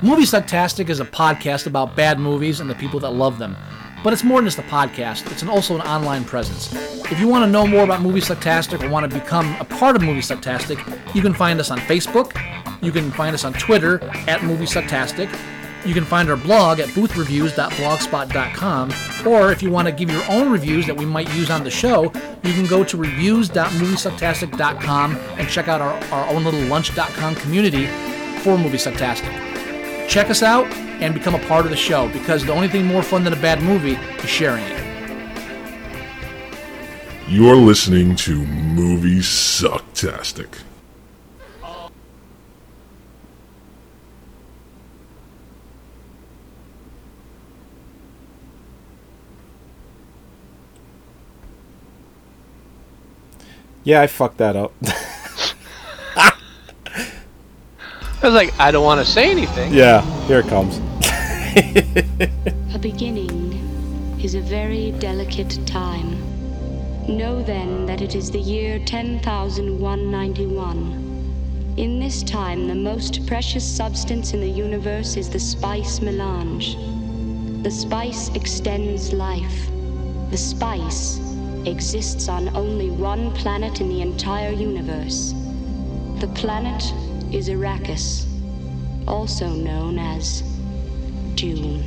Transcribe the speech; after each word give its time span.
Movie 0.00 0.22
Sucktastic 0.22 0.88
is 0.88 1.00
a 1.00 1.04
podcast 1.04 1.66
about 1.66 1.96
bad 1.96 2.18
movies 2.18 2.60
and 2.60 2.70
the 2.70 2.74
people 2.74 3.00
that 3.00 3.10
love 3.10 3.38
them. 3.38 3.56
But 4.04 4.12
it's 4.12 4.22
more 4.22 4.38
than 4.38 4.46
just 4.46 4.58
a 4.58 4.62
podcast, 4.62 5.30
it's 5.30 5.42
an, 5.42 5.48
also 5.48 5.74
an 5.74 5.80
online 5.82 6.24
presence. 6.24 6.72
If 7.10 7.18
you 7.18 7.26
want 7.26 7.44
to 7.44 7.50
know 7.50 7.66
more 7.66 7.82
about 7.82 8.00
Movie 8.00 8.20
Sucktastic 8.20 8.82
or 8.82 8.88
want 8.88 9.10
to 9.10 9.18
become 9.18 9.56
a 9.60 9.64
part 9.64 9.96
of 9.96 10.02
Movie 10.02 10.20
Sucktastic, 10.20 10.78
you 11.14 11.20
can 11.20 11.34
find 11.34 11.58
us 11.58 11.70
on 11.70 11.78
Facebook, 11.78 12.32
you 12.80 12.92
can 12.92 13.10
find 13.10 13.34
us 13.34 13.44
on 13.44 13.52
Twitter 13.54 14.02
at 14.28 14.44
Movie 14.44 14.66
Sucktastic, 14.66 15.28
you 15.84 15.92
can 15.94 16.04
find 16.04 16.28
our 16.30 16.36
blog 16.36 16.78
at 16.80 16.88
boothreviews.blogspot.com, 16.88 18.92
or 19.26 19.52
if 19.52 19.62
you 19.62 19.70
want 19.70 19.86
to 19.88 19.92
give 19.92 20.10
your 20.10 20.24
own 20.28 20.50
reviews 20.50 20.86
that 20.86 20.96
we 20.96 21.04
might 21.04 21.32
use 21.34 21.50
on 21.50 21.62
the 21.64 21.70
show, 21.70 22.04
you 22.42 22.52
can 22.52 22.66
go 22.66 22.82
to 22.84 22.96
reviews.moviesucktastic.com 22.96 25.16
and 25.16 25.48
check 25.48 25.68
out 25.68 25.80
our, 25.80 25.94
our 26.12 26.28
own 26.34 26.42
little 26.44 26.60
lunch.com 26.62 27.36
community 27.36 27.86
for 28.40 28.58
Movie 28.58 28.78
Sucktastic. 28.78 30.08
Check 30.08 30.30
us 30.30 30.42
out 30.42 30.66
and 31.00 31.14
become 31.14 31.34
a 31.34 31.46
part 31.46 31.64
of 31.64 31.70
the 31.70 31.76
show 31.76 32.08
because 32.08 32.44
the 32.44 32.52
only 32.52 32.68
thing 32.68 32.84
more 32.84 33.02
fun 33.02 33.24
than 33.24 33.32
a 33.32 33.40
bad 33.40 33.62
movie 33.62 33.92
is 33.92 34.28
sharing 34.28 34.64
it. 34.64 34.84
You're 37.28 37.56
listening 37.56 38.16
to 38.16 38.44
Movie 38.46 39.18
Sucktastic. 39.18 40.58
Yeah, 53.88 54.02
I 54.02 54.06
fucked 54.06 54.36
that 54.36 54.54
up. 54.54 54.74
I 56.14 56.34
was 58.22 58.34
like, 58.34 58.52
I 58.60 58.70
don't 58.70 58.84
want 58.84 59.00
to 59.00 59.06
say 59.10 59.30
anything. 59.30 59.72
yeah, 59.72 60.02
here 60.26 60.40
it 60.40 60.46
comes. 60.46 60.76
A 62.74 62.78
beginning 62.78 63.54
is 64.22 64.34
a 64.34 64.42
very 64.42 64.90
delicate 64.98 65.58
time. 65.66 66.18
Know 67.08 67.42
then 67.42 67.86
that 67.86 68.02
it 68.02 68.14
is 68.14 68.30
the 68.30 68.38
year 68.38 68.78
10,191. 68.84 71.74
In 71.78 71.98
this 71.98 72.22
time, 72.22 72.68
the 72.68 72.74
most 72.74 73.26
precious 73.26 73.64
substance 73.64 74.34
in 74.34 74.42
the 74.42 74.50
universe 74.50 75.16
is 75.16 75.30
the 75.30 75.40
spice 75.40 76.02
melange. 76.02 76.76
The 77.62 77.70
spice 77.70 78.28
extends 78.34 79.14
life. 79.14 79.70
The 80.30 80.36
spice 80.36 81.20
exists 81.68 82.28
on 82.28 82.54
only 82.56 82.90
one 82.90 83.30
planet 83.32 83.80
in 83.80 83.88
the 83.88 84.00
entire 84.00 84.50
universe. 84.50 85.34
The 86.20 86.28
planet 86.28 86.82
is 87.32 87.48
Arrakis, 87.48 88.26
also 89.06 89.48
known 89.50 89.98
as 89.98 90.42
Dune. 91.34 91.84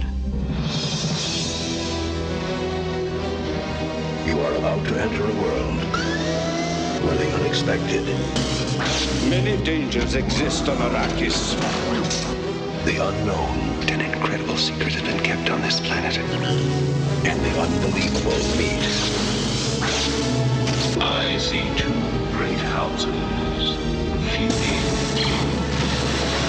You 4.26 4.40
are 4.40 4.56
about 4.56 4.86
to 4.88 5.02
enter 5.02 5.24
a 5.24 5.34
world 5.42 5.80
where 7.04 7.18
the 7.18 7.32
unexpected, 7.40 8.06
Many 9.30 9.62
dangers 9.64 10.16
exist 10.16 10.70
on 10.70 10.78
Arrakis. 10.78 11.56
the 12.86 12.98
unknown, 12.98 13.90
An 13.90 14.02
incredible 14.02 14.58
secret 14.58 14.94
has 14.94 15.02
been 15.02 15.24
kept 15.24 15.50
on 15.50 15.62
this 15.62 15.80
planet. 15.80 16.18
and 16.18 17.40
the 17.46 17.60
unbelievable 17.60 18.40
meet. 18.58 19.41
I 21.02 21.38
see 21.38 21.64
two 21.78 21.94
great 22.38 22.60
houses 22.60 23.76
feuding. 24.34 24.84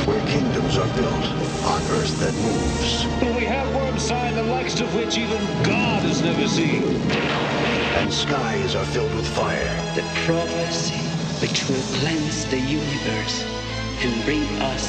Where 0.06 0.26
kingdoms 0.28 0.78
are 0.78 0.88
built 0.96 1.26
on 1.64 1.82
earth 1.92 2.18
that 2.20 2.34
moves, 2.34 3.06
But 3.20 3.36
we 3.36 3.46
have 3.46 3.68
Wormsign, 3.76 4.34
the 4.36 4.44
likes 4.44 4.80
of 4.80 4.94
which 4.96 5.18
even 5.18 5.40
God 5.64 6.02
has 6.04 6.22
never 6.22 6.48
seen. 6.48 6.84
and 7.96 8.12
skies 8.12 8.74
are 8.76 8.86
filled 8.86 9.14
with 9.14 9.28
fire. 9.28 9.76
the 9.96 10.02
prophecy 10.26 11.00
which 11.42 11.68
will 11.68 11.82
cleanse 12.00 12.46
the 12.46 12.60
universe 12.60 13.44
and 14.04 14.24
bring 14.24 14.44
us 14.62 14.86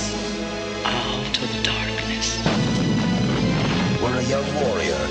out 0.86 1.38
of 1.44 1.64
darkness. 1.64 2.38
Where 4.02 4.18
a 4.20 4.24
young 4.24 4.48
warrior 4.64 5.08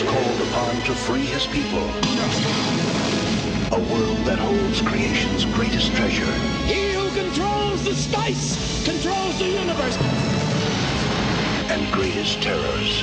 is 0.00 0.10
called 0.10 0.40
upon 0.48 0.76
to 0.84 0.94
free 0.94 1.26
his 1.26 1.46
people. 1.46 1.84
A 3.72 3.80
world 3.92 4.18
that 4.26 4.38
holds 4.38 4.80
creation's 4.82 5.44
greatest 5.46 5.94
treasure 5.94 6.32
He 6.66 6.92
who 6.92 7.08
controls 7.10 7.84
the 7.84 7.94
spice 7.94 8.84
controls 8.84 9.38
the 9.38 9.48
universe. 9.48 9.98
and 11.70 11.92
greatest 11.92 12.42
terrors. 12.42 13.02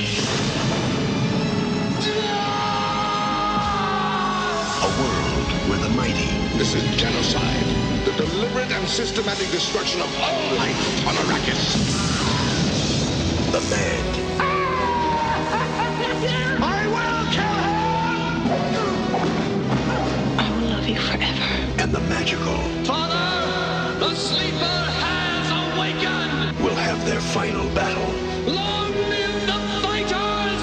A 4.68 4.90
world 5.02 5.48
where 5.68 5.78
the 5.78 5.90
mighty 5.90 6.30
This 6.58 6.74
is 6.74 6.84
genocide. 6.96 7.66
The 8.06 8.12
deliberate 8.12 8.72
and 8.72 8.88
systematic 8.88 9.50
destruction 9.50 10.00
of 10.00 10.10
all 10.20 10.56
life 10.56 11.06
on 11.06 11.14
Arrakis. 11.16 11.96
the 13.52 13.60
mad, 13.70 14.27
and 21.88 21.94
the 21.94 22.08
magical 22.08 22.58
Father, 22.84 23.98
the 23.98 24.14
sleeper 24.14 24.78
has 25.04 25.46
awakened! 25.74 26.60
will 26.62 26.74
have 26.74 27.02
their 27.06 27.20
final 27.20 27.66
battle. 27.74 28.12
Long 28.52 28.92
live 28.92 29.46
the 29.46 29.58
fighters! 29.82 30.62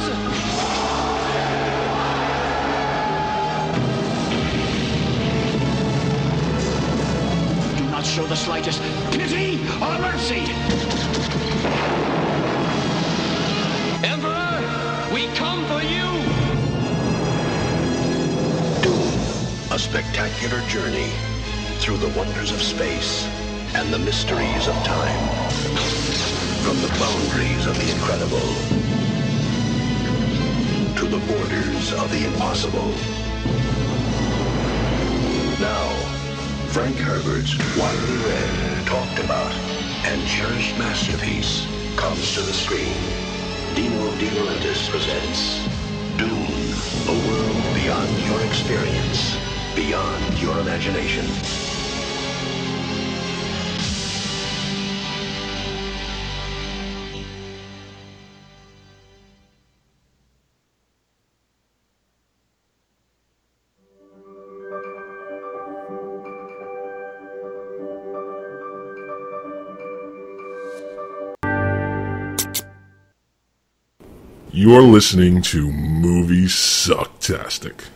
Do 7.80 7.86
not 7.90 8.06
show 8.06 8.26
the 8.28 8.36
slightest 8.36 8.82
pity 9.12 9.60
or 9.82 9.98
mercy. 10.00 10.85
A 19.76 19.78
spectacular 19.78 20.62
journey 20.70 21.12
through 21.80 21.98
the 21.98 22.08
wonders 22.18 22.50
of 22.54 22.62
space 22.62 23.26
and 23.76 23.94
the 23.94 24.00
mysteries 24.00 24.70
of 24.70 24.76
time. 24.86 25.28
From 26.64 26.80
the 26.82 26.88
boundaries 26.98 27.66
of 27.66 27.76
the 27.76 27.92
incredible 27.92 28.48
to 30.96 31.06
the 31.12 31.20
borders 31.28 31.92
of 31.92 32.10
the 32.10 32.24
impossible. 32.26 32.88
Now, 35.60 35.90
Frank 36.72 36.96
Herbert's 36.96 37.58
widely 37.76 38.16
read, 38.24 38.88
talked 38.88 39.20
about, 39.20 39.52
and 40.08 40.26
cherished 40.26 40.78
masterpiece 40.80 41.68
comes 41.98 42.34
to 42.36 42.40
the 42.40 42.54
screen. 42.54 42.96
Dino 43.76 44.10
De 44.20 44.30
Laurentiis 44.40 44.90
presents 44.90 45.68
Dune, 46.16 46.32
a 46.32 47.28
world 47.28 47.76
beyond 47.76 48.10
your 48.26 48.40
experience, 48.46 49.36
beyond 49.76 50.42
your 50.42 50.58
imagination. 50.60 51.26
You're 74.52 74.82
listening 74.82 75.42
to 75.44 75.70
Movie 75.70 76.46
Sucktastic. 76.46 77.95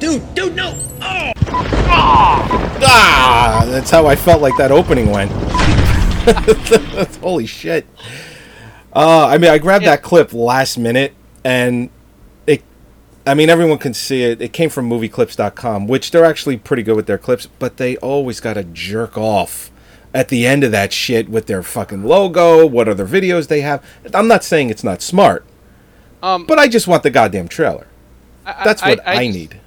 Dude, 0.00 0.34
dude, 0.34 0.54
no! 0.54 0.74
Oh! 1.00 1.32
Ah, 2.86 3.64
that's 3.66 3.90
how 3.90 4.06
I 4.06 4.16
felt 4.16 4.42
like 4.42 4.56
that 4.58 4.70
opening 4.72 5.10
went. 5.10 5.30
Holy 7.20 7.46
shit. 7.46 7.86
Uh, 8.94 9.26
I 9.26 9.38
mean, 9.38 9.50
I 9.50 9.58
grabbed 9.58 9.84
that 9.86 10.02
clip 10.02 10.32
last 10.32 10.78
minute, 10.78 11.14
and 11.44 11.90
it. 12.46 12.62
I 13.26 13.34
mean, 13.34 13.48
everyone 13.50 13.78
can 13.78 13.94
see 13.94 14.22
it. 14.22 14.40
It 14.40 14.52
came 14.52 14.70
from 14.70 14.88
MovieClips.com, 14.90 15.86
which 15.86 16.10
they're 16.10 16.24
actually 16.24 16.56
pretty 16.58 16.82
good 16.82 16.96
with 16.96 17.06
their 17.06 17.18
clips, 17.18 17.46
but 17.58 17.76
they 17.78 17.96
always 17.98 18.40
got 18.40 18.54
to 18.54 18.64
jerk 18.64 19.16
off 19.18 19.70
at 20.12 20.28
the 20.28 20.46
end 20.46 20.62
of 20.62 20.70
that 20.70 20.92
shit 20.92 21.28
with 21.28 21.46
their 21.46 21.62
fucking 21.62 22.04
logo, 22.04 22.64
what 22.66 22.88
other 22.88 23.06
videos 23.06 23.48
they 23.48 23.62
have. 23.62 23.84
I'm 24.14 24.28
not 24.28 24.44
saying 24.44 24.70
it's 24.70 24.84
not 24.84 25.02
smart, 25.02 25.44
Um, 26.22 26.46
but 26.46 26.58
I 26.58 26.68
just 26.68 26.86
want 26.86 27.02
the 27.02 27.10
goddamn 27.10 27.48
trailer. 27.48 27.88
I- 28.46 28.62
That's 28.64 28.80
what 28.82 29.00
I, 29.08 29.14
I- 29.14 29.26
need. 29.26 29.60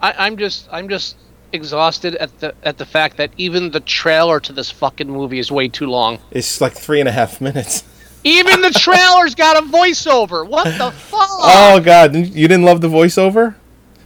I, 0.00 0.14
I'm 0.18 0.36
just 0.36 0.68
I'm 0.70 0.88
just 0.88 1.16
exhausted 1.52 2.16
at 2.16 2.38
the 2.40 2.54
at 2.62 2.78
the 2.78 2.86
fact 2.86 3.16
that 3.16 3.30
even 3.36 3.70
the 3.70 3.80
trailer 3.80 4.40
to 4.40 4.52
this 4.52 4.70
fucking 4.70 5.08
movie 5.08 5.38
is 5.38 5.50
way 5.50 5.68
too 5.68 5.86
long. 5.86 6.18
It's 6.30 6.60
like 6.60 6.72
three 6.74 7.00
and 7.00 7.08
a 7.08 7.12
half 7.12 7.40
minutes. 7.40 7.84
Even 8.24 8.60
the 8.60 8.70
trailer's 8.78 9.34
got 9.34 9.56
a 9.56 9.66
voiceover. 9.66 10.46
What 10.48 10.64
the 10.78 10.90
fuck? 10.90 11.28
Oh 11.30 11.80
god, 11.84 12.14
you 12.14 12.48
didn't 12.48 12.64
love 12.64 12.80
the 12.80 12.88
voiceover? 12.88 13.54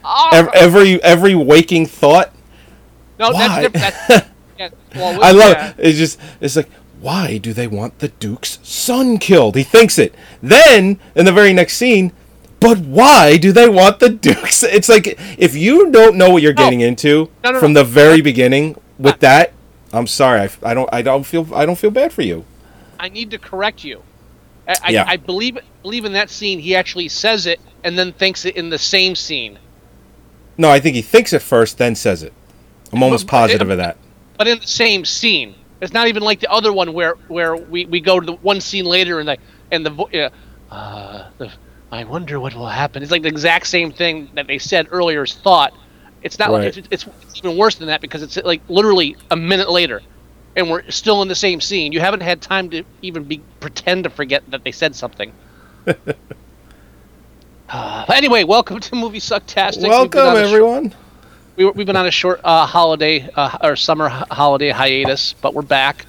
Oh, 0.03 0.29
Ev- 0.33 0.49
Every 0.53 1.01
every 1.03 1.35
waking 1.35 1.85
thought. 1.85 2.33
no, 3.19 3.31
why? 3.31 3.47
that's 3.47 3.71
different. 3.73 3.95
That's, 4.07 4.75
yeah, 4.93 4.99
well, 4.99 5.23
I 5.23 5.31
love 5.31 5.53
yeah. 5.53 5.69
it. 5.69 5.75
It's 5.79 5.97
just 5.97 6.19
it's 6.39 6.55
like 6.55 6.69
why 6.99 7.39
do 7.39 7.51
they 7.51 7.65
want 7.65 7.97
the 7.97 8.09
duke's 8.09 8.59
son 8.61 9.17
killed? 9.17 9.55
He 9.55 9.63
thinks 9.63 9.97
it. 9.97 10.13
Then 10.41 10.99
in 11.15 11.25
the 11.25 11.31
very 11.31 11.51
next 11.51 11.77
scene, 11.77 12.13
but 12.61 12.77
why 12.77 13.35
do 13.37 13.51
they 13.51 13.67
want 13.67 13.99
the 13.99 14.07
duke's? 14.09 14.63
It's 14.63 14.87
like 14.87 15.19
if 15.37 15.53
you 15.55 15.91
don't 15.91 16.15
know 16.15 16.29
what 16.29 16.41
you're 16.41 16.53
getting 16.53 16.79
into 16.79 17.29
No, 17.43 17.51
no, 17.51 17.59
from 17.59 17.73
no. 17.73 17.79
the 17.81 17.83
very 17.83 18.21
beginning 18.21 18.77
with 18.97 19.19
that, 19.19 19.51
I'm 19.91 20.07
sorry. 20.07 20.39
I, 20.41 20.49
I 20.63 20.73
don't 20.73 20.89
I 20.93 21.01
don't 21.01 21.25
feel 21.25 21.53
I 21.53 21.65
don't 21.65 21.77
feel 21.77 21.91
bad 21.91 22.13
for 22.13 22.21
you. 22.21 22.45
I 22.99 23.09
need 23.09 23.31
to 23.31 23.37
correct 23.39 23.83
you. 23.83 24.01
I, 24.67 24.75
I, 24.83 24.89
Yeah. 24.91 25.05
I 25.07 25.17
believe 25.17 25.57
believe 25.81 26.05
in 26.05 26.13
that 26.13 26.29
scene. 26.29 26.59
He 26.59 26.75
actually 26.75 27.09
says 27.09 27.45
it 27.47 27.59
and 27.83 27.97
then 27.99 28.13
thinks 28.13 28.45
it 28.45 28.55
in 28.55 28.69
the 28.69 28.77
same 28.77 29.15
scene. 29.15 29.59
No, 30.57 30.69
I 30.69 30.79
think 30.79 30.95
he 30.95 31.01
thinks 31.01 31.33
it 31.33 31.41
first, 31.41 31.77
then 31.79 31.95
says 31.95 32.21
it. 32.23 32.31
I'm 32.93 33.01
almost 33.03 33.25
But- 33.25 33.31
but- 33.31 33.37
positive 33.37 33.69
of 33.71 33.77
that. 33.77 33.97
but 34.37 34.47
in 34.47 34.59
the 34.59 34.67
same 34.67 35.03
scene. 35.05 35.55
It's 35.81 35.93
not 35.93 36.07
even 36.07 36.21
like 36.21 36.39
the 36.39 36.51
other 36.51 36.71
one 36.71 36.93
where 36.93 37.15
where 37.27 37.55
we, 37.55 37.85
we 37.85 37.99
go 38.01 38.19
to 38.19 38.25
the 38.25 38.33
one 38.33 38.61
scene 38.61 38.85
later 38.85 39.19
and 39.19 39.27
the 39.27 39.37
and 39.71 39.83
the 39.83 40.05
yeah, 40.13 40.29
uh, 40.69 41.23
the 41.39 41.51
I 41.91 42.03
wonder 42.05 42.39
what 42.39 42.55
will 42.55 42.67
happen. 42.67 43.03
It's 43.03 43.11
like 43.11 43.21
the 43.21 43.27
exact 43.27 43.67
same 43.67 43.91
thing 43.91 44.29
that 44.35 44.47
they 44.47 44.57
said 44.59 44.87
earlier 44.91 45.23
is 45.23 45.33
thought. 45.33 45.73
It's 46.23 46.39
not 46.39 46.49
Right. 46.51 46.65
like 46.65 46.77
it's, 46.77 46.87
it's 46.89 47.05
it's 47.23 47.37
even 47.37 47.57
worse 47.57 47.75
than 47.75 47.87
that 47.87 47.99
because 48.01 48.21
it's 48.23 48.37
like 48.37 48.61
literally 48.69 49.17
a 49.29 49.35
minute 49.35 49.69
later, 49.69 50.01
and 50.55 50.69
we're 50.69 50.89
still 50.89 51.21
in 51.21 51.27
the 51.27 51.35
same 51.35 51.59
scene. 51.59 51.91
You 51.91 51.99
haven't 51.99 52.21
had 52.21 52.41
time 52.41 52.69
to 52.69 52.83
even 53.01 53.23
be 53.25 53.41
pretend 53.59 54.03
to 54.05 54.09
forget 54.09 54.43
that 54.51 54.63
they 54.63 54.71
said 54.71 54.95
something. 54.95 55.33
Uh, 57.73 58.03
anyway, 58.13 58.43
welcome 58.43 58.81
to 58.81 58.95
Movie 58.97 59.21
Sucktastic. 59.21 59.87
Welcome 59.87 60.19
on 60.19 60.35
a 60.35 60.39
sh- 60.41 60.47
everyone. 60.49 60.93
we, 61.55 61.63
we've 61.69 61.87
been 61.87 61.95
on 61.95 62.05
a 62.05 62.11
short 62.11 62.41
uh, 62.43 62.65
holiday 62.65 63.29
uh, 63.33 63.57
or 63.63 63.77
summer 63.77 64.09
holiday 64.09 64.71
hiatus, 64.71 65.31
but 65.41 65.53
we're 65.53 65.61
back 65.61 66.05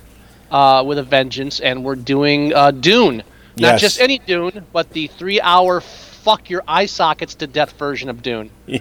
uh, 0.50 0.82
with 0.84 0.98
a 0.98 1.04
vengeance, 1.04 1.60
and 1.60 1.84
we're 1.84 1.94
doing 1.94 2.52
uh, 2.52 2.72
Dune. 2.72 3.22
Not 3.62 3.72
Yes. 3.74 3.80
just 3.80 4.00
any 4.00 4.18
Dune, 4.18 4.66
but 4.72 4.90
the 4.90 5.06
three-hour 5.06 5.80
fuck 5.80 6.50
your 6.50 6.62
eye 6.66 6.86
sockets 6.86 7.34
to 7.36 7.46
death 7.46 7.72
version 7.78 8.08
of 8.08 8.22
Dune. 8.22 8.50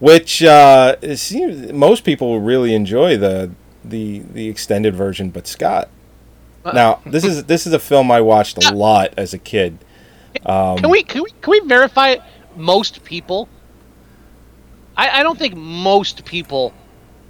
which 0.00 0.42
uh, 0.42 0.96
it 1.00 1.18
seems 1.18 1.72
most 1.72 2.04
people 2.04 2.40
really 2.40 2.74
enjoy 2.74 3.16
the 3.16 3.50
the 3.84 4.20
the 4.32 4.48
extended 4.48 4.94
version. 4.94 5.30
But 5.30 5.46
Scott, 5.46 5.88
now 6.64 7.00
this 7.06 7.24
is 7.24 7.44
this 7.44 7.66
is 7.66 7.72
a 7.72 7.78
film 7.78 8.10
I 8.10 8.20
watched 8.20 8.64
a 8.64 8.74
lot 8.74 9.14
as 9.16 9.32
a 9.34 9.38
kid. 9.38 9.78
Um, 10.46 10.78
Can 10.78 10.90
we 10.90 11.02
can 11.02 11.22
we 11.22 11.30
can 11.40 11.50
we 11.50 11.60
verify 11.60 12.16
most 12.56 13.04
people? 13.04 13.48
I, 14.96 15.20
I 15.20 15.22
don't 15.22 15.38
think 15.38 15.54
most 15.54 16.24
people 16.24 16.72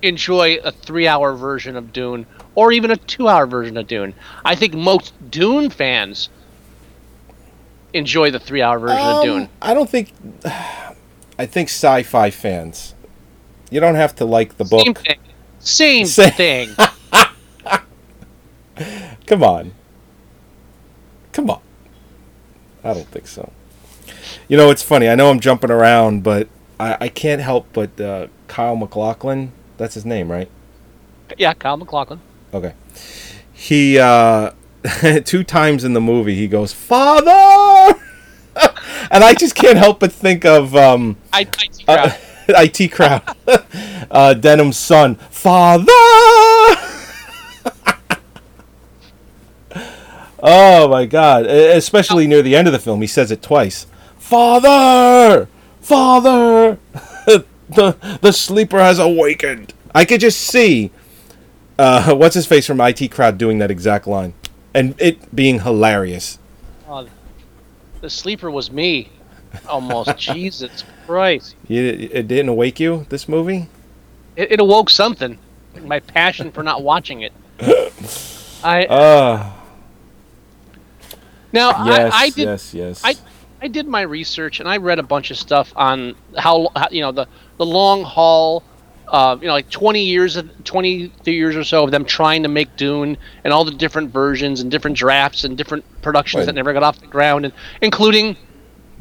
enjoy 0.02 0.56
a 0.56 0.72
three-hour 0.72 1.34
version 1.34 1.76
of 1.76 1.92
Dune 1.92 2.26
or 2.54 2.72
even 2.72 2.90
a 2.90 2.96
two-hour 2.96 3.46
version 3.46 3.76
of 3.76 3.86
Dune. 3.86 4.14
I 4.44 4.54
think 4.54 4.74
most 4.74 5.14
Dune 5.30 5.70
fans 5.70 6.28
enjoy 7.92 8.30
the 8.30 8.38
three-hour 8.40 8.78
version 8.78 8.98
of 8.98 9.16
um, 9.16 9.24
Dune. 9.24 9.48
I 9.60 9.74
don't 9.74 9.88
think. 9.88 10.12
I 11.38 11.46
think 11.46 11.70
sci-fi 11.70 12.30
fans. 12.30 12.94
You 13.70 13.80
don't 13.80 13.94
have 13.94 14.14
to 14.16 14.26
like 14.26 14.58
the 14.58 14.64
book. 14.64 14.84
Same 14.84 14.94
thing. 14.94 15.18
Same 15.60 16.06
Sa- 16.06 16.30
thing. 16.30 16.76
Come 19.26 19.42
on. 19.42 19.72
Come 21.32 21.50
on. 21.50 21.60
I 22.84 22.92
don't 22.92 23.08
think 23.08 23.26
so. 23.26 23.50
You 24.48 24.56
know, 24.56 24.70
it's 24.70 24.82
funny. 24.82 25.08
I 25.08 25.14
know 25.14 25.30
I'm 25.30 25.40
jumping 25.40 25.70
around, 25.70 26.22
but 26.22 26.48
I, 26.78 26.96
I 27.02 27.08
can't 27.08 27.40
help 27.40 27.68
but 27.72 27.98
uh, 28.00 28.26
Kyle 28.48 28.76
MacLachlan. 28.76 29.52
That's 29.82 29.94
his 29.94 30.06
name, 30.06 30.30
right? 30.30 30.48
yeah, 31.38 31.54
Kyle 31.54 31.76
MacLachlan. 31.76 32.20
Okay. 32.54 32.72
He 33.52 33.98
uh 33.98 34.52
two 35.24 35.42
times 35.42 35.82
in 35.82 35.92
the 35.92 36.00
movie 36.00 36.36
he 36.36 36.46
goes, 36.46 36.72
"Father!" 36.72 37.98
and 39.10 39.24
I 39.24 39.34
just 39.34 39.56
can't 39.56 39.76
help 39.76 39.98
but 39.98 40.12
think 40.12 40.44
of 40.44 40.76
um 40.76 41.16
I, 41.32 41.40
IT 41.40 41.82
uh. 41.88 42.16
IT 42.48 42.92
crowd. 42.92 43.22
uh 43.48 44.34
Denholm's 44.38 44.78
son, 44.78 45.16
"Father!" 45.16 45.84
oh 50.44 50.86
my 50.88 51.06
god, 51.06 51.46
especially 51.46 52.28
near 52.28 52.42
the 52.42 52.54
end 52.54 52.68
of 52.68 52.72
the 52.72 52.78
film 52.78 53.00
he 53.00 53.08
says 53.08 53.32
it 53.32 53.42
twice. 53.42 53.88
"Father! 54.16 55.48
Father! 55.80 56.78
The 57.74 58.18
the 58.20 58.32
sleeper 58.32 58.78
has 58.78 58.98
awakened." 58.98 59.74
I 59.94 60.04
could 60.04 60.20
just 60.20 60.40
see 60.40 60.90
uh, 61.78 62.14
what's 62.14 62.34
his 62.34 62.46
face 62.46 62.66
from 62.66 62.80
IT 62.80 63.10
Crowd 63.10 63.38
doing 63.38 63.58
that 63.58 63.70
exact 63.70 64.06
line, 64.06 64.34
and 64.74 64.94
it 64.98 65.34
being 65.34 65.60
hilarious. 65.60 66.38
Oh, 66.88 67.06
the 68.00 68.10
sleeper 68.10 68.50
was 68.50 68.70
me. 68.70 69.10
Almost. 69.68 70.16
Jesus 70.16 70.84
Christ. 71.06 71.56
You, 71.68 71.82
it 72.12 72.26
didn't 72.26 72.48
awake 72.48 72.80
you 72.80 73.06
this 73.10 73.28
movie? 73.28 73.68
It, 74.36 74.52
it 74.52 74.60
awoke 74.60 74.88
something. 74.88 75.38
My 75.80 76.00
passion 76.00 76.52
for 76.52 76.62
not 76.62 76.82
watching 76.82 77.22
it. 77.22 77.32
I 78.64 78.84
Uh, 78.86 79.52
now 81.52 81.84
yes, 81.84 82.12
I, 82.14 82.18
I 82.18 82.30
did 82.30 82.44
yes, 82.44 82.74
yes. 82.74 83.02
I 83.04 83.14
I 83.60 83.68
did 83.68 83.86
my 83.86 84.02
research 84.02 84.60
and 84.60 84.68
I 84.68 84.78
read 84.78 84.98
a 84.98 85.02
bunch 85.02 85.30
of 85.30 85.36
stuff 85.36 85.72
on 85.76 86.16
how, 86.36 86.70
how 86.74 86.88
you 86.90 87.00
know 87.00 87.12
the 87.12 87.28
the 87.64 87.70
long 87.70 88.02
haul. 88.02 88.64
Uh, 89.08 89.36
you 89.42 89.46
know, 89.46 89.52
like 89.52 89.68
20 89.68 90.02
years 90.02 90.36
of 90.36 90.64
20 90.64 91.12
years 91.26 91.54
or 91.54 91.62
so 91.64 91.84
of 91.84 91.90
them 91.90 92.02
trying 92.02 92.42
to 92.44 92.48
make 92.48 92.74
Dune 92.76 93.18
and 93.44 93.52
all 93.52 93.62
the 93.62 93.70
different 93.70 94.10
versions 94.10 94.62
and 94.62 94.70
different 94.70 94.96
drafts 94.96 95.44
and 95.44 95.54
different 95.54 95.84
productions 96.00 96.46
that 96.46 96.54
never 96.54 96.72
got 96.72 96.82
off 96.82 96.98
the 96.98 97.06
ground, 97.06 97.44
and 97.44 97.52
including 97.82 98.38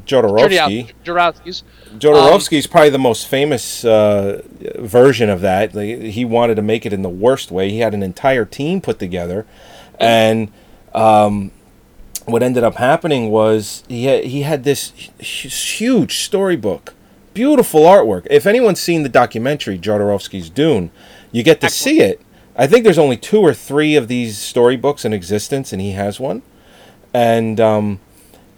Jodorowsky. 0.06 0.92
Jodorowsky's. 1.06 1.64
Jodorowsky's 1.98 2.68
probably 2.68 2.90
the 2.90 3.00
most 3.00 3.28
famous 3.28 3.86
uh, 3.86 4.42
version 4.76 5.30
of 5.30 5.40
that. 5.42 5.74
He 5.74 6.26
wanted 6.26 6.56
to 6.56 6.62
make 6.62 6.86
it 6.86 6.92
in 6.92 7.04
the 7.04 7.10
worst 7.10 7.50
way. 7.50 7.70
He 7.70 7.80
had 7.80 7.94
an 7.94 8.04
entire 8.04 8.44
team 8.44 8.82
put 8.82 9.00
together, 9.00 9.46
and 9.98 10.52
um, 10.94 11.52
what 12.26 12.44
ended 12.44 12.64
up 12.64 12.76
happening 12.76 13.30
was 13.30 13.84
he 13.88 14.06
had, 14.06 14.26
he 14.26 14.42
had 14.42 14.64
this 14.64 14.92
huge 15.20 16.20
storybook, 16.20 16.94
beautiful 17.34 17.82
artwork. 17.82 18.28
If 18.30 18.46
anyone's 18.46 18.82
seen 18.82 19.04
the 19.04 19.10
documentary 19.10 19.78
Jodorowsky's 19.78 20.50
Dune, 20.50 20.92
you 21.32 21.44
get 21.44 21.62
to 21.62 21.70
see 21.70 22.02
it. 22.02 22.22
I 22.56 22.68
think 22.68 22.84
there's 22.84 22.98
only 22.98 23.18
two 23.18 23.40
or 23.40 23.54
three 23.54 23.96
of 23.96 24.08
these 24.08 24.38
storybooks 24.38 25.06
in 25.06 25.14
existence, 25.14 25.72
and 25.72 25.82
he 25.82 25.92
has 25.92 26.20
one. 26.20 26.42
And 27.14 27.60
um, 27.60 28.00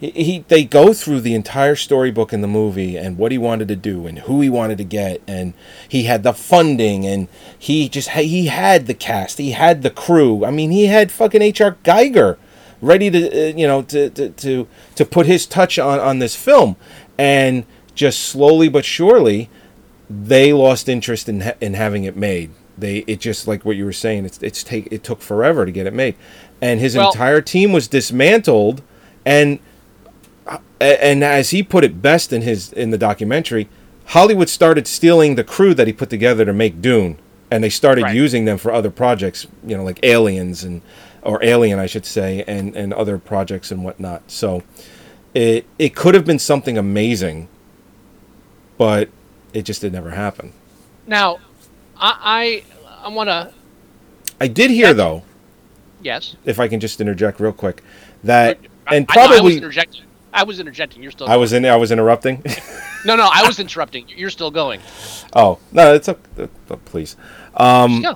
he, 0.03 0.11
he 0.11 0.45
they 0.47 0.63
go 0.65 0.93
through 0.93 1.21
the 1.21 1.33
entire 1.33 1.75
storybook 1.75 2.33
in 2.33 2.41
the 2.41 2.47
movie 2.47 2.97
and 2.97 3.17
what 3.17 3.31
he 3.31 3.37
wanted 3.37 3.67
to 3.69 3.75
do 3.75 4.05
and 4.05 4.19
who 4.19 4.41
he 4.41 4.49
wanted 4.49 4.77
to 4.79 4.83
get 4.83 5.21
and 5.27 5.53
he 5.87 6.03
had 6.03 6.23
the 6.23 6.33
funding 6.33 7.05
and 7.05 7.29
he 7.57 7.87
just 7.87 8.09
ha- 8.09 8.21
he 8.21 8.47
had 8.47 8.85
the 8.85 8.93
cast 8.93 9.37
he 9.37 9.51
had 9.51 9.81
the 9.81 9.89
crew 9.89 10.43
i 10.43 10.51
mean 10.51 10.71
he 10.71 10.87
had 10.87 11.11
fucking 11.11 11.41
hr 11.41 11.77
Giger 11.83 12.37
ready 12.81 13.09
to 13.09 13.29
uh, 13.29 13.55
you 13.55 13.65
know 13.65 13.81
to, 13.83 14.09
to 14.09 14.29
to 14.31 14.67
to 14.95 15.05
put 15.05 15.25
his 15.25 15.45
touch 15.45 15.79
on 15.79 15.99
on 15.99 16.19
this 16.19 16.35
film 16.35 16.75
and 17.17 17.65
just 17.95 18.19
slowly 18.21 18.69
but 18.69 18.85
surely 18.85 19.49
they 20.09 20.51
lost 20.53 20.87
interest 20.89 21.27
in 21.29 21.41
ha- 21.41 21.53
in 21.61 21.73
having 21.73 22.03
it 22.03 22.15
made 22.17 22.49
they 22.77 22.97
it 23.07 23.19
just 23.19 23.47
like 23.47 23.63
what 23.65 23.75
you 23.75 23.85
were 23.85 23.93
saying 23.93 24.25
it's 24.25 24.41
it's 24.41 24.63
take 24.63 24.87
it 24.91 25.03
took 25.03 25.21
forever 25.21 25.65
to 25.65 25.71
get 25.71 25.85
it 25.85 25.93
made 25.93 26.15
and 26.61 26.79
his 26.79 26.95
Well- 26.95 27.11
entire 27.11 27.41
team 27.41 27.71
was 27.71 27.87
dismantled 27.87 28.81
and 29.25 29.59
uh, 30.45 30.57
and 30.81 31.23
as 31.23 31.51
he 31.51 31.63
put 31.63 31.83
it 31.83 32.01
best 32.01 32.33
in 32.33 32.41
his 32.41 32.73
in 32.73 32.89
the 32.89 32.97
documentary, 32.97 33.69
Hollywood 34.07 34.49
started 34.49 34.85
stealing 34.87 35.35
the 35.35 35.43
crew 35.45 35.73
that 35.73 35.87
he 35.87 35.93
put 35.93 36.09
together 36.09 36.43
to 36.43 36.51
make 36.51 36.81
Dune, 36.81 37.17
and 37.49 37.63
they 37.63 37.69
started 37.69 38.03
Right. 38.03 38.13
using 38.15 38.43
them 38.43 38.57
for 38.57 38.73
other 38.73 38.89
projects. 38.89 39.47
You 39.65 39.77
know, 39.77 39.85
like 39.85 40.01
Aliens 40.03 40.65
and 40.65 40.81
or 41.21 41.41
Alien, 41.41 41.79
I 41.79 41.85
should 41.85 42.05
say, 42.05 42.43
and 42.45 42.75
and 42.75 42.91
other 42.93 43.17
projects 43.17 43.71
and 43.71 43.85
whatnot. 43.85 44.23
So 44.27 44.63
it 45.33 45.65
it 45.79 45.95
could 45.95 46.13
have 46.13 46.25
been 46.25 46.39
something 46.39 46.77
amazing, 46.77 47.47
but 48.83 49.07
it 49.53 49.61
just 49.61 49.79
did 49.79 49.93
never 49.93 50.09
happen. 50.09 50.51
Now, 51.07 51.39
I 51.95 52.63
I, 52.91 53.05
I 53.05 53.07
want 53.07 53.29
to 53.29 53.53
I 54.41 54.49
did 54.49 54.71
hear 54.71 54.93
though, 54.93 55.23
yes. 56.01 56.35
if 56.43 56.59
I 56.59 56.67
can 56.67 56.81
just 56.81 56.99
interject 56.99 57.39
real 57.39 57.53
quick, 57.53 57.81
that 58.25 58.59
and 58.87 59.05
I, 59.09 59.21
I, 59.21 59.23
I 59.23 59.27
was 59.27 59.29
probably 59.29 59.55
interjecting. 59.55 60.03
I 60.33 60.43
was 60.43 60.59
interjecting. 60.59 61.01
You're 61.01 61.13
still. 61.13 61.29
I 61.29 61.37
was 61.37 61.53
in 61.53 61.65
I 61.65 61.77
was 61.77 61.93
interrupting. 61.93 62.43
No, 63.05 63.17
no, 63.17 63.29
I 63.33 63.45
was 63.45 63.59
interrupting. 63.59 64.07
You're 64.07 64.29
still 64.29 64.49
going. 64.49 64.79
oh 65.35 65.59
no, 65.73 65.93
it's 65.93 66.07
okay. 66.07 66.47
Please. 66.85 67.17
Um, 67.53 68.01
Yeah. 68.01 68.13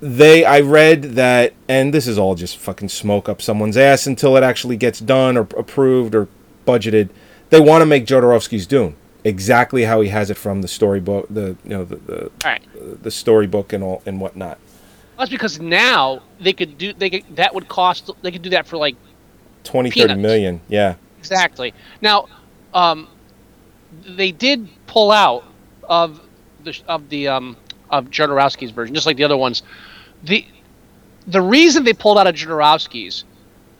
they 0.00 0.44
I 0.44 0.60
read 0.62 1.02
that, 1.14 1.54
and 1.68 1.94
this 1.94 2.08
is 2.08 2.18
all 2.18 2.34
just 2.34 2.56
fucking 2.56 2.88
smoke 2.88 3.28
up 3.28 3.40
someone's 3.40 3.76
ass 3.76 4.08
until 4.08 4.36
it 4.36 4.42
actually 4.42 4.76
gets 4.76 4.98
done 4.98 5.36
or 5.36 5.42
approved 5.56 6.16
or 6.16 6.26
budgeted. 6.66 7.10
They 7.50 7.60
want 7.60 7.82
to 7.82 7.86
make 7.86 8.04
Jodorowsky's 8.04 8.66
Dune 8.66 8.96
exactly 9.28 9.84
how 9.84 10.00
he 10.00 10.08
has 10.08 10.30
it 10.30 10.36
from 10.36 10.62
the 10.62 10.68
storybook, 10.68 11.26
the 11.30 11.56
you 11.64 11.70
know 11.70 11.84
the 11.84 11.96
the, 11.96 12.30
right. 12.44 12.62
the 13.02 13.10
storybook 13.10 13.72
and 13.72 13.84
all 13.84 14.02
and 14.06 14.20
whatnot. 14.20 14.58
That's 15.16 15.30
because 15.30 15.60
now 15.60 16.22
they 16.40 16.52
could 16.52 16.78
do. 16.78 16.92
They 16.92 17.10
could, 17.10 17.36
that 17.36 17.54
would 17.54 17.68
cost. 17.68 18.10
They 18.22 18.30
could 18.30 18.42
do 18.42 18.50
that 18.50 18.66
for 18.66 18.76
like 18.76 18.96
20, 19.64 19.90
30 19.90 20.00
Peanuts. 20.00 20.18
million. 20.20 20.60
Yeah. 20.68 20.94
Exactly. 21.18 21.74
Now, 22.00 22.28
um, 22.72 23.08
they 24.06 24.30
did 24.30 24.68
pull 24.86 25.10
out 25.10 25.44
of 25.84 26.20
the 26.64 26.78
of 26.86 27.08
the 27.08 27.28
um, 27.28 27.56
of 27.90 28.06
Jodorowsky's 28.06 28.70
version, 28.70 28.94
just 28.94 29.06
like 29.06 29.16
the 29.16 29.24
other 29.24 29.36
ones. 29.36 29.62
the 30.22 30.46
The 31.26 31.42
reason 31.42 31.84
they 31.84 31.92
pulled 31.94 32.18
out 32.18 32.26
of 32.26 32.34
Jodorowsky's 32.34 33.24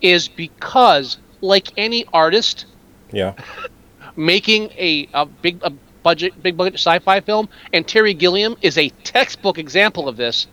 is 0.02 0.28
because, 0.28 1.18
like 1.40 1.72
any 1.76 2.04
artist 2.12 2.66
Yeah. 3.12 3.34
making 4.18 4.70
a, 4.76 5.08
a 5.14 5.24
big 5.24 5.60
a 5.62 5.70
budget 6.02 6.42
big 6.42 6.56
budget 6.56 6.74
sci-fi 6.74 7.20
film, 7.20 7.48
and 7.72 7.86
Terry 7.86 8.12
Gilliam 8.12 8.56
is 8.60 8.76
a 8.76 8.90
textbook 9.04 9.56
example 9.58 10.08
of 10.08 10.16
this. 10.16 10.46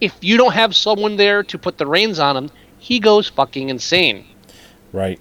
If 0.00 0.16
you 0.22 0.36
don't 0.36 0.54
have 0.54 0.74
someone 0.74 1.16
there 1.16 1.42
to 1.44 1.58
put 1.58 1.76
the 1.78 1.86
reins 1.86 2.18
on 2.18 2.36
him, 2.36 2.50
he 2.78 2.98
goes 2.98 3.28
fucking 3.28 3.68
insane. 3.68 4.24
Right. 4.92 5.20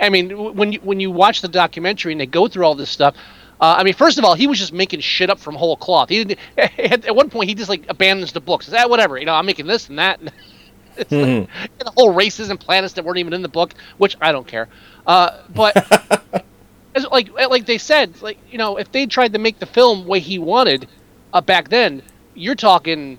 I 0.00 0.10
mean, 0.10 0.54
when 0.54 0.72
you 0.72 0.80
when 0.80 1.00
you 1.00 1.10
watch 1.10 1.40
the 1.40 1.48
documentary 1.48 2.12
and 2.12 2.20
they 2.20 2.26
go 2.26 2.46
through 2.46 2.64
all 2.64 2.74
this 2.74 2.90
stuff, 2.90 3.14
uh, 3.60 3.76
I 3.78 3.84
mean, 3.84 3.94
first 3.94 4.18
of 4.18 4.24
all, 4.24 4.34
he 4.34 4.46
was 4.46 4.58
just 4.58 4.72
making 4.72 5.00
shit 5.00 5.30
up 5.30 5.38
from 5.38 5.54
whole 5.54 5.76
cloth. 5.76 6.08
He 6.10 6.24
didn't. 6.24 6.38
At, 6.58 7.06
at 7.06 7.16
one 7.16 7.30
point, 7.30 7.48
he 7.48 7.54
just 7.54 7.68
like 7.70 7.84
abandons 7.88 8.32
the 8.32 8.40
books. 8.40 8.66
Says, 8.66 8.74
ah, 8.76 8.88
whatever. 8.88 9.16
You 9.18 9.24
know, 9.24 9.34
I'm 9.34 9.46
making 9.46 9.66
this 9.66 9.88
and 9.88 9.98
that. 9.98 10.20
it's 10.96 11.10
like, 11.12 11.20
Mhm. 11.22 11.48
and 11.62 11.70
the 11.78 11.92
whole 11.96 12.12
races 12.12 12.50
and 12.50 12.60
planets 12.60 12.94
that 12.94 13.04
weren't 13.04 13.18
even 13.18 13.32
in 13.32 13.40
the 13.42 13.48
book, 13.48 13.72
which 13.98 14.16
I 14.20 14.32
don't 14.32 14.46
care. 14.46 14.68
Uh, 15.06 15.38
but 15.54 16.44
as, 16.94 17.06
like 17.10 17.30
like 17.32 17.66
they 17.66 17.78
said, 17.78 18.20
like 18.22 18.38
you 18.50 18.58
know, 18.58 18.76
if 18.76 18.90
they 18.92 19.06
tried 19.06 19.32
to 19.32 19.38
make 19.38 19.58
the 19.58 19.66
film 19.66 20.06
way 20.06 20.20
he 20.20 20.38
wanted 20.38 20.88
uh, 21.32 21.40
back 21.40 21.68
then, 21.68 22.02
you're 22.34 22.54
talking. 22.54 23.18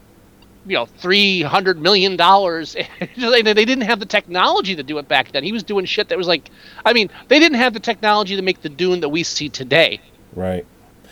You 0.66 0.76
know, 0.78 0.86
three 0.86 1.42
hundred 1.42 1.82
million 1.82 2.16
dollars. 2.16 2.74
they 3.18 3.42
didn't 3.54 3.82
have 3.82 4.00
the 4.00 4.06
technology 4.06 4.78
to 4.78 4.84
do 4.84 4.98
it 4.98 5.10
back 5.10 5.34
then. 5.34 5.44
He 5.44 5.52
was 5.52 5.62
doing 5.62 5.84
shit 5.84 6.08
that 6.08 6.18
was 6.18 6.26
like, 6.26 6.50
I 6.86 6.94
mean, 6.94 7.10
they 7.28 7.38
didn't 7.38 7.58
have 7.58 7.74
the 7.74 7.82
technology 7.82 8.38
to 8.38 8.42
make 8.42 8.62
the 8.62 8.70
Dune 8.70 9.02
that 9.02 9.10
we 9.10 9.24
see 9.24 9.50
today, 9.50 10.00
Right. 10.34 10.66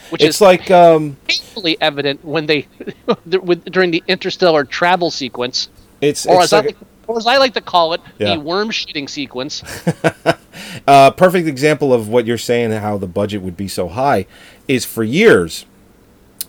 which 0.10 0.22
it's 0.24 0.38
is 0.38 0.42
like 0.42 0.72
um 0.72 1.18
painfully 1.28 1.76
evident 1.82 2.24
when 2.24 2.46
they 2.46 2.66
with, 3.44 3.66
during 3.74 3.92
the 3.92 4.02
interstellar 4.08 4.64
travel 4.64 5.12
sequence, 5.12 5.68
it's 6.00 6.26
or 6.26 6.36
it's 6.36 6.44
as, 6.46 6.54
I, 6.54 6.58
like 6.58 6.66
like- 6.68 6.78
or 7.12 7.18
as 7.18 7.28
I 7.28 7.38
like 7.38 7.54
to 7.56 7.62
call 7.62 7.94
it, 7.94 8.02
Yeah. 8.18 8.36
the 8.36 8.40
worm 8.40 8.70
shitting 8.70 9.10
sequence. 9.10 9.64
uh, 10.88 11.12
perfect 11.12 11.48
example 11.48 11.94
of 11.94 12.08
what 12.08 12.26
you're 12.26 12.38
saying 12.38 12.72
how 12.72 12.98
the 12.98 13.08
budget 13.08 13.42
would 13.42 13.58
be 13.58 13.68
so 13.68 13.88
high 13.90 14.26
is 14.68 14.86
for 14.86 15.04
years 15.04 15.66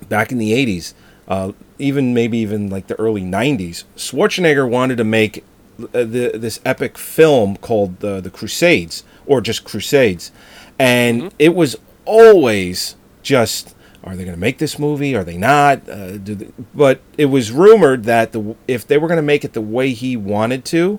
back 0.09 0.33
in 0.33 0.38
the 0.38 0.52
80s 0.52 0.95
uh, 1.28 1.52
even 1.78 2.12
maybe 2.14 2.38
even 2.38 2.69
like 2.69 2.87
the 2.87 2.99
early 2.99 3.23
90s 3.23 3.85
schwarzenegger 3.97 4.69
wanted 4.69 4.97
to 4.97 5.04
make 5.04 5.45
uh, 5.81 5.87
the, 6.04 6.33
this 6.35 6.61
epic 6.64 6.99
film 6.99 7.57
called 7.57 8.00
the, 8.00 8.21
the 8.21 8.31
crusades 8.31 9.04
or 9.26 9.40
just 9.40 9.64
crusades 9.64 10.33
and 10.78 11.33
it 11.38 11.54
was 11.54 11.76
always 12.04 12.97
just 13.23 13.75
are 14.04 14.16
they 14.16 14.25
going 14.25 14.35
to 14.35 14.40
make 14.40 14.59
this 14.59 14.78
movie 14.78 15.14
are 15.14 15.25
they 15.25 15.37
not 15.37 15.88
uh, 15.88 16.12
they, 16.14 16.49
but 16.75 17.00
it 17.16 17.26
was 17.26 17.52
rumored 17.52 18.04
that 18.04 18.32
the, 18.32 18.56
if 18.66 18.87
they 18.87 18.99
were 18.99 19.09
going 19.09 19.16
to 19.16 19.23
make 19.23 19.44
it 19.44 19.52
the 19.52 19.61
way 19.61 19.90
he 19.90 20.16
wanted 20.16 20.64
to 20.64 20.99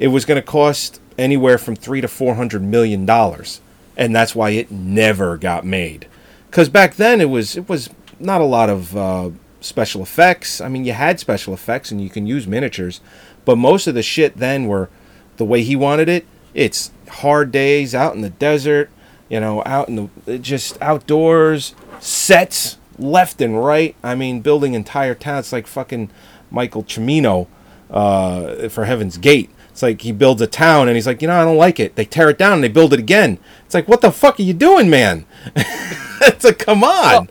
it 0.00 0.08
was 0.08 0.24
going 0.24 0.40
to 0.40 0.46
cost 0.46 0.98
anywhere 1.18 1.58
from 1.58 1.76
three 1.76 2.00
to 2.00 2.08
four 2.08 2.34
hundred 2.34 2.62
million 2.62 3.04
dollars, 3.06 3.60
and 3.96 4.16
that's 4.16 4.34
why 4.34 4.50
it 4.50 4.70
never 4.70 5.36
got 5.36 5.64
made. 5.64 6.08
Because 6.50 6.68
back 6.68 6.94
then 6.96 7.20
it 7.20 7.28
was 7.28 7.56
it 7.56 7.68
was 7.68 7.90
not 8.18 8.40
a 8.40 8.44
lot 8.44 8.70
of 8.70 8.96
uh, 8.96 9.30
special 9.60 10.02
effects. 10.02 10.60
I 10.60 10.68
mean, 10.68 10.84
you 10.84 10.94
had 10.94 11.20
special 11.20 11.54
effects 11.54 11.92
and 11.92 12.00
you 12.00 12.10
can 12.10 12.26
use 12.26 12.46
miniatures, 12.46 13.00
but 13.44 13.56
most 13.56 13.86
of 13.86 13.94
the 13.94 14.02
shit 14.02 14.38
then 14.38 14.66
were 14.66 14.88
the 15.36 15.44
way 15.44 15.62
he 15.62 15.76
wanted 15.76 16.08
it. 16.08 16.26
It's 16.54 16.90
hard 17.08 17.52
days 17.52 17.94
out 17.94 18.14
in 18.14 18.22
the 18.22 18.30
desert, 18.30 18.90
you 19.28 19.38
know, 19.38 19.62
out 19.66 19.88
in 19.88 20.10
the 20.24 20.38
just 20.38 20.80
outdoors, 20.80 21.74
sets 22.00 22.78
left 22.98 23.40
and 23.40 23.62
right. 23.64 23.94
I 24.02 24.14
mean, 24.14 24.40
building 24.40 24.74
entire 24.74 25.14
towns 25.14 25.52
like 25.52 25.66
fucking 25.66 26.10
Michael 26.50 26.82
Cimino 26.84 27.46
uh, 27.90 28.68
for 28.68 28.84
Heaven's 28.86 29.16
Gate. 29.18 29.50
It's 29.70 29.82
like 29.82 30.02
he 30.02 30.12
builds 30.12 30.42
a 30.42 30.46
town 30.46 30.88
and 30.88 30.96
he's 30.96 31.06
like, 31.06 31.22
you 31.22 31.28
know, 31.28 31.40
I 31.40 31.44
don't 31.44 31.56
like 31.56 31.78
it. 31.78 31.94
They 31.94 32.04
tear 32.04 32.28
it 32.28 32.38
down 32.38 32.54
and 32.54 32.64
they 32.64 32.68
build 32.68 32.92
it 32.92 32.98
again. 32.98 33.38
It's 33.64 33.74
like, 33.74 33.86
what 33.88 34.00
the 34.00 34.10
fuck 34.10 34.38
are 34.40 34.42
you 34.42 34.52
doing, 34.52 34.90
man? 34.90 35.24
it's 35.56 36.44
like, 36.44 36.58
come 36.58 36.82
on. 36.84 37.28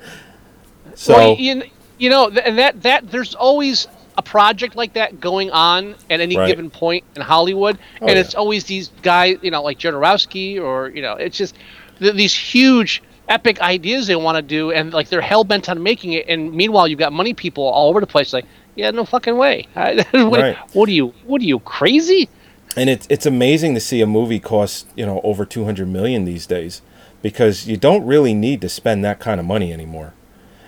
so 0.95 1.13
well, 1.15 1.35
you, 1.35 1.63
you 1.97 2.09
know, 2.09 2.29
and 2.29 2.57
that 2.57 2.81
that 2.83 3.11
there's 3.11 3.35
always 3.35 3.87
a 4.17 4.21
project 4.21 4.75
like 4.75 4.93
that 4.93 5.19
going 5.19 5.51
on 5.51 5.95
at 6.09 6.19
any 6.21 6.37
Right. 6.37 6.47
given 6.47 6.69
point 6.69 7.03
in 7.15 7.21
Hollywood, 7.21 7.77
Oh, 8.01 8.07
and 8.07 8.15
yeah. 8.15 8.21
it's 8.21 8.35
always 8.35 8.63
these 8.65 8.89
guys, 9.01 9.37
you 9.41 9.51
know, 9.51 9.61
like 9.61 9.77
Jodorowsky, 9.79 10.61
or 10.61 10.89
you 10.89 11.01
know, 11.01 11.13
it's 11.13 11.37
just 11.37 11.55
th- 11.99 12.15
these 12.15 12.33
huge 12.33 13.03
epic 13.29 13.61
ideas 13.61 14.07
they 14.07 14.15
want 14.17 14.35
to 14.35 14.41
do, 14.41 14.71
and 14.71 14.91
like 14.93 15.07
they're 15.09 15.21
hell 15.21 15.43
bent 15.45 15.69
on 15.69 15.81
making 15.81 16.13
it. 16.13 16.27
And 16.27 16.51
meanwhile, 16.53 16.87
you've 16.87 16.99
got 16.99 17.13
money 17.13 17.33
people 17.33 17.63
all 17.63 17.89
over 17.89 17.99
the 18.01 18.07
place, 18.07 18.33
like, 18.33 18.45
yeah, 18.75 18.91
no 18.91 19.05
fucking 19.05 19.37
way. 19.37 19.67
what, 19.73 20.05
Right. 20.13 20.57
what 20.75 20.89
are 20.89 20.91
you? 20.91 21.13
What 21.25 21.41
are 21.41 21.45
you 21.45 21.59
crazy? 21.59 22.27
and 22.77 22.87
it's 22.87 23.07
it's 23.09 23.25
amazing 23.25 23.73
to 23.73 23.79
see 23.79 23.99
a 23.99 24.05
movie 24.05 24.39
cost 24.39 24.85
you 24.95 25.03
know 25.03 25.19
over 25.23 25.43
200 25.43 25.87
million 25.87 26.23
these 26.23 26.45
days 26.45 26.83
because 27.23 27.67
you 27.67 27.75
don't 27.75 28.05
really 28.05 28.31
need 28.31 28.61
to 28.61 28.69
spend 28.69 29.03
that 29.03 29.19
kind 29.19 29.39
of 29.39 29.45
money 29.45 29.73
anymore 29.73 30.13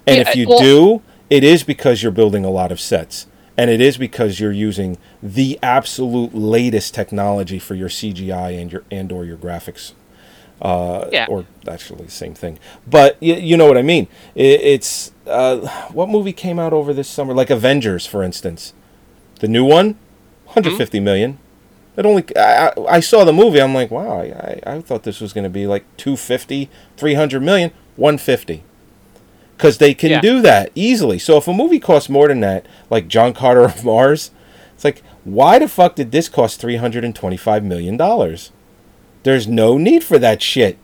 and 0.08 0.18
Yeah, 0.18 0.28
if 0.28 0.36
you 0.36 0.48
well- 0.50 0.60
do 0.60 1.02
it 1.30 1.44
is 1.44 1.62
because 1.62 2.02
you're 2.02 2.12
building 2.12 2.44
a 2.44 2.50
lot 2.50 2.72
of 2.72 2.80
sets 2.82 3.28
and 3.56 3.70
it 3.70 3.80
is 3.82 3.98
because 3.98 4.40
you're 4.40 4.52
using 4.52 4.98
the 5.22 5.60
absolute 5.62 6.34
latest 6.34 6.96
technology 6.96 7.60
for 7.60 7.76
your 7.76 7.88
CGI 7.88 8.60
and 8.60 8.72
your 8.72 8.84
and 8.90 9.12
or 9.12 9.24
your 9.24 9.38
graphics 9.38 9.92
uh, 10.62 11.08
Yeah. 11.12 11.26
or 11.30 11.46
actually 11.68 12.06
the 12.06 12.12
same 12.12 12.34
thing 12.34 12.60
but 12.88 13.18
you, 13.22 13.34
you 13.36 13.58
know 13.58 13.66
what 13.68 13.78
I 13.78 13.82
mean 13.82 14.08
it, 14.36 14.62
it's 14.62 15.12
uh, 15.28 15.58
what 15.92 16.08
movie 16.10 16.34
came 16.34 16.60
out 16.60 16.74
over 16.74 16.94
this 16.94 17.08
summer 17.08 17.34
like 17.34 17.50
Avengers 17.50 18.06
for 18.06 18.22
instance 18.24 18.74
the 19.40 19.48
new 19.48 19.66
one 19.66 19.96
150 20.46 21.00
million. 21.00 21.38
It 21.96 22.06
only 22.06 22.26
I, 22.38 22.72
I- 22.90 23.00
saw 23.00 23.24
the 23.24 23.32
movie. 23.34 23.62
I'm 23.62 23.74
like, 23.74 23.90
wow. 23.90 24.20
I, 24.22 24.60
I 24.66 24.82
thought 24.82 25.04
this 25.04 25.22
was 25.22 25.32
going 25.34 25.46
to 25.46 25.50
be 25.50 25.66
like 25.66 25.84
250, 25.98 26.70
300 26.98 27.40
million, 27.42 27.72
150. 27.96 28.64
Because 29.56 29.78
they 29.78 29.94
can 29.94 30.10
Yeah. 30.12 30.22
do 30.22 30.42
that 30.42 30.72
easily. 30.76 31.18
So 31.20 31.38
if 31.38 31.48
a 31.48 31.54
movie 31.54 31.80
costs 31.80 32.10
more 32.10 32.28
than 32.28 32.42
that, 32.42 32.66
like 32.90 33.08
John 33.08 33.34
Carter 33.34 33.64
of 33.64 33.84
Mars, 33.86 34.32
it's 34.76 34.84
like, 34.84 35.02
why 35.24 35.58
the 35.60 35.68
fuck 35.70 35.96
did 35.96 36.12
this 36.12 36.28
cost 36.30 36.60
325 36.60 37.64
million 37.64 37.96
dollars? 37.98 38.52
There's 39.24 39.48
no 39.48 39.78
need 39.78 40.04
for 40.04 40.18
that 40.20 40.42
shit. 40.42 40.78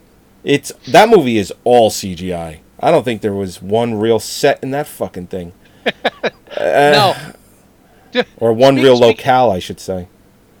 It's 0.44 0.72
that 0.86 1.08
movie 1.08 1.38
is 1.38 1.52
all 1.64 1.90
CGI. 1.90 2.60
I 2.80 2.90
don't 2.90 3.04
think 3.04 3.22
there 3.22 3.34
was 3.34 3.60
one 3.60 3.94
real 3.98 4.20
set 4.20 4.62
in 4.62 4.70
that 4.70 4.86
fucking 4.86 5.26
thing. 5.28 5.52
no. 6.58 7.14
Or 8.38 8.54
one 8.54 8.76
real 8.76 8.96
locale, 8.98 9.50
I 9.50 9.58
should 9.58 9.78
say. 9.78 10.08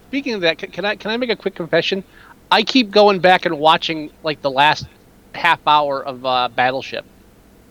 Speaking 0.08 0.34
of 0.34 0.42
that, 0.42 0.58
can, 0.58 0.84
I 0.84 0.96
can 0.96 1.10
I 1.10 1.16
make 1.16 1.30
a 1.30 1.34
quick 1.36 1.54
confession? 1.54 2.04
I 2.50 2.62
keep 2.62 2.90
going 2.90 3.20
back 3.20 3.46
and 3.46 3.58
watching 3.58 4.10
like 4.22 4.42
the 4.42 4.50
last 4.50 4.86
half 5.34 5.58
hour 5.66 6.04
of 6.04 6.24
uh, 6.26 6.48
Battleship. 6.48 7.06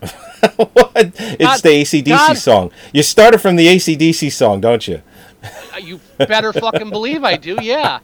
what? 0.56 0.92
It's 0.96 1.38
God- 1.38 1.60
the 1.62 1.68
ACDC 1.82 2.06
God- 2.08 2.36
song. 2.38 2.70
You 2.92 3.04
started 3.04 3.38
from 3.38 3.54
the 3.54 3.66
ACDC 3.68 4.32
song, 4.32 4.60
don't 4.60 4.86
you? 4.88 5.00
Uh, 5.42 5.78
You 5.78 6.00
better 6.18 6.52
fucking 6.52 6.90
believe 6.90 7.22
I 7.22 7.36
do, 7.36 7.58
yeah. 7.62 8.00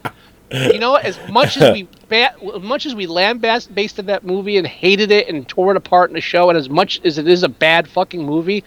You 0.51 0.79
know, 0.79 0.97
as 0.97 1.19
much 1.29 1.57
as 1.57 1.73
we 1.73 1.89
ba- 2.09 2.35
as 2.55 2.63
much 2.63 2.87
as 2.87 2.95
we 2.95 3.07
lambasted 3.07 4.07
that 4.07 4.25
movie 4.25 4.57
and 4.57 4.67
hated 4.67 5.11
it 5.11 5.29
and 5.29 5.49
tore 5.49 5.71
it 5.73 5.77
apart 5.77 6.11
in 6.11 6.15
the 6.15 6.21
show, 6.21 6.49
and 6.49 6.59
as 6.59 6.69
much 6.69 7.01
as 7.05 7.19
it 7.19 7.27
is 7.27 7.43
a 7.43 7.49
bad 7.49 7.89
fucking 7.89 8.25
movie, 8.25 8.65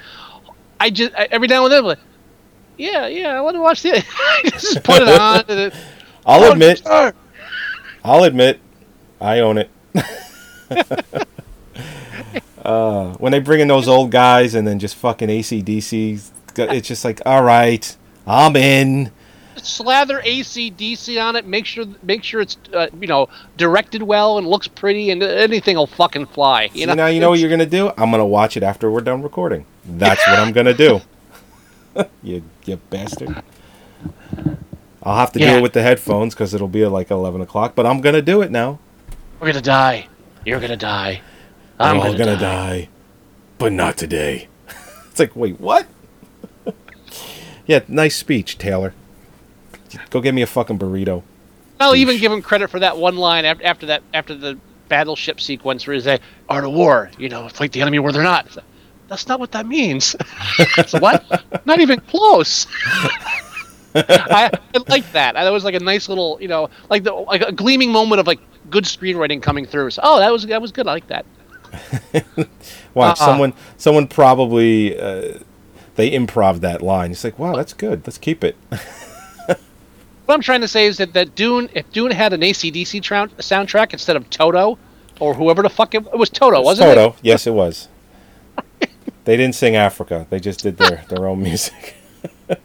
I 0.79 0.89
just 0.89 1.13
I, 1.15 1.27
every 1.31 1.47
now 1.47 1.63
and 1.63 1.71
then, 1.71 1.79
I'm 1.79 1.85
like, 1.85 1.99
yeah, 2.77 3.07
yeah, 3.07 3.29
I 3.29 3.41
want 3.41 3.55
to 3.55 3.61
watch 3.61 3.81
the. 3.81 4.03
just 4.45 4.83
put 4.83 5.01
it 5.01 5.07
on. 5.19 5.43
And 5.47 5.59
it, 5.59 5.73
I'll 6.25 6.51
admit. 6.51 6.81
I'll 8.03 8.23
admit, 8.23 8.59
I 9.19 9.39
own 9.39 9.57
it. 9.57 9.69
uh, 12.63 13.13
when 13.13 13.31
they 13.31 13.39
bring 13.39 13.59
in 13.59 13.67
those 13.67 13.87
old 13.87 14.11
guys 14.11 14.55
and 14.55 14.67
then 14.67 14.79
just 14.79 14.95
fucking 14.95 15.29
ACDC, 15.29 16.29
it's 16.57 16.87
just 16.87 17.03
like, 17.03 17.21
all 17.25 17.43
right, 17.43 17.95
I'm 18.25 18.55
in. 18.55 19.11
Slather 19.63 20.21
ACDC 20.21 21.21
on 21.21 21.35
it. 21.35 21.45
Make 21.45 21.65
sure 21.65 21.85
make 22.03 22.23
sure 22.23 22.41
it's 22.41 22.57
uh, 22.73 22.87
you 22.99 23.07
know 23.07 23.29
directed 23.57 24.03
well 24.03 24.37
and 24.37 24.47
looks 24.47 24.67
pretty, 24.67 25.09
and 25.09 25.21
anything 25.23 25.75
will 25.75 25.87
fucking 25.87 26.27
fly. 26.27 26.63
You 26.73 26.81
You 26.81 26.85
know, 26.87 26.93
now 26.93 27.07
you 27.07 27.19
know 27.19 27.29
what 27.29 27.39
you're 27.39 27.49
gonna 27.49 27.65
do. 27.65 27.89
I'm 27.97 28.11
gonna 28.11 28.25
watch 28.25 28.57
it 28.57 28.63
after 28.63 28.91
we're 28.91 29.01
done 29.01 29.21
recording. 29.21 29.65
That's 29.85 30.25
what 30.27 30.39
I'm 30.39 30.51
gonna 30.53 30.73
do. 30.73 31.01
you 32.23 32.43
you 32.65 32.77
bastard. 32.89 33.43
I'll 35.03 35.17
have 35.17 35.31
to 35.33 35.39
do 35.39 35.45
it 35.45 35.61
with 35.61 35.71
the 35.73 35.81
headphones 35.81 36.33
because 36.33 36.53
it'll 36.53 36.67
be 36.67 36.85
like 36.85 37.11
11 37.11 37.39
o'clock. 37.39 37.75
But 37.75 37.85
I'm 37.85 38.01
gonna 38.01 38.21
do 38.21 38.41
it 38.41 38.51
now. 38.51 38.79
We're 39.39 39.47
gonna 39.47 39.61
die. 39.61 40.07
You're 40.45 40.59
gonna 40.59 40.75
die. 40.75 41.21
We're 41.79 41.85
I'm 41.85 41.97
all 41.97 42.03
gonna, 42.11 42.17
gonna 42.17 42.35
die. 42.37 42.79
die, 42.79 42.89
but 43.57 43.71
not 43.71 43.97
today. 43.97 44.47
it's 45.09 45.19
like, 45.19 45.35
wait, 45.35 45.59
what? 45.59 45.87
yeah, 47.67 47.81
nice 47.87 48.15
speech, 48.15 48.57
Taylor. 48.57 48.93
Go 50.09 50.21
get 50.21 50.33
me 50.33 50.41
a 50.41 50.47
fucking 50.47 50.79
burrito. 50.79 51.23
I'll 51.79 51.95
even 51.95 52.17
give 52.17 52.31
him 52.31 52.41
credit 52.41 52.69
for 52.69 52.79
that 52.79 52.97
one 52.97 53.17
line 53.17 53.45
after, 53.45 53.63
after 53.65 53.85
that 53.87 54.03
after 54.13 54.33
the 54.33 54.57
battleship 54.89 55.39
sequence 55.39 55.85
where 55.85 55.93
he's 55.93 56.07
like, 56.07 56.21
"Art 56.49 56.63
of 56.65 56.71
War," 56.73 57.11
you 57.17 57.29
know, 57.29 57.47
fight 57.49 57.71
the 57.71 57.81
enemy 57.81 57.99
where 57.99 58.11
they're 58.11 58.23
not. 58.23 58.55
Like, 58.55 58.65
That's 59.07 59.27
not 59.27 59.39
what 59.39 59.51
that 59.51 59.67
means. 59.67 60.15
So 60.87 60.99
what? 60.99 61.23
not 61.65 61.79
even 61.79 61.99
close. 62.01 62.67
I, 63.95 64.51
I 64.53 64.79
like 64.87 65.11
that. 65.13 65.33
That 65.33 65.49
was 65.49 65.63
like 65.63 65.75
a 65.75 65.79
nice 65.79 66.07
little, 66.09 66.37
you 66.39 66.47
know, 66.47 66.69
like 66.89 67.03
the 67.03 67.13
like 67.13 67.41
a 67.41 67.51
gleaming 67.51 67.91
moment 67.91 68.19
of 68.19 68.27
like 68.27 68.39
good 68.69 68.83
screenwriting 68.83 69.41
coming 69.41 69.65
through. 69.65 69.91
So, 69.91 70.01
oh, 70.03 70.19
that 70.19 70.31
was 70.31 70.45
that 70.47 70.61
was 70.61 70.71
good. 70.71 70.87
I 70.87 70.93
like 70.93 71.07
that. 71.07 71.25
Watch 72.93 73.19
Uh-uh. 73.19 73.25
someone. 73.25 73.53
Someone 73.77 74.07
probably 74.07 74.99
uh, 74.99 75.39
they 75.95 76.11
improv 76.11 76.61
that 76.61 76.81
line. 76.81 77.11
It's 77.11 77.23
like, 77.23 77.37
wow, 77.39 77.55
that's 77.55 77.73
good. 77.73 78.05
Let's 78.05 78.17
keep 78.17 78.43
it. 78.43 78.55
What 80.27 80.35
I'm 80.35 80.41
trying 80.41 80.59
to 80.59 80.67
say 80.67 80.87
is 80.87 80.97
that, 80.97 81.13
that 81.13 81.35
Dune, 81.35 81.69
if 81.73 81.89
Dune 81.93 82.11
had 82.11 82.33
an 82.33 82.41
ACDC 82.41 83.01
trou- 83.01 83.27
soundtrack 83.37 83.93
instead 83.93 84.17
of 84.17 84.29
Toto, 84.29 84.77
or 85.21 85.33
whoever 85.33 85.61
the 85.61 85.69
fuck 85.69 85.95
it, 85.95 86.05
it 86.05 86.17
was 86.17 86.29
Toto, 86.29 86.61
wasn't 86.61 86.89
Toto. 86.89 86.99
it? 87.01 87.03
Toto, 87.11 87.17
yes, 87.21 87.47
it 87.47 87.53
was. 87.53 87.87
they 89.23 89.37
didn't 89.37 89.55
sing 89.55 89.77
Africa. 89.77 90.27
They 90.29 90.41
just 90.41 90.59
did 90.63 90.75
their 90.77 91.05
their 91.07 91.27
own 91.27 91.41
music. 91.41 91.95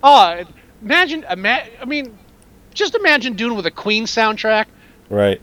Oh, 0.00 0.44
imagine, 0.80 1.24
ima- 1.28 1.64
I 1.80 1.84
mean, 1.84 2.16
just 2.72 2.94
imagine 2.94 3.34
Dune 3.34 3.56
with 3.56 3.66
a 3.66 3.70
Queen 3.70 4.04
soundtrack. 4.04 4.66
Right. 5.10 5.40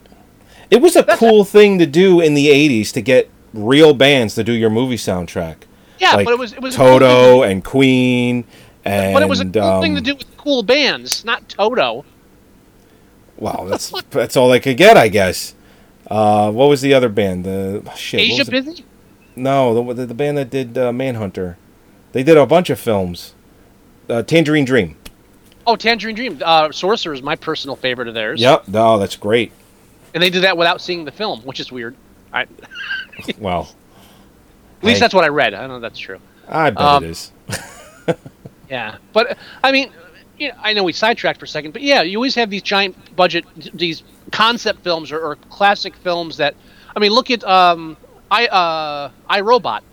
It 0.72 0.82
was 0.82 0.96
a 0.96 1.04
cool 1.04 1.44
thing 1.44 1.78
to 1.80 1.86
do 1.86 2.22
in 2.22 2.36
the 2.36 2.48
'80s 2.48 2.94
to 2.94 3.02
get 3.02 3.30
real 3.54 3.94
bands 3.94 4.34
to 4.36 4.46
do 4.46 4.54
your 4.54 4.70
movie 4.70 4.96
soundtrack. 4.96 5.58
Yeah, 6.00 6.16
like 6.16 6.26
but 6.26 6.32
it 6.34 6.40
was 6.40 6.54
it 6.54 6.62
was 6.62 6.76
a 6.76 6.78
cool 6.78 7.00
Toto 7.00 7.44
and 7.44 7.64
Queen 7.66 8.46
and 8.86 9.14
but 9.14 9.24
it 9.24 9.30
was 9.30 9.42
a 9.42 9.46
cool 9.46 9.82
thing 9.82 9.94
to 9.94 10.00
um, 10.00 10.04
do 10.04 10.16
with 10.16 10.38
cool 10.38 10.64
bands, 10.64 11.26
not 11.26 11.50
Toto. 11.50 12.06
Wow, 13.38 13.66
that's 13.70 13.92
that's 14.12 14.38
all 14.38 14.50
they 14.50 14.60
could 14.60 14.78
get, 14.78 14.98
I 14.98 15.08
guess. 15.08 15.56
Uh, 16.10 16.52
what 16.52 16.70
was 16.70 16.82
the 16.82 16.94
other 16.94 17.10
band? 17.10 17.46
The 17.46 17.84
oh, 17.86 17.96
shit. 17.96 18.20
Asia 18.20 18.44
the- 18.44 18.84
No, 19.36 19.74
the, 19.74 19.94
the 19.94 20.06
the 20.08 20.14
band 20.14 20.38
that 20.38 20.50
did 20.50 20.78
uh, 20.78 20.94
Manhunter. 20.94 21.58
They 22.12 22.24
did 22.24 22.38
a 22.38 22.46
bunch 22.46 22.70
of 22.70 22.80
films. 22.80 23.34
Uh, 24.08 24.24
Tangerine 24.24 24.66
Dream. 24.66 24.96
Oh, 25.68 25.76
Tangerine 25.76 26.16
Dream. 26.16 26.40
Uh, 26.46 26.72
Sorcerer 26.72 27.14
is 27.14 27.22
my 27.22 27.36
personal 27.36 27.76
favorite 27.76 28.08
of 28.08 28.14
theirs. 28.14 28.40
Yep. 28.40 28.68
No, 28.70 28.98
that's 29.00 29.16
great. 29.16 29.52
And 30.14 30.22
they 30.24 30.30
did 30.30 30.44
that 30.44 30.56
without 30.56 30.80
seeing 30.80 31.04
the 31.04 31.12
film, 31.12 31.42
which 31.42 31.60
is 31.60 31.72
weird. 31.72 31.96
I, 32.32 32.42
at 33.18 33.40
least 33.42 33.74
Hey. 34.82 35.00
that's 35.00 35.14
what 35.14 35.24
I 35.24 35.30
read. 35.30 35.54
I 35.54 35.62
don't 35.62 35.70
know 35.70 35.76
if 35.78 35.82
that's 35.82 36.00
true. 36.00 36.20
I 36.48 36.70
bet 36.70 36.82
Um, 36.82 37.04
it 37.04 37.10
is. 37.10 37.32
Yeah, 38.70 38.98
but 39.14 39.38
I 39.64 39.72
mean, 39.72 39.92
you 40.38 40.50
know, 40.50 40.56
I 40.62 40.74
know 40.74 40.84
we 40.84 40.94
sidetracked 40.94 41.40
for 41.40 41.46
a 41.46 41.48
second, 41.48 41.72
but 41.72 41.82
yeah, 41.82 42.02
you 42.02 42.18
always 42.18 42.36
have 42.36 42.50
these 42.50 42.62
giant 42.62 43.16
budget, 43.16 43.46
these 43.74 44.04
concept 44.32 44.84
films 44.84 45.12
or, 45.12 45.20
or 45.20 45.36
classic 45.50 45.96
films 45.96 46.38
that, 46.38 46.56
I 46.96 47.00
mean, 47.00 47.12
look 47.12 47.30
at 47.32 47.44
um, 47.44 47.96
I 48.32 48.48
uh, 48.48 49.12
I 49.30 49.42
Robot. 49.42 49.84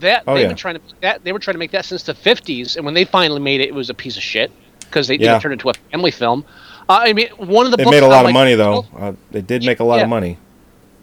That 0.00 0.22
Oh, 0.26 0.34
they've 0.34 0.42
yeah. 0.42 0.48
been 0.48 0.56
trying 0.56 0.74
to 0.76 0.80
that 1.00 1.24
they 1.24 1.32
were 1.32 1.38
trying 1.38 1.54
to 1.54 1.58
make 1.58 1.72
that 1.72 1.84
since 1.84 2.02
the 2.04 2.14
'50s, 2.14 2.76
and 2.76 2.84
when 2.84 2.94
they 2.94 3.04
finally 3.04 3.40
made 3.40 3.60
it, 3.60 3.68
it 3.68 3.74
was 3.74 3.90
a 3.90 3.94
piece 3.94 4.16
of 4.16 4.22
shit 4.22 4.50
because 4.80 5.08
they 5.08 5.14
Yeah. 5.14 5.32
didn't 5.32 5.42
turn 5.42 5.52
it 5.52 5.54
into 5.54 5.68
a 5.70 5.74
family 5.90 6.10
film. 6.10 6.44
Uh, 6.88 7.00
I 7.02 7.12
mean, 7.12 7.28
one 7.36 7.66
of 7.66 7.70
the 7.72 7.76
They 7.76 7.84
books 7.84 7.96
made 7.96 8.02
a 8.02 8.08
lot 8.08 8.24
of 8.26 8.32
money 8.32 8.54
though. 8.54 8.86
Uh, 8.96 9.12
they 9.30 9.42
did 9.42 9.64
make 9.64 9.80
a 9.80 9.84
lot 9.84 9.96
Yeah. 9.96 10.04
of 10.04 10.08
money. 10.08 10.38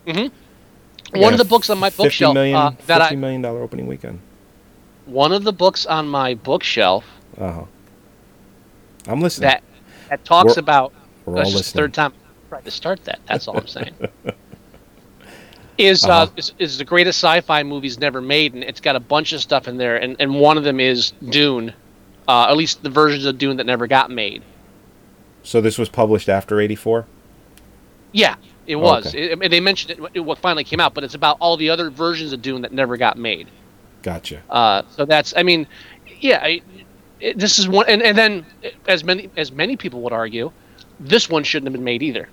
Mm-hmm. 0.06 1.20
One 1.22 1.34
of 1.34 1.38
the 1.40 1.46
books 1.46 1.70
on 1.70 1.78
my 1.78 1.90
bookshelf 1.90 2.34
million, 2.34 2.56
uh, 2.56 2.72
that 2.88 3.02
I 3.02 3.16
million 3.16 3.42
dollar 3.42 3.62
opening 3.62 3.88
weekend. 3.88 4.20
One 5.08 5.32
of 5.32 5.44
the 5.44 5.54
books 5.54 5.86
on 5.86 6.08
my 6.08 6.34
bookshelf 6.36 7.06
Uh 7.40 7.52
huh. 7.52 7.64
I'm 9.08 9.22
listening. 9.22 9.50
that 9.50 9.64
that 10.10 10.26
talks 10.26 10.56
We're- 10.56 10.60
about. 10.60 10.94
we're 11.26 11.36
that's 11.36 11.48
all 11.50 11.52
just 11.60 11.74
the 11.74 11.82
listening. 11.82 11.84
third 11.84 11.94
time 11.94 12.14
I 12.14 12.50
tried 12.50 12.66
to 12.66 12.72
start 12.72 13.04
that. 13.06 13.20
That's 13.28 13.48
all 13.48 13.58
I'm 13.58 13.68
saying. 13.68 13.94
is 15.78 16.04
uh 16.06 16.10
Uh-huh. 16.10 16.32
is, 16.38 16.54
is 16.60 16.78
the 16.78 16.86
greatest 16.86 17.20
sci-fi 17.20 17.64
movies 17.64 18.00
never 18.00 18.22
made, 18.22 18.54
and 18.54 18.64
it's 18.64 18.82
got 18.82 18.96
a 18.96 19.00
bunch 19.00 19.34
of 19.34 19.42
stuff 19.42 19.68
in 19.68 19.78
there, 19.78 19.98
and 19.98 20.16
and 20.20 20.40
one 20.40 20.58
of 20.58 20.64
them 20.64 20.80
is 20.80 21.12
Dune, 21.30 21.74
uh, 22.28 22.48
at 22.50 22.58
least 22.58 22.84
the 22.84 22.90
versions 22.90 23.26
of 23.26 23.38
Dune 23.38 23.58
that 23.58 23.66
never 23.66 23.88
got 23.88 24.10
made. 24.10 24.44
So 25.44 25.62
this 25.62 25.78
was 25.78 25.90
published 25.90 26.30
after 26.30 26.60
'84. 26.60 27.06
Yeah, 28.12 28.36
it 28.66 28.76
Oh, 28.76 28.80
was. 28.80 29.08
okay. 29.08 29.24
It- 29.26 29.32
I 29.34 29.36
mean, 29.36 29.52
they 29.52 29.60
mentioned 29.60 29.92
it, 30.00 30.12
it 30.16 30.20
what 30.22 30.40
finally 30.40 30.64
came 30.64 30.80
out, 30.80 30.94
but 30.94 31.04
it's 31.04 31.16
about 31.16 31.38
all 31.40 31.58
the 31.58 31.70
other 31.70 31.90
versions 31.90 32.34
of 32.34 32.42
Dune 32.42 32.62
that 32.64 32.72
never 32.74 32.98
got 32.98 33.18
made. 33.18 33.48
Gotcha. 34.08 34.42
Uh, 34.50 34.84
so 34.96 35.04
that's, 35.04 35.34
I 35.36 35.44
mean, 35.44 35.68
yeah, 36.22 36.40
I, 36.42 36.62
it, 37.20 37.38
this 37.38 37.60
is 37.60 37.68
one, 37.68 37.86
and, 37.90 38.02
and 38.02 38.18
then 38.18 38.46
as 38.88 39.04
many 39.04 39.30
as 39.36 39.52
many 39.52 39.76
people 39.76 40.00
would 40.04 40.14
argue, 40.14 40.50
this 40.98 41.30
one 41.30 41.44
shouldn't 41.44 41.66
have 41.68 41.74
been 41.74 41.84
made 41.84 42.02
either. 42.02 42.30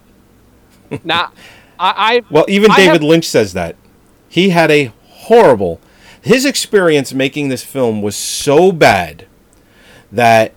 now, 1.05 1.33
I, 1.77 1.93
I 1.97 2.23
Well, 2.31 2.45
even 2.49 2.71
I 2.71 2.77
David 2.77 2.93
have- 2.93 3.03
Lynch 3.03 3.27
says 3.27 3.55
that. 3.55 3.75
He 4.29 4.51
had 4.51 4.71
a 4.71 4.93
horrible. 5.09 5.81
His 6.23 6.45
experience 6.45 7.13
making 7.13 7.49
this 7.49 7.65
film 7.65 8.03
was 8.03 8.15
so 8.15 8.71
bad 8.71 9.27
that 10.13 10.53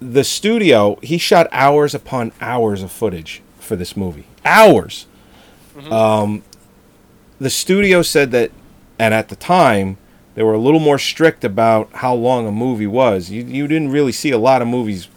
the 0.00 0.22
studio 0.22 0.96
he 1.02 1.18
shot 1.18 1.48
hours 1.50 1.92
upon 1.92 2.30
hours 2.40 2.84
of 2.84 2.92
footage 2.92 3.42
for 3.58 3.74
this 3.74 3.96
movie. 3.96 4.26
Hours. 4.44 5.06
Um, 5.90 6.44
the 7.40 7.50
studio 7.50 8.02
said 8.02 8.30
that, 8.30 8.52
and 8.98 9.14
at 9.14 9.28
the 9.28 9.36
time 9.36 9.96
they 10.34 10.42
were 10.42 10.54
a 10.54 10.58
little 10.58 10.80
more 10.80 10.98
strict 10.98 11.44
about 11.44 11.90
how 11.94 12.14
long 12.14 12.46
a 12.46 12.52
movie 12.52 12.86
was. 12.86 13.30
You 13.30 13.44
you 13.44 13.66
didn't 13.66 13.90
really 13.90 14.12
see 14.12 14.30
a 14.30 14.38
lot 14.38 14.62
of 14.62 14.68
movies 14.68 15.08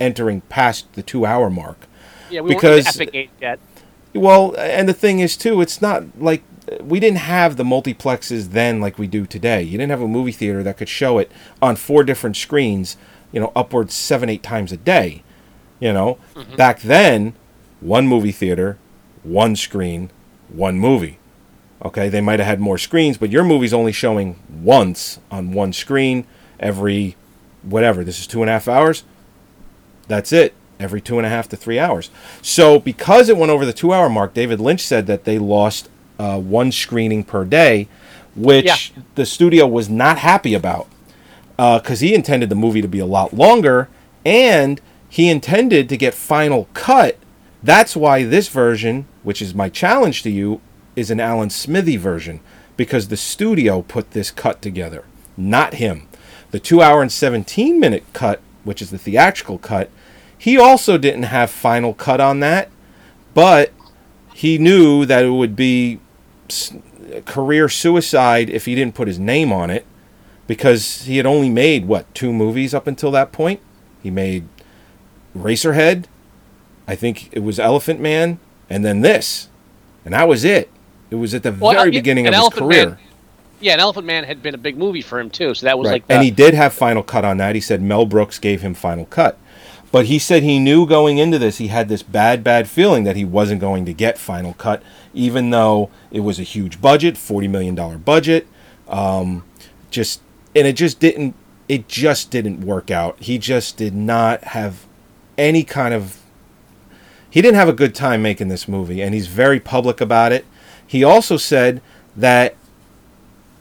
entering 0.00 0.40
past 0.42 0.92
the 0.94 1.02
two 1.02 1.24
hour 1.24 1.48
mark. 1.50 1.86
yeah, 2.30 2.40
we 2.40 2.54
because- 2.54 2.84
weren't 2.84 2.96
Epic 2.96 3.10
Age 3.14 3.30
yet. 3.40 3.58
Well, 4.14 4.54
and 4.58 4.88
the 4.88 4.94
thing 4.94 5.18
is 5.18 5.36
too, 5.36 5.60
it's 5.60 5.82
not 5.82 6.04
like 6.20 6.42
we 6.80 7.00
didn't 7.00 7.18
have 7.18 7.56
the 7.56 7.64
multiplexes 7.64 8.50
then 8.50 8.80
like 8.80 8.98
we 8.98 9.06
do 9.06 9.26
today. 9.26 9.62
You 9.62 9.78
didn't 9.78 9.90
have 9.90 10.00
a 10.00 10.08
movie 10.08 10.32
theater 10.32 10.62
that 10.62 10.76
could 10.76 10.88
show 10.88 11.18
it 11.18 11.30
on 11.60 11.76
four 11.76 12.04
different 12.04 12.36
screens, 12.36 12.96
you 13.32 13.40
know, 13.40 13.52
upwards 13.56 13.94
seven, 13.94 14.28
eight 14.28 14.42
times 14.42 14.72
a 14.72 14.76
day. 14.76 15.22
You 15.80 15.92
know, 15.92 16.18
mm-hmm. 16.34 16.56
back 16.56 16.80
then, 16.80 17.34
one 17.80 18.06
movie 18.06 18.32
theater, 18.32 18.78
one 19.22 19.56
screen, 19.56 20.10
one 20.48 20.78
movie. 20.78 21.18
Okay, 21.84 22.08
they 22.08 22.20
might 22.20 22.38
have 22.40 22.46
had 22.48 22.60
more 22.60 22.78
screens, 22.78 23.18
but 23.18 23.30
your 23.30 23.44
movie's 23.44 23.74
only 23.74 23.92
showing 23.92 24.38
once 24.62 25.18
on 25.30 25.52
one 25.52 25.72
screen 25.72 26.24
every 26.58 27.14
whatever. 27.62 28.02
This 28.04 28.18
is 28.18 28.26
two 28.26 28.40
and 28.42 28.48
a 28.48 28.54
half 28.54 28.68
hours. 28.68 29.04
That's 30.08 30.32
it. 30.32 30.54
Every 30.80 31.00
two 31.00 31.18
and 31.18 31.26
a 31.26 31.28
half 31.28 31.48
to 31.50 31.56
three 31.56 31.78
hours. 31.78 32.10
So 32.42 32.78
because 32.78 33.28
it 33.28 33.36
went 33.36 33.52
over 33.52 33.66
the 33.66 33.72
two 33.72 33.92
hour 33.92 34.08
mark, 34.08 34.34
David 34.34 34.60
Lynch 34.60 34.80
said 34.80 35.06
that 35.06 35.24
they 35.24 35.38
lost 35.38 35.88
uh, 36.18 36.38
one 36.40 36.72
screening 36.72 37.22
per 37.22 37.44
day, 37.44 37.88
which 38.34 38.64
Yeah. 38.64 39.02
the 39.14 39.26
studio 39.26 39.66
was 39.66 39.88
not 39.88 40.18
happy 40.18 40.54
about 40.54 40.88
because 41.56 42.00
he 42.00 42.14
intended 42.14 42.48
the 42.48 42.54
movie 42.56 42.82
to 42.82 42.88
be 42.88 42.98
a 42.98 43.06
lot 43.06 43.32
longer 43.34 43.88
and 44.24 44.80
he 45.08 45.28
intended 45.28 45.88
to 45.90 45.96
get 45.96 46.14
final 46.14 46.66
cut. 46.74 47.18
That's 47.62 47.94
why 47.94 48.24
this 48.24 48.48
version, 48.48 49.06
which 49.22 49.40
is 49.40 49.54
my 49.54 49.68
challenge 49.68 50.22
to 50.24 50.30
you, 50.30 50.60
is 50.96 51.10
an 51.10 51.20
Alan 51.20 51.50
Smithee 51.50 51.96
version 51.96 52.40
because 52.76 53.08
the 53.08 53.16
studio 53.16 53.82
put 53.82 54.12
this 54.12 54.30
cut 54.30 54.60
together, 54.62 55.04
not 55.36 55.74
him. 55.74 56.08
The 56.50 56.60
two 56.60 56.82
hour 56.82 57.02
and 57.02 57.12
17 57.12 57.78
minute 57.80 58.04
cut, 58.12 58.40
which 58.64 58.80
is 58.80 58.90
the 58.90 58.98
theatrical 58.98 59.58
cut, 59.58 59.90
He 60.36 60.58
also 60.58 60.98
didn't 60.98 61.24
have 61.24 61.50
final 61.50 61.94
cut 61.94 62.20
on 62.20 62.40
that, 62.40 62.68
but 63.32 63.72
he 64.34 64.58
knew 64.58 65.06
that 65.06 65.24
it 65.24 65.30
would 65.30 65.56
be 65.56 66.00
career 67.24 67.68
suicide 67.68 68.50
if 68.50 68.66
he 68.66 68.74
didn't 68.74 68.94
put 68.94 69.08
his 69.08 69.18
name 69.18 69.52
on 69.52 69.70
it 69.70 69.86
because 70.46 71.02
he 71.02 71.16
had 71.16 71.26
only 71.26 71.48
made 71.48 71.86
what 71.86 72.12
two 72.14 72.32
movies 72.32 72.74
up 72.74 72.86
until 72.86 73.10
that 73.12 73.32
point. 73.32 73.60
He 74.02 74.10
made 74.10 74.46
Eraserhead, 75.34 76.04
I 76.86 76.94
think 76.94 77.32
it 77.32 77.40
was 77.40 77.58
Elephant 77.58 78.00
Man, 78.00 78.38
and 78.68 78.84
then 78.84 79.00
this, 79.00 79.48
and 80.04 80.12
that 80.12 80.28
was 80.28 80.44
it. 80.44 80.70
It 81.14 81.18
was 81.18 81.32
at 81.34 81.42
the 81.44 81.52
Well, 81.52 81.72
very 81.72 81.90
yeah, 81.92 81.98
beginning 82.00 82.26
of 82.26 82.34
his 82.34 82.40
Elephant 82.40 82.66
career. 82.68 82.86
Man- 82.86 82.98
Yeah, 83.60 83.72
and 83.72 83.80
Elephant 83.80 84.04
Man 84.06 84.24
had 84.24 84.42
been 84.42 84.54
a 84.54 84.58
big 84.58 84.76
movie 84.76 85.00
for 85.00 85.18
him 85.20 85.30
too, 85.30 85.54
so 85.54 85.64
that 85.66 85.78
was 85.78 85.86
Right. 85.86 85.92
like. 85.94 86.08
The, 86.08 86.14
and 86.14 86.24
he 86.24 86.30
did 86.30 86.54
have 86.54 86.72
final 86.74 87.02
cut 87.02 87.24
on 87.24 87.36
that. 87.38 87.54
He 87.54 87.60
said 87.60 87.80
Mel 87.80 88.04
Brooks 88.04 88.38
gave 88.38 88.62
him 88.62 88.74
final 88.74 89.06
cut. 89.06 89.38
But 89.92 90.06
he 90.06 90.18
said 90.18 90.42
he 90.42 90.58
knew 90.58 90.86
going 90.86 91.18
into 91.18 91.38
this, 91.38 91.58
he 91.58 91.68
had 91.68 91.88
this 91.88 92.02
bad, 92.02 92.42
bad 92.42 92.68
feeling 92.68 93.04
that 93.04 93.14
he 93.14 93.24
wasn't 93.24 93.60
going 93.60 93.84
to 93.84 93.92
get 93.94 94.18
final 94.18 94.52
cut, 94.54 94.82
even 95.14 95.50
though 95.50 95.88
it 96.10 96.20
was 96.20 96.40
a 96.40 96.42
huge 96.42 96.80
budget, 96.80 97.14
$40 97.14 97.48
million 97.48 97.76
budget. 97.98 98.48
Um, 98.88 99.44
just, 99.92 100.20
and 100.56 100.66
it 100.66 100.72
just 100.74 100.98
didn't, 100.98 101.34
it 101.68 101.86
just 101.86 102.30
didn't 102.32 102.60
work 102.62 102.90
out. 102.90 103.16
He 103.20 103.38
just 103.38 103.76
did 103.76 103.94
not 103.94 104.42
have 104.42 104.84
any 105.38 105.62
kind 105.62 105.94
of, 105.94 106.18
he 107.30 107.40
didn't 107.40 107.56
have 107.56 107.68
a 107.68 107.72
good 107.72 107.94
time 107.94 108.20
making 108.20 108.48
this 108.48 108.66
movie, 108.66 109.00
and 109.00 109.14
he's 109.14 109.28
very 109.28 109.60
public 109.60 110.00
about 110.00 110.32
it. 110.32 110.44
He 110.94 111.02
also 111.02 111.36
said 111.36 111.82
that 112.16 112.54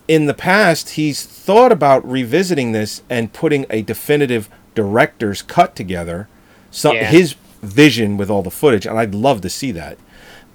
in 0.08 0.28
the 0.28 0.36
past 0.36 0.92
he's 0.92 1.26
thought 1.26 1.72
about 1.72 2.08
revisiting 2.08 2.74
this 2.74 3.02
and 3.10 3.34
putting 3.34 3.66
a 3.72 3.82
definitive 3.82 4.50
director's 4.76 5.42
cut 5.42 5.76
together 5.76 6.28
so 6.70 6.94
Yeah. 6.94 7.06
his 7.06 7.34
vision 7.64 8.18
with 8.18 8.30
all 8.30 8.44
the 8.44 8.52
footage 8.52 8.86
and 8.86 9.00
I'd 9.00 9.16
love 9.16 9.42
to 9.42 9.50
see 9.50 9.72
that 9.72 9.98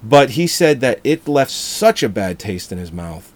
but 0.01 0.31
he 0.31 0.47
said 0.47 0.79
that 0.79 1.01
it 1.03 1.27
left 1.27 1.51
such 1.51 2.01
a 2.01 2.07
bad 2.07 2.39
taste 2.39 2.71
in 2.71 2.77
his 2.77 2.93
mouth 2.93 3.33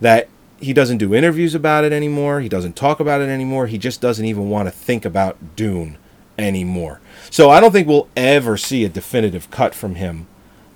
that 0.00 0.26
he 0.60 0.72
doesn't 0.72 0.98
do 0.98 1.14
interviews 1.14 1.54
about 1.54 1.84
it 1.84 1.92
anymore 1.92 2.40
he 2.40 2.48
doesn't 2.48 2.74
talk 2.74 2.98
about 2.98 3.20
it 3.20 3.28
anymore 3.28 3.68
he 3.68 3.78
just 3.78 4.00
doesn't 4.00 4.24
even 4.26 4.50
want 4.50 4.66
to 4.66 4.72
think 4.72 5.04
about 5.04 5.36
Dune 5.54 5.96
anymore 6.36 7.00
so 7.30 7.50
I 7.50 7.60
don't 7.60 7.70
think 7.70 7.86
we'll 7.86 8.08
ever 8.16 8.56
see 8.56 8.84
a 8.84 8.88
definitive 8.88 9.48
cut 9.52 9.76
from 9.76 9.94
him 9.94 10.26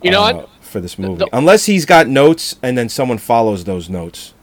You 0.00 0.12
know 0.12 0.22
uh, 0.22 0.32
what? 0.34 0.50
For 0.74 0.80
this 0.80 0.98
movie 0.98 1.24
unless 1.32 1.66
he's 1.66 1.84
got 1.86 2.08
notes 2.08 2.56
and 2.64 2.76
then 2.76 2.88
someone 2.88 3.16
follows 3.16 3.62
those 3.62 3.88
notes 3.88 4.34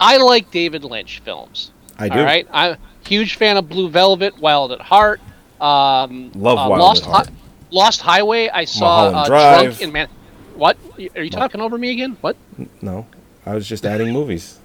I 0.00 0.16
like 0.18 0.50
David 0.50 0.84
Lynch 0.84 1.20
films. 1.24 1.72
I 1.98 2.08
do. 2.08 2.18
All 2.20 2.24
right, 2.24 2.46
I'm 2.52 2.72
a 2.74 2.78
huge 3.08 3.34
fan 3.34 3.56
of 3.56 3.68
Blue 3.68 3.88
Velvet, 3.90 4.38
Wild 4.38 4.70
at 4.70 4.80
Heart. 4.80 5.20
Um, 5.60 6.30
Love 6.36 6.58
uh, 6.58 6.70
Wild 6.70 6.78
Lost 6.78 7.02
at 7.02 7.08
Heart. 7.10 7.26
Hi- 7.26 7.32
Lost 7.70 8.00
Highway. 8.00 8.48
I 8.48 8.64
saw 8.64 9.10
Mulholland 9.10 9.16
uh, 9.16 9.26
Drive. 9.26 9.64
Drunk 9.64 9.80
in 9.82 9.92
Man. 9.92 10.08
What? 10.54 10.76
Are 11.16 11.22
you 11.24 11.30
talking 11.30 11.60
over 11.60 11.76
me 11.76 11.90
again? 11.90 12.16
What? 12.20 12.36
No, 12.80 13.06
I 13.44 13.54
was 13.54 13.68
just 13.68 13.84
adding 13.84 14.12
movies. 14.12 14.60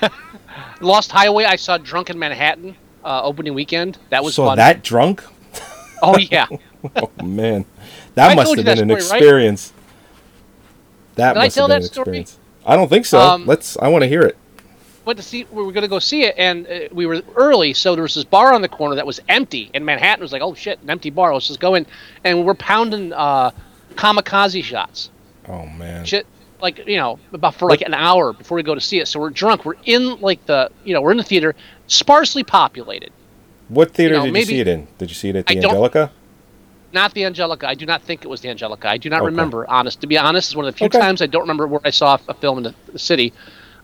Lost 0.80 1.10
Highway. 1.10 1.44
I 1.44 1.56
saw 1.56 1.76
Drunk 1.76 2.08
in 2.10 2.18
Manhattan 2.18 2.76
uh, 3.04 3.22
opening 3.24 3.54
weekend. 3.54 3.98
That 4.10 4.22
was 4.22 4.36
Saw 4.36 4.46
fun. 4.46 4.58
that 4.58 4.84
drunk? 4.84 5.24
Oh 6.02 6.18
yeah. 6.18 6.46
Oh 6.96 7.10
man, 7.22 7.64
that 8.14 8.30
I 8.30 8.34
must 8.34 8.48
have 8.56 8.56
been 8.56 8.64
that 8.66 8.78
an 8.78 8.88
story, 8.88 8.94
right? 9.10 9.22
experience. 9.22 9.72
That 11.16 11.34
Did 11.34 11.40
I 11.40 11.44
must 11.44 11.54
tell 11.56 11.68
have 11.68 11.74
been 11.76 11.82
that 11.82 11.86
an 11.88 11.92
story? 11.92 12.18
experience. 12.20 12.38
I 12.64 12.76
don't 12.76 12.88
think 12.88 13.06
so. 13.06 13.18
Um, 13.20 13.46
Let's. 13.46 13.76
I 13.78 13.88
want 13.88 14.02
to 14.02 14.08
hear 14.08 14.22
it. 14.22 14.36
went 15.04 15.18
to 15.18 15.22
see 15.24 15.44
we 15.50 15.62
were 15.64 15.72
going 15.72 15.82
to 15.82 15.88
go 15.88 15.98
see 15.98 16.22
it 16.22 16.34
and 16.38 16.66
uh, 16.66 16.80
we 16.92 17.06
were 17.06 17.20
early 17.34 17.74
so 17.74 17.94
there 17.96 18.02
was 18.04 18.14
this 18.14 18.22
bar 18.24 18.52
on 18.54 18.62
the 18.62 18.68
corner 18.68 18.94
that 18.94 19.04
was 19.06 19.18
empty 19.28 19.68
and 19.74 19.84
manhattan 19.84 20.22
was 20.22 20.30
like 20.32 20.42
oh 20.42 20.54
shit 20.54 20.78
an 20.82 20.90
empty 20.90 21.10
bar 21.10 21.34
let's 21.34 21.48
just 21.48 21.58
go 21.58 21.74
in 21.74 21.84
and 22.22 22.46
we're 22.46 22.54
pounding 22.54 23.12
uh, 23.12 23.50
kamikaze 23.96 24.62
shots 24.62 25.10
Oh 25.48 25.66
man. 25.66 26.04
shit 26.04 26.24
like 26.60 26.86
you 26.86 26.98
know 26.98 27.18
about 27.32 27.56
for 27.56 27.68
like 27.68 27.80
an 27.80 27.94
hour 27.94 28.32
before 28.32 28.54
we 28.54 28.62
go 28.62 28.76
to 28.76 28.80
see 28.80 29.00
it 29.00 29.08
so 29.08 29.18
we're 29.18 29.30
drunk 29.30 29.64
we're 29.64 29.74
in 29.86 30.20
like 30.20 30.46
the 30.46 30.70
you 30.84 30.94
know 30.94 31.00
we're 31.02 31.10
in 31.10 31.16
the 31.16 31.24
theater 31.24 31.56
sparsely 31.88 32.44
populated 32.44 33.10
What 33.68 33.90
theater 33.90 34.14
you 34.14 34.20
know, 34.20 34.26
did 34.26 34.36
you 34.38 34.44
see 34.44 34.60
it 34.60 34.68
in? 34.68 34.86
Did 34.98 35.08
you 35.10 35.16
see 35.16 35.30
it 35.30 35.36
at 35.36 35.44
I 35.50 35.54
the 35.54 35.60
don't- 35.62 35.70
Angelika? 35.72 36.12
Not 36.92 37.14
the 37.14 37.24
angelika. 37.24 37.66
I 37.68 37.74
do 37.74 37.86
not 37.86 38.02
think 38.02 38.24
it 38.24 38.28
was 38.28 38.40
the 38.42 38.48
angelika. 38.50 38.88
I 38.88 38.98
do 38.98 39.08
not 39.08 39.20
Okay. 39.20 39.26
remember 39.26 39.68
honest. 39.70 40.00
To 40.02 40.06
be 40.06 40.18
honest 40.18 40.50
it's 40.50 40.56
one 40.56 40.66
of 40.66 40.74
the 40.74 40.78
few 40.78 40.86
Okay. 40.88 40.98
times 40.98 41.22
i 41.22 41.26
don't 41.26 41.42
remember 41.42 41.66
where 41.66 41.80
i 41.84 41.90
saw 41.90 42.18
a 42.28 42.34
film 42.34 42.58
in 42.58 42.64
the, 42.64 42.74
the 42.92 42.98
city. 42.98 43.32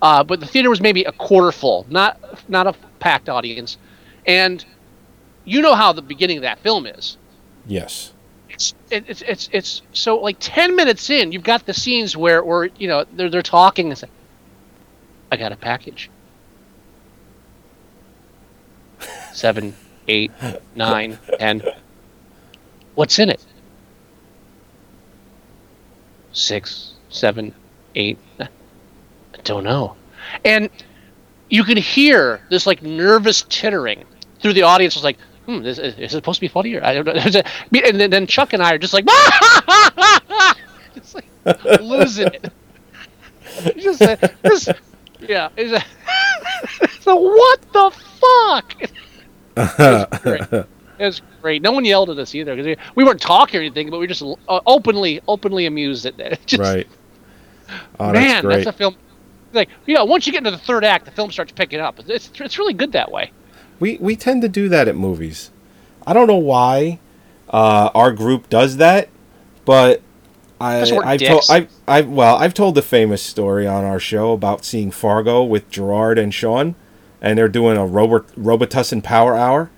Uh, 0.00 0.22
but 0.22 0.38
the 0.40 0.46
theater 0.46 0.70
was 0.70 0.80
maybe 0.80 1.02
a 1.04 1.12
quarter 1.12 1.50
full 1.52 1.86
not 1.88 2.18
not 2.48 2.66
a 2.66 2.74
packed 3.00 3.28
audience. 3.28 3.78
And 4.26 4.64
you 5.44 5.62
know 5.62 5.74
how 5.74 5.92
the 5.92 6.02
beginning 6.02 6.36
of 6.38 6.42
that 6.42 6.58
film 6.60 6.86
is. 6.86 7.16
Yes. 7.66 8.12
it's 8.50 8.74
it, 8.90 9.04
it's 9.08 9.22
it's 9.22 9.48
it's 9.52 9.82
so 9.92 10.18
like 10.18 10.36
10 10.40 10.76
minutes 10.76 11.08
in 11.10 11.32
you've 11.32 11.42
got 11.44 11.64
the 11.66 11.74
scenes 11.74 12.16
where 12.16 12.44
where 12.44 12.66
you 12.78 12.88
know 12.88 13.04
they're 13.14 13.30
they're 13.30 13.42
talking 13.42 13.88
and 13.88 13.98
say 13.98 14.08
i 15.32 15.36
got 15.36 15.52
a 15.52 15.56
package. 15.56 16.10
Seven 19.32 19.74
eight 20.08 20.32
nine 20.74 21.18
ten 21.38 21.62
what's 22.98 23.18
in 23.20 23.30
it? 23.30 23.40
Six 26.32 26.94
seven 27.10 27.54
eight 27.94 28.18
I 28.40 28.48
don't 29.44 29.62
know. 29.62 29.94
And 30.44 30.68
you 31.48 31.62
can 31.62 31.76
hear 31.76 32.40
this 32.50 32.66
like 32.66 32.82
nervous 32.82 33.42
tittering 33.42 34.04
through 34.40 34.54
the 34.54 34.64
audience. 34.64 34.96
Was 34.96 35.04
like 35.04 35.18
hmm 35.46 35.62
this, 35.62 35.78
is 35.78 35.94
it 35.96 36.10
supposed 36.10 36.38
to 36.38 36.40
be 36.40 36.48
funny 36.48 36.74
or 36.74 36.84
i 36.84 36.92
don't 36.92 37.06
know. 37.06 37.12
And 37.84 38.00
then, 38.00 38.26
chuck 38.26 38.52
and 38.52 38.60
i 38.60 38.74
are 38.74 38.78
just 38.78 38.92
like 38.92 39.06
just 40.94 41.14
like 41.14 41.80
losing 41.80 42.26
it. 42.34 42.52
Just 43.76 44.02
uh, 44.02 44.16
this 44.42 44.68
yeah 45.20 45.50
it's 45.56 45.70
what 47.06 47.60
the 47.72 47.92
fuck. 49.56 50.68
It 50.98 51.04
was 51.04 51.22
great. 51.42 51.62
No 51.62 51.72
one 51.72 51.84
yelled 51.84 52.10
at 52.10 52.18
us 52.18 52.34
either 52.34 52.54
because 52.54 52.66
we, 52.66 52.76
we 52.96 53.04
weren't 53.04 53.20
talking 53.20 53.60
or 53.60 53.62
anything, 53.62 53.90
but 53.90 53.98
we 53.98 54.04
were 54.04 54.08
just 54.08 54.22
uh, 54.22 54.60
openly, 54.66 55.20
openly 55.28 55.66
amused 55.66 56.06
at 56.06 56.16
that. 56.16 56.38
Just, 56.46 56.60
right. 56.60 56.88
Oh, 58.00 58.12
man, 58.12 58.28
that's 58.28 58.42
great. 58.42 58.66
a 58.66 58.72
film. 58.72 58.96
Like 59.52 59.68
you 59.86 59.94
know, 59.94 60.04
once 60.04 60.26
you 60.26 60.32
get 60.32 60.38
into 60.38 60.50
the 60.50 60.58
third 60.58 60.84
act, 60.84 61.04
the 61.04 61.10
film 61.10 61.30
starts 61.30 61.52
picking 61.52 61.80
up. 61.80 61.98
It's 62.08 62.30
it's 62.34 62.58
really 62.58 62.74
good 62.74 62.92
that 62.92 63.10
way. 63.10 63.32
We 63.80 63.96
we 63.98 64.16
tend 64.16 64.42
to 64.42 64.48
do 64.48 64.68
that 64.68 64.88
at 64.88 64.96
movies. 64.96 65.50
I 66.06 66.12
don't 66.12 66.26
know 66.26 66.36
why 66.36 66.98
uh, 67.50 67.90
our 67.94 68.12
group 68.12 68.48
does 68.48 68.78
that, 68.78 69.08
but 69.64 70.02
I, 70.60 70.80
I've 70.80 71.20
told. 71.20 71.44
I've, 71.50 71.70
I've 71.86 72.08
well 72.08 72.36
I've 72.36 72.54
told 72.54 72.74
the 72.74 72.82
famous 72.82 73.22
story 73.22 73.66
on 73.66 73.84
our 73.84 74.00
show 74.00 74.32
about 74.32 74.64
seeing 74.64 74.90
Fargo 74.90 75.44
with 75.44 75.70
Gerard 75.70 76.18
and 76.18 76.32
Sean, 76.34 76.74
and 77.20 77.38
they're 77.38 77.48
doing 77.48 77.76
a 77.76 77.86
Robert 77.86 78.26
Robitussin 78.34 79.02
Power 79.02 79.36
Hour, 79.36 79.70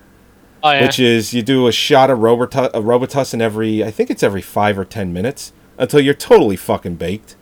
Oh 0.63 0.71
yeah. 0.71 0.83
which 0.83 0.99
is 0.99 1.33
you 1.33 1.41
do 1.41 1.67
a 1.67 1.71
shot 1.71 2.09
of 2.09 2.19
Robitu- 2.19 2.71
a 2.73 2.81
Robitussin 2.81 3.41
every 3.41 3.83
I 3.83 3.91
think 3.91 4.09
it's 4.09 4.23
every 4.23 4.41
five 4.41 4.77
or 4.77 4.85
ten 4.85 5.11
minutes 5.11 5.53
until 5.77 5.99
you're 5.99 6.13
totally 6.13 6.55
fucking 6.55 6.95
baked. 6.95 7.35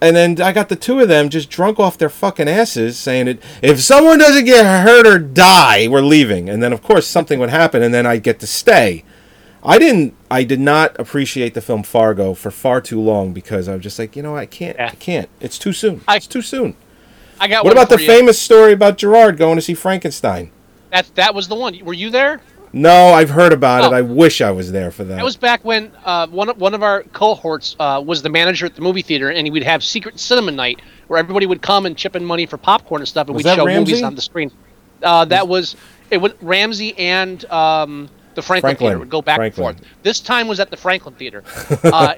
And 0.00 0.16
then 0.16 0.40
I 0.40 0.52
got 0.52 0.68
the 0.68 0.74
two 0.74 0.98
of 0.98 1.08
them 1.08 1.28
just 1.28 1.48
drunk 1.48 1.78
off 1.78 1.96
their 1.96 2.08
fucking 2.08 2.48
asses 2.48 2.98
saying 2.98 3.28
it 3.28 3.42
if 3.62 3.80
someone 3.80 4.18
doesn't 4.18 4.46
get 4.46 4.64
hurt 4.64 5.06
or 5.06 5.18
die, 5.18 5.86
we're 5.86 6.00
leaving. 6.00 6.48
And 6.48 6.62
then 6.62 6.72
of 6.72 6.82
course 6.82 7.06
something 7.06 7.38
would 7.38 7.50
happen 7.50 7.82
and 7.82 7.94
then 7.94 8.06
I'd 8.06 8.22
get 8.22 8.40
to 8.40 8.46
stay. 8.46 9.04
I 9.62 9.78
didn't 9.78 10.14
I 10.30 10.42
did 10.42 10.58
not 10.58 10.98
appreciate 10.98 11.54
the 11.54 11.60
film 11.60 11.84
Fargo 11.84 12.34
for 12.34 12.50
far 12.50 12.80
too 12.80 13.00
long 13.00 13.32
because 13.32 13.68
I 13.68 13.74
was 13.74 13.82
just 13.82 13.98
like, 13.98 14.16
you 14.16 14.22
know, 14.22 14.36
I 14.36 14.46
can't 14.46 14.80
I 14.80 14.90
can't. 14.90 15.28
It's 15.40 15.58
too 15.58 15.72
soon. 15.72 16.02
it's 16.08 16.26
too 16.26 16.42
soon. 16.42 16.74
I 17.38 17.48
got. 17.48 17.64
What 17.64 17.72
about 17.72 17.88
the 17.88 18.00
you. 18.00 18.06
famous 18.06 18.40
story 18.40 18.72
about 18.72 18.98
Gerard 18.98 19.36
going 19.36 19.56
to 19.56 19.62
see 19.62 19.74
Frankenstein? 19.74 20.52
That 20.92 21.10
that 21.16 21.34
was 21.34 21.48
the 21.48 21.54
one. 21.56 21.76
Were 21.84 21.94
you 21.94 22.10
there? 22.10 22.40
No, 22.74 23.08
I've 23.08 23.28
heard 23.30 23.52
about 23.52 23.84
it. 23.84 23.92
Oh. 23.94 23.96
I 23.96 24.00
wish 24.02 24.40
I 24.40 24.50
was 24.50 24.72
there 24.72 24.90
for 24.90 25.04
that. 25.04 25.16
That 25.16 25.24
was 25.24 25.36
back 25.36 25.62
when 25.64 25.92
uh, 26.04 26.26
one 26.28 26.48
of, 26.48 26.58
one 26.58 26.72
of 26.74 26.82
our 26.82 27.02
cohorts 27.12 27.76
uh, 27.78 28.02
was 28.04 28.22
the 28.22 28.30
manager 28.30 28.64
at 28.64 28.74
the 28.76 28.80
movie 28.80 29.02
theater, 29.02 29.30
and 29.30 29.50
we'd 29.52 29.62
have 29.62 29.84
secret 29.84 30.18
cinema 30.18 30.52
night 30.52 30.80
where 31.08 31.18
everybody 31.18 31.44
would 31.44 31.60
come 31.60 31.84
and 31.84 31.98
chip 31.98 32.16
in 32.16 32.24
money 32.24 32.46
for 32.46 32.56
popcorn 32.56 33.02
and 33.02 33.08
stuff, 33.08 33.26
and 33.26 33.36
Was 33.36 33.44
we'd 33.44 33.54
show 33.56 33.66
Ramsey? 33.66 33.92
movies 33.92 34.02
on 34.02 34.14
the 34.14 34.22
screen. 34.22 34.50
Uh, 35.02 35.24
that 35.26 35.46
was 35.48 35.76
it. 36.10 36.16
Was 36.18 36.32
Ramsey 36.40 36.96
and 36.98 37.44
um, 37.46 38.08
the 38.34 38.40
Franklin, 38.42 38.68
Franklin. 38.70 38.88
Theater 38.88 38.98
would 39.00 39.10
go 39.10 39.20
back 39.20 39.36
Franklin. 39.36 39.66
and 39.68 39.78
forth. 39.80 39.88
This 40.02 40.20
time 40.20 40.48
was 40.48 40.58
at 40.60 40.70
the 40.70 40.76
Franklin 40.76 41.14
Theater. 41.16 41.42
Uh, 41.84 42.14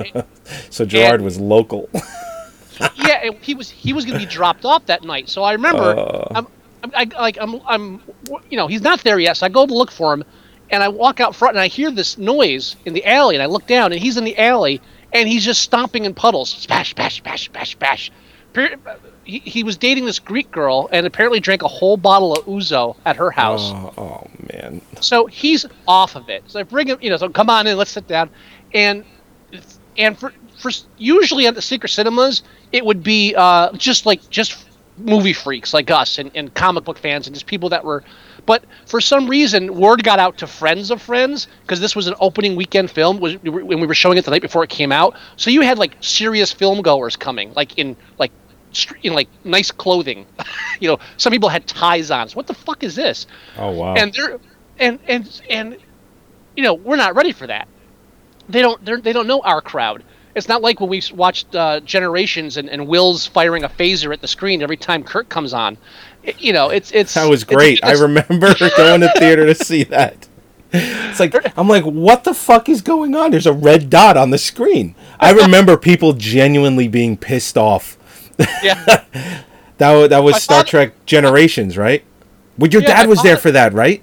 so 0.71 0.85
Gerard 0.85 1.21
was 1.21 1.41
local. 1.41 1.89
yeah, 2.97 3.23
and 3.25 3.35
he 3.41 3.55
was 3.55 3.71
he 3.71 3.93
was 3.93 4.05
going 4.05 4.19
to 4.21 4.25
be 4.25 4.31
dropped 4.31 4.65
off 4.65 4.87
that 4.87 5.03
night. 5.03 5.29
So 5.29 5.43
I 5.43 5.53
remember, 5.53 5.97
Uh. 5.99 6.29
I'm 6.35 6.47
I, 6.95 7.05
like 7.19 7.39
I'm 7.41 7.61
I'm 7.67 8.01
you 8.51 8.57
know 8.57 8.67
he's 8.67 8.83
not 8.83 9.03
there 9.03 9.19
yet. 9.19 9.37
So 9.37 9.47
I 9.47 9.49
go 9.49 9.67
to 9.67 9.75
look 9.75 9.91
for 9.91 10.13
him, 10.13 10.25
and 10.71 10.83
I 10.83 10.89
walk 10.89 11.21
out 11.21 11.35
front 11.35 11.55
and 11.55 11.61
I 11.61 11.69
hear 11.69 11.91
this 11.91 12.19
noise 12.19 12.77
in 12.85 12.93
the 12.93 13.05
alley, 13.07 13.37
and 13.37 13.43
I 13.43 13.47
look 13.47 13.67
down 13.67 13.93
and 13.93 14.01
he's 14.01 14.17
in 14.17 14.25
the 14.25 14.39
alley 14.39 14.81
and 15.15 15.29
he's 15.29 15.45
just 15.45 15.63
stomping 15.63 16.05
in 16.05 16.13
puddles, 16.13 16.51
splash, 16.51 16.91
splash, 16.91 17.17
splash, 17.17 17.45
splash, 17.45 17.71
splash. 17.71 18.11
He, 19.25 19.39
he 19.39 19.63
was 19.65 19.77
dating 19.77 20.05
this 20.05 20.19
Greek 20.19 20.51
girl 20.51 20.89
and 20.93 21.07
apparently 21.07 21.41
drank 21.41 21.63
a 21.63 21.69
whole 21.69 21.97
bottle 21.97 22.35
of 22.35 22.45
ouzo 22.45 22.97
at 23.07 23.17
her 23.17 23.31
house. 23.31 23.73
Oh, 23.73 23.95
oh 23.97 24.31
man. 24.53 24.73
man. 24.73 25.03
So 25.03 25.27
he's 25.27 25.65
off 25.89 26.15
of 26.15 26.29
it. 26.29 26.45
So 26.49 26.61
I 26.61 26.63
bring 26.65 26.89
him, 26.89 26.99
you 27.01 27.11
know, 27.11 27.17
so 27.17 27.29
come 27.31 27.49
on 27.49 27.67
in, 27.67 27.77
let's 27.77 27.91
sit 27.91 28.07
down, 28.07 28.29
and 28.75 29.05
and 29.97 30.19
for 30.19 30.33
for 30.59 30.71
usually 30.99 31.47
at 31.47 31.55
the 31.55 31.63
secret 31.63 31.89
cinemas, 31.89 32.43
it 32.71 32.85
would 32.85 33.03
be 33.03 33.35
uh, 33.37 33.73
just 33.73 34.07
like 34.07 34.29
just 34.31 34.64
movie 34.97 35.33
freaks 35.33 35.75
like 35.75 35.91
us 35.91 36.19
and, 36.19 36.31
and 36.35 36.55
comic 36.55 36.85
book 36.85 36.99
fans 36.99 37.27
and 37.27 37.35
just 37.35 37.47
people 37.47 37.69
that 37.71 37.85
were. 37.85 38.05
But 38.47 38.65
for 38.87 39.01
some 39.01 39.29
reason, 39.29 39.75
word 39.75 40.05
got 40.05 40.19
out 40.19 40.39
to 40.39 40.47
friends 40.47 40.91
of 40.91 41.01
friends 41.03 41.49
because 41.63 41.81
this 41.81 41.97
was 41.97 42.07
an 42.07 42.15
opening 42.21 42.57
weekend 42.57 42.91
film 42.91 43.19
was 43.19 43.37
when 43.43 43.81
we 43.81 43.87
were 43.87 43.95
showing 43.95 44.19
it 44.19 44.25
the 44.25 44.31
night 44.31 44.43
before 44.43 44.63
it 44.65 44.71
came 44.71 44.93
out. 44.93 45.17
So 45.37 45.51
you 45.51 45.63
had 45.63 45.79
like 45.79 45.97
serious 46.01 46.53
film 46.53 46.83
goers 46.83 47.17
coming, 47.17 47.53
like 47.55 47.79
in 47.79 47.97
like 48.19 48.33
in 49.03 49.15
like 49.15 49.29
nice 49.45 49.71
clothing. 49.71 50.27
you 50.81 50.89
know, 50.89 50.99
some 51.17 51.33
people 51.33 51.49
had 51.49 51.67
ties 51.67 52.11
on. 52.11 52.29
So 52.29 52.37
what 52.37 52.47
the 52.47 52.55
fuck 52.55 52.83
is 52.83 52.95
this? 52.95 53.27
Oh 53.59 53.71
wow. 53.71 53.95
and 53.95 54.13
they're 54.13 54.39
and 54.79 54.99
and 55.09 55.41
and 55.49 55.79
you 56.57 56.63
know 56.63 56.75
we're 56.75 56.97
not 56.97 57.15
ready 57.15 57.33
for 57.33 57.47
that 57.47 57.69
they 58.49 58.61
don't 58.61 58.85
they're, 58.85 59.01
they 59.01 59.13
don't 59.13 59.27
know 59.27 59.41
our 59.41 59.61
crowd 59.61 60.03
it's 60.35 60.49
not 60.49 60.63
like 60.63 60.81
when 60.81 60.89
we 60.91 61.03
watched 61.15 61.55
uh, 61.55 61.81
generations 61.81 62.57
and, 62.57 62.69
and 62.69 62.87
will's 62.89 63.27
firing 63.27 63.65
a 63.65 63.69
phaser 63.69 64.13
at 64.13 64.21
the 64.21 64.29
screen 64.29 64.63
every 64.63 64.77
time 64.77 65.03
Kirk 65.05 65.29
comes 65.29 65.53
on 65.55 65.77
It- 66.23 66.41
you 66.41 66.53
know 66.53 66.71
it's 66.71 66.91
it's 66.93 67.15
That 67.15 67.29
was 67.29 67.45
great. 67.45 67.81
I 67.85 67.93
remember 67.93 68.55
going 68.77 69.01
to 69.03 69.13
theater 69.19 69.47
to 69.47 69.55
see 69.55 69.85
that. 69.85 70.29
It's 70.73 71.21
like 71.21 71.35
I'm 71.57 71.69
like, 71.69 71.85
what 71.85 72.25
the 72.25 72.35
fuck 72.35 72.69
is 72.69 72.83
going 72.83 73.15
on? 73.15 73.31
There's 73.31 73.47
a 73.47 73.53
red 73.53 73.89
dot 73.91 74.17
on 74.17 74.31
the 74.31 74.39
screen. 74.39 74.97
I 75.21 75.31
remember 75.33 75.77
people 75.77 76.15
genuinely 76.15 76.89
being 76.89 77.17
pissed 77.17 77.57
off. 77.57 77.97
yeah 78.63 79.05
That 79.79 80.11
that 80.11 80.19
was 80.21 80.33
My 80.35 80.39
Star 80.39 80.57
father- 80.59 80.69
Trek 80.69 81.07
Generations, 81.07 81.77
right? 81.79 82.05
Well, 82.59 82.71
your 82.71 82.83
Yeah, 82.83 82.89
dad 83.03 83.09
was 83.09 83.23
there 83.23 83.37
for 83.37 83.51
that, 83.51 83.73
right? 83.73 84.03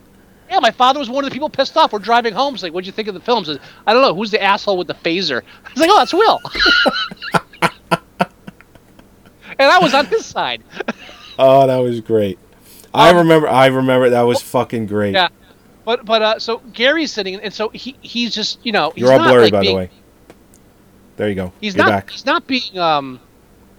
Yeah 0.51 0.59
my 0.59 0.69
father 0.71 0.99
was 0.99 1.09
one 1.09 1.23
of 1.23 1.29
the 1.29 1.33
people 1.33 1.49
pissed 1.49 1.75
off 1.77 1.91
we're 1.93 1.99
driving 1.99 2.33
home 2.33 2.53
he's 2.53 2.61
like 2.61 2.73
what'd 2.73 2.85
you 2.85 2.91
think 2.91 3.07
of 3.07 3.13
the 3.15 3.19
film 3.21 3.43
Says, 3.45 3.57
i 3.87 3.93
don't 3.93 4.03
know 4.03 4.13
who's 4.13 4.29
the 4.31 4.41
asshole 4.43 4.77
with 4.77 4.87
the 4.87 4.93
phaser 4.93 5.41
i 5.65 5.69
was 5.69 5.79
like 5.79 5.89
oh 5.91 5.97
that's 5.97 6.13
will 6.13 6.39
and 9.59 9.69
i 9.71 9.79
was 9.79 9.93
on 9.93 10.05
his 10.05 10.25
side 10.25 10.63
Oh, 11.39 11.65
that 11.65 11.77
was 11.77 12.01
great. 12.01 12.37
I 12.93 13.11
remember. 13.11 13.47
I 13.47 13.67
remember 13.67 14.09
that 14.11 14.21
was 14.23 14.41
fucking 14.41 14.85
great. 14.85 15.15
Um, 15.15 15.23
yeah 15.23 15.27
but 15.85 16.05
but 16.05 16.21
uh 16.21 16.37
so 16.39 16.57
gary's 16.73 17.11
sitting 17.11 17.33
and 17.35 17.51
so 17.51 17.69
he 17.69 17.95
he's 18.01 18.35
just 18.35 18.59
you 18.63 18.71
know 18.71 18.91
he's 18.91 19.01
You're 19.01 19.13
all 19.13 19.17
blurry, 19.19 19.43
like, 19.45 19.51
by 19.53 19.61
being- 19.61 19.75
the 19.75 19.81
way. 19.83 19.89
There 21.17 21.29
you 21.29 21.33
go. 21.35 21.51
He's 21.59 21.75
You're 21.75 21.85
not. 21.85 21.89
back. 21.91 22.09
He's 22.11 22.25
not 22.25 22.45
being. 22.45 22.77
Um, 22.77 23.19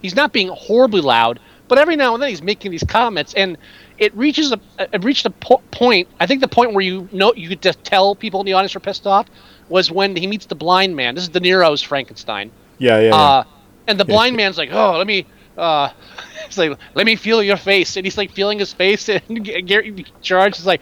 he's 0.01 0.17
not 0.17 0.33
being 0.33 0.49
horribly 0.49 1.03
loud, 1.03 1.39
but 1.69 1.79
every 1.79 1.95
now 1.95 2.15
and 2.15 2.23
then 2.23 2.31
he's 2.31 2.43
making 2.43 2.71
these 2.73 2.83
comments, 2.85 3.35
and 3.35 3.57
it 4.03 4.15
reaches 4.17 4.51
a. 4.51 4.61
It 4.81 5.05
reached 5.05 5.25
a 5.27 5.31
po- 5.31 5.63
point. 5.71 6.09
I 6.19 6.27
think 6.27 6.41
the 6.41 6.49
point 6.49 6.73
where 6.73 6.83
you 6.83 7.09
know 7.13 7.33
you 7.35 7.49
could 7.49 7.63
just 7.63 7.85
tell 7.85 8.17
people 8.17 8.41
in 8.41 8.47
the 8.47 8.53
audience 8.53 8.75
are 8.75 8.81
pissed 8.81 9.07
off 9.07 9.29
was 9.69 9.93
when 9.93 10.17
he 10.17 10.27
meets 10.27 10.47
the 10.47 10.57
blind 10.57 10.97
man. 10.97 11.15
This 11.15 11.23
is 11.23 11.29
De 11.31 11.39
Niro's 11.39 11.83
Frankenstein. 11.83 12.51
Yeah, 12.79 12.99
yeah. 12.99 13.09
yeah. 13.09 13.15
Uh, 13.15 13.45
and 13.87 14.01
the 14.01 14.05
blind 14.05 14.37
man's 14.37 14.59
like, 14.59 14.71
"Oh, 14.73 14.99
let 14.99 15.07
me." 15.07 15.25
Uh, 15.57 15.91
he's 16.47 16.59
like, 16.59 16.77
"Let 16.95 17.07
me 17.07 17.15
feel 17.15 17.45
your 17.45 17.57
face," 17.57 17.97
and 17.97 18.05
he's 18.05 18.19
like 18.19 18.33
feeling 18.33 18.59
his 18.59 18.73
face, 18.73 19.09
and 19.09 19.45
Gary 19.45 20.05
George 20.21 20.59
is 20.59 20.67
like, 20.67 20.81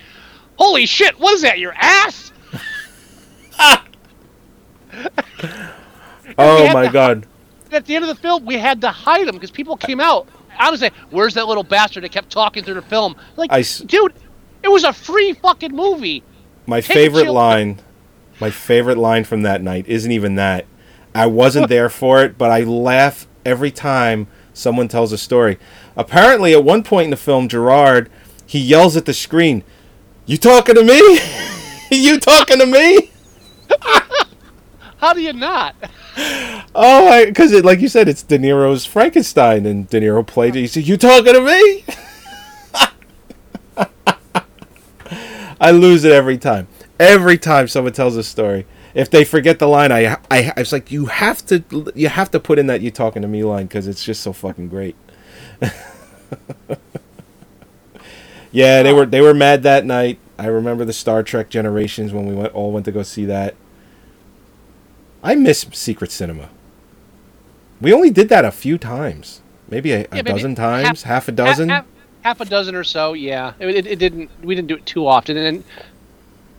"Holy 0.57 0.87
shit! 0.87 1.21
What 1.21 1.35
is 1.35 1.43
that? 1.43 1.59
Your 1.59 1.75
ass?" 1.77 2.33
oh 6.39 6.73
my 6.73 6.87
to- 6.87 6.93
god. 6.93 7.27
at 7.71 7.85
the 7.85 7.97
end 7.97 8.03
of 8.03 8.09
the 8.09 8.15
film, 8.15 8.47
we 8.47 8.57
had 8.57 8.81
to 8.81 8.89
hide 8.89 9.29
him 9.29 9.35
because 9.35 9.51
people 9.51 9.77
came 9.77 10.01
out. 10.01 10.27
I 10.61 10.71
was 10.71 10.83
like, 10.83 10.93
"Where's 11.11 11.35
that 11.35 11.49
little 11.49 11.65
bastard 11.65 12.05
that 12.05 12.13
kept 12.13 12.31
talking 12.31 12.63
through 12.63 12.75
the 12.75 12.83
film?" 12.83 13.17
Like, 13.37 13.51
I 13.53 13.63
dude, 13.63 14.15
it 14.63 14.69
was 14.69 14.85
a 14.85 14.93
free 14.93 15.33
fucking 15.33 15.75
movie. 15.75 16.23
My 16.67 16.81
Take 16.81 16.95
favorite 16.95 17.31
line, 17.33 17.81
my 18.41 18.51
favorite 18.51 18.99
line 18.99 19.25
from 19.25 19.43
that 19.43 19.63
night 19.63 19.87
isn't 19.89 20.13
even 20.13 20.35
that. 20.37 20.67
I 21.15 21.27
wasn't 21.27 21.69
there 21.69 21.89
for 21.89 22.23
it, 22.23 22.39
but 22.39 22.51
I 22.51 22.61
laugh 22.61 23.27
every 23.45 23.71
time 23.71 24.29
someone 24.53 24.87
tells 24.87 25.13
a 25.13 25.19
story. 25.19 25.59
Apparently, 25.97 26.53
at 26.53 26.63
one 26.63 26.83
point 26.83 27.05
in 27.05 27.11
the 27.11 27.17
film, 27.17 27.49
Gerard 27.49 28.11
he 28.47 28.59
yells 28.59 28.97
at 28.97 29.07
the 29.07 29.15
screen, 29.15 29.65
"You 30.27 30.37
talking 30.37 30.75
to 30.75 30.85
me? 30.85 31.21
you 31.91 32.21
talking 32.21 32.59
to 32.59 32.67
me?" 32.67 33.11
How 35.01 35.15
do 35.15 35.23
you 35.23 35.33
not? 35.33 35.75
Oh, 36.75 37.25
because 37.25 37.53
like 37.65 37.81
you 37.81 37.89
said, 37.89 38.07
it's 38.07 38.23
De 38.23 38.39
Niro's 38.39 38.85
Frankenstein, 38.85 39.65
and 39.65 39.89
De 39.89 39.99
Niro 39.99 40.27
played 40.27 40.55
it. 40.55 40.61
He 40.61 40.67
said, 40.67 40.87
"You 40.87 40.99
talking 40.99 41.33
to 41.33 41.41
me?" 41.41 41.85
I 45.61 45.71
lose 45.71 46.05
it 46.05 46.13
every 46.13 46.37
time. 46.37 46.69
Every 46.99 47.39
time 47.39 47.67
someone 47.67 47.95
tells 47.95 48.17
a 48.17 48.23
story, 48.23 48.67
if 48.93 49.09
they 49.11 49.25
forget 49.25 49.59
the 49.59 49.67
line, 49.69 49.91
I, 49.91 50.19
I, 50.31 50.53
I 50.55 50.61
was 50.61 50.71
like, 50.71 50.93
you 50.93 51.07
have 51.07 51.47
to, 51.47 51.65
you 51.95 52.09
have 52.11 52.31
to 52.33 52.39
put 52.39 52.59
in 52.59 52.67
that 52.67 52.83
"you 52.83 52.91
talking 52.91 53.23
to 53.23 53.29
me" 53.29 53.43
line 53.43 53.67
because 53.67 53.87
it's 53.89 54.05
just 54.05 54.23
so 54.23 54.35
fucking 54.35 54.69
great. 54.69 54.97
yeah, 58.53 58.83
they 58.83 58.93
were 58.93 59.07
they 59.07 59.23
were 59.23 59.33
mad 59.33 59.63
that 59.63 59.87
night. 59.87 60.19
I 60.39 60.47
remember 60.49 60.85
the 60.85 60.93
Star 60.93 61.23
Trek 61.23 61.49
Generations 61.49 62.13
when 62.13 62.27
we 62.27 62.35
went 62.35 62.53
all 62.55 62.71
went 62.71 62.85
to 62.85 62.93
go 62.93 63.03
see 63.03 63.25
that. 63.25 63.55
I 65.23 65.35
miss 65.35 65.67
Secret 65.73 66.11
Cinema. 66.11 66.49
We 67.81 67.93
only 67.93 68.11
did 68.11 68.29
that 68.29 68.45
a 68.45 68.51
few 68.51 68.79
times, 68.79 69.41
maybe 69.69 69.93
a, 69.93 70.05
a 70.07 70.17
maybe 70.17 70.31
dozen 70.31 70.55
times, 70.55 71.05
half, 71.05 71.29
a 71.29 71.33
dozen. 71.33 71.69
Half, 71.69 71.87
half 72.23 72.41
a 72.41 72.45
dozen 72.45 72.75
or 72.75 72.85
so. 72.85 73.13
Yeah, 73.15 73.55
it, 73.59 73.69
it, 73.69 73.87
it 73.87 73.99
didn't. 73.99 74.31
We 74.43 74.55
didn't 74.55 74.69
do 74.69 74.77
it 74.77 74.87
too 74.87 75.07
often, 75.07 75.37
and 75.37 75.65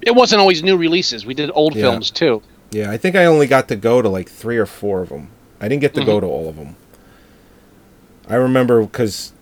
it 0.01 0.15
wasn't 0.15 0.41
always 0.41 0.63
new 0.63 0.77
releases. 0.77 1.25
We 1.25 1.33
did 1.33 1.51
old 1.53 1.75
Yeah. 1.75 1.83
films 1.83 2.09
too. 2.11 2.41
Yeah, 2.71 2.89
I 2.89 2.97
think 2.97 3.15
I 3.15 3.25
only 3.25 3.47
got 3.47 3.67
to 3.67 3.75
go 3.75 4.01
to 4.01 4.09
like 4.09 4.29
three 4.29 4.57
or 4.57 4.65
four 4.65 5.01
of 5.01 5.09
them. 5.09 5.29
I 5.59 5.67
didn't 5.67 5.81
get 5.81 5.93
to 5.95 6.05
go 6.05 6.17
Mhm. 6.17 6.21
to 6.21 6.27
all 6.27 6.49
of 6.49 6.55
them. 6.55 6.75
I 8.27 8.35
remember 8.35 8.81
because 8.81 9.33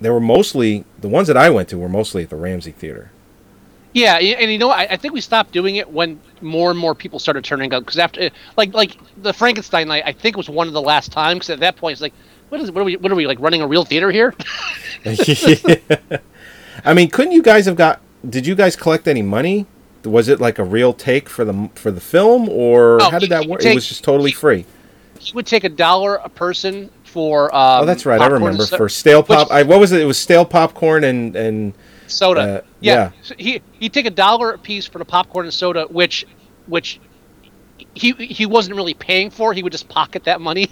they 0.00 0.10
were 0.10 0.20
mostly 0.20 0.84
the 1.00 1.08
ones 1.08 1.28
that 1.28 1.36
I 1.36 1.48
went 1.48 1.68
to 1.70 1.78
were 1.78 1.88
mostly 1.88 2.24
at 2.24 2.30
the 2.30 2.36
Ramsey 2.36 2.72
Theater. 2.72 3.10
Yeah, 3.94 4.16
and 4.16 4.50
you 4.50 4.58
know, 4.58 4.66
what? 4.68 4.78
I, 4.78 4.86
I 4.90 4.96
think 4.96 5.14
we 5.14 5.20
stopped 5.20 5.52
doing 5.52 5.76
it 5.76 5.88
when 5.88 6.20
more 6.42 6.70
and 6.70 6.78
more 6.78 6.96
people 6.96 7.20
started 7.20 7.44
turning 7.44 7.72
up. 7.72 7.84
Because 7.84 7.98
after, 7.98 8.28
like, 8.56 8.74
like 8.74 8.98
the 9.22 9.32
Frankenstein 9.32 9.86
night, 9.86 10.02
I 10.04 10.10
think 10.12 10.36
was 10.36 10.48
one 10.50 10.66
of 10.66 10.72
the 10.74 10.82
last 10.82 11.12
times. 11.12 11.38
Because 11.38 11.50
at 11.50 11.60
that 11.60 11.76
point, 11.76 11.92
it's 11.92 12.02
like, 12.02 12.12
what 12.48 12.60
is? 12.60 12.72
What 12.72 12.80
are 12.80 12.84
we? 12.84 12.96
What 12.96 13.12
are 13.12 13.14
we 13.14 13.26
like 13.26 13.38
running 13.38 13.62
a 13.62 13.66
real 13.68 13.84
theater 13.84 14.10
here? 14.10 14.34
I 16.84 16.92
mean, 16.94 17.08
couldn't 17.08 17.32
you 17.32 17.42
guys 17.42 17.66
have 17.66 17.76
got? 17.76 18.00
Did 18.28 18.46
you 18.46 18.54
guys 18.54 18.74
collect 18.76 19.06
any 19.08 19.22
money? 19.22 19.66
Was 20.04 20.28
it 20.28 20.40
like 20.40 20.58
a 20.58 20.64
real 20.64 20.92
take 20.92 21.28
for 21.28 21.44
the 21.44 21.70
for 21.76 21.90
the 21.90 22.00
film, 22.00 22.48
or 22.48 22.98
No, 22.98 23.10
how 23.10 23.18
did 23.18 23.30
that 23.30 23.46
work? 23.46 23.60
take- 23.60 23.72
it 23.72 23.76
was 23.76 23.88
just 23.88 24.04
totally 24.04 24.32
free. 24.32 24.66
he 25.20 25.32
would 25.34 25.46
take 25.46 25.64
a 25.64 25.68
dollar 25.68 26.16
a 26.16 26.28
person 26.28 26.90
for. 27.04 27.54
Um, 27.54 27.82
oh, 27.82 27.84
that's 27.86 28.04
right. 28.04 28.20
I 28.20 28.26
remember 28.26 28.66
so- 28.66 28.76
for 28.76 28.88
stale 28.88 29.20
which- 29.22 29.28
pop. 29.28 29.50
I, 29.50 29.62
what 29.62 29.78
was 29.80 29.92
it? 29.92 30.00
It 30.00 30.04
was 30.04 30.18
stale 30.18 30.44
popcorn 30.44 31.04
and 31.04 31.34
and 31.36 31.74
soda. 32.06 32.40
uh, 32.40 32.60
yeah. 32.80 32.94
yeah. 32.94 33.10
So 33.22 33.34
he 33.38 33.62
he'd 33.78 33.92
take 33.92 34.06
a 34.06 34.10
dollar 34.10 34.52
a 34.52 34.58
piece 34.58 34.86
for 34.86 34.98
the 34.98 35.04
popcorn 35.04 35.46
and 35.46 35.54
soda, 35.54 35.86
which 35.88 36.26
which 36.66 37.00
he 37.94 38.12
he 38.12 38.46
wasn't 38.46 38.76
really 38.76 38.94
paying 38.94 39.30
for. 39.30 39.52
He 39.52 39.62
would 39.62 39.72
just 39.72 39.88
pocket 39.88 40.24
that 40.24 40.40
money 40.40 40.68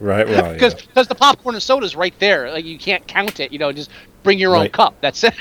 right. 0.00 0.26
Well, 0.26 0.52
because 0.52 0.74
yeah. 0.96 1.02
the 1.04 1.14
popcorn 1.14 1.54
and 1.54 1.62
soda's 1.62 1.96
right 1.96 2.14
there. 2.18 2.50
Like 2.50 2.64
you 2.64 2.78
can't 2.78 3.06
count 3.06 3.40
it. 3.40 3.52
You 3.52 3.58
know, 3.58 3.72
just 3.72 3.90
bring 4.22 4.38
your 4.38 4.54
own 4.54 4.62
Right. 4.62 4.72
cup. 4.72 4.94
That's 5.00 5.24
it. 5.24 5.34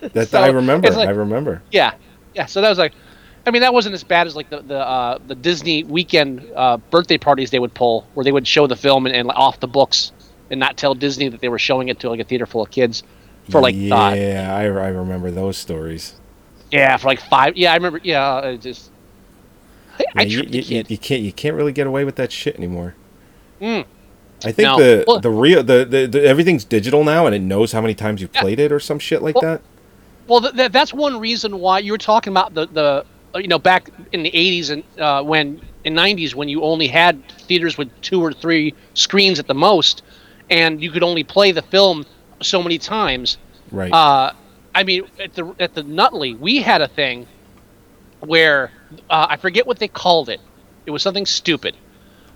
that 0.12 0.28
so 0.28 0.40
I 0.40 0.48
remember. 0.48 0.90
like- 0.90 1.08
I 1.08 1.12
remember. 1.12 1.62
Yeah, 1.70 1.94
yeah. 2.34 2.46
So 2.46 2.60
that 2.60 2.68
was 2.68 2.78
like, 2.78 2.92
I 3.46 3.50
mean, 3.50 3.62
that 3.62 3.72
wasn't 3.72 3.94
as 3.94 4.04
bad 4.04 4.26
as 4.26 4.36
like 4.36 4.50
the 4.50 4.60
the 4.62 4.78
uh, 4.78 5.18
the 5.26 5.34
Disney 5.34 5.84
weekend 5.84 6.46
uh, 6.54 6.76
birthday 6.76 7.18
parties 7.18 7.50
they 7.50 7.58
would 7.58 7.74
pull, 7.74 8.06
where 8.14 8.24
they 8.24 8.32
would 8.32 8.46
show 8.46 8.66
the 8.66 8.76
film 8.76 9.06
and, 9.06 9.14
and 9.14 9.30
off 9.30 9.60
the 9.60 9.68
books 9.68 10.12
and 10.50 10.60
not 10.60 10.76
tell 10.76 10.94
Disney 10.94 11.28
that 11.28 11.40
they 11.40 11.48
were 11.48 11.58
showing 11.58 11.88
it 11.88 11.98
to 12.00 12.08
like 12.08 12.20
a 12.20 12.24
theater 12.24 12.46
full 12.46 12.62
of 12.62 12.70
kids 12.70 13.02
for 13.50 13.60
like 13.60 13.74
yeah, 13.76 14.54
I, 14.54 14.62
I 14.64 14.88
remember 14.88 15.30
those 15.30 15.56
stories. 15.56 16.14
yeah 16.70 16.96
for 16.96 17.06
like 17.08 17.20
five. 17.20 17.56
Yeah, 17.56 17.72
I 17.72 17.76
remember. 17.76 18.00
Yeah, 18.02 18.40
it 18.40 18.60
just. 18.60 18.90
I, 19.98 20.04
I 20.16 20.22
Yeah, 20.22 20.42
the 20.42 20.58
you, 20.58 20.60
you, 20.78 20.84
you 20.88 20.98
can't 20.98 21.22
you 21.22 21.32
can't 21.32 21.56
really 21.56 21.72
get 21.72 21.86
away 21.86 22.04
with 22.04 22.16
that 22.16 22.32
shit 22.32 22.56
anymore. 22.56 22.94
Mm. 23.60 23.84
I 24.44 24.52
think 24.52 24.66
No. 24.66 24.78
the 24.78 25.04
Well- 25.06 25.20
the 25.20 25.30
real 25.30 25.62
the, 25.62 25.84
the, 25.84 26.06
the 26.06 26.22
everything's 26.26 26.64
digital 26.64 27.04
now 27.04 27.24
and 27.26 27.34
it 27.34 27.40
knows 27.40 27.72
how 27.72 27.80
many 27.80 27.94
times 27.94 28.20
you've 28.20 28.32
played 28.32 28.60
it 28.60 28.70
or 28.72 28.80
some 28.80 28.98
shit 28.98 29.22
like 29.22 29.34
Well- 29.36 29.42
that. 29.52 29.62
Well, 30.28 30.40
th- 30.40 30.54
th- 30.54 30.72
that's 30.72 30.92
one 30.92 31.20
reason 31.20 31.60
why 31.60 31.78
you 31.78 31.92
were 31.92 31.98
talking 31.98 32.32
about 32.32 32.52
the 32.52 32.66
the 32.66 33.04
uh, 33.34 33.38
you 33.38 33.46
know 33.48 33.58
back 33.60 33.90
in 34.12 34.22
the 34.24 34.30
'80s 34.32 34.70
and 34.70 34.82
uh, 35.00 35.22
when 35.22 35.60
in 35.84 35.94
'90s 35.94 36.34
when 36.34 36.48
you 36.48 36.62
only 36.62 36.88
had 36.88 37.26
theaters 37.28 37.78
with 37.78 37.88
two 38.02 38.20
or 38.20 38.32
three 38.32 38.74
screens 38.94 39.38
at 39.38 39.46
the 39.46 39.54
most, 39.54 40.02
and 40.50 40.82
you 40.82 40.90
could 40.90 41.04
only 41.04 41.22
play 41.22 41.52
the 41.52 41.62
film 41.62 42.04
so 42.42 42.62
many 42.62 42.78
times. 42.78 43.38
Right. 43.70 43.92
Uh, 43.92 44.32
I 44.74 44.82
mean, 44.84 45.04
at 45.18 45.34
the 45.34 45.54
at 45.58 45.74
the 45.74 45.82
Nutley, 45.82 46.34
we 46.34 46.60
had 46.62 46.80
a 46.82 46.88
thing 46.88 47.26
where 48.20 48.70
uh, 49.10 49.26
I 49.30 49.36
forget 49.36 49.66
what 49.66 49.78
they 49.78 49.88
called 49.88 50.28
it. 50.28 50.40
It 50.86 50.90
was 50.90 51.02
something 51.02 51.26
stupid, 51.26 51.76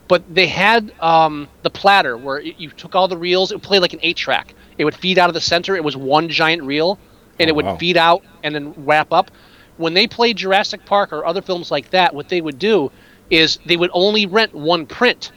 but 0.09 0.23
they 0.33 0.47
had 0.47 0.93
um, 1.01 1.49
the 1.63 1.71
platter 1.71 2.17
where 2.17 2.41
y- 2.41 2.55
you 2.59 2.71
took 2.71 2.95
all 2.95 3.09
the 3.09 3.17
reels. 3.17 3.51
It 3.53 3.57
would 3.57 3.63
play 3.63 3.79
like 3.79 3.93
an 3.93 4.01
eight 4.03 4.17
track. 4.17 4.55
It 4.79 4.85
would 4.85 4.95
feed 4.95 5.19
out 5.19 5.29
of 5.31 5.35
the 5.35 5.41
center. 5.41 5.77
It 5.77 5.85
was 5.85 5.97
one 5.97 6.29
giant 6.29 6.63
reel, 6.63 6.99
and 7.39 7.49
Oh, 7.49 7.53
it 7.53 7.57
would 7.57 7.67
wow. 7.67 7.77
feed 7.77 7.97
out 7.97 8.23
and 8.43 8.55
then 8.55 8.75
wrap 8.79 9.13
up. 9.13 9.31
When 9.77 9.95
they 9.95 10.07
played 10.07 10.37
Jurassic 10.37 10.85
Park 10.85 11.13
or 11.13 11.25
other 11.25 11.41
films 11.43 11.71
like 11.71 11.91
that, 11.91 12.15
what 12.15 12.29
they 12.29 12.41
would 12.41 12.59
do 12.59 12.91
is 13.31 13.59
they 13.65 13.77
would 13.77 13.91
only 13.95 14.27
rent 14.27 14.53
one 14.55 14.87
print, 14.87 15.31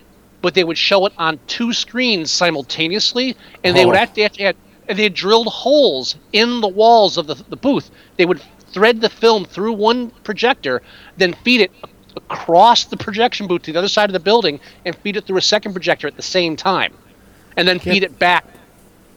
but 0.44 0.54
they 0.54 0.64
would 0.64 0.78
show 0.78 1.06
it 1.08 1.14
on 1.18 1.40
two 1.48 1.74
screens 1.74 2.30
simultaneously, 2.30 3.36
and 3.64 3.76
they 3.76 3.86
would 3.86 3.96
Oh. 3.96 4.00
actually, 4.00 4.26
actually 4.26 4.44
had, 4.46 4.56
and 4.88 5.00
they 5.00 5.04
had 5.04 5.14
drilled 5.14 5.48
holes 5.48 6.16
in 6.34 6.60
the 6.62 6.68
walls 6.68 7.18
of 7.18 7.26
the, 7.28 7.36
the 7.50 7.56
booth. 7.56 7.90
They 8.18 8.26
would 8.26 8.42
thread 8.74 9.00
the 9.02 9.10
film 9.10 9.46
through 9.46 9.74
one 9.74 10.10
projector, 10.26 10.82
then 11.18 11.34
feed 11.46 11.62
it 11.62 11.72
across 12.18 12.84
the 12.84 12.98
projection 12.98 13.48
booth 13.48 13.62
to 13.64 13.72
the 13.72 13.80
other 13.80 13.88
side 13.88 14.10
of 14.10 14.14
the 14.14 14.20
building, 14.20 14.60
and 14.86 14.96
feed 14.98 15.16
it 15.16 15.26
through 15.26 15.38
a 15.38 15.42
second 15.42 15.72
projector 15.72 16.08
at 16.08 16.18
the 16.18 16.22
same 16.22 16.56
time, 16.58 16.94
and 17.56 17.66
then 17.68 17.80
feed 17.80 18.04
it 18.04 18.20
back. 18.20 18.46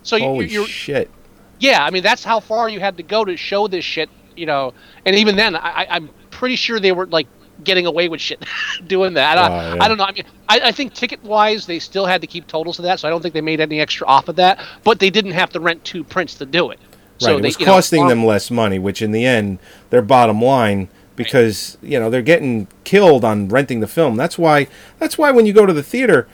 So 0.04 0.14
you, 0.14 0.24
Holy 0.24 0.48
you're, 0.48 0.66
shit! 0.68 1.10
yeah, 1.58 1.84
I 1.84 1.90
mean 1.90 2.04
that's 2.04 2.22
how 2.22 2.38
far 2.38 2.68
you 2.68 2.78
had 2.78 2.96
to 2.98 3.02
go 3.02 3.24
to 3.24 3.36
show 3.36 3.66
this 3.66 3.84
shit, 3.84 4.08
you 4.36 4.46
know. 4.46 4.72
And 5.04 5.16
even 5.16 5.34
then, 5.34 5.56
I- 5.56 5.88
I'm 5.90 6.08
pretty 6.30 6.54
sure 6.54 6.78
they 6.78 6.92
were 6.92 7.06
like 7.06 7.26
getting 7.66 7.86
away 7.86 8.08
with 8.08 8.20
shit 8.20 8.44
doing 8.86 9.14
that. 9.14 9.38
I, 9.38 9.46
Oh, 9.46 9.74
yeah. 9.74 9.84
I 9.84 9.88
don't 9.88 9.98
know. 9.98 10.04
I 10.04 10.12
mean, 10.12 10.24
I, 10.48 10.60
I 10.64 10.72
think 10.72 10.94
ticket 10.94 11.22
wise, 11.22 11.66
they 11.66 11.78
still 11.78 12.06
had 12.06 12.20
to 12.20 12.26
keep 12.26 12.46
totals 12.46 12.78
of 12.78 12.84
that, 12.84 13.00
so 13.00 13.08
I 13.08 13.10
don't 13.10 13.20
think 13.20 13.34
they 13.34 13.40
made 13.40 13.60
any 13.60 13.80
extra 13.80 14.06
off 14.06 14.28
of 14.28 14.36
that. 14.36 14.60
But 14.84 14.98
they 14.98 15.10
didn't 15.10 15.32
have 15.32 15.50
to 15.50 15.60
rent 15.60 15.84
two 15.84 16.02
prints 16.02 16.34
to 16.36 16.46
do 16.46 16.70
it. 16.70 16.80
So 17.18 17.28
right, 17.28 17.38
it 17.38 17.42
they, 17.42 17.48
was 17.48 17.60
you 17.60 17.66
know, 17.66 17.72
costing 17.72 18.02
um, 18.02 18.08
them 18.08 18.24
less 18.24 18.50
money, 18.50 18.78
which 18.78 19.02
in 19.02 19.12
the 19.12 19.24
end, 19.24 19.58
their 19.90 20.02
bottom 20.02 20.42
line 20.42 20.88
because 21.16 21.78
you 21.82 21.98
know 21.98 22.10
they're 22.10 22.22
getting 22.22 22.68
killed 22.84 23.24
on 23.24 23.48
renting 23.48 23.80
the 23.80 23.86
film. 23.86 24.16
That's 24.16 24.38
why. 24.38 24.68
That's 24.98 25.18
why 25.18 25.30
when 25.30 25.46
you 25.46 25.52
go 25.52 25.66
to 25.66 25.72
the 25.72 25.82
theater, 25.82 26.28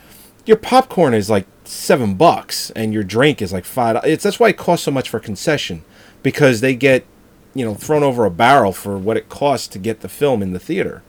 your 0.45 0.57
popcorn 0.57 1.13
is 1.13 1.29
like 1.29 1.47
seven 1.63 2.15
bucks 2.15 2.69
and 2.71 2.93
your 2.93 3.03
drink 3.03 3.41
is 3.41 3.53
like 3.53 3.65
five. 3.65 3.99
It's 4.03 4.23
that's 4.23 4.39
why 4.39 4.49
it 4.49 4.57
costs 4.57 4.85
so 4.85 4.91
much 4.91 5.09
for 5.09 5.19
concession 5.19 5.83
because 6.21 6.61
they 6.61 6.75
get 6.75 7.05
you 7.53 7.65
know 7.65 7.73
thrown 7.73 8.03
over 8.03 8.25
a 8.25 8.31
barrel 8.31 8.73
for 8.73 8.97
what 8.97 9.17
it 9.17 9.29
costs 9.29 9.67
to 9.69 9.79
get 9.79 10.01
the 10.01 10.09
film 10.09 10.41
in 10.41 10.53
the 10.53 10.59
theater. 10.59 11.01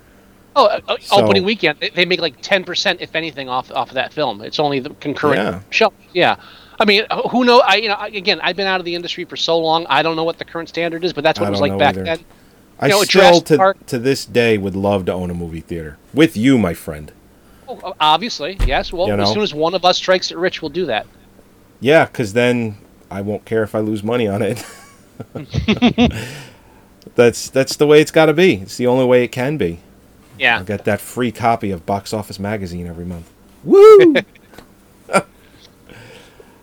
Oh, 0.57 0.67
uh, 0.67 0.81
uh, 0.89 0.97
So- 1.01 1.17
opening 1.23 1.45
weekend, 1.45 1.81
they, 1.81 1.91
they 1.91 2.05
make 2.05 2.21
like 2.21 2.41
ten 2.41 2.65
percent, 2.65 3.01
if 3.01 3.15
anything, 3.15 3.49
off 3.49 3.71
off 3.73 3.89
of 3.89 3.95
that 3.95 4.13
film. 4.13 4.41
It's 4.41 4.59
only 4.61 4.81
the 4.81 4.91
concurrent 4.91 5.39
Yeah. 5.43 5.61
show. 5.71 5.93
Yeah, 6.13 6.37
I 6.79 6.85
mean, 6.85 7.05
uh, 7.11 7.29
who 7.29 7.45
know? 7.45 7.61
I 7.61 7.77
you 7.77 7.89
know, 7.89 7.97
again, 8.01 8.41
I've 8.43 8.57
been 8.57 8.67
out 8.67 8.81
of 8.81 8.85
the 8.85 8.95
industry 8.95 9.25
for 9.25 9.37
so 9.37 9.59
long. 9.59 9.87
I 9.89 10.03
don't 10.03 10.17
know 10.17 10.25
what 10.25 10.39
the 10.39 10.45
current 10.45 10.69
standard 10.69 11.05
is, 11.05 11.13
but 11.13 11.25
that's 11.25 11.41
what 11.41 11.47
I 11.47 11.49
it 11.49 11.53
was 11.53 11.61
like 11.61 11.79
back 11.79 11.95
either. 11.97 12.05
then. 12.05 12.19
I 12.81 12.89
know, 12.89 13.03
still 13.05 13.41
to 13.43 13.75
to 13.87 13.99
this 13.99 14.25
day 14.25 14.59
would 14.59 14.75
love 14.77 15.05
to 15.07 15.13
own 15.13 15.31
a 15.31 15.35
movie 15.35 15.61
theater 15.61 15.97
with 16.13 16.37
you, 16.37 16.59
my 16.59 16.75
friend. 16.75 17.13
Oh, 17.69 17.95
obviously, 18.01 18.59
yes. 18.67 18.93
Well, 18.93 19.07
You 19.07 19.15
as 19.15 19.33
soon 19.33 19.43
as 19.43 19.55
one 19.55 19.75
of 19.75 19.85
us 19.85 19.97
strikes 19.97 20.31
it 20.31 20.37
rich, 20.37 20.61
we'll 20.61 20.69
do 20.71 20.87
that. 20.87 21.07
Yeah, 21.81 22.05
because 22.07 22.33
then 22.33 22.77
I 23.11 23.21
won't 23.23 23.45
care 23.45 23.63
if 23.63 23.75
I 23.75 23.81
lose 23.81 24.03
money 24.03 24.27
on 24.29 24.43
it. 24.43 24.65
that's 27.15 27.51
that's 27.51 27.77
the 27.77 27.87
way 27.87 28.01
it's 28.01 28.11
got 28.11 28.27
to 28.27 28.33
be. 28.33 28.55
It's 28.55 28.77
the 28.77 28.87
only 28.87 29.05
way 29.05 29.25
it 29.25 29.29
can 29.29 29.57
be. 29.57 29.81
Yeah. 30.39 30.61
I 30.61 30.63
get 30.63 30.85
that 30.85 31.01
free 31.01 31.31
copy 31.33 31.71
of 31.71 31.87
Box 31.87 32.13
Office 32.13 32.39
Magazine 32.39 32.87
every 32.87 33.05
month. 33.05 33.31
Woo! 33.65 34.15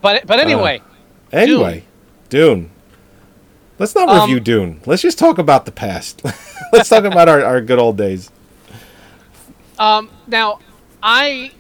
But 0.02 0.26
but 0.26 0.40
anyway, 0.40 0.82
anyway, 1.32 1.84
Dune. 2.30 2.72
Let's 3.78 3.94
not 3.96 4.10
Um, 4.10 4.22
review 4.22 4.40
Dune. 4.40 4.82
Let's 4.86 5.02
just 5.02 5.18
talk 5.20 5.38
about 5.38 5.66
the 5.66 5.72
past. 5.72 6.24
Let's 6.74 6.90
talk 6.90 7.04
about 7.04 7.28
our, 7.30 7.44
our 7.44 7.62
good 7.62 7.78
old 7.80 7.98
days. 7.98 8.30
um, 9.80 10.10
now 10.28 10.60
I 11.04 11.52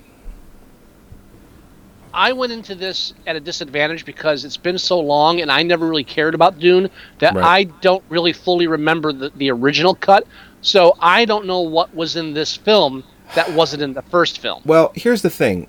I 2.13 2.33
went 2.33 2.51
into 2.51 2.73
this 2.75 3.13
at 3.27 3.35
a 3.35 3.39
disadvantage 3.39 4.05
because 4.05 4.43
it's 4.43 4.57
been 4.57 4.77
so 4.77 4.99
long, 4.99 5.41
and 5.41 5.51
I 5.51 5.61
never 5.63 5.87
really 5.87 6.03
cared 6.03 6.33
about 6.35 6.59
Dune 6.59 6.89
that 7.19 7.35
Right. 7.35 7.45
I 7.45 7.63
don't 7.81 8.03
really 8.09 8.33
fully 8.33 8.67
remember 8.67 9.13
the, 9.13 9.29
the 9.35 9.49
original 9.51 9.93
cut. 9.95 10.25
So 10.61 10.95
I 10.99 11.25
don't 11.25 11.45
know 11.45 11.61
what 11.61 11.93
was 11.95 12.15
in 12.15 12.33
this 12.33 12.55
film 12.55 13.03
that 13.35 13.51
wasn't 13.53 13.81
in 13.81 13.93
the 13.93 14.01
first 14.03 14.39
film. 14.39 14.61
Well, 14.65 14.91
here's 14.95 15.21
the 15.21 15.29
thing. 15.29 15.67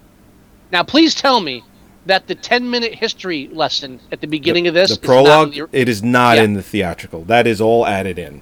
Now, 0.70 0.82
please 0.82 1.14
tell 1.14 1.40
me 1.40 1.64
that 2.06 2.26
the 2.26 2.34
10 2.34 2.68
minute 2.68 2.94
history 2.94 3.48
lesson 3.52 4.00
at 4.10 4.20
the 4.20 4.26
beginning 4.26 4.66
of 4.66 4.74
this 4.74 4.88
the 4.90 4.92
is 4.94 4.98
prologue, 4.98 5.52
the- 5.54 5.68
it 5.72 5.88
is 5.88 6.02
not 6.02 6.36
Yeah. 6.36 6.42
in 6.42 6.54
the 6.54 6.62
theatrical. 6.62 7.24
That 7.24 7.46
is 7.46 7.60
all 7.60 7.86
added 7.86 8.18
in. 8.18 8.40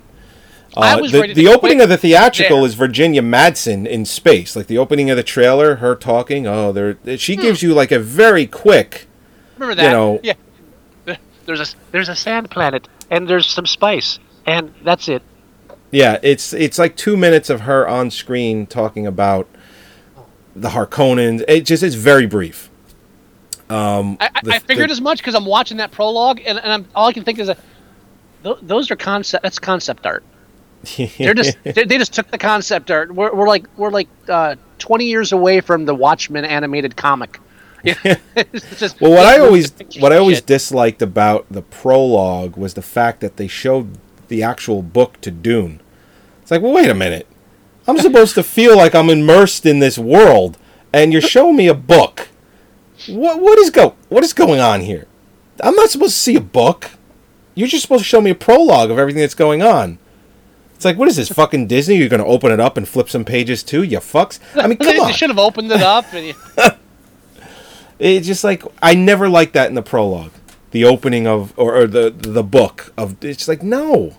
I 0.77 0.95
Uh, 0.95 1.01
was 1.01 1.11
the 1.13 1.33
the 1.35 1.49
opening 1.49 1.81
of 1.81 1.89
the 1.89 1.97
theatrical 1.97 2.59
there. 2.59 2.67
is 2.67 2.75
Virginia 2.75 3.23
Madsen 3.23 3.87
in 3.87 4.05
space. 4.05 4.55
Like 4.55 4.69
the 4.69 4.79
opening 4.79 5.11
of 5.11 5.17
the 5.17 5.23
trailer, 5.25 5.77
her 5.77 5.97
talking. 5.97 6.47
Oh, 6.47 6.71
there. 6.73 6.97
She 7.19 7.35
gives 7.37 7.61
you 7.61 7.75
like 7.75 7.91
a 7.91 7.99
very 7.99 8.47
quick. 8.47 9.09
Remember 9.59 9.75
that? 9.75 9.85
you 9.85 9.91
know- 9.91 10.21
yeah. 10.23 10.35
There's 11.47 11.61
a 11.61 11.67
there's 11.91 12.09
a 12.09 12.15
sand 12.15 12.51
planet 12.51 12.87
and 13.11 13.27
there's 13.27 13.49
some 13.49 13.67
spice 13.67 14.21
and 14.47 14.73
that's 14.85 15.09
it. 15.09 15.23
Yeah, 15.91 16.19
it's 16.23 16.53
it's 16.53 16.79
like 16.79 16.97
two 16.97 17.17
minutes 17.17 17.51
of 17.51 17.63
her 17.63 17.89
on 17.89 18.11
screen 18.11 18.67
talking 18.67 19.07
about 19.07 19.49
the 20.55 20.69
Harkonnens. 20.71 21.45
It 21.49 21.63
just 21.63 21.83
is 21.83 21.95
very 21.97 22.27
brief. 22.27 22.71
Um, 23.69 24.17
I, 24.21 24.31
I, 24.35 24.41
the- 24.43 24.53
I 24.55 24.59
figured 24.61 24.89
the- 24.89 24.93
as 24.93 25.01
much 25.01 25.19
because 25.19 25.35
I'm 25.35 25.47
watching 25.47 25.77
that 25.79 25.91
prologue 25.93 26.41
and, 26.45 26.59
and 26.59 26.73
I'm, 26.73 26.87
all 26.95 27.07
I 27.09 27.13
can 27.13 27.25
think 27.25 27.39
is 27.39 27.47
that 27.49 27.59
th- 28.43 28.57
those 28.63 28.91
are 28.91 28.97
concept. 28.97 29.43
That's 29.43 29.59
concept 29.59 30.07
art. 30.07 30.25
They're 31.19 31.35
just 31.35 31.57
they, 31.63 31.85
they 31.85 31.99
just 31.99 32.13
took 32.15 32.31
the 32.31 32.39
concept 32.39 32.91
art. 32.91 33.13
We're, 33.15 33.33
we're 33.35 33.49
like 33.49 33.67
we're 33.77 33.91
like 33.91 34.09
uh, 34.29 34.57
20 34.79 35.05
years 35.05 35.33
away 35.33 35.61
from 35.61 35.85
the 35.85 35.95
Watchmen 35.95 36.45
animated 36.45 36.97
comic. 36.97 37.39
Just- 37.85 39.01
Well, 39.01 39.11
what 39.13 39.25
I 39.27 39.39
always 39.39 39.73
what 40.01 40.13
I 40.13 40.19
always 40.19 40.39
shit. 40.39 40.47
disliked 40.47 41.01
about 41.03 41.47
the 41.51 41.63
prologue 41.63 42.57
was 42.57 42.75
the 42.75 42.83
fact 42.83 43.21
that 43.21 43.37
they 43.39 43.47
showed 43.49 43.97
the 44.31 44.43
actual 44.43 44.81
book 44.83 45.21
to 45.21 45.31
Dune. 45.31 45.81
It's 46.41 46.51
like, 46.51 46.63
well, 46.63 46.73
wait 46.73 46.89
a 46.89 46.95
minute. 46.95 47.27
I'm 47.87 47.99
supposed 47.99 48.35
to 48.37 48.43
feel 48.43 48.77
like 48.77 48.95
I'm 48.95 49.11
immersed 49.11 49.67
in 49.67 49.81
this 49.81 49.99
world, 49.99 50.57
and 50.93 51.13
you're 51.13 51.21
showing 51.21 51.57
me 51.57 51.69
a 51.69 51.75
book. 51.75 52.29
What 53.09 53.41
what 53.41 53.59
is 53.59 53.71
go 53.71 53.95
what 54.09 54.25
is 54.25 54.33
going 54.33 54.61
on 54.61 54.81
here? 54.81 55.07
I'm 55.63 55.75
not 55.75 55.91
supposed 55.91 56.15
to 56.15 56.21
see 56.21 56.37
a 56.37 56.41
book. 56.41 56.91
You're 57.55 57.69
just 57.69 57.83
supposed 57.83 58.03
to 58.03 58.09
show 58.09 58.21
me 58.21 58.31
a 58.31 58.35
prologue 58.35 58.91
of 58.91 58.99
everything 58.99 59.21
that's 59.21 59.35
going 59.35 59.63
on. 59.63 59.99
It's 60.75 60.85
like, 60.87 60.97
what 60.97 61.09
is 61.09 61.17
this 61.17 61.29
fucking 61.29 61.67
Disney? 61.67 61.97
You're 61.97 62.09
going 62.09 62.23
to 62.23 62.27
open 62.27 62.51
it 62.53 62.61
up 62.61 62.79
and 62.79 62.89
flip 62.89 63.11
some 63.11 63.25
pages 63.25 63.63
too, 63.63 63.83
you 63.83 63.99
fucks. 63.99 64.39
I 64.55 64.67
mean, 64.67 64.79
come 64.79 64.89
on. 65.01 65.09
they 65.09 65.13
should 65.13 65.29
have 65.29 65.39
opened 65.39 65.71
it 65.71 65.83
up 65.83 66.07
and 66.15 66.29
you, 66.29 66.35
It's 67.99 68.27
just 68.27 68.45
like 68.45 68.63
I 68.83 68.95
never 68.95 69.29
liked 69.29 69.53
that 69.53 69.69
in 69.69 69.75
the 69.75 69.83
prologue, 69.83 70.33
the 70.71 70.85
opening 70.85 71.27
of 71.27 71.53
or, 71.59 71.77
or 71.77 71.87
the 71.87 72.11
the 72.11 72.43
book 72.43 72.95
of. 72.97 73.23
It's 73.23 73.47
like 73.47 73.63
no, 73.63 74.17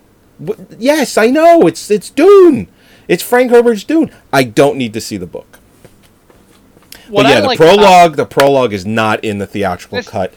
yes, 0.78 1.18
I 1.18 1.28
know 1.28 1.68
it's 1.68 1.90
it's 1.92 2.10
Dune, 2.10 2.68
it's 3.08 3.24
Frank 3.24 3.52
Herbert's 3.52 3.84
Dune. 3.84 4.12
I 4.34 4.44
don't 4.44 4.78
need 4.78 4.94
to 4.94 5.02
see 5.02 5.18
the 5.18 5.28
book. 5.28 5.60
What 7.10 7.24
but 7.24 7.30
yeah, 7.30 7.38
I 7.38 7.42
the 7.42 7.48
like 7.48 7.60
about- 7.60 7.76
prologue, 7.76 8.16
the 8.16 8.26
prologue 8.26 8.74
is 8.74 8.86
not 8.86 9.24
in 9.24 9.38
the 9.40 9.48
theatrical 9.48 10.02
cut. 10.04 10.34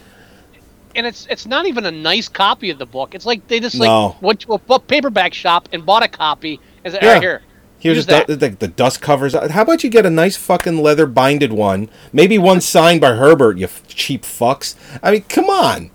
and 0.96 1.06
it's 1.06 1.26
it's 1.30 1.46
not 1.46 1.66
even 1.66 1.84
a 1.86 1.90
nice 1.90 2.28
copy 2.28 2.70
of 2.70 2.78
the 2.78 2.86
book. 2.86 3.14
It's 3.14 3.26
like 3.26 3.46
they 3.48 3.60
just 3.60 3.76
like 3.76 3.88
No. 3.88 4.16
went 4.20 4.40
to 4.40 4.54
a 4.54 4.58
book 4.58 4.86
paperback 4.86 5.34
shop 5.34 5.68
and 5.72 5.84
bought 5.86 6.02
a 6.02 6.08
copy 6.08 6.60
and 6.84 6.92
said, 6.92 7.02
Yeah. 7.02 7.08
"All 7.08 7.14
right, 7.14 7.22
here, 7.22 7.42
Here's 7.78 8.06
the, 8.06 8.24
that." 8.26 8.40
the, 8.40 8.48
the 8.50 8.68
dust 8.68 9.00
covers. 9.00 9.34
How 9.34 9.62
about 9.62 9.84
you 9.84 9.90
get 9.90 10.04
a 10.06 10.10
nice 10.10 10.36
fucking 10.36 10.78
leather 10.82 11.06
binded 11.06 11.52
one? 11.52 11.88
Maybe 12.12 12.38
one 12.38 12.60
signed 12.60 13.00
by 13.00 13.12
Herbert. 13.12 13.56
You 13.58 13.68
cheap 13.86 14.22
fucks. 14.22 14.74
I 15.02 15.10
mean, 15.12 15.22
come 15.28 15.50
on. 15.50 15.90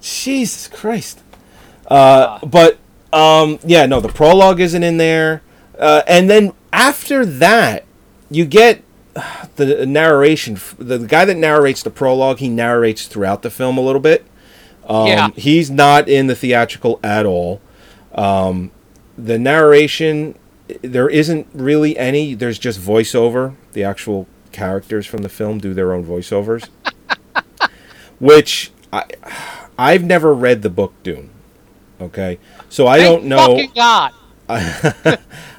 Jesus 0.00 0.68
Christ. 0.68 1.20
Uh, 1.88 2.38
but 2.46 2.78
um, 3.12 3.58
yeah, 3.64 3.86
no, 3.86 4.00
the 4.00 4.08
prologue 4.08 4.60
isn't 4.60 4.82
in 4.82 4.96
there. 4.96 5.42
Uh, 5.78 6.02
and 6.06 6.28
then 6.28 6.52
after 6.72 7.24
that, 7.24 7.84
you 8.30 8.44
get 8.44 8.82
the 9.56 9.86
narration. 9.86 10.58
The, 10.78 10.98
the 10.98 11.06
guy 11.06 11.24
that 11.24 11.36
narrates 11.36 11.82
the 11.82 11.90
prologue, 11.90 12.38
he 12.38 12.48
narrates 12.48 13.06
throughout 13.06 13.42
the 13.42 13.50
film 13.50 13.78
a 13.78 13.80
little 13.80 14.00
bit. 14.00 14.26
Um, 14.86 15.06
Yeah. 15.06 15.28
He's 15.36 15.70
not 15.70 16.08
in 16.08 16.26
the 16.26 16.34
theatrical 16.34 17.00
at 17.02 17.24
all. 17.26 17.60
Um, 18.14 18.70
the 19.16 19.38
narration, 19.38 20.38
there 20.82 21.08
isn't 21.08 21.46
really 21.52 21.96
any. 21.98 22.34
There's 22.34 22.58
just 22.58 22.80
voiceover. 22.80 23.54
The 23.72 23.84
actual 23.84 24.26
characters 24.52 25.06
from 25.06 25.22
the 25.22 25.28
film 25.28 25.58
do 25.58 25.74
their 25.74 25.92
own 25.92 26.04
voiceovers, 26.04 26.68
which 28.20 28.72
I, 28.92 29.04
I've 29.78 30.04
never 30.04 30.32
read 30.34 30.62
the 30.62 30.70
book 30.70 30.94
Dune. 31.02 31.30
Okay, 32.00 32.38
so 32.68 32.86
I 32.86 32.98
Thank 32.98 33.20
don't 33.20 33.28
know. 33.28 33.56
Fucking 33.56 33.72
God. 33.74 34.12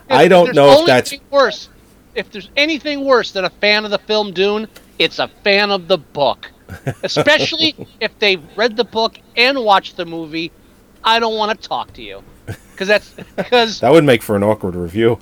I 0.10 0.28
don't 0.28 0.54
know 0.54 0.82
if 0.82 0.86
that's 0.86 1.14
worse. 1.32 1.70
If 2.14 2.32
there's 2.32 2.50
anything 2.56 3.04
worse 3.04 3.32
than 3.32 3.46
a 3.46 3.50
fan 3.50 3.86
of 3.86 3.92
the 3.92 3.98
film 4.00 4.32
Dune, 4.32 4.68
it's 5.00 5.20
a 5.20 5.28
fan 5.44 5.72
of 5.72 5.88
the 5.88 5.98
book. 5.98 6.52
Especially 7.04 7.76
if 8.00 8.18
they've 8.20 8.44
read 8.56 8.76
the 8.78 8.84
book 8.84 9.20
and 9.36 9.64
watched 9.64 9.98
the 9.98 10.06
movie. 10.06 10.52
I 11.04 11.20
don't 11.20 11.38
want 11.38 11.60
to 11.60 11.68
talk 11.68 11.94
to 11.94 12.02
you 12.02 12.24
because 12.72 12.88
that's 12.88 13.12
because 13.36 13.80
that 13.80 13.92
would 13.92 14.04
make 14.04 14.24
for 14.24 14.36
an 14.36 14.44
awkward 14.44 14.76
review. 14.76 15.20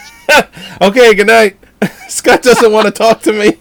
okay, 0.80 1.14
good 1.14 1.26
night. 1.26 1.58
Scott 2.08 2.42
doesn't 2.42 2.72
want 2.72 2.86
to 2.86 2.92
talk 2.92 3.20
to 3.22 3.32
me. 3.32 3.58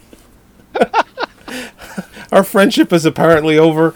Our 2.31 2.43
friendship 2.43 2.93
is 2.93 3.05
apparently 3.05 3.57
over. 3.57 3.93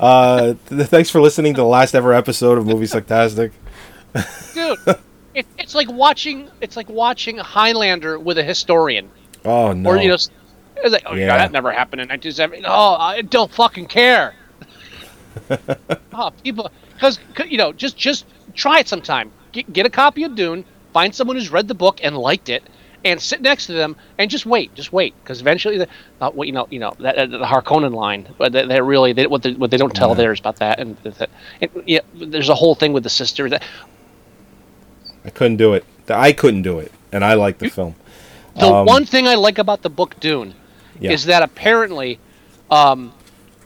Uh, 0.00 0.54
th- 0.68 0.88
thanks 0.88 1.10
for 1.10 1.20
listening 1.20 1.54
to 1.54 1.60
the 1.60 1.66
last 1.66 1.94
ever 1.94 2.12
episode 2.12 2.58
of 2.58 2.66
Movie 2.66 2.86
Sucktastic. 2.86 3.52
dude. 4.54 4.96
It, 5.34 5.46
it's 5.58 5.74
like 5.74 5.90
watching 5.90 6.48
it's 6.60 6.76
like 6.76 6.88
watching 6.88 7.36
Highlander 7.36 8.18
with 8.18 8.38
a 8.38 8.42
historian, 8.42 9.10
Oh 9.44 9.72
no! 9.72 9.90
or 9.90 9.96
you 9.98 10.08
know, 10.08 10.14
it's 10.14 10.30
like 10.90 11.02
oh 11.06 11.14
yeah, 11.14 11.26
Yeah. 11.26 11.38
that 11.38 11.52
never 11.52 11.70
happened 11.70 12.00
in 12.00 12.08
1970. 12.08 12.64
Oh, 12.66 12.94
I 12.94 13.20
don't 13.22 13.52
fucking 13.52 13.86
care. 13.86 14.34
oh, 16.14 16.32
people, 16.42 16.70
because 16.94 17.18
you 17.46 17.58
know, 17.58 17.72
just 17.72 17.96
just 17.98 18.24
try 18.54 18.78
it 18.78 18.88
sometime. 18.88 19.30
Get, 19.52 19.70
get 19.72 19.84
a 19.86 19.90
copy 19.90 20.24
of 20.24 20.34
Dune. 20.34 20.64
Find 20.94 21.14
someone 21.14 21.36
who's 21.36 21.50
read 21.50 21.68
the 21.68 21.74
book 21.74 22.00
and 22.02 22.16
liked 22.16 22.48
it, 22.48 22.62
and 23.06 23.20
sit 23.20 23.40
next 23.40 23.66
to 23.66 23.72
them 23.72 23.94
and 24.18 24.28
just 24.30 24.46
wait, 24.46 24.74
just 24.74 24.92
wait, 24.92 25.14
because 25.22 25.40
eventually, 25.40 25.78
the, 25.78 25.88
uh, 26.20 26.30
what 26.32 26.46
you 26.48 26.52
know, 26.52 26.66
you 26.70 26.80
know, 26.80 26.92
that, 26.98 27.16
uh, 27.16 27.26
the 27.26 27.38
Harkonnen 27.44 27.94
line, 27.94 28.28
but 28.36 28.52
they, 28.52 28.66
they 28.66 28.80
really 28.80 29.12
they, 29.12 29.26
what 29.28 29.42
they, 29.42 29.52
what 29.52 29.70
they 29.70 29.76
don't 29.76 29.94
tell 29.94 30.14
there 30.14 30.32
is 30.32 30.40
about 30.40 30.56
that, 30.56 30.80
and, 30.80 30.96
that, 30.98 31.30
and 31.60 31.70
yeah, 31.86 32.00
there's 32.14 32.48
a 32.48 32.54
whole 32.54 32.74
thing 32.74 32.92
with 32.92 33.04
the 33.04 33.10
sister 33.10 33.48
that 33.48 33.62
I 35.24 35.30
couldn't 35.30 35.56
do 35.56 35.74
it. 35.74 35.84
I 36.08 36.32
couldn't 36.32 36.62
do 36.62 36.78
it, 36.80 36.92
and 37.12 37.24
I 37.24 37.34
like 37.34 37.58
the 37.58 37.68
film. 37.68 37.94
The 38.58 38.72
Um, 38.72 38.86
one 38.86 39.04
thing 39.04 39.28
I 39.28 39.34
like 39.34 39.58
about 39.58 39.82
the 39.82 39.90
book 39.90 40.18
Dune 40.20 40.54
Yeah. 41.00 41.12
is 41.12 41.26
that 41.26 41.42
apparently, 41.42 42.18
um, 42.70 43.12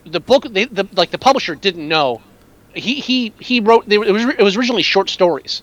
the 0.05 0.21
book, 0.21 0.47
they, 0.51 0.65
the, 0.67 0.87
like 0.95 1.11
the 1.11 1.19
publisher 1.19 1.55
didn't 1.55 1.87
know. 1.89 2.21
He 2.75 2.95
he 3.01 3.33
he 3.41 3.61
wrote. 3.61 3.89
They, 3.89 3.97
it 3.97 4.13
was 4.13 4.25
it 4.25 4.43
was 4.43 4.57
originally 4.57 4.83
short 4.83 5.11
stories, 5.11 5.63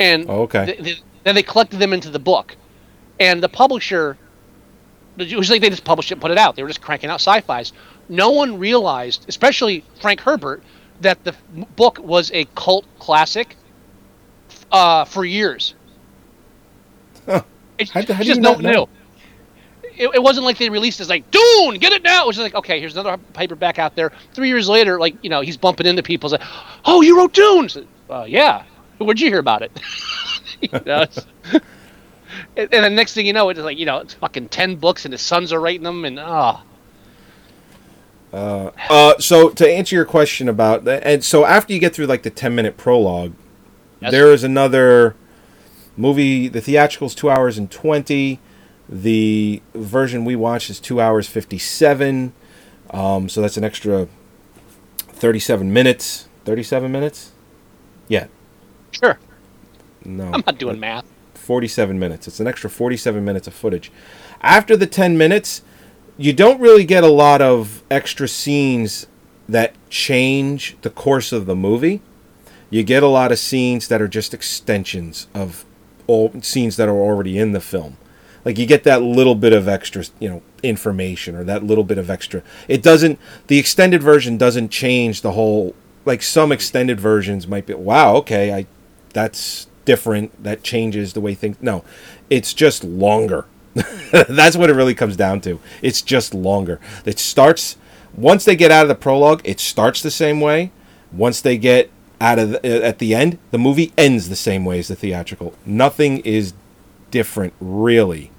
and 0.00 0.26
Oh, 0.28 0.42
okay. 0.42 0.66
th- 0.66 0.78
th- 0.84 1.02
then 1.24 1.34
they 1.36 1.42
collected 1.42 1.78
them 1.78 1.92
into 1.92 2.10
the 2.10 2.18
book, 2.18 2.56
and 3.22 3.42
the 3.42 3.48
publisher. 3.48 4.18
It 5.16 5.36
was 5.36 5.50
like 5.50 5.60
they 5.60 5.70
just 5.70 5.84
published 5.84 6.10
it, 6.10 6.14
and 6.14 6.22
put 6.22 6.30
it 6.30 6.38
out. 6.38 6.56
They 6.56 6.62
were 6.62 6.68
just 6.68 6.80
cranking 6.80 7.10
out 7.10 7.20
sci-fi's. 7.20 7.72
No 8.08 8.30
one 8.30 8.58
realized, 8.58 9.26
especially 9.28 9.84
Frank 10.00 10.20
Herbert, 10.20 10.62
that 11.02 11.22
the 11.24 11.34
book 11.76 11.98
was 11.98 12.30
a 12.32 12.46
cult 12.56 12.86
classic 12.98 13.56
uh, 14.72 15.04
for 15.04 15.24
years. 15.24 15.74
It, 17.78 17.88
How 17.90 18.02
how 18.14 18.22
just 18.22 18.40
no 18.40 18.52
one 18.52 18.64
knew. 18.64 18.86
It, 19.96 20.10
it 20.14 20.22
wasn't 20.22 20.44
like 20.44 20.58
they 20.58 20.70
released 20.70 21.00
it 21.00 21.08
like 21.08 21.30
Dune, 21.30 21.78
get 21.78 21.92
it 21.92 22.02
now. 22.02 22.24
It 22.24 22.26
was 22.26 22.36
just 22.36 22.44
like 22.44 22.54
okay, 22.54 22.80
here's 22.80 22.96
another 22.96 23.16
paperback 23.34 23.78
out 23.78 23.94
there. 23.94 24.12
Three 24.34 24.48
years 24.48 24.68
later, 24.68 24.98
like 24.98 25.16
you 25.22 25.30
know, 25.30 25.40
he's 25.40 25.56
bumping 25.56 25.86
into 25.86 26.02
people. 26.02 26.30
Like, 26.30 26.42
oh, 26.84 27.02
you 27.02 27.16
wrote 27.16 27.32
Dune? 27.32 27.68
Uh, 28.10 28.24
yeah. 28.28 28.64
Where'd 28.98 29.20
you 29.20 29.28
hear 29.28 29.38
about 29.38 29.62
it? 29.62 29.72
you 30.60 30.68
know, 30.84 31.06
and, 32.56 32.72
and 32.72 32.84
the 32.84 32.90
next 32.90 33.14
thing 33.14 33.26
you 33.26 33.32
know, 33.32 33.48
it's 33.48 33.60
like 33.60 33.78
you 33.78 33.86
know, 33.86 33.98
it's 33.98 34.14
fucking 34.14 34.48
ten 34.48 34.76
books, 34.76 35.04
and 35.04 35.12
his 35.12 35.20
sons 35.20 35.52
are 35.52 35.60
writing 35.60 35.82
them, 35.82 36.04
and 36.04 36.18
oh, 36.18 36.60
Uh, 38.32 38.70
uh, 38.88 39.18
so 39.18 39.50
to 39.50 39.68
answer 39.68 39.94
your 39.94 40.04
question 40.06 40.48
about 40.48 40.86
and 40.88 41.22
so 41.22 41.44
after 41.44 41.72
you 41.72 41.78
get 41.78 41.94
through 41.94 42.06
like 42.06 42.22
the 42.22 42.30
10 42.30 42.54
minute 42.54 42.76
prologue 42.78 43.32
Yes. 44.00 44.10
there 44.10 44.32
is 44.32 44.42
another 44.42 45.14
movie. 45.96 46.48
The 46.48 46.60
theatrical's 46.62 47.14
2 47.14 47.28
hours 47.30 47.58
and 47.58 47.70
20 47.70 48.40
the 48.88 49.62
version 49.74 50.24
we 50.24 50.34
watched 50.34 50.70
is 50.70 50.80
2 50.80 51.00
hours 51.00 51.28
57 51.28 52.32
um, 52.90 53.28
so 53.28 53.40
that's 53.42 53.56
an 53.56 53.64
extra 53.64 54.08
37 54.98 55.72
minutes. 55.72 56.28
37 56.44 56.90
minutes? 56.90 57.32
Yeah. 58.08 58.26
Sure. 58.90 59.18
no. 60.04 60.24
I'm 60.32 60.42
not 60.46 60.58
doing 60.58 60.80
math. 60.80 61.04
47 61.42 61.98
minutes. 61.98 62.28
It's 62.28 62.40
an 62.40 62.46
extra 62.46 62.70
47 62.70 63.24
minutes 63.24 63.46
of 63.46 63.54
footage. 63.54 63.90
After 64.40 64.76
the 64.76 64.86
10 64.86 65.18
minutes, 65.18 65.62
you 66.16 66.32
don't 66.32 66.60
really 66.60 66.84
get 66.84 67.04
a 67.04 67.08
lot 67.08 67.42
of 67.42 67.82
extra 67.90 68.28
scenes 68.28 69.06
that 69.48 69.74
change 69.90 70.76
the 70.82 70.90
course 70.90 71.32
of 71.32 71.46
the 71.46 71.56
movie. 71.56 72.00
You 72.70 72.82
get 72.82 73.02
a 73.02 73.08
lot 73.08 73.32
of 73.32 73.38
scenes 73.38 73.88
that 73.88 74.00
are 74.00 74.08
just 74.08 74.32
extensions 74.32 75.26
of 75.34 75.64
all 76.06 76.32
scenes 76.42 76.76
that 76.76 76.88
are 76.88 76.96
already 76.96 77.38
in 77.38 77.52
the 77.52 77.60
film. 77.60 77.96
Like 78.44 78.58
you 78.58 78.66
get 78.66 78.84
that 78.84 79.02
little 79.02 79.34
bit 79.34 79.52
of 79.52 79.68
extra, 79.68 80.04
you 80.18 80.28
know, 80.28 80.42
information 80.62 81.36
or 81.36 81.44
that 81.44 81.62
little 81.62 81.84
bit 81.84 81.98
of 81.98 82.10
extra. 82.10 82.42
It 82.68 82.82
doesn't 82.82 83.18
the 83.46 83.58
extended 83.58 84.02
version 84.02 84.36
doesn't 84.36 84.70
change 84.70 85.22
the 85.22 85.32
whole 85.32 85.74
like 86.04 86.22
some 86.22 86.50
extended 86.50 86.98
versions 86.98 87.46
might 87.46 87.66
be 87.66 87.74
wow, 87.74 88.16
okay, 88.16 88.52
I 88.52 88.66
that's 89.12 89.68
different 89.84 90.42
that 90.42 90.62
changes 90.62 91.12
the 91.12 91.20
way 91.20 91.34
things 91.34 91.56
no 91.60 91.84
it's 92.30 92.54
just 92.54 92.84
longer. 92.84 93.46
That's 94.12 94.56
what 94.56 94.68
it 94.70 94.74
really 94.74 94.94
comes 94.94 95.16
down 95.16 95.40
to. 95.42 95.58
It's 95.82 96.02
just 96.02 96.34
longer. 96.34 96.78
It 97.04 97.18
starts 97.18 97.76
once 98.14 98.44
they 98.44 98.54
get 98.56 98.70
out 98.70 98.82
of 98.82 98.88
the 98.88 98.94
prologue 98.94 99.40
it 99.44 99.60
starts 99.60 100.02
the 100.02 100.10
same 100.10 100.40
way. 100.40 100.70
Once 101.12 101.40
they 101.40 101.56
get 101.58 101.90
out 102.20 102.38
of 102.38 102.50
the, 102.52 102.84
at 102.84 102.98
the 102.98 103.14
end 103.14 103.38
the 103.50 103.58
movie 103.58 103.92
ends 103.98 104.28
the 104.28 104.36
same 104.36 104.64
way 104.64 104.78
as 104.78 104.88
the 104.88 104.96
theatrical. 104.96 105.54
Nothing 105.66 106.18
is 106.20 106.52
different 107.10 107.52
really. 107.60 108.30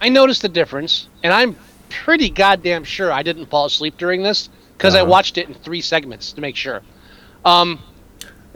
I 0.00 0.08
noticed 0.08 0.42
the 0.42 0.48
difference, 0.48 1.08
and 1.22 1.32
I'm 1.32 1.56
pretty 1.88 2.28
goddamn 2.30 2.84
sure 2.84 3.12
I 3.12 3.22
didn't 3.22 3.46
fall 3.46 3.66
asleep 3.66 3.96
during 3.98 4.22
this 4.22 4.48
because 4.76 4.94
I 4.94 5.00
Uh-huh. 5.00 5.10
watched 5.10 5.38
it 5.38 5.48
in 5.48 5.54
three 5.54 5.80
segments 5.80 6.32
to 6.32 6.40
make 6.40 6.56
sure. 6.56 6.82
Um, 7.44 7.78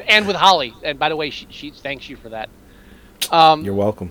and 0.09 0.27
with 0.27 0.37
Holly, 0.37 0.75
and 0.83 0.99
by 0.99 1.09
the 1.09 1.17
way, 1.17 1.31
she, 1.31 1.47
she 1.51 1.71
thanks 1.71 2.09
you 2.09 2.17
for 2.17 2.29
that. 2.31 2.49
Um, 3.31 3.65
you're 3.65 3.75
welcome 3.75 4.11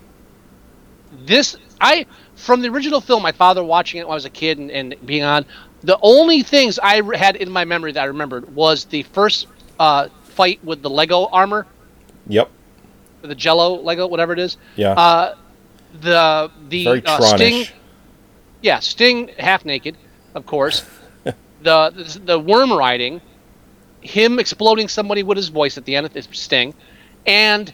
this 1.26 1.56
I 1.82 2.06
from 2.36 2.62
the 2.62 2.70
original 2.70 3.02
film, 3.02 3.24
my 3.24 3.32
father 3.32 3.64
watching 3.64 4.00
it 4.00 4.08
when 4.08 4.14
I 4.14 4.16
was 4.16 4.26
a 4.26 4.30
kid 4.30 4.58
and, 4.58 4.72
and 4.72 4.96
being 5.06 5.24
on. 5.24 5.46
The 5.82 5.98
only 6.02 6.44
things 6.44 6.78
I 6.80 7.02
had 7.16 7.36
in 7.38 7.50
my 7.50 7.66
memory 7.66 7.92
that 7.94 8.02
I 8.02 8.06
remembered 8.06 8.54
was 8.54 8.86
the 8.86 9.04
first 9.04 9.48
uh, 9.80 10.10
fight 10.24 10.64
with 10.64 10.82
the 10.82 10.90
Lego 10.90 11.26
armor, 11.28 11.66
yep 12.28 12.50
the 13.22 13.36
Jello 13.36 13.82
Lego, 13.82 14.08
whatever 14.08 14.34
it 14.34 14.40
is. 14.40 14.58
yeah 14.76 14.92
Uh, 14.92 15.36
the 16.02 16.52
the 16.70 17.04
uh, 17.06 17.20
Sting, 17.22 17.66
yeah, 18.62 18.80
Sting 18.80 19.30
half 19.40 19.66
naked, 19.66 19.98
of 20.36 20.46
course. 20.46 20.86
the, 21.24 21.34
the 21.62 22.22
the 22.26 22.40
worm 22.40 22.72
riding, 22.72 23.22
him 24.02 24.40
exploding 24.40 24.88
somebody 24.88 25.24
with 25.24 25.38
his 25.38 25.50
voice 25.50 25.78
at 25.78 25.86
the 25.86 25.96
end 25.96 26.06
of 26.06 26.14
this 26.14 26.28
Sting, 26.32 26.74
and 27.26 27.72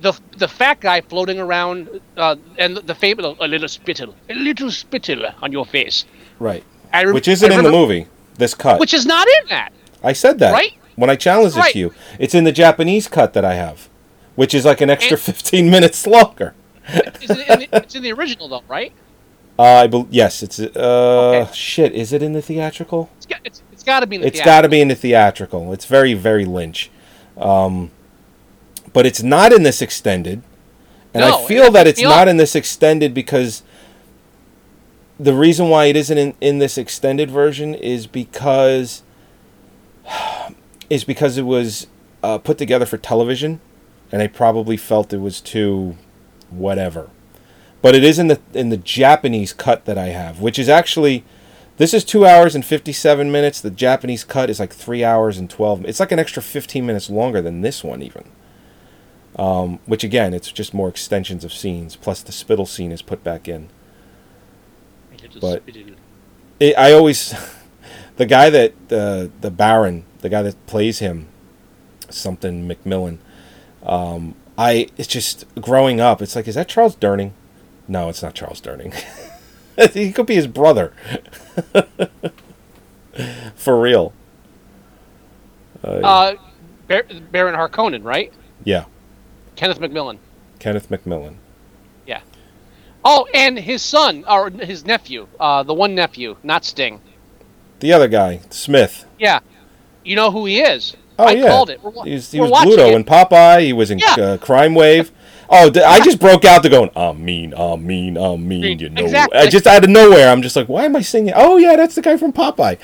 the 0.00 0.12
the 0.38 0.48
fat 0.48 0.80
guy 0.80 1.00
floating 1.02 1.38
around, 1.38 2.00
uh, 2.16 2.36
and 2.58 2.76
the 2.78 2.94
fable 2.94 3.36
a 3.40 3.46
little 3.48 3.68
spittle, 3.68 4.14
a 4.28 4.34
little 4.34 4.70
spittle 4.70 5.24
on 5.42 5.52
your 5.52 5.66
face, 5.66 6.04
right 6.38 6.64
I 6.92 7.04
rem- 7.04 7.14
which 7.14 7.28
isn't 7.28 7.52
I 7.52 7.58
in 7.58 7.64
the 7.64 7.70
movie 7.70 8.06
this 8.38 8.54
cut 8.54 8.80
which 8.80 8.94
is 8.94 9.04
not 9.06 9.26
in 9.42 9.48
that. 9.50 9.72
I 10.02 10.12
said 10.14 10.38
that 10.40 10.52
Right? 10.52 10.72
when 10.96 11.10
I 11.10 11.16
challenged 11.16 11.56
this 11.56 11.72
to 11.72 11.78
you. 11.78 11.94
It's 12.18 12.34
in 12.34 12.44
the 12.44 12.52
Japanese 12.52 13.06
cut 13.08 13.34
that 13.34 13.44
I 13.44 13.54
have, 13.54 13.88
which 14.34 14.54
is 14.54 14.64
like 14.64 14.80
an 14.80 14.90
extra 14.90 15.16
And- 15.16 15.20
15 15.22 15.70
minutes 15.70 16.06
longer. 16.16 16.54
It's 16.88 17.30
in 17.30 17.68
it's 17.72 17.94
in 17.94 18.02
the 18.02 18.12
original 18.12 18.48
though, 18.48 18.62
right? 18.68 18.92
Uh, 19.58 19.62
I 19.62 19.86
bel 19.86 20.08
yes, 20.10 20.42
it's 20.42 20.58
uh 20.58 21.42
Okay. 21.44 21.52
shit. 21.52 21.92
Is 21.92 22.12
it 22.12 22.22
in 22.22 22.32
the 22.32 22.42
theatrical? 22.42 23.10
It's 23.16 23.26
got, 23.26 23.40
it's, 23.44 23.62
it's 23.72 23.82
got 23.82 24.00
to 24.00 24.06
be 24.06 24.16
in 24.16 24.22
the. 24.22 24.26
It's 24.28 24.40
got 24.40 24.62
to 24.62 24.68
be 24.68 24.80
in 24.80 24.88
the 24.88 24.94
theatrical. 24.94 25.72
It's 25.72 25.84
very 25.84 26.14
very 26.14 26.44
Lynch, 26.44 26.90
um, 27.36 27.90
but 28.92 29.06
it's 29.06 29.22
not 29.22 29.52
in 29.52 29.62
this 29.62 29.82
extended. 29.82 30.42
And 31.14 31.22
No, 31.22 31.44
I 31.44 31.46
feel 31.46 31.64
it 31.64 31.72
that 31.74 31.86
it's 31.86 32.00
me 32.00 32.04
not 32.06 32.26
in 32.28 32.38
this 32.38 32.54
extended 32.56 33.12
because 33.12 33.62
the 35.20 35.34
reason 35.34 35.68
why 35.68 35.84
it 35.84 35.96
isn't 35.96 36.16
in, 36.16 36.34
in 36.40 36.58
this 36.58 36.78
extended 36.78 37.30
version 37.30 37.74
is 37.74 38.06
because 38.06 39.02
is 40.90 41.04
because 41.04 41.36
it 41.36 41.42
was 41.42 41.86
uh, 42.22 42.38
put 42.38 42.56
together 42.56 42.86
for 42.86 42.96
television, 42.96 43.60
and 44.10 44.20
they 44.20 44.28
probably 44.28 44.78
felt 44.78 45.12
it 45.12 45.20
was 45.20 45.40
too 45.40 45.96
whatever. 46.50 47.10
But 47.82 47.96
it 47.96 48.04
is 48.04 48.18
in 48.18 48.28
the 48.28 48.40
in 48.54 48.68
the 48.70 48.76
Japanese 48.76 49.52
cut 49.52 49.84
that 49.84 49.98
I 49.98 50.06
have, 50.06 50.40
which 50.40 50.58
is 50.58 50.68
actually 50.68 51.24
this 51.78 51.92
is 51.92 52.04
two 52.04 52.24
hours 52.24 52.54
and 52.54 52.64
fifty 52.64 52.92
seven 52.92 53.32
minutes. 53.32 53.60
The 53.60 53.70
Japanese 53.70 54.22
cut 54.22 54.48
is 54.48 54.60
like 54.60 54.72
three 54.72 55.02
hours 55.02 55.36
and 55.36 55.50
twelve. 55.50 55.84
It's 55.84 55.98
like 55.98 56.12
an 56.12 56.20
extra 56.20 56.42
fifteen 56.42 56.86
minutes 56.86 57.10
longer 57.10 57.42
than 57.42 57.60
this 57.60 57.82
one 57.82 58.00
even. 58.00 58.24
Um, 59.36 59.80
which 59.86 60.04
again, 60.04 60.32
it's 60.32 60.52
just 60.52 60.74
more 60.74 60.88
extensions 60.88 61.42
of 61.42 61.52
scenes. 61.52 61.96
Plus 61.96 62.22
the 62.22 62.32
spittle 62.32 62.66
scene 62.66 62.92
is 62.92 63.02
put 63.02 63.24
back 63.24 63.48
in. 63.48 63.68
But 65.40 65.62
it, 66.60 66.76
I 66.78 66.92
always, 66.92 67.34
the 68.16 68.26
guy 68.26 68.50
that 68.50 68.72
uh, 68.90 69.28
the 69.40 69.50
Baron, 69.50 70.04
the 70.20 70.28
guy 70.28 70.42
that 70.42 70.66
plays 70.66 71.00
him, 71.00 71.28
something 72.10 72.68
McMillan. 72.68 73.18
Um, 73.82 74.36
I 74.56 74.88
it's 74.96 75.08
just 75.08 75.46
growing 75.60 76.00
up. 76.00 76.22
It's 76.22 76.36
like, 76.36 76.46
is 76.46 76.54
that 76.54 76.68
Charles 76.68 76.94
Durning? 76.94 77.32
No, 77.92 78.08
it's 78.08 78.22
not 78.22 78.32
Charles 78.34 78.58
Durning. 78.62 78.94
he 79.92 80.12
could 80.12 80.24
be 80.24 80.34
his 80.34 80.46
brother. 80.46 80.94
For 83.54 83.78
real. 83.78 84.14
Uh, 85.84 85.88
Uh, 85.88 86.34
Bar- 86.88 87.04
Baron 87.30 87.54
Harkonnen, 87.54 88.02
right? 88.02 88.32
yeah, 88.64 88.84
Kenneth 89.56 89.78
McMillan. 89.80 90.18
Kenneth 90.58 90.88
McMillan. 90.88 91.34
Yeah. 92.06 92.20
Oh, 93.04 93.26
and 93.34 93.58
his 93.58 93.82
son 93.82 94.24
or 94.28 94.48
his 94.50 94.86
nephew, 94.86 95.26
uh, 95.38 95.62
the 95.62 95.74
one 95.74 95.94
nephew, 95.94 96.36
not 96.42 96.64
Sting. 96.64 97.00
The 97.80 97.92
other 97.92 98.08
guy, 98.08 98.40
Smith. 98.50 99.04
Yeah. 99.18 99.40
You 100.04 100.16
know 100.16 100.30
who 100.30 100.46
he 100.46 100.60
is. 100.62 100.96
Oh 101.18 101.24
I 101.26 101.32
yeah, 101.32 101.48
called 101.48 101.68
it. 101.70 101.82
We're, 101.82 101.92
he 102.04 102.14
was, 102.14 102.30
he 102.30 102.40
was 102.40 102.50
Bluto 102.50 102.88
it. 102.88 102.94
in 102.94 103.04
Popeye. 103.04 103.60
He 103.66 103.72
was 103.74 103.90
in 103.90 103.98
Yeah. 103.98 104.14
uh, 104.14 104.36
Crime 104.38 104.74
Wave. 104.74 105.10
Oh, 105.54 105.70
I 105.84 106.00
just 106.00 106.18
broke 106.18 106.46
out 106.46 106.62
to 106.62 106.70
going. 106.70 106.90
I'm 106.96 107.22
mean. 107.22 107.52
I'm 107.54 107.86
mean. 107.86 108.16
I'm 108.16 108.48
mean. 108.48 108.78
You 108.78 108.88
know. 108.88 109.02
Exactly. 109.04 109.38
I 109.38 109.48
just 109.48 109.66
out 109.66 109.84
of 109.84 109.90
nowhere. 109.90 110.30
I'm 110.30 110.40
just 110.40 110.56
like, 110.56 110.66
why 110.66 110.84
am 110.86 110.96
I 110.96 111.02
singing? 111.02 111.34
Oh 111.36 111.58
yeah, 111.58 111.76
that's 111.76 111.94
the 111.94 112.00
guy 112.02 112.16
from 112.16 112.32
Popeye. 112.32 112.78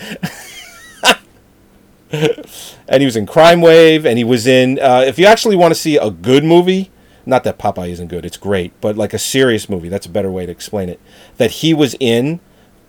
and 2.88 3.00
he 3.00 3.04
was 3.04 3.16
in 3.16 3.26
Crime 3.26 3.60
Wave, 3.60 4.04
and 4.06 4.18
he 4.18 4.24
was 4.24 4.46
in. 4.46 4.78
Uh, 4.78 5.02
if 5.06 5.18
you 5.18 5.26
actually 5.26 5.56
want 5.56 5.72
to 5.72 5.80
see 5.80 5.96
a 5.96 6.10
good 6.10 6.44
movie, 6.44 6.90
not 7.26 7.44
that 7.44 7.58
Popeye 7.58 7.90
isn't 7.90 8.08
good, 8.08 8.24
it's 8.24 8.36
great, 8.36 8.78
but 8.80 8.96
like 8.96 9.12
a 9.12 9.18
serious 9.18 9.68
movie, 9.68 9.88
that's 9.88 10.06
a 10.06 10.10
better 10.10 10.30
way 10.30 10.46
to 10.46 10.52
explain 10.52 10.88
it. 10.88 11.00
That 11.36 11.50
he 11.50 11.74
was 11.74 11.94
in. 12.00 12.40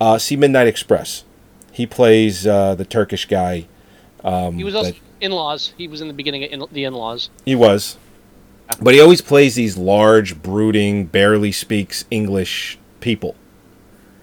Uh, 0.01 0.17
see 0.17 0.38
Midnight 0.38 0.67
Express. 0.67 1.25
He 1.73 1.86
plays 1.86 2.47
uh, 2.47 2.75
the 2.75 2.86
Turkish 2.86 3.25
guy. 3.25 3.67
Um, 4.23 4.55
He 4.55 4.63
was 4.63 4.75
also 4.75 4.91
that- 4.91 4.99
in-laws. 5.19 5.73
He 5.77 5.88
was 5.89 5.99
in 5.99 6.07
the 6.07 6.13
beginning 6.13 6.43
of 6.45 6.51
in, 6.51 6.63
the 6.71 6.86
in-laws. 6.86 7.30
he 7.43 7.55
was. 7.55 7.97
But 8.82 8.93
he 8.93 9.01
always 9.01 9.22
plays 9.22 9.55
these 9.55 9.78
large, 9.78 10.41
brooding, 10.41 11.05
barely 11.05 11.51
speaks 11.51 12.05
English 12.11 12.78
people. 12.99 13.36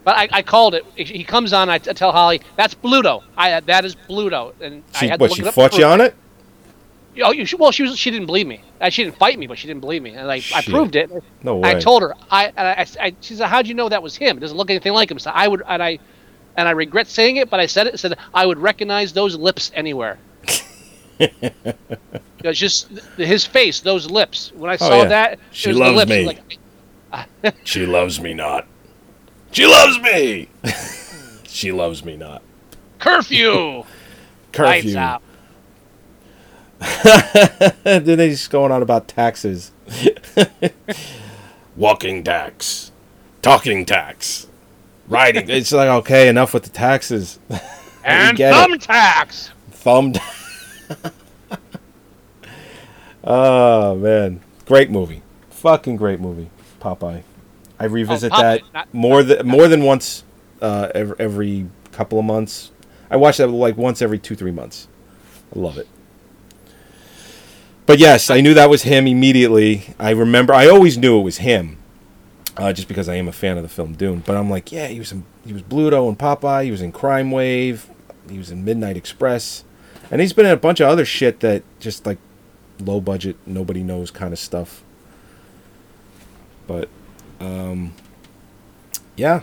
But 0.04 0.16
I, 0.16 0.28
I 0.30 0.42
called 0.42 0.74
it. 0.74 0.84
He 0.94 1.24
comes 1.24 1.52
on. 1.52 1.68
I, 1.68 1.78
t- 1.78 1.92
tell 1.92 2.12
Holly 2.12 2.40
that's 2.54 2.74
Bluto. 2.74 3.24
I 3.36 3.58
that 3.60 3.84
is 3.84 3.96
Bluto. 4.08 4.54
And 4.60 4.84
I 4.94 4.98
She, 4.98 5.08
had 5.08 5.18
to 5.18 5.22
what, 5.22 5.30
look 5.30 5.36
she 5.36 5.42
it 5.42 5.48
up 5.48 5.54
fought 5.54 5.76
you 5.76 5.84
on 5.84 6.00
it? 6.00 6.14
Oh, 7.22 7.32
you 7.32 7.44
well, 7.58 7.72
she 7.72 7.82
was. 7.82 7.98
She 7.98 8.10
didn't 8.10 8.26
believe 8.26 8.46
me. 8.46 8.60
Uh, 8.80 8.88
She 8.88 9.02
didn't 9.02 9.16
fight 9.16 9.38
me, 9.38 9.46
but 9.48 9.58
she 9.58 9.66
didn't 9.66 9.80
believe 9.80 10.02
me. 10.02 10.10
And 10.10 10.28
like 10.28 10.44
I 10.54 10.60
Shit. 10.60 10.72
proved 10.72 10.94
it. 10.96 11.10
No 11.42 11.56
way. 11.56 11.70
I 11.70 11.80
told 11.80 12.02
her. 12.02 12.14
I, 12.30 12.46
and 12.56 12.58
I, 12.68 12.86
I, 13.00 13.16
she 13.20 13.34
said, 13.34 13.48
"How'd 13.48 13.66
you 13.66 13.74
know 13.74 13.88
that 13.88 14.02
was 14.02 14.14
him? 14.14 14.36
It 14.36 14.40
doesn't 14.40 14.56
look 14.56 14.70
anything 14.70 14.92
like 14.92 15.10
him." 15.10 15.18
So 15.18 15.30
I 15.34 15.48
would, 15.48 15.62
and 15.66 15.82
I, 15.82 15.98
and 16.56 16.68
I 16.68 16.72
regret 16.72 17.08
saying 17.08 17.36
it, 17.36 17.50
but 17.50 17.58
I 17.58 17.66
said 17.66 17.88
it. 17.88 17.98
Said 17.98 18.16
I 18.32 18.46
would 18.46 18.58
recognize 18.58 19.12
those 19.12 19.34
lips 19.36 19.72
anywhere. 19.74 20.18
It's 22.44 22.58
just 22.60 22.88
his 23.16 23.44
face, 23.44 23.80
those 23.80 24.08
lips. 24.08 24.52
When 24.54 24.70
I 24.70 24.74
Oh, 24.74 24.76
saw 24.76 25.02
yeah. 25.02 25.08
that, 25.08 25.38
She 25.50 25.72
loves 25.72 25.96
lips. 25.96 26.10
me. 26.10 26.26
Like, 26.26 27.54
She 27.64 27.86
loves 27.86 28.20
me 28.20 28.34
not. 28.34 28.66
She 29.50 29.66
loves 29.66 29.98
me! 30.00 30.48
she 31.48 31.72
loves 31.72 32.04
me 32.04 32.16
not. 32.16 32.42
curfew. 33.00 33.84
Curfew. 34.52 34.92
Lights 34.94 34.94
out. 34.94 35.22
then 37.82 38.04
they 38.04 38.28
just 38.30 38.50
going 38.50 38.70
on 38.70 38.82
about 38.82 39.08
taxes. 39.08 39.72
Walking 41.74 42.22
tax. 42.22 42.92
Talking 43.42 43.84
tax. 43.86 44.46
Riding. 45.08 45.48
it's 45.48 45.72
like, 45.72 45.88
okay, 45.88 46.28
enough 46.28 46.52
with 46.54 46.64
the 46.64 46.70
taxes. 46.70 47.38
And 48.04 48.36
thumb 48.38 48.72
it. 48.74 48.80
thumbtacks. 48.82 49.50
Thumbed. 49.70 50.20
oh 53.24 53.94
man, 53.96 54.40
great 54.66 54.90
movie, 54.90 55.22
fucking 55.50 55.96
great 55.96 56.20
movie, 56.20 56.50
Popeye. 56.80 57.22
I 57.78 57.84
revisit 57.84 58.32
Oh, 58.32 58.36
Popeye, 58.36 58.60
that 58.60 58.74
not- 58.74 58.94
more 58.94 59.22
than 59.22 59.46
more 59.46 59.68
than 59.68 59.82
once, 59.84 60.24
uh, 60.62 60.88
every, 60.94 61.16
every 61.18 61.66
couple 61.92 62.18
of 62.18 62.24
months. 62.24 62.70
I 63.10 63.16
watch 63.16 63.36
that 63.38 63.48
like 63.48 63.76
once 63.76 64.02
every 64.02 64.18
two 64.18 64.34
three 64.34 64.50
months. 64.52 64.88
I 65.54 65.58
love 65.58 65.78
it. 65.78 65.88
But 67.86 67.98
yes, 68.00 68.30
I 68.30 68.40
knew 68.40 68.52
that 68.54 68.68
was 68.68 68.82
him 68.82 69.06
immediately. 69.06 69.94
I 69.98 70.10
remember. 70.10 70.52
I 70.52 70.68
always 70.68 70.98
knew 70.98 71.20
it 71.20 71.22
was 71.22 71.38
him, 71.38 71.78
uh, 72.56 72.72
just 72.72 72.88
because 72.88 73.08
I 73.08 73.14
am 73.14 73.28
a 73.28 73.32
fan 73.32 73.56
of 73.58 73.62
the 73.62 73.68
film 73.68 73.94
Dune. 73.94 74.24
But 74.26 74.36
I'm 74.36 74.50
like, 74.50 74.72
yeah, 74.72 74.88
he 74.88 74.98
was 74.98 75.12
in, 75.12 75.24
he 75.44 75.52
was 75.52 75.62
Bluto 75.62 76.08
and 76.08 76.18
Popeye. 76.18 76.64
He 76.64 76.72
was 76.72 76.82
in 76.82 76.90
Crime 76.90 77.30
Wave. 77.30 77.88
He 78.28 78.38
was 78.38 78.50
in 78.50 78.64
Midnight 78.64 78.96
Express, 78.96 79.62
and 80.10 80.20
he's 80.20 80.32
been 80.32 80.46
in 80.46 80.52
a 80.52 80.56
bunch 80.56 80.80
of 80.80 80.88
other 80.88 81.04
shit 81.04 81.40
that 81.40 81.62
just 81.80 82.06
like 82.06 82.18
low 82.80 83.00
budget, 83.00 83.36
nobody 83.46 83.82
knows 83.82 84.10
kind 84.10 84.32
of 84.32 84.38
stuff. 84.38 84.82
But, 86.66 86.88
um, 87.40 87.94
yeah. 89.16 89.42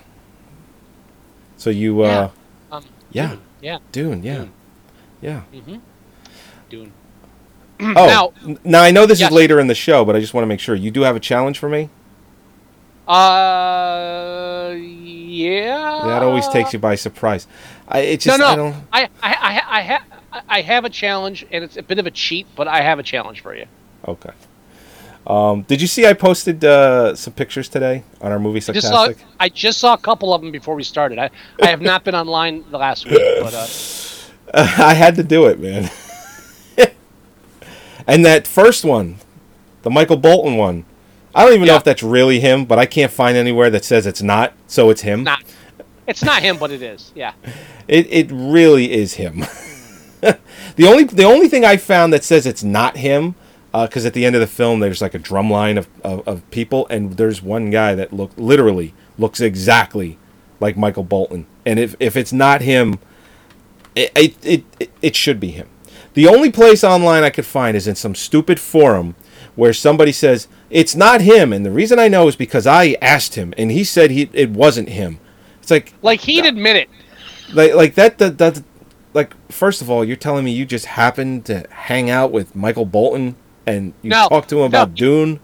So 1.58 1.70
you, 1.70 2.02
uh, 2.02 2.30
Um, 2.72 2.84
yeah, 3.12 3.30
Dune, 3.30 3.40
yeah. 3.62 3.78
Dune, 3.92 4.24
yeah, 4.24 4.46
yeah. 5.22 5.42
Mm-hmm. 5.54 5.76
Dune. 6.70 6.92
Oh, 7.80 7.94
Now- 8.44 8.56
now 8.64 8.82
I 8.84 8.92
know 8.92 9.06
this 9.06 9.20
Yes. 9.20 9.30
is 9.32 9.36
later 9.36 9.60
in 9.60 9.68
the 9.68 9.76
show, 9.76 10.04
but 10.06 10.16
I 10.16 10.20
just 10.20 10.34
want 10.34 10.44
to 10.44 10.48
make 10.48 10.60
sure 10.60 10.76
you 10.76 10.92
do 10.92 11.02
have 11.02 11.16
a 11.16 11.20
challenge 11.20 11.58
for 11.60 11.70
me. 11.70 11.90
Uh, 13.08 14.76
yeah. 14.78 16.02
That 16.06 16.24
always 16.24 16.48
takes 16.48 16.74
you 16.74 16.80
by 16.80 16.96
surprise. 16.96 17.48
I 17.88 18.00
it 18.00 18.22
just 18.22 18.40
no, 18.40 18.46
I 18.46 18.56
no. 18.56 18.76
I, 18.92 19.04
I, 19.04 19.10
I, 19.22 19.62
I, 19.68 19.82
ha- 19.82 20.44
I 20.48 20.62
have 20.62 20.86
a 20.86 20.90
challenge, 20.90 21.46
and 21.52 21.64
it's 21.64 21.78
a 21.78 21.84
bit 21.84 22.00
of 22.00 22.08
a 22.08 22.12
cheat, 22.12 22.48
but 22.56 22.68
I 22.68 22.82
have 22.82 23.00
a 23.00 23.04
challenge 23.04 23.42
for 23.42 23.56
you. 23.56 23.66
Okay. 24.08 24.32
Um, 25.26 25.62
did 25.64 25.82
you 25.82 25.88
see 25.88 26.06
I 26.06 26.14
posted 26.14 26.66
uh, 26.66 27.16
some 27.16 27.34
pictures 27.34 27.70
today 27.70 28.04
on 28.22 28.32
our 28.32 28.40
movie 28.40 28.60
Just 28.60 28.88
saw, 28.88 29.08
I 29.40 29.48
just 29.48 29.80
saw 29.80 29.94
a 29.94 29.98
couple 29.98 30.34
of 30.34 30.42
them 30.42 30.52
before 30.52 30.76
we 30.76 30.84
started. 30.84 31.18
I, 31.18 31.30
I 31.62 31.68
have 31.68 31.82
not 31.82 32.04
been 32.04 32.16
online 32.16 32.66
the 32.72 32.78
last 32.78 33.06
week, 33.06 33.22
but 33.42 33.54
uh, 33.54 33.68
I 34.84 34.94
had 34.94 35.16
to 35.16 35.24
do 35.24 35.46
it, 35.46 35.60
man. 35.60 35.90
and 38.08 38.26
that 38.26 38.48
first 38.48 38.84
one, 38.84 39.18
the 39.84 39.90
Michael 39.90 40.18
Bolton 40.18 40.58
one, 40.58 40.84
I 41.36 41.44
don't 41.44 41.54
even 41.54 41.68
know 41.68 41.76
if 41.76 41.84
that's 41.84 42.04
really 42.04 42.40
him, 42.40 42.66
but 42.66 42.78
I 42.78 42.86
can't 42.86 43.12
find 43.12 43.36
anywhere 43.36 43.70
that 43.72 43.84
says 43.84 44.06
it's 44.06 44.22
not, 44.22 44.54
so 44.68 44.90
it's 44.90 45.02
him. 45.02 45.24
not. 45.24 45.44
It's 46.06 46.24
not 46.24 46.42
him, 46.42 46.58
but 46.58 46.72
it 46.72 46.82
is. 46.82 47.12
Yeah. 47.16 47.34
It 47.86 48.08
it 48.10 48.30
really 48.32 48.94
is 48.94 49.16
him. 49.16 49.40
the 50.22 50.88
only 50.88 51.04
the 51.04 51.26
only 51.26 51.50
thing 51.50 51.66
I 51.66 51.76
found 51.76 52.14
that 52.14 52.24
says 52.24 52.46
it's 52.46 52.64
not 52.64 52.96
him, 52.96 53.36
uh, 53.74 53.88
because 53.88 54.06
at 54.06 54.14
the 54.14 54.26
end 54.26 54.36
of 54.36 54.40
the 54.40 54.48
film 54.48 54.80
there's 54.80 55.02
like 55.02 55.14
a 55.14 55.20
drum 55.20 55.52
line 55.52 55.78
of, 55.78 55.90
of, 56.02 56.26
of 56.26 56.50
people, 56.50 56.88
and 56.90 57.18
there's 57.18 57.42
one 57.42 57.72
guy 57.72 57.94
that 57.94 58.14
look 58.14 58.32
literally 58.38 58.94
looks 59.18 59.42
exactly 59.42 60.18
like 60.62 60.78
Michael 60.78 61.04
Bolton, 61.04 61.46
and 61.66 61.78
if 61.78 61.94
if 62.00 62.16
it's 62.16 62.32
not 62.32 62.62
him, 62.62 63.00
it 63.94 64.12
it, 64.16 64.64
it, 64.80 64.92
it 65.02 65.16
should 65.18 65.42
be 65.42 65.52
him. 65.52 65.68
The 66.14 66.30
only 66.30 66.52
place 66.54 66.86
online 66.86 67.24
I 67.24 67.32
could 67.32 67.46
find 67.46 67.76
is 67.76 67.86
in 67.86 67.96
some 67.96 68.16
stupid 68.16 68.62
forum 68.62 69.16
where 69.56 69.74
somebody 69.74 70.12
says 70.12 70.48
it's 70.70 70.96
not 70.96 71.22
him, 71.22 71.54
and 71.54 71.66
the 71.66 71.72
reason 71.72 72.00
I 72.00 72.08
know 72.08 72.28
is 72.28 72.36
because 72.36 72.66
I 72.68 72.96
asked 73.02 73.36
him, 73.36 73.54
and 73.58 73.72
he 73.72 73.84
said 73.84 74.12
he 74.12 74.30
it 74.34 74.50
wasn't 74.52 74.90
him. 74.90 75.20
It's 75.62 75.72
like 75.72 75.94
Like 76.02 76.22
he'd 76.22 76.46
admit 76.46 76.76
it. 76.76 76.90
like 77.54 77.74
like 77.74 77.96
that 77.96 78.18
that 78.18 78.38
that 78.40 78.64
like 79.14 79.34
first 79.52 79.82
of 79.82 79.90
all 79.90 80.04
you're 80.04 80.16
telling 80.18 80.44
me 80.44 80.52
you 80.52 80.66
just 80.66 80.86
happened 80.88 81.46
to 81.46 81.66
hang 81.70 82.10
out 82.10 82.32
with 82.32 82.56
michael 82.56 82.86
bolton 82.86 83.36
and 83.68 83.94
you 84.02 84.10
No, 84.10 84.28
talked 84.28 84.50
to 84.50 84.56
him 84.56 84.62
no. 84.72 84.82
about 84.82 84.96
dune 84.96 85.40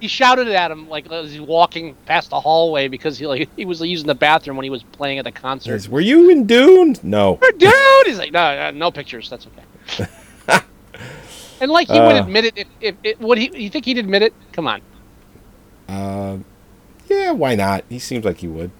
He 0.00 0.08
shouted 0.08 0.48
at 0.48 0.70
him 0.72 0.88
like 0.88 1.10
as 1.12 1.32
he 1.32 1.38
was 1.40 1.48
walking 1.48 1.94
past 2.06 2.30
the 2.30 2.40
hallway 2.40 2.88
because 2.88 3.16
he 3.18 3.26
like 3.28 3.48
he 3.56 3.64
was 3.64 3.80
using 3.80 4.06
the 4.08 4.14
bathroom 4.16 4.56
when 4.56 4.64
he 4.64 4.70
was 4.70 4.82
playing 4.82 5.18
at 5.18 5.24
the 5.24 5.32
concert. 5.32 5.70
Says, 5.70 5.88
were 5.88 6.00
you 6.00 6.28
in 6.28 6.44
dune 6.46 6.96
no 7.04 7.38
Dude, 7.56 7.72
he's 8.06 8.18
like, 8.18 8.32
no, 8.32 8.56
no, 8.56 8.70
no 8.72 8.90
pictures. 8.90 9.30
That's 9.30 9.46
okay. 9.46 10.10
and 11.60 11.70
like 11.70 11.88
he 11.88 11.98
would 11.98 12.16
Uh. 12.16 12.22
admit 12.24 12.44
it 12.46 12.54
if, 12.58 12.68
if 12.80 12.94
it 13.04 13.20
would 13.20 13.38
he 13.38 13.50
you 13.62 13.70
think 13.70 13.84
he'd 13.84 13.98
admit 13.98 14.22
it? 14.22 14.32
Come 14.52 14.66
on. 14.66 14.80
uh, 15.88 16.38
yeah 17.08 17.30
why 17.32 17.54
not? 17.54 17.84
He 17.88 17.98
seems 17.98 18.24
like 18.24 18.38
he 18.38 18.48
would. 18.48 18.70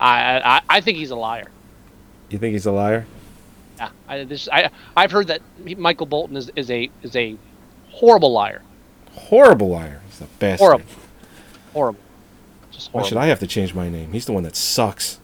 I 0.00 0.40
I, 0.44 0.60
I 0.68 0.80
think 0.80 0.98
he's 0.98 1.10
a 1.10 1.16
liar. 1.16 1.46
you 2.30 2.38
think 2.38 2.52
he's 2.52 2.66
a 2.66 2.72
liar? 2.72 3.06
Yeah, 3.78 3.90
I, 4.08 4.24
this 4.24 4.48
I 4.52 4.70
I've 4.96 5.10
heard 5.10 5.26
that 5.28 5.40
Michael 5.78 6.06
Bolton 6.06 6.36
is, 6.36 6.50
is 6.56 6.70
a 6.70 6.90
is 7.02 7.14
a 7.16 7.36
horrible 7.90 8.32
liar. 8.32 8.62
horrible 9.12 9.70
liar. 9.70 10.00
He's 10.08 10.18
the 10.18 10.26
best. 10.38 10.60
Horrible, 10.60 10.84
horrible, 11.72 12.00
just 12.70 12.92
why 12.92 13.02
should 13.02 13.18
i 13.18 13.26
have 13.26 13.40
to 13.40 13.46
change 13.46 13.74
my 13.74 13.88
name? 13.88 14.12
He's 14.12 14.26
the 14.26 14.32
one 14.32 14.42
that 14.44 14.56
sucks. 14.56 15.18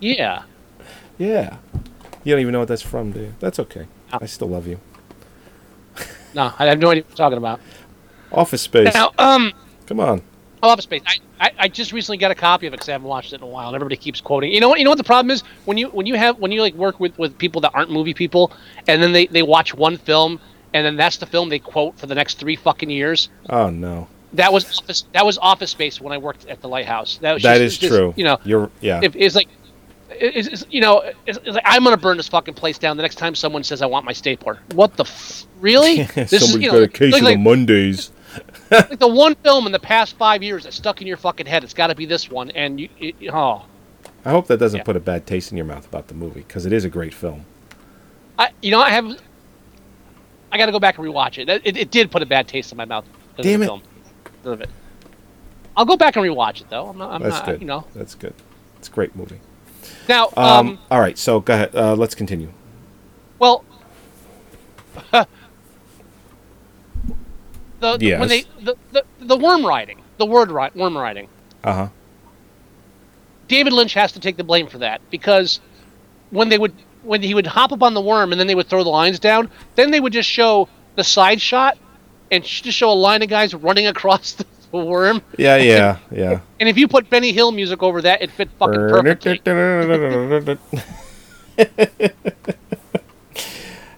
Yeah, 0.00 0.42
yeah 1.18 1.56
you 2.24 2.32
don't 2.32 2.40
even 2.40 2.52
know 2.52 2.58
what 2.60 2.68
that's 2.68 2.82
from 2.82 3.12
do 3.12 3.20
you 3.20 3.34
that's 3.40 3.58
okay 3.58 3.86
i 4.12 4.26
still 4.26 4.48
love 4.48 4.66
you 4.66 4.78
no, 6.34 6.52
I 6.60 6.66
have 6.66 6.78
no 6.78 6.90
idea 6.90 7.02
what 7.02 7.08
you're 7.10 7.16
talking 7.16 7.38
about. 7.38 7.60
office 8.30 8.62
space 8.62 8.94
Now, 8.94 9.10
um, 9.18 9.52
come 9.86 9.98
on 10.00 10.22
Office 10.62 10.84
Space. 10.84 11.02
I, 11.06 11.16
I, 11.40 11.52
I 11.58 11.68
just 11.68 11.90
recently 11.92 12.18
got 12.18 12.30
a 12.30 12.34
copy 12.34 12.66
of 12.66 12.74
it 12.74 12.76
because 12.76 12.88
I 12.90 12.92
haven't 12.92 13.08
watched 13.08 13.32
it 13.32 13.36
in 13.36 13.42
a 13.42 13.46
while, 13.46 13.68
and 13.68 13.74
everybody 13.74 13.96
keeps 13.96 14.20
quoting. 14.20 14.52
You 14.52 14.60
know 14.60 14.68
what? 14.68 14.78
You 14.78 14.84
know 14.84 14.90
what 14.90 14.98
the 14.98 15.04
problem 15.04 15.30
is 15.30 15.42
when 15.64 15.78
you 15.78 15.88
when 15.88 16.04
you 16.06 16.14
have 16.16 16.38
when 16.38 16.52
you 16.52 16.60
like 16.60 16.74
work 16.74 17.00
with, 17.00 17.18
with 17.18 17.36
people 17.38 17.62
that 17.62 17.70
aren't 17.74 17.90
movie 17.90 18.12
people, 18.12 18.52
and 18.86 19.02
then 19.02 19.12
they, 19.12 19.26
they 19.26 19.42
watch 19.42 19.72
one 19.74 19.96
film, 19.96 20.38
and 20.74 20.84
then 20.84 20.96
that's 20.96 21.16
the 21.16 21.24
film 21.24 21.48
they 21.48 21.58
quote 21.58 21.98
for 21.98 22.06
the 22.06 22.14
next 22.14 22.38
three 22.38 22.56
fucking 22.56 22.90
years. 22.90 23.30
oh 23.48 23.70
no 23.70 24.06
That 24.34 24.52
was 24.52 24.66
office. 24.78 25.06
That 25.14 25.24
was 25.24 25.38
Office 25.38 25.70
Space 25.70 25.98
when 25.98 26.12
I 26.12 26.18
worked 26.18 26.44
at 26.46 26.60
the 26.60 26.68
Lighthouse. 26.68 27.16
That 27.22 27.32
was 27.32 27.42
that 27.42 27.54
just- 27.56 27.76
is 27.76 27.78
just, 27.78 27.92
true 27.94 28.12
You 28.16 28.24
know, 28.24 28.38
you're 28.44 28.70
yeah 28.82 29.00
if, 29.02 29.16
it's 29.16 29.34
like. 29.34 29.48
It's, 30.20 30.48
it's, 30.48 30.66
you 30.70 30.80
know, 30.80 31.02
it's, 31.26 31.38
it's 31.38 31.48
like 31.54 31.62
I'm 31.64 31.82
gonna 31.84 31.96
burn 31.96 32.16
this 32.16 32.28
fucking 32.28 32.54
place 32.54 32.78
down 32.78 32.96
the 32.96 33.02
next 33.02 33.16
time 33.16 33.34
someone 33.34 33.64
says 33.64 33.80
I 33.82 33.86
want 33.86 34.04
my 34.04 34.12
stapler. 34.12 34.58
What 34.74 34.96
the 34.96 35.04
f- 35.04 35.46
really? 35.60 36.04
somebody's 36.06 36.54
you 36.54 36.68
know, 36.68 36.72
got 36.72 36.82
a 36.82 36.88
case 36.88 37.12
like- 37.12 37.22
of 37.22 37.26
like- 37.26 37.36
the 37.36 37.42
mondays 37.42 38.10
like 38.70 38.98
the 38.98 39.08
one 39.08 39.34
film 39.36 39.66
in 39.66 39.72
the 39.72 39.78
past 39.80 40.16
five 40.16 40.42
years 40.42 40.62
that 40.64 40.72
stuck 40.72 41.00
in 41.00 41.06
your 41.08 41.16
fucking 41.16 41.46
head. 41.46 41.64
It's 41.64 41.74
got 41.74 41.88
to 41.88 41.96
be 41.96 42.06
this 42.06 42.30
one, 42.30 42.50
and 42.52 42.78
you, 42.78 42.88
it, 43.00 43.16
oh, 43.32 43.64
I 44.24 44.30
hope 44.30 44.46
that 44.46 44.58
doesn't 44.58 44.78
Yeah. 44.78 44.84
put 44.84 44.94
a 44.96 45.00
bad 45.00 45.26
taste 45.26 45.50
in 45.50 45.56
your 45.56 45.66
mouth 45.66 45.84
about 45.86 46.06
the 46.06 46.14
movie 46.14 46.42
because 46.46 46.64
it 46.64 46.72
is 46.72 46.84
a 46.84 46.88
great 46.88 47.12
film. 47.12 47.44
I, 48.38 48.50
you 48.62 48.70
know, 48.70 48.80
I 48.80 48.90
have. 48.90 49.20
I 50.52 50.58
got 50.58 50.66
to 50.66 50.72
go 50.72 50.78
back 50.78 50.98
and 50.98 51.06
rewatch 51.06 51.38
it. 51.38 51.48
It, 51.48 51.76
it 51.76 51.90
did 51.90 52.10
put 52.10 52.22
a 52.22 52.26
bad 52.26 52.46
taste 52.46 52.70
in 52.72 52.78
my 52.78 52.84
mouth. 52.84 53.04
Damn 53.40 53.60
the 53.60 53.64
it. 53.64 53.68
Film. 53.68 53.82
Of 54.44 54.60
it. 54.60 54.70
I'll 55.76 55.84
go 55.84 55.96
back 55.96 56.16
and 56.16 56.24
rewatch 56.24 56.60
it 56.60 56.68
though. 56.70 56.86
I'm 56.88 56.98
not. 56.98 57.10
I'm 57.10 57.22
That's 57.22 57.36
not. 57.36 57.46
good. 57.46 57.60
You 57.60 57.66
know. 57.66 57.84
That's 57.94 58.14
good. 58.14 58.34
It's 58.78 58.88
a 58.88 58.92
great 58.92 59.16
movie. 59.16 59.40
Now, 60.08 60.28
Um, 60.36 60.68
um, 60.68 60.78
all 60.90 61.00
right, 61.00 61.16
so 61.18 61.40
go 61.40 61.54
ahead. 61.54 61.74
Uh, 61.74 61.94
let's 61.94 62.14
continue. 62.14 62.52
well, 63.38 63.64
the 65.12 65.26
Yes. 68.00 68.20
when 68.20 68.28
they 68.28 68.44
the, 68.62 68.76
the 68.92 69.04
the 69.20 69.36
worm 69.36 69.64
riding, 69.64 70.00
the 70.18 70.26
word 70.26 70.50
ri- 70.50 70.70
worm 70.74 70.96
riding. 70.96 71.28
Uh 71.64 71.72
huh. 71.74 71.88
David 73.48 73.72
Lynch 73.72 73.94
has 73.94 74.12
to 74.12 74.20
take 74.20 74.36
the 74.36 74.44
blame 74.44 74.66
for 74.66 74.78
that 74.78 75.00
because 75.10 75.60
when 76.30 76.48
they 76.48 76.58
would 76.58 76.72
when 77.02 77.22
he 77.22 77.34
would 77.34 77.46
hop 77.46 77.72
up 77.72 77.82
on 77.82 77.94
the 77.94 78.00
worm 78.00 78.32
and 78.32 78.40
then 78.40 78.46
they 78.46 78.54
would 78.54 78.68
throw 78.68 78.84
the 78.84 78.90
lines 78.90 79.18
down, 79.18 79.50
then 79.74 79.90
they 79.90 80.00
would 80.00 80.12
just 80.12 80.28
show 80.28 80.68
the 80.96 81.04
side 81.04 81.40
shot 81.40 81.78
and 82.30 82.44
just 82.44 82.76
show 82.76 82.90
a 82.90 82.94
line 82.94 83.22
of 83.22 83.28
guys 83.28 83.54
running 83.54 83.86
across 83.94 84.32
the, 84.32 84.44
the 84.44 84.59
worm. 84.72 85.22
Yeah, 85.38 85.56
yeah, 85.72 85.98
yeah. 86.10 86.40
And 86.60 86.68
if 86.68 86.76
you 86.78 86.88
put 86.88 87.08
Benny 87.10 87.32
Hill 87.32 87.52
music 87.52 87.82
over 87.82 88.00
that, 88.02 88.22
it 88.22 88.30
fit 88.30 88.48
fucking 88.58 88.74
perfectly. 88.74 89.40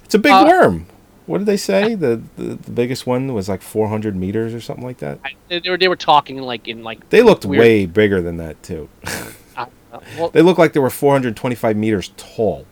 it's 0.04 0.14
a 0.14 0.18
big 0.18 0.32
Uh, 0.32 0.44
worm. 0.46 0.86
What 1.26 1.38
did 1.38 1.46
they 1.46 1.56
say? 1.56 1.94
The, 1.94 2.20
the 2.36 2.56
the 2.56 2.70
biggest 2.72 3.06
one 3.06 3.32
was 3.32 3.48
like 3.48 3.62
400 3.62 4.16
meters 4.16 4.52
or 4.54 4.60
something 4.60 4.84
like 4.84 4.98
that. 4.98 5.20
They, 5.48 5.60
they 5.60 5.70
were 5.70 5.78
they 5.78 5.88
were 5.88 5.96
talking 5.96 6.38
like 6.38 6.66
in 6.68 6.82
like 6.82 7.08
They 7.10 7.22
looked 7.22 7.44
weird- 7.44 7.60
way 7.60 7.86
bigger 7.86 8.20
than 8.20 8.38
that 8.38 8.60
too. 8.62 8.88
uh, 9.56 9.66
well, 10.18 10.30
They 10.30 10.42
looked 10.42 10.58
like 10.58 10.72
they 10.72 10.80
were 10.80 10.90
425 10.90 11.76
meters 11.76 12.10
tall. 12.16 12.66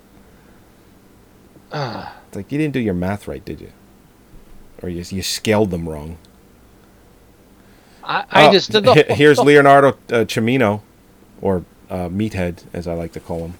uh, 1.72 2.10
It's 2.28 2.36
like 2.36 2.52
you 2.52 2.58
didn't 2.58 2.74
do 2.74 2.80
your 2.80 2.94
math 2.94 3.26
right, 3.26 3.44
did 3.44 3.60
you? 3.60 3.72
Or 4.82 4.88
you 4.88 5.04
you 5.08 5.22
scaled 5.22 5.70
them 5.70 5.88
wrong. 5.88 6.18
I, 8.10 8.24
I 8.30 8.48
Oh, 8.48 8.52
just 8.52 8.72
the, 8.72 8.92
he- 9.08 9.14
here's 9.14 9.38
Leonardo 9.38 9.88
uh, 9.90 10.24
Cimino, 10.24 10.80
or 11.40 11.64
uh, 11.88 12.08
Meathead, 12.08 12.64
as 12.72 12.88
I 12.88 12.94
like 12.94 13.12
to 13.12 13.20
call 13.20 13.52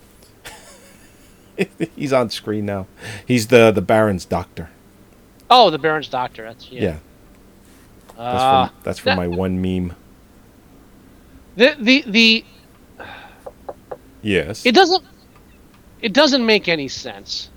him. 1.57 1.67
He's 1.97 2.13
on 2.13 2.31
screen 2.31 2.67
now. 2.67 2.87
He's 3.27 3.47
the 3.47 3.71
the 3.71 3.81
Baron's 3.83 4.25
doctor. 4.25 4.71
Oh, 5.49 5.71
the 5.71 5.79
Baron's 5.79 6.09
doctor. 6.09 6.45
That's 6.45 6.69
yeah. 6.71 6.81
Yeah, 6.83 6.97
that's 8.17 8.19
Uh, 8.19 8.67
from 8.69 8.77
that's 8.83 8.99
from 8.99 9.11
that- 9.11 9.17
my 9.17 9.29
one 9.29 9.63
meme. 9.63 9.95
the 11.57 11.77
the 11.79 12.03
the 12.07 12.45
Yes. 14.23 14.67
it 14.67 14.75
doesn't 14.75 15.05
it 16.03 16.13
doesn't 16.13 16.45
make 16.45 16.69
any 16.69 16.89
sense. 16.89 17.51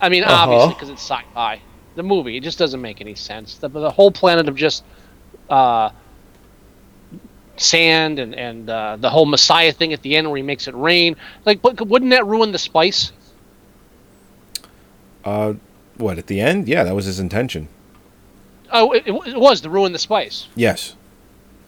I 0.00 0.08
mean, 0.08 0.24
Uh-huh. 0.24 0.34
obviously, 0.34 0.74
because 0.74 0.88
it's 0.90 1.02
sci-fi. 1.02 1.60
The 1.94 2.02
movie, 2.02 2.36
it 2.36 2.42
just 2.42 2.58
doesn't 2.58 2.80
make 2.80 3.00
any 3.00 3.14
sense. 3.14 3.56
The, 3.56 3.68
the 3.68 3.90
whole 3.90 4.10
planet 4.10 4.48
of 4.48 4.56
just 4.56 4.82
uh, 5.50 5.90
sand 7.56 8.18
and 8.18 8.34
and 8.34 8.68
uh, 8.68 8.96
the 8.96 9.10
whole 9.10 9.26
Messiah 9.26 9.72
thing 9.72 9.92
at 9.92 10.02
the 10.02 10.16
end 10.16 10.28
where 10.28 10.36
he 10.36 10.42
makes 10.42 10.66
it 10.68 10.74
rain. 10.74 11.16
Like, 11.44 11.62
wouldn't 11.62 12.10
that 12.10 12.26
ruin 12.26 12.52
the 12.52 12.58
spice? 12.58 13.12
Uh, 15.24 15.54
what 15.96 16.18
at 16.18 16.26
the 16.26 16.40
end? 16.40 16.66
Yeah, 16.66 16.84
that 16.84 16.94
was 16.94 17.04
his 17.04 17.20
intention. 17.20 17.68
Oh, 18.72 18.92
it, 18.92 19.06
it 19.06 19.38
was 19.38 19.60
to 19.60 19.70
ruin 19.70 19.92
the 19.92 19.98
spice. 19.98 20.48
Yes. 20.54 20.96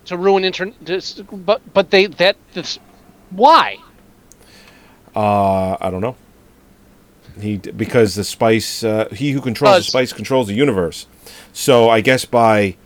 To 0.06 0.16
ruin 0.16 0.44
internet. 0.44 0.74
But 1.30 1.60
but 1.74 1.90
they 1.90 2.06
that 2.06 2.36
this 2.54 2.78
why? 3.30 3.78
Uh, 5.14 5.76
I 5.80 5.90
don't 5.90 6.00
know. 6.00 6.16
He 7.40 7.56
because 7.58 8.14
the 8.14 8.24
spice, 8.24 8.84
uh, 8.84 9.08
he 9.10 9.32
who 9.32 9.40
controls 9.40 9.72
the 9.78 9.82
spice 9.84 10.12
controls 10.12 10.46
the 10.46 10.54
universe. 10.54 11.06
So 11.52 11.88
I 11.88 12.00
guess 12.00 12.24
by 12.24 12.76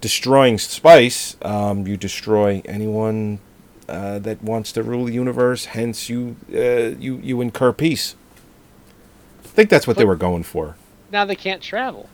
destroying 0.00 0.58
spice, 0.58 1.36
um, 1.42 1.86
you 1.86 1.96
destroy 1.96 2.62
anyone 2.64 3.40
uh, 3.88 4.20
that 4.20 4.42
wants 4.42 4.72
to 4.72 4.82
rule 4.82 5.06
the 5.06 5.12
universe. 5.12 5.66
Hence, 5.66 6.08
you 6.08 6.36
uh, 6.54 6.96
you 6.98 7.16
you 7.16 7.40
incur 7.40 7.72
peace. 7.72 8.14
I 9.44 9.48
think 9.48 9.70
that's 9.70 9.86
what 9.86 9.96
they 9.96 10.04
were 10.04 10.16
going 10.16 10.44
for. 10.44 10.76
Now 11.10 11.24
they 11.24 11.34
can't 11.34 11.60
travel. 11.60 12.08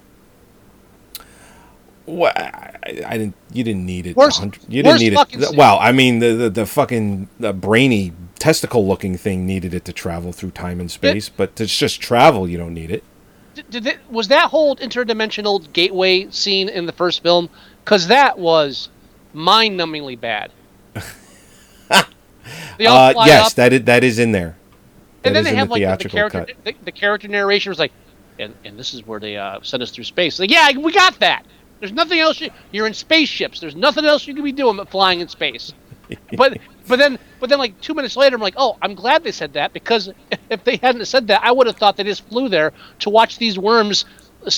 Well, 2.06 2.32
I, 2.34 3.02
I 3.04 3.18
didn't. 3.18 3.34
You 3.52 3.64
didn't 3.64 3.84
need 3.84 4.06
it. 4.06 4.16
Worst- 4.16 4.42
you 4.68 4.82
didn't 4.82 5.00
need 5.00 5.12
it. 5.12 5.56
Well, 5.56 5.78
I 5.80 5.92
mean, 5.92 6.20
the 6.20 6.32
the, 6.32 6.50
the 6.50 6.66
fucking 6.66 7.28
the 7.38 7.52
brainy 7.52 8.12
testicle-looking 8.38 9.16
thing 9.16 9.46
needed 9.46 9.74
it 9.74 9.84
to 9.86 9.92
travel 9.92 10.32
through 10.32 10.50
time 10.52 10.80
and 10.80 10.90
space, 10.90 11.28
but 11.28 11.56
to 11.56 11.66
just 11.66 12.00
travel, 12.00 12.48
you 12.48 12.58
don't 12.58 12.74
need 12.74 12.90
it. 12.90 13.02
Did, 13.54 13.70
did 13.70 13.86
it, 13.86 13.98
was 14.10 14.28
that 14.28 14.50
whole 14.50 14.76
interdimensional 14.76 15.72
gateway 15.72 16.30
scene 16.30 16.68
in 16.68 16.86
the 16.86 16.92
first 16.92 17.22
film? 17.22 17.48
Because 17.84 18.08
that 18.08 18.38
was 18.38 18.90
mind-numbingly 19.32 20.20
bad. 20.20 20.52
Uh, 22.78 23.12
yes, 23.24 23.46
up, 23.46 23.54
that 23.54 23.72
is, 23.72 23.84
that 23.84 24.04
is 24.04 24.18
in 24.18 24.32
there. 24.32 24.56
and 25.24 25.34
then 25.34 25.42
they 25.42 25.54
have 25.54 25.68
the 25.68 25.80
like 25.80 25.98
the, 25.98 26.08
character. 26.08 26.46
The, 26.62 26.74
the 26.84 26.92
character 26.92 27.26
narration 27.26 27.70
was 27.70 27.78
like, 27.78 27.90
and, 28.38 28.54
and 28.64 28.78
this 28.78 28.94
is 28.94 29.06
where 29.06 29.18
they 29.18 29.36
uh, 29.36 29.60
sent 29.62 29.82
us 29.82 29.90
through 29.90 30.04
space. 30.04 30.38
Like, 30.38 30.50
yeah, 30.50 30.70
we 30.76 30.92
got 30.92 31.18
that. 31.20 31.44
There's 31.80 31.92
nothing 31.92 32.20
else. 32.20 32.40
You, 32.40 32.50
you're 32.72 32.86
in 32.86 32.94
spaceships. 32.94 33.60
There's 33.60 33.76
nothing 33.76 34.04
else 34.04 34.26
you 34.26 34.34
can 34.34 34.44
be 34.44 34.52
doing 34.52 34.76
but 34.76 34.90
flying 34.90 35.20
in 35.20 35.28
space. 35.28 35.72
but 36.36 36.58
but 36.88 36.98
then 36.98 37.18
but 37.40 37.50
then 37.50 37.58
like 37.58 37.80
two 37.80 37.94
minutes 37.94 38.16
later, 38.16 38.36
I'm 38.36 38.42
like, 38.42 38.54
oh, 38.56 38.76
I'm 38.82 38.94
glad 38.94 39.24
they 39.24 39.32
said 39.32 39.52
that 39.54 39.72
because 39.72 40.10
if 40.50 40.64
they 40.64 40.76
hadn't 40.76 41.04
said 41.06 41.26
that, 41.28 41.42
I 41.42 41.52
would 41.52 41.66
have 41.66 41.76
thought 41.76 41.96
they 41.96 42.04
just 42.04 42.26
flew 42.28 42.48
there 42.48 42.72
to 43.00 43.10
watch 43.10 43.38
these 43.38 43.58
worms, 43.58 44.04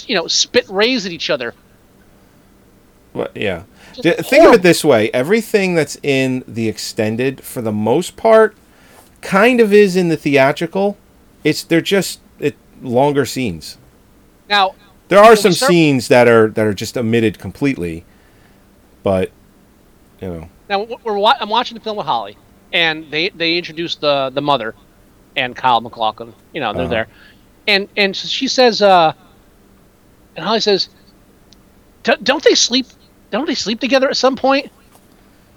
you 0.07 0.14
know, 0.14 0.26
spit 0.26 0.68
rays 0.68 1.07
at 1.07 1.12
each 1.12 1.31
other. 1.31 1.55
Well, 3.14 3.29
yeah. 3.35 3.64
Just 3.95 4.03
Th- 4.03 4.16
Think 4.18 4.45
of 4.47 4.53
it 4.55 4.62
this 4.62 4.85
way: 4.85 5.11
everything 5.12 5.74
that's 5.74 5.97
in 6.03 6.45
the 6.47 6.68
extended, 6.68 7.43
for 7.43 7.62
the 7.62 7.72
most 7.72 8.16
part, 8.16 8.55
kind 9.22 9.61
of 9.61 9.72
is 9.72 9.97
in 9.97 10.09
the 10.09 10.16
theatrical. 10.16 10.97
It's 11.45 11.62
they're 11.62 11.81
just 11.81 12.20
it 12.39 12.57
longer 12.83 13.24
scenes. 13.24 13.79
Now 14.49 14.74
There 15.09 15.18
are 15.18 15.37
some 15.37 15.53
start- 15.53 15.70
scenes 15.70 16.09
that 16.09 16.29
are 16.29 16.49
that 16.51 16.66
are 16.66 16.74
just 16.74 16.97
omitted 16.99 17.39
completely, 17.39 18.05
but 19.03 19.31
you 20.20 20.29
know. 20.29 20.49
Now 20.69 20.87
we're 21.05 21.19
wa- 21.19 21.35
I'm 21.41 21.49
watching 21.49 21.77
the 21.77 21.83
film 21.85 21.97
with 21.97 22.07
Holly, 22.07 22.37
and 22.73 23.11
they 23.11 23.31
they 23.31 23.57
introduced 23.57 24.01
the 24.01 24.31
the 24.33 24.43
mother, 24.43 24.75
and 25.37 25.55
Kyle 25.57 25.81
MacLachlan. 25.81 26.35
You 26.53 26.61
know 26.61 26.73
they're 26.73 26.85
Uh-huh. 26.85 26.91
there, 26.91 27.09
and 27.66 27.89
and 27.97 28.16
so 28.16 28.29
she 28.29 28.49
says, 28.49 28.83
uh, 28.83 29.12
and 30.37 30.45
Holly 30.45 30.61
says, 30.61 30.89
"D- 32.03 32.12
"Don't 32.23 32.43
they 32.45 32.55
sleep? 32.55 32.87
Don't 33.31 33.47
they 33.47 33.55
sleep 33.55 33.81
together 33.81 34.09
at 34.09 34.16
some 34.16 34.37
point?" 34.37 34.71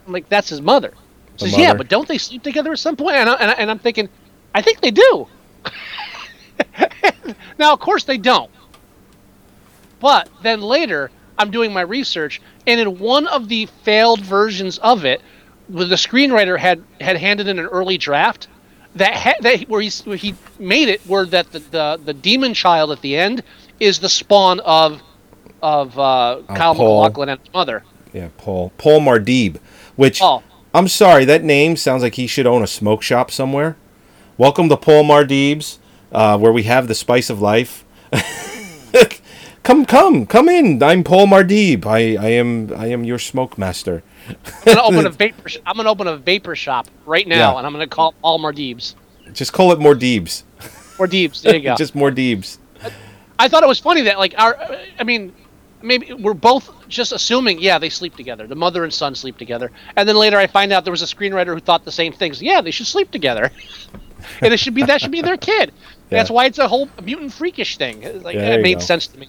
I'm 0.07 0.13
like, 0.13 0.29
"That's 0.29 0.49
his 0.49 0.61
mother." 0.61 0.93
The 1.37 1.49
says, 1.49 1.57
"Yeah, 1.57 1.73
but 1.73 1.89
don't 1.89 2.07
they 2.07 2.17
sleep 2.17 2.43
together 2.43 2.71
at 2.71 2.79
some 2.79 2.95
point?" 2.95 3.15
And, 3.15 3.29
I, 3.29 3.33
and, 3.35 3.51
I, 3.51 3.53
and 3.55 3.71
I'm 3.71 3.79
thinking, 3.79 4.09
I 4.55 4.61
think 4.61 4.81
they 4.81 4.91
do. 4.91 5.27
now, 7.59 7.73
of 7.73 7.79
course, 7.79 8.03
they 8.03 8.17
don't. 8.17 8.51
But 9.99 10.29
then 10.41 10.61
later, 10.61 11.11
I'm 11.41 11.49
doing 11.49 11.73
my 11.73 11.81
research, 11.81 12.39
and 12.67 12.79
in 12.79 12.99
one 12.99 13.25
of 13.25 13.49
the 13.49 13.65
failed 13.83 14.21
versions 14.21 14.77
of 14.77 15.05
it, 15.05 15.21
the 15.67 15.95
screenwriter 15.95 16.57
had 16.59 16.83
had 16.99 17.17
handed 17.17 17.47
in 17.47 17.57
an 17.57 17.65
early 17.65 17.97
draft 17.97 18.47
that 18.95 19.15
ha- 19.15 19.33
that 19.41 19.61
where 19.67 19.81
he 19.81 19.89
where 20.05 20.17
he 20.17 20.35
made 20.59 20.87
it 20.87 21.01
where 21.07 21.25
that 21.25 21.51
the, 21.51 21.59
the 21.59 21.99
the 22.05 22.13
demon 22.13 22.53
child 22.53 22.91
at 22.91 23.01
the 23.01 23.17
end 23.17 23.41
is 23.79 23.99
the 23.99 24.09
spawn 24.09 24.59
of 24.59 25.01
of 25.63 25.97
uh, 25.97 26.41
Kyle 26.49 26.75
Paul. 26.75 27.01
MacLachlan 27.03 27.29
and 27.29 27.39
his 27.39 27.53
mother. 27.53 27.83
Yeah, 28.13 28.29
Paul 28.37 28.71
Paul 28.77 28.99
Muad'Dib, 29.01 29.57
which 29.95 30.19
Oh. 30.21 30.43
I'm 30.75 30.87
sorry, 30.87 31.25
that 31.25 31.43
name 31.43 31.75
sounds 31.75 32.03
like 32.03 32.15
he 32.15 32.27
should 32.27 32.45
own 32.45 32.61
a 32.61 32.67
smoke 32.67 33.01
shop 33.01 33.31
somewhere. 33.31 33.77
Welcome 34.37 34.69
to 34.69 34.77
Paul 34.77 35.03
Muad'Dib's, 35.05 35.79
uh, 36.11 36.37
where 36.37 36.51
we 36.51 36.63
have 36.63 36.87
the 36.87 36.95
spice 36.95 37.29
of 37.31 37.41
life. 37.41 37.83
come, 39.63 39.85
come, 39.85 40.25
come 40.25 40.49
in. 40.49 40.81
I'm 40.83 41.03
Paul 41.03 41.27
Muad'Dib. 41.27 41.85
I, 41.85 42.15
I 42.21 42.29
am, 42.29 42.73
I 42.75 42.87
am 42.87 43.03
your 43.03 43.19
smoke 43.19 43.57
master. 43.57 44.03
I'm 44.27 44.35
gonna 44.75 44.81
open 44.83 45.05
a 45.05 45.09
vapor. 45.17 45.49
Sh- 45.49 45.57
I'm 45.65 45.75
gonna 45.75 45.89
open 45.89 46.07
a 46.07 46.17
vapor 46.17 46.55
shop 46.55 46.87
right 47.05 47.27
now, 47.27 47.53
Yeah. 47.53 47.57
and 47.57 47.65
I'm 47.67 47.73
gonna 47.73 47.87
call 47.87 48.13
all 48.21 48.39
Mardibs 48.39 48.95
Just 49.33 49.53
call 49.53 49.71
it 49.71 49.79
or 49.79 49.95
Deebs. 49.95 51.41
There 51.41 51.55
you 51.55 51.61
go. 51.63 51.75
Just 51.77 51.95
more 51.95 52.11
Deebs. 52.11 52.57
I 53.39 53.47
thought 53.47 53.63
it 53.63 53.67
was 53.67 53.79
funny 53.79 54.01
that 54.01 54.19
like 54.19 54.35
our, 54.37 54.55
I 54.99 55.03
mean, 55.03 55.33
maybe 55.81 56.13
we're 56.13 56.35
both 56.35 56.69
just 56.87 57.11
assuming, 57.11 57.59
yeah, 57.59 57.79
they 57.79 57.89
sleep 57.89 58.15
together. 58.15 58.45
The 58.45 58.55
mother 58.55 58.83
and 58.83 58.93
son 58.93 59.15
sleep 59.15 59.37
together, 59.37 59.71
and 59.95 60.07
then 60.07 60.15
later 60.15 60.37
I 60.37 60.45
find 60.45 60.71
out 60.71 60.83
there 60.83 60.91
was 60.91 61.01
a 61.01 61.07
screenwriter 61.07 61.53
who 61.55 61.59
thought 61.59 61.83
the 61.83 61.91
same 61.91 62.13
things. 62.13 62.39
Yeah, 62.41 62.61
they 62.61 62.69
should 62.69 62.85
sleep 62.85 63.09
together, 63.09 63.49
and 64.41 64.53
it 64.53 64.59
should 64.59 64.75
be 64.75 64.83
that 64.83 65.01
should 65.01 65.11
be 65.11 65.21
their 65.23 65.37
kid. 65.37 65.71
That's 66.09 66.29
why 66.29 66.45
it's 66.45 66.59
a 66.59 66.67
whole 66.67 66.87
mutant 67.01 67.33
freakish 67.33 67.77
thing. 67.77 68.21
Like 68.21 68.35
Yeah, 68.35 68.55
it 68.55 68.61
made 68.61 68.75
go. 68.75 68.79
sense 68.81 69.07
to 69.07 69.17
me. 69.17 69.27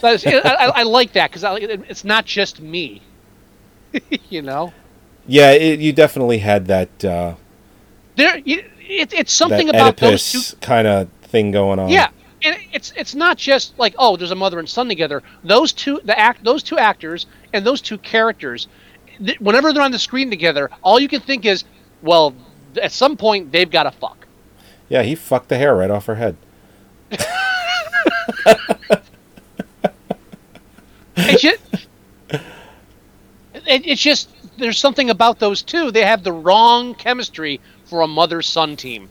So 0.00 0.08
I, 0.08 0.12
I, 0.12 0.50
I, 0.50 0.66
I 0.76 0.82
like 0.82 1.12
that 1.12 1.30
because 1.30 1.44
it's 1.88 2.04
not 2.04 2.24
just 2.24 2.60
me. 2.60 3.02
you 4.28 4.42
know. 4.42 4.72
Yeah, 5.26 5.52
it, 5.52 5.80
you 5.80 5.92
definitely 5.92 6.38
had 6.38 6.66
that 6.66 7.04
uh, 7.04 7.34
There, 8.16 8.38
you, 8.38 8.64
it, 8.80 9.12
it's 9.12 9.32
something 9.32 9.68
about 9.68 9.98
those 9.98 10.32
two 10.32 10.56
kind 10.60 10.86
of 10.86 11.08
thing 11.22 11.50
going 11.50 11.78
on. 11.78 11.90
Yeah, 11.90 12.08
and 12.42 12.56
it's 12.72 12.92
it's 12.96 13.14
not 13.14 13.36
just 13.36 13.78
like 13.78 13.94
oh, 13.98 14.16
there's 14.16 14.30
a 14.30 14.36
mother 14.36 14.58
and 14.58 14.68
son 14.68 14.88
together. 14.88 15.22
Those 15.44 15.72
two, 15.72 16.00
the 16.04 16.18
act, 16.18 16.44
those 16.44 16.62
two 16.62 16.78
actors 16.78 17.26
and 17.52 17.64
those 17.64 17.80
two 17.82 17.98
characters, 17.98 18.68
th- 19.24 19.38
whenever 19.40 19.72
they're 19.72 19.82
on 19.82 19.92
the 19.92 19.98
screen 19.98 20.30
together, 20.30 20.70
all 20.82 20.98
you 20.98 21.08
can 21.08 21.20
think 21.20 21.44
is, 21.44 21.64
well, 22.02 22.34
at 22.80 22.92
some 22.92 23.16
point 23.16 23.52
they've 23.52 23.70
got 23.70 23.82
to 23.84 23.90
fuck. 23.90 24.26
Yeah, 24.88 25.02
he 25.02 25.14
fucked 25.14 25.48
the 25.48 25.58
hair 25.58 25.76
right 25.76 25.90
off 25.90 26.06
her 26.06 26.14
head. 26.14 26.36
It's 31.18 31.42
just, 31.42 31.60
it, 33.54 33.86
it's 33.86 34.00
just 34.00 34.30
there's 34.58 34.78
something 34.78 35.10
about 35.10 35.38
those 35.38 35.62
two. 35.62 35.90
They 35.90 36.04
have 36.04 36.22
the 36.24 36.32
wrong 36.32 36.94
chemistry 36.94 37.60
for 37.84 38.02
a 38.02 38.06
mother 38.06 38.42
son 38.42 38.76
team. 38.76 39.08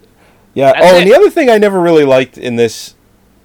Yeah. 0.53 0.73
That's 0.73 0.85
oh, 0.85 0.97
and 0.97 1.09
the 1.09 1.15
other 1.15 1.29
thing 1.29 1.49
I 1.49 1.57
never 1.57 1.79
really 1.79 2.05
liked 2.05 2.37
in 2.37 2.55
this 2.55 2.95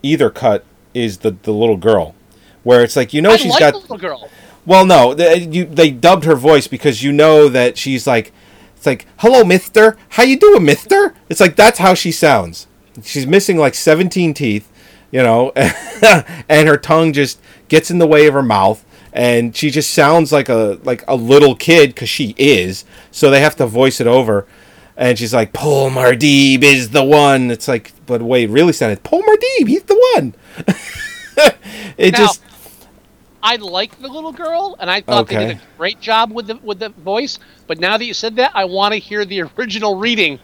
either 0.03 0.31
cut 0.31 0.65
is 0.95 1.19
the 1.19 1.33
the 1.43 1.53
little 1.53 1.77
girl, 1.77 2.15
where 2.63 2.83
it's 2.83 2.97
like 2.97 3.13
you 3.13 3.23
know 3.23 3.33
I 3.33 3.37
she's 3.37 3.53
like 3.53 3.61
got 3.61 3.73
the 3.73 3.79
little 3.79 3.99
girl. 3.99 4.31
Well, 4.65 4.87
no, 4.87 5.13
they, 5.13 5.41
you, 5.41 5.65
they 5.65 5.91
dubbed 5.91 6.25
her 6.25 6.37
voice 6.37 6.69
because 6.69 7.03
you 7.03 7.11
know 7.11 7.49
that 7.49 7.77
she's 7.77 8.07
like, 8.07 8.33
it's 8.77 8.87
like, 8.87 9.07
"Hello, 9.19 9.45
Mister. 9.45 9.97
How 10.11 10.23
you 10.23 10.39
doing, 10.39 10.65
Mister?" 10.65 11.15
It's 11.29 11.41
like 11.41 11.57
that's 11.57 11.79
how 11.79 11.95
she 11.95 12.13
sounds. 12.13 12.67
She's 13.03 13.27
missing 13.27 13.57
like 13.57 13.75
seventeen 13.75 14.35
teeth, 14.35 14.71
you 15.11 15.23
know, 15.23 15.51
and 16.49 16.69
her 16.69 16.77
tongue 16.77 17.13
just 17.13 17.41
gets 17.73 17.91
in 17.91 17.97
the 17.97 18.07
way 18.07 18.27
of 18.27 18.35
her 18.35 18.43
mouth, 18.43 18.85
and 19.15 19.57
she 19.57 19.71
just 19.71 19.93
sounds 19.93 20.31
like 20.31 20.51
a 20.51 20.79
like 20.85 21.03
a 21.09 21.17
little 21.17 21.57
kid 21.57 21.95
because 21.95 22.11
she 22.11 22.35
is. 22.37 22.85
So 23.11 23.31
they 23.31 23.41
have 23.41 23.57
to 23.57 23.67
voice 23.67 23.99
it 23.99 24.07
over, 24.07 24.47
and 24.95 25.19
she's 25.19 25.33
like, 25.33 25.55
"Paul 25.55 25.89
Muad'Dib 25.91 26.63
is 26.63 26.91
the 26.91 27.03
one." 27.03 27.51
It's 27.51 27.69
like, 27.69 27.93
but 28.05 28.19
the 28.19 28.27
way 28.27 28.43
it 28.43 28.51
really 28.51 28.75
sounded, 28.75 29.03
Paul 29.03 29.23
Muad'Dib, 29.23 29.69
he's 29.69 29.85
the 29.85 30.13
one. 30.15 30.35
it 31.97 32.13
Now, 32.13 32.19
just 32.19 32.43
I 33.43 33.57
like 33.57 33.99
the 34.03 34.09
little 34.09 34.33
girl, 34.33 34.77
and 34.79 34.91
I 34.91 35.01
thought 35.01 35.29
they 35.29 35.37
did 35.37 35.57
a 35.57 35.61
great 35.79 35.99
job 35.99 36.31
with 36.31 36.49
the 36.49 36.57
with 36.57 36.79
the 36.79 36.91
voice. 36.91 37.39
But 37.67 37.79
now 37.81 37.97
that 37.97 38.05
you 38.05 38.13
said 38.13 38.37
that, 38.37 38.53
I 38.55 38.67
want 38.67 38.93
to 38.93 38.99
hear 38.99 39.25
the 39.25 39.41
original 39.59 39.97
reading. 39.97 40.39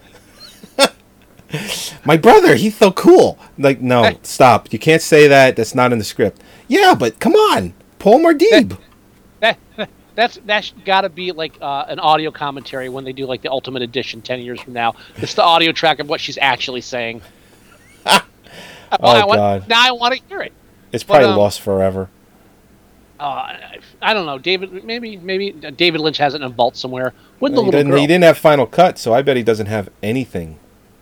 My 2.05 2.17
brother, 2.17 2.55
he's 2.55 2.77
so 2.77 2.91
cool. 2.91 3.39
Like, 3.57 3.81
no, 3.81 4.17
stop. 4.23 4.71
You 4.71 4.79
can't 4.79 5.01
say 5.01 5.27
that. 5.27 5.55
That's 5.55 5.73
not 5.73 5.91
in 5.91 5.97
the 5.97 6.05
script. 6.05 6.41
Yeah, 6.67 6.95
but 6.97 7.19
come 7.19 7.33
on, 7.33 7.73
Paul 7.97 8.19
Muad'Dib. 8.19 8.77
That 9.39 9.57
that's 10.15 10.39
that's 10.45 10.73
got 10.85 11.01
to 11.01 11.09
be 11.09 11.31
like 11.31 11.57
uh, 11.61 11.85
an 11.87 11.99
audio 11.99 12.29
commentary 12.29 12.89
when 12.89 13.03
they 13.03 13.13
do 13.13 13.25
like 13.25 13.41
the 13.41 13.51
Ultimate 13.51 13.81
Edition 13.81 14.21
ten 14.21 14.41
years 14.41 14.59
from 14.61 14.73
now. 14.73 14.95
It's 15.17 15.33
the 15.33 15.43
audio 15.43 15.71
track 15.71 15.99
of 15.99 16.09
what 16.09 16.21
she's 16.21 16.37
actually 16.37 16.81
saying. 16.81 17.21
Oh, 18.91 19.07
I 19.07 19.23
want, 19.23 19.37
God. 19.37 19.67
Now 19.67 19.87
I 19.87 19.91
want 19.91 20.15
to 20.15 20.21
hear 20.27 20.41
it. 20.41 20.51
It's 20.91 21.03
But, 21.03 21.17
probably 21.17 21.29
um, 21.29 21.37
lost 21.37 21.61
forever. 21.61 22.09
Uh, 23.19 23.23
I, 23.23 23.79
I 24.01 24.13
don't 24.15 24.25
know, 24.25 24.39
David. 24.39 24.83
Maybe 24.83 25.15
maybe 25.15 25.51
David 25.51 26.01
Lynch 26.01 26.17
has 26.17 26.33
it 26.33 26.37
in 26.37 26.43
a 26.43 26.49
vault 26.49 26.75
somewhere 26.75 27.13
with 27.39 27.51
the 27.51 27.61
he, 27.61 27.65
little 27.65 27.71
didn't, 27.71 27.91
girl. 27.91 27.99
he 27.99 28.07
didn't 28.07 28.23
have 28.23 28.39
final 28.39 28.65
cut, 28.65 28.97
so 28.97 29.13
I 29.13 29.21
bet 29.21 29.37
he 29.37 29.43
doesn't 29.43 29.67
have 29.67 29.89
anything 30.01 30.57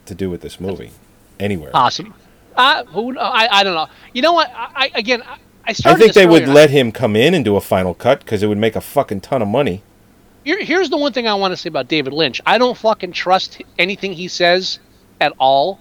to 0.07 0.15
do 0.15 0.29
with 0.29 0.41
this 0.41 0.59
movie 0.59 0.91
anywhere. 1.39 1.71
Awesome. 1.73 2.13
Uh, 2.55 2.83
who, 2.85 3.17
I 3.19 3.47
I 3.51 3.63
don't 3.63 3.75
know. 3.75 3.87
You 4.13 4.21
know 4.21 4.33
what? 4.33 4.49
I, 4.53 4.69
I 4.75 4.91
again 4.95 5.21
I, 5.21 5.37
I 5.65 5.75
I 5.85 5.95
think 5.95 6.13
they 6.13 6.25
would 6.25 6.47
let 6.47 6.69
him 6.69 6.91
come 6.91 7.15
in 7.15 7.33
and 7.33 7.45
do 7.45 7.55
a 7.55 7.61
final 7.61 7.93
cut 7.93 8.19
because 8.19 8.41
it 8.41 8.47
would 8.47 8.57
make 8.57 8.75
a 8.75 8.81
fucking 8.81 9.21
ton 9.21 9.41
of 9.41 9.47
money. 9.47 9.83
Here, 10.43 10.63
here's 10.63 10.89
the 10.89 10.97
one 10.97 11.11
thing 11.11 11.27
I 11.27 11.33
want 11.33 11.51
to 11.51 11.57
say 11.57 11.67
about 11.67 11.89
David 11.89 12.13
Lynch. 12.13 12.39
I 12.45 12.57
don't 12.57 12.77
fucking 12.77 13.11
trust 13.11 13.61
anything 13.77 14.13
he 14.13 14.29
says 14.29 14.79
at 15.19 15.33
all 15.39 15.79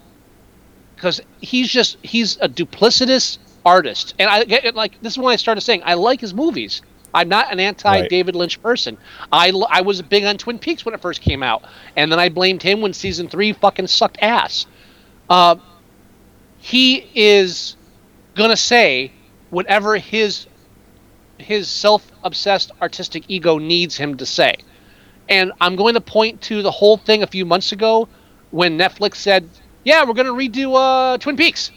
because 0.95 1.21
he's 1.39 1.69
just 1.69 1.97
he's 2.03 2.37
a 2.41 2.49
duplicitous 2.49 3.37
artist. 3.65 4.13
And 4.19 4.29
I 4.29 4.43
get 4.43 4.75
like 4.75 5.01
this 5.01 5.13
is 5.13 5.19
when 5.19 5.31
I 5.31 5.37
started 5.37 5.61
saying 5.61 5.81
I 5.85 5.93
like 5.93 6.19
his 6.19 6.33
movies. 6.33 6.81
I'm 7.13 7.29
not 7.29 7.51
an 7.51 7.59
anti 7.59 8.07
David 8.07 8.35
Lynch 8.35 8.61
person. 8.61 8.97
I, 9.31 9.51
I 9.69 9.81
was 9.81 10.01
big 10.01 10.23
on 10.23 10.37
Twin 10.37 10.59
Peaks 10.59 10.85
when 10.85 10.93
it 10.93 11.01
first 11.01 11.21
came 11.21 11.43
out, 11.43 11.63
and 11.95 12.11
then 12.11 12.19
I 12.19 12.29
blamed 12.29 12.61
him 12.61 12.81
when 12.81 12.93
season 12.93 13.27
three 13.27 13.53
fucking 13.53 13.87
sucked 13.87 14.17
ass. 14.21 14.65
Uh, 15.29 15.55
he 16.59 17.07
is 17.15 17.75
gonna 18.35 18.57
say 18.57 19.11
whatever 19.49 19.97
his 19.97 20.47
his 21.37 21.67
self-obsessed 21.67 22.71
artistic 22.81 23.23
ego 23.27 23.57
needs 23.57 23.95
him 23.95 24.17
to 24.17 24.25
say. 24.25 24.55
And 25.29 25.51
I'm 25.61 25.75
going 25.75 25.93
to 25.93 26.01
point 26.01 26.41
to 26.43 26.61
the 26.61 26.71
whole 26.71 26.97
thing 26.97 27.21
a 27.21 27.27
few 27.27 27.45
months 27.45 27.71
ago 27.71 28.07
when 28.51 28.77
Netflix 28.77 29.15
said, 29.15 29.49
"Yeah, 29.83 30.03
we're 30.05 30.13
going 30.13 30.25
to 30.27 30.33
redo 30.33 30.73
uh, 30.75 31.17
Twin 31.17 31.37
Peaks," 31.37 31.71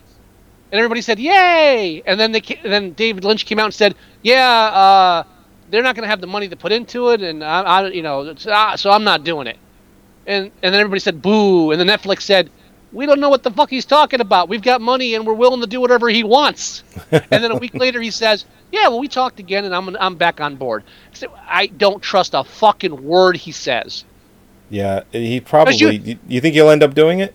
and 0.73 0.79
everybody 0.79 1.01
said, 1.01 1.19
"Yay!" 1.19 2.03
And 2.07 2.19
then 2.19 2.33
they 2.33 2.41
ca- 2.41 2.61
then 2.63 2.93
David 2.93 3.25
Lynch 3.25 3.47
came 3.47 3.59
out 3.59 3.67
and 3.67 3.75
said, 3.75 3.95
"Yeah, 4.23 4.47
uh, 4.67 5.23
they're 5.71 5.83
not 5.83 5.95
going 5.95 6.05
to 6.05 6.09
have 6.09 6.21
the 6.21 6.27
money 6.27 6.49
to 6.49 6.57
put 6.57 6.73
into 6.73 7.11
it, 7.11 7.23
and 7.23 7.43
I, 7.43 7.63
I 7.63 7.89
you 7.89 8.03
know, 8.03 8.21
uh, 8.21 8.77
so 8.77 8.91
I'm 8.91 9.05
not 9.05 9.25
doing 9.25 9.47
it." 9.47 9.59
And 10.27 10.47
and 10.63 10.75
then 10.75 10.81
everybody 10.81 11.01
said, 11.01 11.23
"Boo!" 11.23 11.73
And 11.73 11.81
then 11.81 11.89
Netflix 11.89 12.23
said, 12.23 12.51
"We 12.93 13.07
don't 13.07 13.21
know 13.21 13.31
what 13.31 13.43
the 13.43 13.51
fuck 13.51 13.71
he's 13.71 13.87
talking 13.87 14.21
about. 14.21 14.49
We've 14.49 14.63
got 14.63 14.81
money, 14.81 15.15
and 15.15 15.27
we're 15.27 15.35
willing 15.35 15.61
to 15.61 15.67
do 15.67 15.81
whatever 15.81 16.09
he 16.09 16.23
wants." 16.23 16.85
and 17.11 17.25
then 17.31 17.51
a 17.51 17.57
week 17.57 17.75
later, 17.75 18.01
he 18.01 18.11
says, 18.11 18.45
"Yeah, 18.71 18.89
well, 18.89 19.01
we 19.01 19.09
talked 19.09 19.41
again, 19.41 19.65
and 19.65 19.75
I'm 19.75 19.97
I'm 19.97 20.15
back 20.17 20.41
on 20.41 20.57
board." 20.57 20.85
So 21.13 21.33
I 21.49 21.67
don't 21.67 22.03
trust 22.03 22.35
a 22.35 22.45
fucking 22.45 23.03
word 23.05 23.37
he 23.37 23.53
says. 23.53 24.05
Yeah, 24.69 25.03
he 25.11 25.41
probably. 25.41 25.97
You, 25.97 26.19
you 26.29 26.41
think 26.41 26.55
he'll 26.55 26.71
end 26.71 26.85
up 26.85 26.95
doing 26.95 27.19
it? 27.19 27.35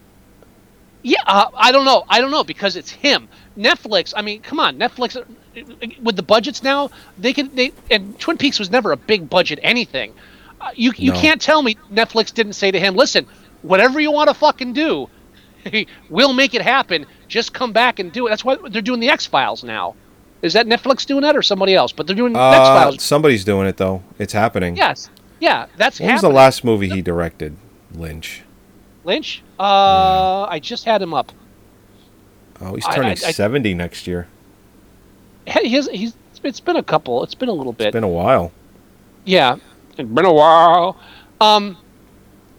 Yeah, 1.08 1.20
uh, 1.28 1.50
I 1.56 1.72
don't 1.72 1.86
know. 1.86 2.04
I 2.10 2.20
don't 2.20 2.32
know 2.32 2.44
because 2.44 2.76
it's 2.76 2.90
him. 2.90 3.28
Netflix. 3.56 4.12
I 4.18 4.24
mean, 4.24 4.42
come 4.42 4.60
on, 4.60 4.80
Netflix. 4.80 5.16
uh, 5.16 5.24
With 6.02 6.16
the 6.16 6.24
budgets 6.24 6.64
now, 6.64 6.90
they 7.20 7.32
can. 7.32 7.54
They 7.54 7.74
and 7.92 8.18
Twin 8.20 8.38
Peaks 8.38 8.58
was 8.58 8.72
never 8.72 8.92
a 8.92 8.98
big 8.98 9.30
budget 9.30 9.60
anything. 9.62 10.14
Uh, 10.60 10.72
you 10.76 10.94
you 10.98 11.12
No. 11.14 11.20
can't 11.20 11.40
tell 11.40 11.62
me 11.62 11.78
Netflix 11.94 12.34
didn't 12.34 12.54
say 12.54 12.72
to 12.72 12.80
him, 12.80 12.96
"Listen, 12.96 13.28
whatever 13.62 14.00
you 14.00 14.12
want 14.12 14.30
to 14.30 14.34
fucking 14.34 14.74
do, 14.74 15.08
we'll 16.10 16.34
make 16.34 16.56
it 16.56 16.64
happen. 16.64 17.06
Just 17.28 17.54
come 17.54 17.72
back 17.72 18.00
and 18.00 18.12
do 18.12 18.26
it." 18.26 18.32
That's 18.32 18.44
why 18.44 18.58
they're 18.70 18.82
doing 18.82 19.00
the 19.00 19.10
X 19.10 19.28
Files 19.28 19.64
now. 19.64 19.94
Is 20.42 20.54
that 20.54 20.66
Netflix 20.66 21.06
doing 21.06 21.22
that 21.22 21.36
or 21.36 21.44
somebody 21.44 21.76
else? 21.76 21.92
But 21.92 22.08
they're 22.08 22.16
doing 22.16 22.36
X 22.36 22.40
Uh, 22.40 22.82
Files. 22.84 23.04
somebody's 23.04 23.46
doing 23.46 23.68
it 23.68 23.78
though. 23.78 24.02
It's 24.18 24.34
happening. 24.34 24.76
Yes. 24.76 25.10
Yeah, 25.40 25.68
that's 25.78 26.00
When 26.00 26.14
was 26.14 26.22
the 26.22 26.30
last 26.30 26.64
movie 26.64 26.90
he 26.90 27.02
directed? 27.04 27.58
Lynch. 27.94 28.42
Lynch. 29.06 29.44
Uh, 29.60 30.44
I 30.50 30.60
just 30.62 30.84
had 30.86 31.02
him 31.02 31.14
up. 31.14 31.32
Oh, 32.62 32.76
he's 32.76 32.86
turning 32.88 33.10
I- 33.10 33.12
I- 33.12 33.32
seventy 33.32 33.74
next 33.74 34.08
year. 34.08 34.28
He's, 35.48 35.88
he's 35.90 36.16
it's 36.44 36.60
been 36.60 36.76
a 36.76 36.84
couple. 36.84 37.24
It's 37.24 37.36
been 37.36 37.50
a 37.50 37.54
little 37.54 37.74
bit. 37.74 37.88
It's 37.88 37.94
been 37.94 38.04
a 38.04 38.08
while. 38.08 38.52
Yeah, 39.26 39.58
it's 39.98 40.10
been 40.10 40.26
a 40.26 40.34
while. 40.34 40.98
Um, 41.42 41.78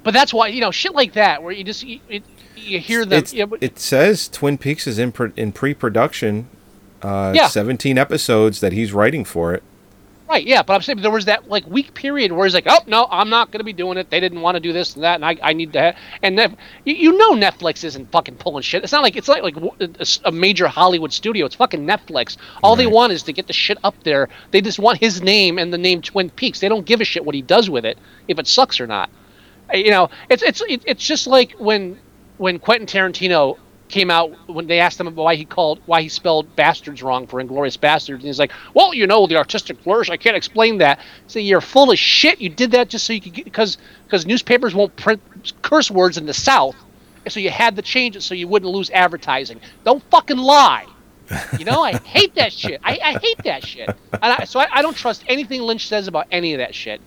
but 0.04 0.12
that's 0.14 0.32
why 0.34 0.48
you 0.48 0.60
know 0.60 0.70
shit 0.70 0.94
like 0.94 1.14
that 1.14 1.42
where 1.42 1.52
you 1.52 1.64
just 1.64 1.82
you, 1.84 2.00
it, 2.08 2.22
you 2.56 2.78
hear 2.78 3.04
them. 3.04 3.18
It's, 3.18 3.32
yeah, 3.32 3.44
but- 3.46 3.62
it 3.62 3.78
says 3.78 4.28
Twin 4.28 4.58
Peaks 4.58 4.86
is 4.86 4.98
in 4.98 5.12
pre- 5.12 5.32
in 5.36 5.52
pre-production. 5.52 6.48
Uh, 7.02 7.32
Yeah. 7.34 7.48
Seventeen 7.48 7.98
episodes 7.98 8.60
that 8.60 8.72
he's 8.72 8.92
writing 8.92 9.24
for 9.24 9.52
it. 9.54 9.62
Right, 10.28 10.46
yeah. 10.46 10.62
But 10.62 10.74
I'm 10.74 10.82
saying 10.82 11.00
there 11.02 11.10
was 11.10 11.26
that 11.26 11.48
like 11.48 11.66
week 11.66 11.94
period 11.94 12.32
where 12.32 12.46
he's 12.46 12.54
like, 12.54 12.66
oh 12.68 12.80
no, 12.86 13.06
I'm 13.10 13.28
not 13.28 13.50
going 13.50 13.60
to 13.60 13.64
be 13.64 13.72
doing 13.72 13.98
it. 13.98 14.10
They 14.10 14.20
didn't 14.20 14.40
want 14.40 14.56
to 14.56 14.60
do 14.60 14.72
this 14.72 14.94
and 14.94 15.04
that, 15.04 15.16
and 15.16 15.24
I, 15.24 15.36
I 15.42 15.52
need 15.52 15.72
to. 15.74 15.92
Ha-. 15.92 15.98
And 16.22 16.36
Nef- 16.36 16.56
you, 16.84 16.94
you 16.94 17.12
know 17.16 17.32
Netflix 17.32 17.84
isn't 17.84 18.10
fucking 18.10 18.36
pulling 18.36 18.62
shit. 18.62 18.82
It's 18.82 18.92
not 18.92 19.02
like 19.02 19.16
it's 19.16 19.28
not 19.28 19.42
like 19.42 19.56
a 20.24 20.32
major 20.32 20.68
Hollywood 20.68 21.12
studio. 21.12 21.46
It's 21.46 21.54
fucking 21.54 21.86
Netflix. 21.86 22.36
All 22.62 22.76
they 22.76 22.86
want 22.86 23.12
is 23.12 23.22
to 23.24 23.32
get 23.32 23.46
the 23.46 23.52
shit 23.52 23.78
up 23.84 23.94
there. 24.04 24.28
They 24.50 24.60
just 24.60 24.78
want 24.78 24.98
his 24.98 25.22
name 25.22 25.58
and 25.58 25.72
the 25.72 25.78
name 25.78 26.02
Twin 26.02 26.30
Peaks. 26.30 26.60
They 26.60 26.68
don't 26.68 26.86
give 26.86 27.00
a 27.00 27.04
shit 27.04 27.24
what 27.24 27.34
he 27.34 27.42
does 27.42 27.70
with 27.70 27.84
it, 27.84 27.98
if 28.28 28.38
it 28.38 28.46
sucks 28.46 28.80
or 28.80 28.86
not. 28.86 29.10
You 29.72 29.90
know, 29.90 30.10
it's 30.28 30.42
it's 30.42 30.62
it's 30.68 31.04
just 31.04 31.26
like 31.26 31.52
when 31.52 31.98
when 32.38 32.58
Quentin 32.58 32.86
Tarantino 32.86 33.58
came 33.88 34.10
out 34.10 34.30
when 34.48 34.66
they 34.66 34.80
asked 34.80 35.00
him 35.00 35.14
why 35.14 35.36
he 35.36 35.44
called 35.44 35.80
why 35.86 36.02
he 36.02 36.08
spelled 36.08 36.54
bastards 36.56 37.02
wrong 37.02 37.26
for 37.26 37.42
Inglourious 37.42 37.78
Basterds, 37.78 38.14
and 38.14 38.22
he's 38.22 38.38
like, 38.38 38.52
"Well, 38.74 38.94
you 38.94 39.06
know, 39.06 39.26
the 39.26 39.36
artistic 39.36 39.78
flourish. 39.80 40.10
I 40.10 40.16
can't 40.16 40.36
explain 40.36 40.78
that." 40.78 41.00
So 41.26 41.38
you're 41.38 41.60
full 41.60 41.90
of 41.90 41.98
shit. 41.98 42.40
You 42.40 42.48
did 42.48 42.72
that 42.72 42.88
just 42.88 43.06
so 43.06 43.12
you 43.12 43.20
could 43.20 43.34
get 43.34 43.44
because 43.44 43.78
because 44.04 44.26
newspapers 44.26 44.74
won't 44.74 44.94
print 44.96 45.20
curse 45.62 45.90
words 45.90 46.18
in 46.18 46.26
the 46.26 46.34
South, 46.34 46.76
so 47.28 47.40
you 47.40 47.50
had 47.50 47.76
to 47.76 47.82
change 47.82 48.16
it 48.16 48.22
so 48.22 48.34
you 48.34 48.48
wouldn't 48.48 48.72
lose 48.72 48.90
advertising. 48.90 49.60
Don't 49.84 50.02
fucking 50.10 50.38
lie. 50.38 50.86
You 51.58 51.64
know, 51.64 51.82
I 51.82 51.96
hate 51.98 52.36
that 52.36 52.52
shit. 52.52 52.80
I, 52.84 52.98
I 53.02 53.18
hate 53.18 53.42
that 53.44 53.66
shit. 53.66 53.88
And 53.88 54.32
I, 54.32 54.44
so 54.44 54.60
I, 54.60 54.68
I 54.70 54.82
don't 54.82 54.96
trust 54.96 55.24
anything 55.26 55.60
Lynch 55.62 55.88
says 55.88 56.06
about 56.06 56.26
any 56.30 56.54
of 56.54 56.58
that 56.58 56.74
shit. 56.74 57.00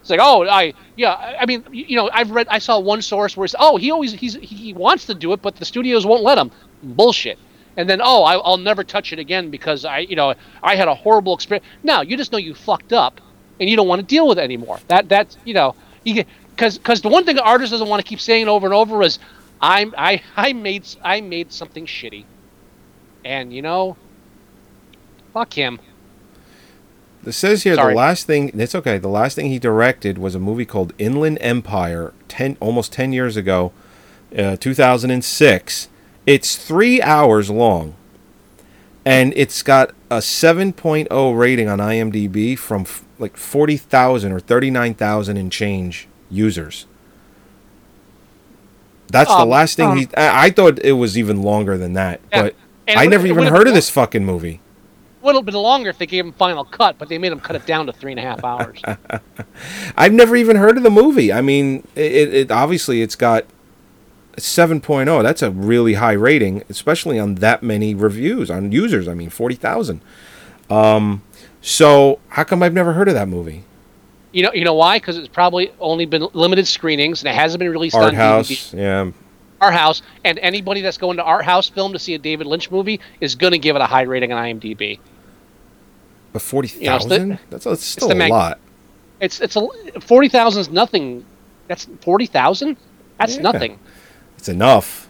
It's 0.00 0.10
like, 0.10 0.20
oh, 0.22 0.46
I 0.48 0.72
yeah. 0.96 1.36
I 1.38 1.46
mean, 1.46 1.64
you 1.72 1.96
know, 1.96 2.10
I've 2.12 2.30
read, 2.30 2.48
I 2.48 2.58
saw 2.58 2.78
one 2.78 3.02
source 3.02 3.36
where 3.36 3.44
it's, 3.44 3.54
oh, 3.58 3.76
he 3.76 3.90
always 3.90 4.12
he's 4.12 4.34
he 4.34 4.72
wants 4.72 5.06
to 5.06 5.14
do 5.14 5.32
it, 5.32 5.42
but 5.42 5.56
the 5.56 5.64
studios 5.64 6.06
won't 6.06 6.22
let 6.22 6.38
him. 6.38 6.50
Bullshit. 6.82 7.38
And 7.76 7.88
then, 7.88 8.00
oh, 8.02 8.24
I, 8.24 8.36
I'll 8.36 8.56
never 8.56 8.82
touch 8.82 9.12
it 9.12 9.18
again 9.18 9.50
because 9.50 9.84
I, 9.84 10.00
you 10.00 10.16
know, 10.16 10.34
I 10.62 10.74
had 10.74 10.88
a 10.88 10.94
horrible 10.94 11.34
experience. 11.34 11.66
No, 11.82 12.00
you 12.00 12.16
just 12.16 12.32
know 12.32 12.38
you 12.38 12.54
fucked 12.54 12.92
up, 12.92 13.20
and 13.60 13.68
you 13.68 13.76
don't 13.76 13.88
want 13.88 14.00
to 14.00 14.06
deal 14.06 14.26
with 14.26 14.38
it 14.38 14.42
anymore. 14.42 14.80
That 14.88 15.08
that's 15.08 15.36
you 15.44 15.54
know, 15.54 15.74
you 16.04 16.24
because 16.50 16.78
because 16.78 17.02
the 17.02 17.08
one 17.08 17.24
thing 17.24 17.36
the 17.36 17.42
artist 17.42 17.70
doesn't 17.70 17.88
want 17.88 18.02
to 18.02 18.08
keep 18.08 18.20
saying 18.20 18.48
over 18.48 18.66
and 18.66 18.74
over 18.74 19.02
is, 19.02 19.18
I'm 19.60 19.94
I 19.96 20.22
I 20.36 20.52
made 20.52 20.86
I 21.02 21.20
made 21.20 21.52
something 21.52 21.86
shitty, 21.86 22.24
and 23.24 23.52
you 23.52 23.62
know, 23.62 23.96
fuck 25.32 25.52
him. 25.52 25.78
It 27.26 27.32
says 27.32 27.64
here 27.64 27.74
Sorry. 27.74 27.92
the 27.92 27.96
last 27.98 28.26
thing. 28.26 28.50
It's 28.58 28.74
okay. 28.74 28.96
The 28.98 29.08
last 29.08 29.34
thing 29.34 29.46
he 29.46 29.58
directed 29.58 30.16
was 30.18 30.34
a 30.34 30.38
movie 30.38 30.64
called 30.64 30.92
Inland 30.98 31.38
Empire, 31.40 32.12
ten 32.28 32.56
almost 32.60 32.92
ten 32.92 33.12
years 33.12 33.36
ago, 33.36 33.72
uh, 34.36 34.56
2006. 34.56 35.88
It's 36.26 36.56
three 36.56 37.02
hours 37.02 37.50
long, 37.50 37.94
and 39.04 39.32
it's 39.36 39.62
got 39.62 39.90
a 40.10 40.18
7.0 40.18 41.38
rating 41.38 41.68
on 41.68 41.78
IMDb 41.78 42.56
from 42.58 42.82
f- 42.82 43.04
like 43.18 43.36
40,000 43.36 44.32
or 44.32 44.40
39,000 44.40 45.36
and 45.36 45.52
change 45.52 46.08
users. 46.30 46.86
That's 49.08 49.28
the 49.30 49.36
Um, 49.38 49.48
last 49.48 49.76
thing 49.76 49.88
um, 49.90 49.98
he. 49.98 50.08
I, 50.16 50.46
I 50.46 50.50
thought 50.50 50.78
it 50.80 50.92
was 50.92 51.18
even 51.18 51.42
longer 51.42 51.76
than 51.76 51.94
that, 51.94 52.20
Yeah, 52.32 52.42
but 52.42 52.54
and 52.86 52.98
I 52.98 53.06
never 53.06 53.26
even 53.26 53.44
heard 53.46 53.66
of 53.68 53.74
this 53.74 53.90
fucking 53.90 54.24
movie. 54.24 54.60
A 55.22 55.26
little 55.26 55.42
bit 55.42 55.54
longer 55.54 55.90
if 55.90 55.98
they 55.98 56.06
gave 56.06 56.24
him 56.24 56.32
final 56.32 56.64
cut, 56.64 56.96
but 56.98 57.08
they 57.08 57.18
made 57.18 57.32
him 57.32 57.40
cut 57.40 57.56
it 57.56 57.66
down 57.66 57.86
to 57.86 57.92
three 57.92 58.12
and 58.12 58.20
a 58.20 58.22
half 58.22 58.42
hours. 58.42 58.80
I've 59.96 60.12
never 60.12 60.34
even 60.36 60.56
heard 60.56 60.76
of 60.76 60.82
the 60.82 60.90
movie. 60.90 61.32
I 61.32 61.42
mean, 61.42 61.86
it, 61.94 62.34
it 62.34 62.50
obviously 62.50 63.02
it's 63.02 63.16
got 63.16 63.44
7.0. 64.36 65.22
That's 65.22 65.42
a 65.42 65.50
really 65.50 65.94
high 65.94 66.12
rating, 66.12 66.62
especially 66.70 67.18
on 67.18 67.36
that 67.36 67.62
many 67.62 67.94
reviews 67.94 68.50
on 68.50 68.72
users. 68.72 69.08
I 69.08 69.14
mean, 69.14 69.28
40,000. 69.28 70.00
Um, 70.70 71.22
so 71.60 72.18
how 72.28 72.44
come 72.44 72.62
I've 72.62 72.72
never 72.72 72.94
heard 72.94 73.08
of 73.08 73.14
that 73.14 73.28
movie? 73.28 73.64
you 74.32 74.42
know, 74.42 74.52
you 74.52 74.64
know 74.64 74.74
why? 74.74 74.98
Because 74.98 75.18
it's 75.18 75.28
probably 75.28 75.72
only 75.80 76.06
been 76.06 76.26
limited 76.32 76.66
screenings 76.66 77.22
and 77.22 77.32
it 77.32 77.34
hasn't 77.34 77.58
been 77.58 77.70
released 77.70 77.96
Art 77.96 78.08
on 78.08 78.12
DVD. 78.14 78.16
House, 78.16 78.74
yeah. 78.74 79.10
Art 79.60 79.74
House, 79.74 80.02
and 80.24 80.38
anybody 80.38 80.80
that's 80.80 80.98
going 80.98 81.16
to 81.18 81.22
Art 81.24 81.44
House 81.44 81.68
film 81.68 81.92
to 81.92 81.98
see 81.98 82.14
a 82.14 82.18
David 82.18 82.46
Lynch 82.46 82.70
movie 82.70 83.00
is 83.20 83.34
going 83.34 83.52
to 83.52 83.58
give 83.58 83.76
it 83.76 83.82
a 83.82 83.86
high 83.86 84.02
rating 84.02 84.32
on 84.32 84.42
IMDb. 84.42 84.98
But 86.32 86.42
forty 86.42 86.68
thousand? 86.68 87.10
You 87.20 87.26
know, 87.34 87.38
that's, 87.50 87.64
that's 87.64 87.84
still 87.84 88.10
a 88.10 88.14
mag- 88.14 88.30
lot. 88.30 88.58
It's 89.20 89.40
it's 89.40 89.56
a 89.56 89.66
forty 90.00 90.28
thousand 90.28 90.60
is 90.60 90.70
nothing. 90.70 91.24
That's 91.68 91.86
forty 92.00 92.26
thousand. 92.26 92.76
That's 93.18 93.36
Yeah. 93.36 93.42
nothing. 93.42 93.78
It's 94.38 94.48
enough. 94.48 95.08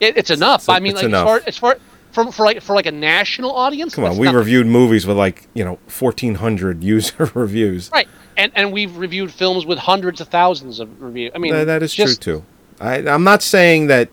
It, 0.00 0.16
it's 0.16 0.30
enough. 0.30 0.62
It's- 0.64 0.76
I 0.76 0.80
mean, 0.80 0.94
like 0.94 1.04
enough. 1.04 1.42
as 1.46 1.56
far 1.58 1.74
as 1.74 1.78
far 2.16 2.24
for 2.26 2.32
for 2.32 2.44
like 2.46 2.60
for 2.62 2.74
like 2.74 2.86
a 2.86 2.90
national 2.92 3.52
audience. 3.52 3.94
Come 3.94 4.04
on, 4.04 4.16
we 4.16 4.24
nothing. 4.24 4.38
reviewed 4.38 4.66
movies 4.66 5.06
with 5.06 5.16
like, 5.16 5.46
you 5.54 5.62
know, 5.62 5.78
1,400 5.96 6.82
user 6.94 7.30
reviews. 7.34 7.90
right, 7.92 8.08
and 8.36 8.50
and 8.56 8.72
we've 8.72 8.96
reviewed 8.96 9.30
films 9.30 9.64
with 9.66 9.78
hundreds 9.78 10.20
of 10.20 10.28
thousands 10.28 10.80
of 10.80 11.00
reviews. 11.02 11.30
I 11.34 11.38
mean, 11.38 11.52
That- 11.52 11.64
that 11.66 11.82
is 11.82 11.94
just, 11.94 12.20
true 12.22 12.38
too. 12.40 12.44
I, 12.80 12.96
I'm 13.06 13.24
not 13.24 13.42
saying 13.42 13.88
that 13.88 14.08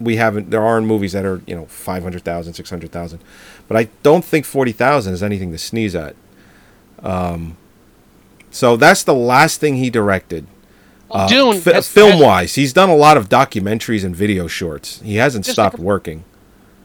we 0.00 0.16
haven't. 0.16 0.50
There 0.50 0.62
aren't 0.62 0.86
movies 0.86 1.12
that 1.12 1.24
are 1.24 1.42
you 1.46 1.54
know 1.56 1.66
500,000, 1.66 2.54
600,000, 2.54 3.20
but 3.66 3.76
I 3.76 3.88
don't 4.02 4.24
think 4.24 4.44
40,000 4.44 5.12
is 5.12 5.22
anything 5.22 5.50
to 5.52 5.58
sneeze 5.58 5.94
at. 5.94 6.14
Um, 7.02 7.56
so 8.50 8.76
that's 8.76 9.02
the 9.02 9.14
last 9.14 9.60
thing 9.60 9.76
he 9.76 9.90
directed. 9.90 10.46
Uh, 11.10 11.26
Dune 11.26 11.60
fi- 11.60 11.80
film 11.80 12.20
wise, 12.20 12.54
he's 12.54 12.72
done 12.72 12.90
a 12.90 12.96
lot 12.96 13.16
of 13.16 13.28
documentaries 13.28 14.04
and 14.04 14.14
video 14.14 14.46
shorts. 14.46 15.00
He 15.00 15.16
hasn't 15.16 15.46
stopped 15.46 15.78
a- 15.78 15.82
working. 15.82 16.24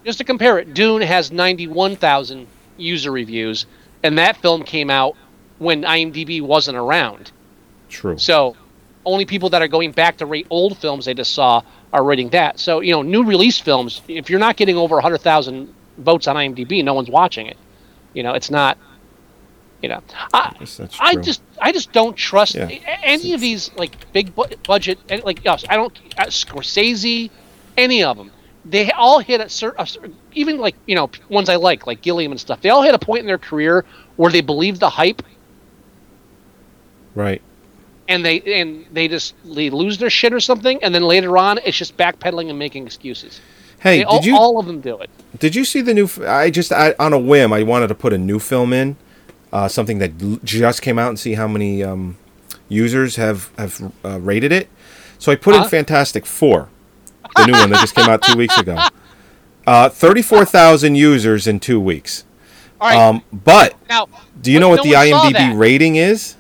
Just 0.06 0.18
to 0.18 0.24
compare 0.24 0.60
it, 0.60 0.74
Dune 0.74 1.02
has 1.02 1.32
ninety 1.32 1.68
one 1.68 1.96
thousand 1.96 2.48
user 2.78 3.12
reviews, 3.12 3.66
and 4.02 4.18
that 4.18 4.38
film 4.38 4.64
came 4.64 4.90
out 4.90 5.16
when 5.60 5.84
IMDb 5.84 6.42
wasn't 6.42 6.78
around. 6.78 7.32
True. 7.90 8.18
So 8.18 8.56
only 9.06 9.26
people 9.26 9.50
that 9.50 9.62
are 9.62 9.68
going 9.68 9.92
back 9.92 10.18
to 10.18 10.26
rate 10.26 10.48
old 10.50 10.78
films 10.78 11.06
they 11.06 11.14
just 11.14 11.34
saw 11.34 11.62
are 11.92 12.04
rating 12.04 12.30
that. 12.30 12.60
So 12.60 12.80
you 12.80 12.92
know, 12.92 13.02
new 13.02 13.24
release 13.24 13.60
films, 13.60 14.02
if 14.08 14.30
you're 14.30 14.40
not 14.40 14.56
getting 14.58 14.78
over 14.78 15.00
hundred 15.02 15.20
thousand 15.22 15.74
votes 15.98 16.28
on 16.28 16.36
IMDb, 16.36 16.84
no 16.84 16.94
one's 16.94 17.10
watching 17.10 17.48
it. 17.48 17.58
You 18.14 18.24
know, 18.24 18.34
it's 18.34 18.50
not. 18.52 18.78
You 19.82 19.90
know, 19.90 20.02
I, 20.34 20.56
I 21.02 21.16
just 21.18 21.42
I 21.62 21.74
just 21.74 21.92
don't 21.92 22.16
trust 22.16 22.56
Yeah. 22.56 22.70
any 23.04 23.34
of 23.34 23.42
these 23.42 23.70
like 23.76 24.12
big 24.14 24.34
bu- 24.34 24.56
budget 24.66 24.98
like 25.26 25.44
yes, 25.44 25.66
I 25.68 25.76
don't 25.76 25.98
uh, 26.18 26.28
Scorsese, 26.28 27.30
any 27.78 28.02
of 28.02 28.16
them. 28.16 28.32
They 28.64 28.92
all 28.92 29.20
hit 29.20 29.42
a 29.42 29.50
certain, 29.50 30.16
even 30.32 30.58
like 30.58 30.76
you 30.86 30.96
know 30.96 31.10
ones 31.28 31.50
I 31.50 31.58
like 31.58 31.86
like 31.86 32.02
Gilliam 32.02 32.32
and 32.32 32.40
stuff. 32.40 32.62
They 32.62 32.70
all 32.70 32.82
hit 32.82 32.96
a 32.96 33.00
point 33.00 33.20
in 33.22 33.26
their 33.28 33.38
career 33.38 33.84
where 34.16 34.32
they 34.32 34.40
believe 34.42 34.80
the 34.80 34.90
hype 34.90 35.22
Right. 37.16 37.42
And 38.08 38.24
they 38.26 38.40
and 38.42 38.86
they 38.92 39.08
just 39.08 39.36
they 39.46 39.70
lose 39.70 39.98
their 39.98 40.10
shit 40.10 40.34
or 40.34 40.40
something, 40.40 40.84
and 40.84 40.94
then 40.94 41.04
later 41.04 41.38
on 41.38 41.60
it's 41.66 41.78
just 41.78 41.98
backpedaling 41.98 42.50
and 42.50 42.58
making 42.60 42.86
excuses. 42.86 43.40
Hey, 43.80 44.00
They- 44.00 44.04
all, 44.06 44.20
did 44.20 44.26
you 44.26 44.38
all 44.38 44.60
of 44.60 44.66
them 44.66 44.80
do 44.82 44.98
it. 45.00 45.10
Did 45.40 45.56
you 45.56 45.66
see 45.66 45.82
the 45.82 45.94
new? 45.94 46.10
I 46.26 46.50
just 46.50 46.72
I, 46.72 46.96
on 47.00 47.14
a 47.14 47.20
whim 47.20 47.52
I 47.54 47.64
wanted 47.64 47.88
to 47.88 47.96
put 47.96 48.14
a 48.14 48.18
new 48.18 48.40
film 48.40 48.72
in, 48.74 48.96
uh, 49.52 49.68
something 49.68 50.00
that 50.00 50.44
just 50.44 50.82
came 50.82 50.98
out 50.98 51.10
and 51.10 51.20
see 51.20 51.34
how 51.34 51.48
many 51.48 51.84
um, 51.84 52.18
users 52.70 53.16
have 53.18 53.52
have 53.58 53.92
uh, 54.06 54.20
rated 54.20 54.52
it. 54.52 54.70
So 55.20 55.32
I 55.32 55.36
put 55.36 55.56
in 55.56 55.64
Fantastic 55.66 56.26
Four, 56.26 56.70
the 57.36 57.46
new 57.46 57.54
one 57.54 57.70
that 57.70 57.80
just 57.82 57.96
came 57.96 58.10
out 58.10 58.22
two 58.22 58.38
weeks 58.38 58.58
ago. 58.58 58.78
Uh, 59.66 59.88
Thirty-four 59.88 60.44
thousand 60.44 60.96
users 60.96 61.48
in 61.48 61.58
two 61.58 61.80
weeks. 61.80 62.26
All 62.82 62.90
right. 62.90 62.98
Um, 62.98 63.24
but 63.32 63.76
now, 63.88 64.10
do 64.42 64.52
you 64.52 64.60
know 64.60 64.68
what 64.68 64.84
no 64.84 64.84
the 64.84 64.92
IMDb 64.92 65.58
rating 65.58 65.96
is? 65.96 66.36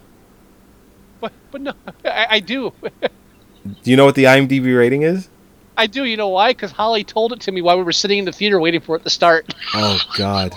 But, 1.53 1.61
no, 1.61 1.73
I, 2.05 2.27
I 2.31 2.39
do. 2.39 2.73
Do 3.63 3.91
you 3.91 3.95
know 3.95 4.05
what 4.05 4.15
the 4.15 4.25
IMDb 4.25 4.77
rating 4.77 5.03
is? 5.03 5.29
I 5.77 5.87
do. 5.87 6.03
You 6.03 6.17
know 6.17 6.29
why? 6.29 6.49
Because 6.49 6.71
Holly 6.71 7.03
told 7.03 7.31
it 7.31 7.41
to 7.41 7.51
me 7.51 7.61
while 7.61 7.77
we 7.77 7.83
were 7.83 7.93
sitting 7.93 8.19
in 8.19 8.25
the 8.25 8.31
theater 8.31 8.59
waiting 8.59 8.81
for 8.81 8.95
it 8.97 9.03
to 9.03 9.09
start. 9.09 9.53
Oh 9.75 9.99
God! 10.17 10.53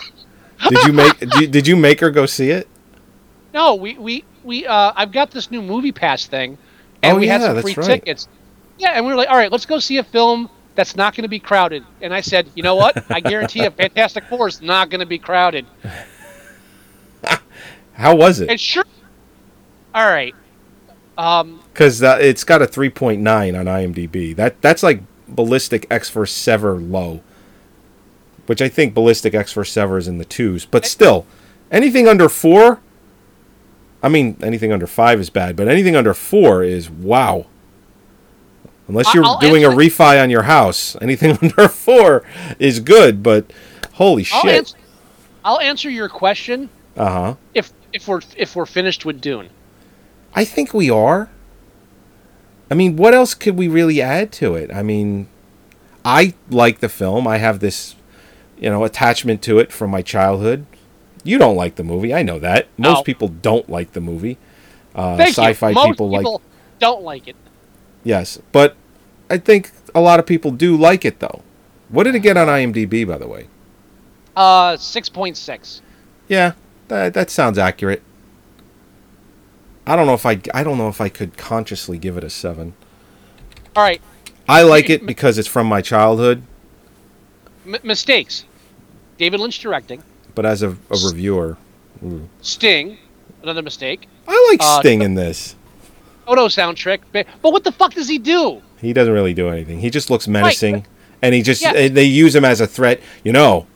Did 0.68 0.82
you 0.84 0.92
make 0.92 1.18
did 1.18 1.34
you, 1.34 1.46
did 1.46 1.66
you 1.68 1.76
make 1.76 2.00
her 2.00 2.10
go 2.10 2.26
see 2.26 2.50
it? 2.50 2.66
No, 3.54 3.74
we 3.76 3.96
we 3.96 4.24
we. 4.42 4.66
Uh, 4.66 4.92
I've 4.96 5.12
got 5.12 5.30
this 5.30 5.50
new 5.50 5.62
movie 5.62 5.92
pass 5.92 6.26
thing, 6.26 6.58
and 7.02 7.16
Oh, 7.16 7.20
we 7.20 7.26
had 7.28 7.40
some 7.42 7.60
free 7.62 7.74
right. 7.74 7.86
tickets. 7.86 8.28
Yeah, 8.78 8.90
and 8.92 9.06
we 9.06 9.12
were 9.12 9.16
like, 9.16 9.30
all 9.30 9.36
right, 9.36 9.50
let's 9.52 9.64
go 9.66 9.78
see 9.78 9.96
a 9.98 10.02
film 10.04 10.50
that's 10.74 10.96
not 10.96 11.14
going 11.14 11.22
to 11.22 11.28
be 11.28 11.38
crowded. 11.38 11.84
And 12.02 12.12
I 12.12 12.20
said, 12.20 12.48
you 12.54 12.62
know 12.62 12.74
what? 12.74 13.10
I 13.10 13.20
guarantee 13.20 13.62
you, 13.62 13.70
Fantastic 13.84 14.24
Four 14.24 14.48
is 14.48 14.60
not 14.60 14.90
going 14.90 15.00
to 15.00 15.06
be 15.06 15.18
crowded. 15.18 15.64
How 17.94 18.14
was 18.14 18.40
it? 18.40 18.50
And 18.50 18.60
sure. 18.60 18.84
All 19.94 20.06
right. 20.06 20.34
Um, 21.18 21.60
Because 21.72 22.02
uh, 22.02 22.18
it's 22.20 22.44
got 22.44 22.62
a 22.62 22.66
3.9 22.66 23.18
on 23.58 23.64
IMDb. 23.66 24.34
That 24.36 24.60
that's 24.60 24.82
like 24.82 25.02
Ballistic 25.28 25.86
X 25.90 26.08
for 26.10 26.26
Sever 26.26 26.76
low, 26.78 27.20
which 28.46 28.60
I 28.62 28.68
think 28.68 28.94
Ballistic 28.94 29.34
X 29.34 29.52
for 29.52 29.64
Sever 29.64 29.98
is 29.98 30.08
in 30.08 30.18
the 30.18 30.24
twos. 30.24 30.64
But 30.66 30.84
still, 30.86 31.26
anything 31.70 32.06
under 32.06 32.28
four. 32.28 32.80
I 34.02 34.08
mean, 34.08 34.36
anything 34.42 34.72
under 34.72 34.86
five 34.86 35.18
is 35.20 35.30
bad, 35.30 35.56
but 35.56 35.68
anything 35.68 35.96
under 35.96 36.14
four 36.14 36.62
is 36.62 36.88
wow. 36.90 37.46
Unless 38.88 39.14
you're 39.14 39.24
I'll 39.24 39.38
doing 39.40 39.64
a 39.64 39.68
refi 39.68 40.22
on 40.22 40.30
your 40.30 40.42
house, 40.42 40.96
anything 41.00 41.36
under 41.42 41.66
four 41.68 42.22
is 42.60 42.78
good. 42.78 43.22
But 43.22 43.52
holy 43.94 44.24
I'll 44.32 44.42
shit! 44.42 44.54
answer. 44.58 44.76
I'll 45.44 45.60
answer 45.60 45.90
your 45.90 46.08
question 46.08 46.68
Uh 46.96 47.10
huh. 47.10 47.34
if 47.54 47.72
if 47.92 48.06
we're 48.06 48.20
if 48.36 48.54
we're 48.54 48.66
finished 48.66 49.04
with 49.04 49.20
Dune. 49.20 49.48
I 50.36 50.44
think 50.44 50.72
we 50.72 50.88
are. 50.90 51.28
I 52.70 52.74
mean, 52.74 52.96
what 52.96 53.14
else 53.14 53.34
could 53.34 53.56
we 53.56 53.66
really 53.68 54.00
add 54.02 54.30
to 54.32 54.54
it? 54.54 54.70
I 54.72 54.82
mean, 54.82 55.28
I 56.04 56.34
like 56.50 56.80
the 56.80 56.88
film. 56.88 57.26
I 57.26 57.38
have 57.38 57.60
this, 57.60 57.96
you 58.58 58.68
know, 58.70 58.84
attachment 58.84 59.40
to 59.42 59.58
it 59.58 59.72
from 59.72 59.90
my 59.90 60.02
childhood. 60.02 60.66
You 61.24 61.38
don't 61.38 61.56
like 61.56 61.76
the 61.76 61.84
movie. 61.84 62.12
I 62.14 62.22
know 62.22 62.38
that. 62.38 62.68
Most 62.76 62.98
No. 62.98 63.02
people 63.02 63.28
don't 63.28 63.68
like 63.70 63.92
the 63.92 64.00
movie. 64.00 64.36
Uh, 64.94 65.16
Thank 65.16 65.30
sci-fi 65.30 65.70
you. 65.70 65.74
Most 65.74 65.86
people, 65.88 66.10
like 66.10 66.26
don't 66.78 67.02
like 67.02 67.26
it. 67.28 67.36
yes, 68.04 68.38
but 68.52 68.76
I 69.30 69.38
think 69.38 69.70
a 69.94 70.00
lot 70.00 70.18
of 70.20 70.26
people 70.26 70.50
do 70.50 70.76
like 70.76 71.04
it 71.04 71.18
though. 71.20 71.42
What 71.88 72.04
did 72.04 72.14
it 72.14 72.20
get 72.20 72.36
on 72.36 72.48
IMDb, 72.48 73.06
by 73.06 73.18
the 73.18 73.26
way? 73.28 73.46
Uh, 74.34 74.76
six 74.76 75.08
point 75.08 75.36
six. 75.36 75.82
Yeah, 76.28 76.52
that 76.88 77.14
that 77.14 77.30
sounds 77.30 77.58
accurate. 77.58 78.02
I 79.86 79.96
don't 79.96 80.06
know 80.06 80.14
if 80.14 80.26
I 80.26 80.40
I 80.54 80.62
don't 80.64 80.78
know 80.78 80.88
if 80.88 81.00
I 81.00 81.08
could 81.08 81.36
consciously 81.36 81.98
give 81.98 82.16
it 82.16 82.24
a 82.24 82.30
seven. 82.30 82.74
All 83.74 83.82
right. 83.82 84.00
I 84.48 84.62
like 84.62 84.90
it 84.90 85.04
because 85.06 85.38
it's 85.38 85.48
from 85.48 85.66
my 85.66 85.80
childhood, 85.82 86.42
M- 87.66 87.76
mistakes. 87.82 88.44
David 89.18 89.40
Lynch 89.40 89.58
directing. 89.60 90.02
but 90.34 90.44
as 90.46 90.62
a, 90.62 90.70
a 90.70 90.96
reviewer, 91.04 91.56
ooh. 92.04 92.28
Sting. 92.42 92.98
Another 93.42 93.62
mistake. 93.62 94.08
I 94.28 94.48
like 94.50 94.60
Uh, 94.62 94.80
Sting 94.80 95.02
in 95.02 95.14
this. 95.14 95.56
Toto 96.26 96.48
soundtrack. 96.48 97.00
But 97.12 97.26
but 97.42 97.52
what 97.52 97.64
the 97.64 97.72
fuck 97.72 97.94
does 97.94 98.08
he 98.08 98.18
do? 98.18 98.62
He 98.80 98.92
doesn't 98.92 99.12
really 99.12 99.34
do 99.34 99.48
anything. 99.48 99.78
He 99.80 99.90
just 99.90 100.10
looks 100.10 100.26
menacing, 100.28 100.86
and 101.22 101.34
he 101.34 101.42
just 101.42 101.62
Yeah. 101.62 101.72
eh, 101.74 101.88
they 101.88 102.04
use 102.04 102.34
him 102.34 102.44
as 102.44 102.60
a 102.60 102.66
threat. 102.66 103.00
You 103.24 103.32
know, 103.32 103.66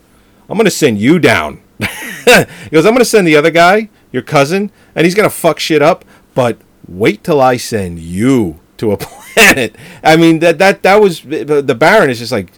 I'm 0.49 0.57
gonna 0.57 0.71
send 0.71 0.99
you 0.99 1.19
down. 1.19 1.61
he 1.79 2.71
goes, 2.71 2.85
I'm 2.87 2.93
gonna 2.93 3.05
send 3.05 3.27
the 3.27 3.37
other 3.37 3.51
guy, 3.51 3.89
your 4.13 4.23
cousin, 4.23 4.71
and 4.95 5.05
he's 5.05 5.15
gonna 5.15 5.31
fuck 5.31 5.59
shit 5.59 5.83
up. 5.83 6.05
But 6.35 6.59
wait 6.89 7.23
till 7.25 7.41
I 7.41 7.57
send 7.57 7.99
you 7.99 8.61
to 8.79 8.93
a 8.93 8.97
planet. 8.99 9.77
I 10.03 10.17
mean 10.17 10.39
that 10.41 10.59
that 10.59 10.83
that 10.83 11.01
was 11.01 11.21
the 11.23 11.77
Baron 11.79 12.11
is 12.11 12.19
just 12.19 12.33
like 12.33 12.53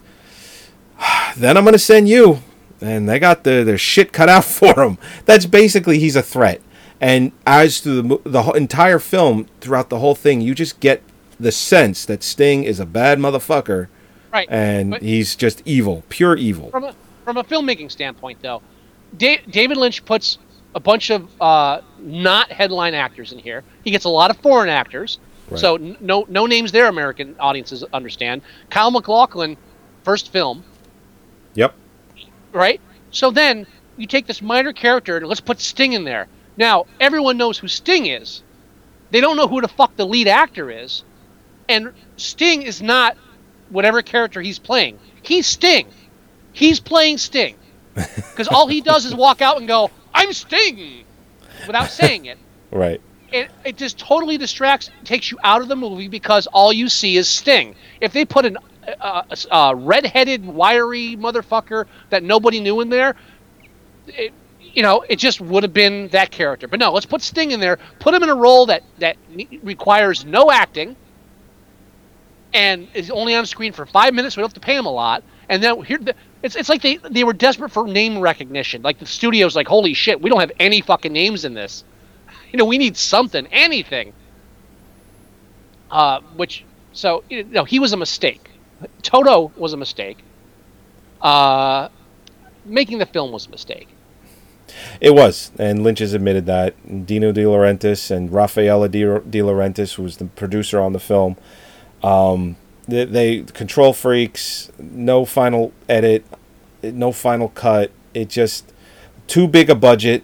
then 1.37 1.57
I'm 1.57 1.63
going 1.63 1.73
to 1.73 1.79
send 1.79 2.07
you 2.07 2.39
and 2.81 3.07
they 3.07 3.19
got 3.19 3.43
the 3.43 3.63
their 3.63 3.77
shit 3.77 4.11
cut 4.13 4.29
out 4.29 4.45
for 4.59 4.79
him. 4.83 4.97
That's 5.25 5.45
basically 5.45 5.99
he's 5.99 6.15
a 6.15 6.21
threat. 6.21 6.61
And 7.01 7.31
as 7.45 7.81
to 7.81 8.01
the 8.01 8.19
the 8.23 8.43
entire 8.51 8.99
film 8.99 9.47
throughout 9.59 9.89
the 9.89 9.99
whole 9.99 10.15
thing, 10.15 10.41
you 10.41 10.55
just 10.55 10.79
get 10.79 11.01
the 11.39 11.51
sense 11.51 12.05
that 12.05 12.23
Sting 12.23 12.63
is 12.63 12.79
a 12.79 12.85
bad 12.85 13.19
motherfucker 13.19 13.87
Right. 14.31 14.47
and 14.49 14.91
But- 14.91 15.01
he's 15.01 15.35
just 15.35 15.61
evil, 15.65 16.03
pure 16.09 16.35
evil. 16.37 16.69
from 16.71 16.85
a 16.85 16.95
from 17.25 17.37
a 17.37 17.43
filmmaking 17.43 17.91
standpoint, 17.91 18.39
though, 18.41 18.61
da- 19.17 19.41
David 19.49 19.77
Lynch 19.77 20.03
puts 20.05 20.37
a 20.75 20.79
bunch 20.79 21.09
of 21.11 21.29
uh, 21.41 21.81
not 21.99 22.51
headline 22.51 22.93
actors 22.93 23.31
in 23.31 23.39
here. 23.39 23.63
He 23.83 23.91
gets 23.91 24.05
a 24.05 24.09
lot 24.09 24.29
of 24.31 24.37
foreign 24.37 24.69
actors, 24.69 25.19
Right. 25.49 25.59
so 25.59 25.75
n- 25.75 25.97
no 25.99 26.25
no 26.29 26.45
names 26.45 26.71
there. 26.71 26.87
American 26.87 27.35
audiences 27.39 27.83
understand. 27.93 28.41
Kyle 28.69 28.91
MacLachlan, 28.91 29.57
first 30.03 30.31
film, 30.31 30.63
Yep. 31.55 31.73
right? 32.51 32.79
So 33.11 33.29
then 33.31 33.67
you 33.97 34.07
take 34.07 34.25
this 34.25 34.41
minor 34.41 34.73
character 34.73 35.17
and 35.17 35.27
let's 35.27 35.41
put 35.41 35.59
Sting 35.59 35.93
in 35.93 36.03
there. 36.05 36.27
Now 36.57 36.85
everyone 36.99 37.37
knows 37.37 37.57
who 37.57 37.67
Sting 37.67 38.05
is. 38.07 38.41
They 39.11 39.21
don't 39.21 39.37
know 39.37 39.47
who 39.47 39.61
the 39.61 39.67
fuck 39.67 39.95
the 39.95 40.05
lead 40.07 40.27
actor 40.27 40.71
is, 40.71 41.03
and 41.69 41.93
Sting 42.17 42.63
is 42.63 42.81
not 42.81 43.15
whatever 43.69 44.01
character 44.01 44.41
he's 44.41 44.57
playing. 44.59 44.97
He's 45.21 45.45
Sting. 45.45 45.87
He's 46.51 46.79
playing 46.79 47.17
Sting 47.19 47.55
because 47.95 48.47
all 48.47 48.67
he 48.67 48.81
does 48.81 49.05
is 49.05 49.13
walk 49.13 49.41
out 49.41 49.57
and 49.59 49.67
go, 49.67 49.91
"I'm 50.13 50.33
Sting," 50.33 51.05
without 51.67 51.89
saying 51.89 52.25
it. 52.25 52.37
Right. 52.71 52.99
It, 53.31 53.51
it 53.63 53.77
just 53.77 53.99
totally 53.99 54.39
distracts, 54.39 54.89
takes 55.03 55.29
you 55.29 55.37
out 55.43 55.61
of 55.61 55.67
the 55.67 55.75
movie 55.75 56.07
because 56.07 56.47
all 56.47 56.73
you 56.73 56.89
see 56.89 57.17
is 57.17 57.29
Sting. 57.29 57.75
If 58.01 58.13
they 58.13 58.25
put 58.25 58.45
an 58.45 58.57
uh, 58.99 59.21
uh, 59.51 59.75
red-headed, 59.77 60.43
wiry 60.43 61.15
motherfucker 61.15 61.85
that 62.09 62.23
nobody 62.23 62.59
knew 62.59 62.81
in 62.81 62.89
there, 62.89 63.15
it, 64.07 64.33
you 64.73 64.81
know, 64.81 65.05
it 65.07 65.17
just 65.17 65.39
would 65.39 65.63
have 65.63 65.73
been 65.73 66.07
that 66.09 66.31
character. 66.31 66.67
But 66.67 66.79
no, 66.79 66.91
let's 66.91 67.05
put 67.05 67.21
Sting 67.21 67.51
in 67.51 67.59
there. 67.59 67.77
Put 67.99 68.13
him 68.13 68.23
in 68.23 68.29
a 68.29 68.35
role 68.35 68.65
that 68.67 68.83
that 68.99 69.17
requires 69.61 70.25
no 70.25 70.51
acting, 70.51 70.95
and 72.53 72.87
is 72.93 73.11
only 73.11 73.35
on 73.35 73.45
screen 73.45 73.71
for 73.71 73.85
five 73.85 74.13
minutes. 74.13 74.35
We 74.35 74.41
don't 74.41 74.49
have 74.49 74.55
to 74.55 74.59
pay 74.59 74.75
him 74.75 74.85
a 74.85 74.91
lot. 74.91 75.23
And 75.49 75.61
then 75.61 75.83
here, 75.83 75.99
the, 75.99 76.15
it's 76.43 76.55
it's 76.55 76.69
like 76.69 76.81
they 76.81 76.97
they 76.97 77.23
were 77.23 77.33
desperate 77.33 77.71
for 77.71 77.87
name 77.87 78.19
recognition. 78.19 78.81
Like 78.81 78.99
the 78.99 79.05
studio's 79.05 79.55
like, 79.55 79.67
holy 79.67 79.93
shit, 79.93 80.21
we 80.21 80.29
don't 80.29 80.41
have 80.41 80.51
any 80.59 80.81
fucking 80.81 81.11
names 81.11 81.45
in 81.45 81.53
this. 81.53 81.83
You 82.51 82.57
know, 82.57 82.65
we 82.65 82.77
need 82.77 82.97
something, 82.97 83.47
anything. 83.47 84.13
Uh, 85.89 86.19
which 86.35 86.65
so 86.91 87.23
you 87.29 87.43
know, 87.45 87.63
he 87.63 87.79
was 87.79 87.93
a 87.93 87.97
mistake. 87.97 88.49
Toto 89.01 89.51
was 89.55 89.73
a 89.73 89.77
mistake. 89.77 90.17
Uh, 91.21 91.87
making 92.65 92.97
the 92.97 93.05
film 93.05 93.31
was 93.31 93.47
a 93.47 93.49
mistake. 93.49 93.87
It 94.99 95.13
was, 95.13 95.51
and 95.57 95.83
Lynch 95.83 95.99
has 95.99 96.13
admitted 96.13 96.45
that. 96.47 97.05
Dino 97.05 97.31
De 97.31 97.43
Laurentiis 97.43 98.11
and 98.11 98.29
Raffaella 98.29 98.89
De, 98.89 99.19
De 99.29 99.39
Laurentiis, 99.39 99.93
who 99.93 100.03
was 100.03 100.17
the 100.17 100.25
producer 100.25 100.79
on 100.79 100.93
the 100.93 100.99
film, 100.99 101.37
um, 102.01 102.55
they, 102.87 103.05
they 103.05 103.41
control 103.41 103.93
freaks. 103.93 104.71
No 104.79 105.25
final 105.25 105.71
edit, 105.87 106.25
no 106.81 107.11
final 107.11 107.49
cut. 107.49 107.91
It 108.13 108.29
just 108.29 108.71
too 109.27 109.47
big 109.47 109.69
a 109.69 109.75
budget. 109.75 110.23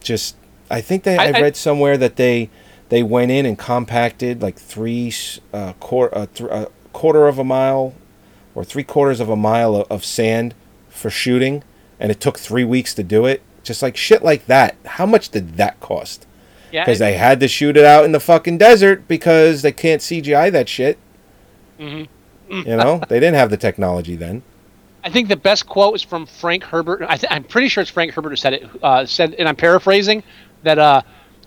Just, 0.00 0.36
I 0.70 0.80
think 0.80 1.02
they. 1.04 1.16
I, 1.18 1.24
I- 1.26 1.32
I- 1.38 1.40
read 1.42 1.56
somewhere 1.56 1.96
that 1.98 2.16
they 2.16 2.50
they 2.88 3.02
went 3.02 3.30
in 3.30 3.44
and 3.44 3.58
compacted 3.58 4.40
like 4.42 4.56
three 4.56 5.12
uh, 5.52 5.74
quarter 5.74 6.16
uh, 6.16 6.26
th- 6.32 6.50
a 6.50 6.68
quarter 6.92 7.26
of 7.28 7.38
a 7.38 7.44
mile 7.44 7.94
or 8.54 8.64
three 8.64 8.82
quarters 8.84 9.20
of 9.20 9.28
a 9.28 9.36
mile 9.36 9.76
of, 9.76 9.86
of 9.90 10.04
sand 10.04 10.54
for 10.88 11.10
shooting, 11.10 11.62
and 12.00 12.10
it 12.10 12.20
took 12.20 12.38
three 12.38 12.64
weeks 12.64 12.94
to 12.94 13.02
do 13.02 13.26
it. 13.26 13.42
Just 13.62 13.82
like 13.82 13.96
shit 13.96 14.22
like 14.22 14.46
that. 14.46 14.76
How 14.86 15.04
much 15.06 15.28
did 15.28 15.56
that 15.58 15.78
cost? 15.80 16.26
Yeah, 16.72 16.84
Because 16.84 16.98
it- 17.00 17.04
they 17.04 17.12
had 17.14 17.40
to 17.40 17.48
shoot 17.48 17.76
it 17.76 17.84
out 17.84 18.04
in 18.04 18.12
the 18.12 18.20
fucking 18.20 18.56
desert 18.58 19.06
because 19.06 19.62
they 19.62 19.72
can't 19.72 20.00
CGI 20.00 20.50
that 20.52 20.68
shit. 20.68 20.98
Mhm. 21.78 22.08
You 22.50 22.76
know, 22.76 23.00
they 23.08 23.20
didn't 23.20 23.34
have 23.36 23.50
the 23.50 23.56
technology 23.56 24.16
then. 24.16 24.42
I 25.04 25.10
think 25.10 25.28
the 25.28 25.36
best 25.36 25.66
quote 25.66 25.94
is 25.94 26.02
from 26.02 26.26
Frank 26.26 26.64
Herbert. 26.64 27.02
I 27.08 27.16
th- 27.16 27.30
I'm 27.30 27.44
pretty 27.44 27.68
sure 27.68 27.82
it's 27.82 27.90
Frank 27.90 28.12
Herbert 28.12 28.30
who 28.30 28.36
said 28.36 28.54
it. 28.54 28.68
Uh, 28.82 29.06
said, 29.06 29.34
and 29.34 29.48
I'm 29.48 29.56
paraphrasing, 29.56 30.22
that 30.64 30.78
uh, 30.78 31.02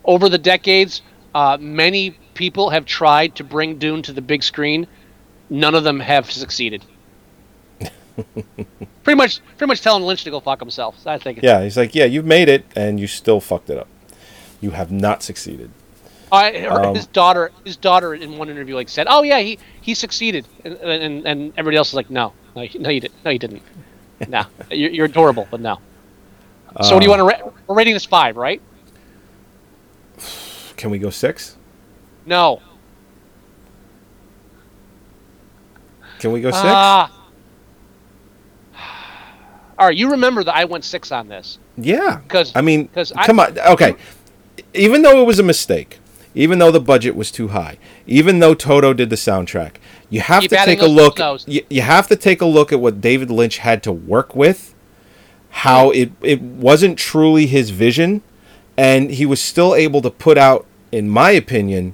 over 0.05 0.29
the 0.29 0.38
decades, 0.38 1.01
uh, 1.36 1.57
many 1.59 2.11
people 2.34 2.69
have 2.69 2.86
tried 2.86 3.36
to 3.36 3.43
bring 3.43 3.77
Dune 3.77 4.01
to 4.03 4.13
the 4.13 4.21
big 4.21 4.43
screen. 4.43 4.88
None 5.49 5.75
of 5.75 5.84
them 5.84 5.99
have 5.99 6.32
succeeded. 6.32 6.84
pretty 9.03 9.17
much, 9.17 9.41
pretty 9.57 9.67
much 9.69 9.82
telling 9.82 10.03
Lynch 10.03 10.23
to 10.23 10.32
go 10.32 10.39
fuck 10.39 10.59
himself. 10.59 10.95
I 11.05 11.17
think. 11.17 11.41
Yeah, 11.41 11.61
he's 11.63 11.77
like, 11.77 11.93
yeah, 11.93 12.05
you've 12.05 12.25
made 12.25 12.47
it, 12.47 12.65
and 12.75 12.99
you 12.99 13.07
still 13.07 13.41
fucked 13.41 13.69
it 13.69 13.77
up. 13.77 13.88
You 14.61 14.71
have 14.71 14.91
not 14.91 15.23
succeeded. 15.23 15.71
I, 16.32 16.65
Um, 16.65 16.95
his 16.95 17.07
daughter, 17.07 17.51
his 17.65 17.75
daughter 17.77 18.13
in 18.13 18.38
one 18.38 18.49
interview 18.49 18.75
like 18.75 18.88
said, 18.89 19.07
"Oh 19.09 19.21
yeah, 19.23 19.39
he 19.39 19.59
he 19.82 19.93
succeeded," 19.93 20.47
and 20.63 20.75
and, 20.77 21.27
and 21.27 21.53
everybody 21.57 21.77
else 21.77 21.89
is 21.89 21.93
like, 21.95 22.09
"No, 22.09 22.34
no, 22.55 22.61
you- 22.61 22.79
no, 22.79 22.89
you 22.89 22.99
didn't. 23.01 23.23
No, 23.25 23.32
you 23.32 23.39
didn't. 23.39 23.61
no, 24.29 24.43
you're, 24.69 24.91
you're 24.91 25.05
adorable, 25.07 25.47
but 25.51 25.59
no." 25.59 25.79
So, 26.84 26.95
what 26.95 27.01
do 27.01 27.05
you 27.07 27.13
Uh, 27.13 27.17
want 27.25 27.38
to? 27.39 27.43
Ra- 27.45 27.51
we're 27.67 27.75
rating 27.75 27.93
this 27.93 28.05
five, 28.05 28.38
right? 28.38 28.61
Can 30.77 30.89
we 30.89 30.99
go 30.99 31.09
six? 31.09 31.57
No. 32.25 32.61
Can 36.19 36.32
we 36.32 36.39
go 36.41 36.51
six? 36.51 36.63
Ah. 36.65 37.11
All 39.77 39.88
right, 39.88 39.97
you 39.97 40.11
remember 40.11 40.43
that 40.43 40.55
I 40.55 40.65
went 40.65 40.84
six 40.86 41.11
on 41.11 41.27
this. 41.27 41.57
yeah. 41.77 42.17
Because 42.23 42.51
I 42.55 42.61
mean, 42.61 42.88
'cause 42.89 43.11
I- 43.15 43.25
come 43.25 43.39
on. 43.39 43.57
Okay. 43.59 43.95
Even 44.75 45.01
though 45.01 45.19
it 45.21 45.25
was 45.25 45.39
a 45.39 45.43
mistake, 45.43 45.99
even 46.34 46.59
though 46.59 46.71
the 46.71 46.79
budget 46.79 47.15
was 47.15 47.32
too 47.32 47.49
high, 47.49 47.77
even 48.07 48.39
though 48.39 48.53
Toto 48.53 48.93
did 48.93 49.09
the 49.09 49.15
soundtrack, 49.15 49.75
you 50.09 50.21
have 50.21 50.41
Keep 50.41 50.51
to 50.51 50.57
take 50.57 50.82
a 50.82 50.86
look. 50.86 51.19
You, 51.47 51.63
you 51.69 51.82
have 51.82 52.07
to 52.07 52.15
take 52.15 52.41
a 52.41 52.45
look 52.45 52.71
at 52.71 52.79
what 52.79 53.01
David 53.01 53.29
Lynch 53.29 53.57
had 53.57 53.84
to 53.84 53.91
work 53.91 54.36
with, 54.36 54.73
how 55.49 55.91
it 55.91 56.11
it 56.21 56.41
wasn't 56.41 56.97
truly 56.97 57.47
his 57.47 57.69
vision, 57.69 58.21
and 58.77 59.11
he 59.11 59.25
was 59.25 59.41
still 59.41 59.75
able 59.75 60.01
to 60.01 60.09
put 60.09 60.38
out, 60.38 60.65
in 60.91 61.09
my 61.09 61.32
opinion, 61.32 61.93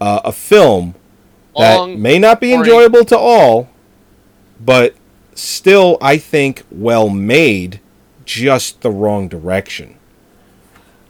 uh, 0.00 0.20
a 0.24 0.32
film 0.32 0.94
that 1.56 1.88
may 1.90 2.18
not 2.18 2.40
be 2.40 2.50
boring. 2.50 2.60
enjoyable 2.60 3.04
to 3.04 3.18
all, 3.18 3.68
but 4.60 4.94
still, 5.34 5.98
I 6.00 6.18
think, 6.18 6.62
well 6.70 7.08
made, 7.08 7.80
just 8.24 8.82
the 8.82 8.90
wrong 8.90 9.28
direction. 9.28 9.96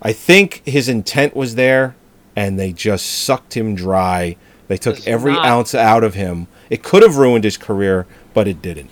I 0.02 0.12
think 0.12 0.62
his 0.64 0.88
intent 0.88 1.36
was 1.36 1.56
there, 1.56 1.94
and 2.36 2.58
they 2.58 2.72
just 2.72 3.06
sucked 3.06 3.56
him 3.56 3.74
dry. 3.74 4.36
They 4.68 4.76
took 4.76 4.96
Does 4.96 5.06
every 5.06 5.32
not- 5.32 5.46
ounce 5.46 5.74
out 5.74 6.04
of 6.04 6.14
him. 6.14 6.46
It 6.68 6.82
could 6.82 7.02
have 7.02 7.16
ruined 7.16 7.44
his 7.44 7.56
career, 7.56 8.06
but 8.34 8.46
it 8.48 8.62
didn't. 8.62 8.90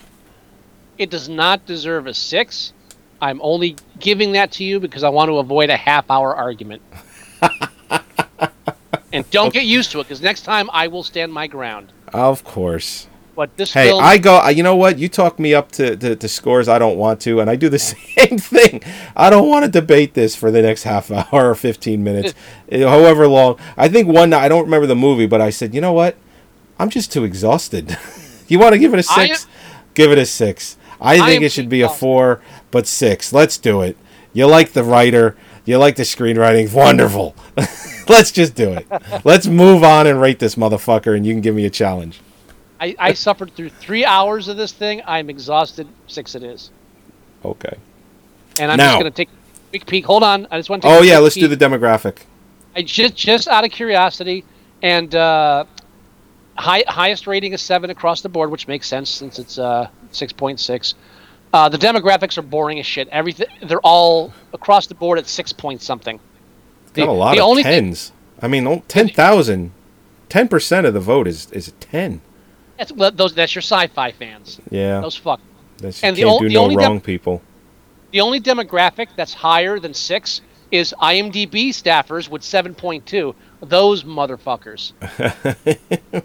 it 0.96 1.10
does 1.10 1.28
not 1.28 1.64
deserve 1.66 2.06
a 2.08 2.14
six. 2.14 2.72
I'm 3.20 3.40
only 3.42 3.76
giving 3.98 4.32
that 4.32 4.52
to 4.52 4.64
you 4.64 4.78
because 4.80 5.02
I 5.04 5.08
want 5.08 5.28
to 5.28 5.38
avoid 5.38 5.70
a 5.70 5.76
half-hour 5.76 6.36
argument. 6.36 6.82
and 9.12 9.28
don't 9.30 9.52
get 9.52 9.64
used 9.64 9.90
to 9.92 10.00
it 10.00 10.04
because 10.04 10.20
next 10.20 10.42
time 10.42 10.70
I 10.72 10.86
will 10.88 11.02
stand 11.02 11.32
my 11.32 11.46
ground. 11.48 11.92
Of 12.12 12.44
course. 12.44 13.07
But 13.38 13.56
this 13.56 13.72
Hey, 13.72 13.90
film, 13.90 14.02
I 14.02 14.18
go. 14.18 14.48
You 14.48 14.64
know 14.64 14.74
what? 14.74 14.98
You 14.98 15.08
talk 15.08 15.38
me 15.38 15.54
up 15.54 15.70
to, 15.72 15.96
to, 15.96 16.16
to 16.16 16.28
scores 16.28 16.68
I 16.68 16.80
don't 16.80 16.98
want 16.98 17.20
to, 17.20 17.38
and 17.38 17.48
I 17.48 17.54
do 17.54 17.68
the 17.68 17.78
same 17.78 18.36
thing. 18.36 18.82
I 19.14 19.30
don't 19.30 19.48
want 19.48 19.64
to 19.64 19.70
debate 19.70 20.14
this 20.14 20.34
for 20.34 20.50
the 20.50 20.60
next 20.60 20.82
half 20.82 21.08
hour 21.12 21.48
or 21.48 21.54
fifteen 21.54 22.02
minutes, 22.02 22.34
however 22.72 23.28
long. 23.28 23.56
I 23.76 23.88
think 23.88 24.08
one. 24.08 24.32
I 24.32 24.48
don't 24.48 24.64
remember 24.64 24.88
the 24.88 24.96
movie, 24.96 25.28
but 25.28 25.40
I 25.40 25.50
said, 25.50 25.72
you 25.72 25.80
know 25.80 25.92
what? 25.92 26.16
I'm 26.80 26.90
just 26.90 27.12
too 27.12 27.22
exhausted. 27.22 27.96
you 28.48 28.58
want 28.58 28.72
to 28.72 28.78
give 28.80 28.92
it 28.92 28.98
a 28.98 29.04
six? 29.04 29.46
give 29.94 30.10
it 30.10 30.18
a 30.18 30.26
six. 30.26 30.76
I 31.00 31.14
I 31.14 31.18
think 31.18 31.36
am 31.36 31.42
it 31.44 31.52
should 31.52 31.68
be 31.68 31.82
a 31.82 31.88
four, 31.88 32.40
but 32.72 32.88
six. 32.88 33.32
Let's 33.32 33.56
do 33.56 33.82
it. 33.82 33.96
You 34.32 34.46
like 34.48 34.72
the 34.72 34.82
writer. 34.82 35.36
You 35.64 35.78
like 35.78 35.94
the 35.94 36.02
screenwriting. 36.02 36.74
Wonderful. 36.74 37.36
Let's 38.08 38.32
just 38.32 38.56
do 38.56 38.72
it. 38.72 38.88
Let's 39.24 39.46
move 39.46 39.84
on 39.84 40.08
and 40.08 40.20
rate 40.20 40.40
this 40.40 40.56
motherfucker, 40.56 41.16
and 41.16 41.24
you 41.24 41.34
can 41.34 41.40
give 41.40 41.54
me 41.54 41.66
a 41.66 41.70
challenge. 41.70 42.20
I, 42.80 42.94
I 42.98 43.12
suffered 43.14 43.54
through 43.54 43.70
three 43.70 44.04
hours 44.04 44.48
of 44.48 44.56
this 44.56 44.72
thing. 44.72 45.02
I'm 45.06 45.28
exhausted. 45.30 45.88
Six 46.06 46.34
it 46.34 46.42
is. 46.42 46.70
Okay. 47.44 47.76
And 48.60 48.70
I'm 48.70 48.76
Now- 48.78 48.92
just 48.92 49.00
going 49.00 49.12
to 49.12 49.16
take 49.16 49.28
a 49.28 49.68
quick 49.70 49.86
peek. 49.86 50.04
Hold 50.06 50.22
on. 50.22 50.46
I 50.50 50.58
just 50.58 50.70
want 50.70 50.82
to 50.82 50.88
take 50.88 50.98
Oh 51.00 51.02
yeah, 51.02 51.18
let's 51.18 51.34
do 51.34 51.48
the 51.48 51.56
demographic. 51.56 52.18
I 52.76 52.82
just 52.82 53.16
just 53.16 53.48
out 53.48 53.64
of 53.64 53.70
curiosity, 53.72 54.44
and 54.82 55.12
uh, 55.14 55.64
high, 56.56 56.84
highest 56.86 57.26
rating 57.26 57.52
is 57.52 57.60
seven 57.62 57.90
across 57.90 58.20
the 58.20 58.28
board, 58.28 58.50
which 58.50 58.68
makes 58.68 58.86
sense 58.86 59.10
since 59.10 59.38
it's 59.38 59.58
uh, 59.58 59.88
six 60.12 60.32
point 60.32 60.60
six. 60.60 60.94
Uh, 61.52 61.68
the 61.68 61.78
demographics 61.78 62.36
are 62.38 62.42
boring 62.42 62.78
as 62.78 62.86
shit. 62.86 63.08
Everything 63.08 63.46
they're 63.66 63.80
all 63.80 64.32
across 64.52 64.86
the 64.86 64.94
board 64.94 65.18
at 65.18 65.26
six 65.26 65.52
point 65.52 65.82
something. 65.82 66.20
Got 66.92 67.06
The- 67.06 67.10
a 67.10 67.12
lot 67.12 67.34
the 67.34 67.40
of 67.42 67.48
only 67.48 67.62
thing- 67.64 67.84
tens. 67.86 68.12
I 68.40 68.46
mean, 68.46 68.68
oh, 68.68 68.84
10,000, 68.86 69.72
10% 70.30 70.86
of 70.86 70.94
the 70.94 71.00
vote 71.00 71.26
is, 71.26 71.50
is 71.50 71.66
a 71.66 71.72
10. 71.72 72.20
That's 72.78 72.92
well, 72.92 73.10
those. 73.10 73.34
That's 73.34 73.54
your 73.54 73.62
sci-fi 73.62 74.12
fans. 74.12 74.60
Yeah. 74.70 75.00
Those 75.00 75.16
fuck. 75.16 75.40
That's, 75.78 76.02
and 76.02 76.16
the 76.16 76.22
can't 76.22 76.34
o- 76.34 76.38
do 76.40 76.48
the 76.48 76.54
no 76.54 76.62
only 76.62 76.76
wrong, 76.76 77.00
people. 77.00 77.42
The 78.12 78.20
only 78.20 78.40
demographic 78.40 79.08
that's 79.16 79.34
higher 79.34 79.78
than 79.78 79.94
six 79.94 80.40
is 80.70 80.94
IMDb 81.00 81.70
staffers 81.70 82.28
with 82.28 82.42
7.2. 82.42 83.34
Those 83.60 84.04
motherfuckers. 84.04 84.92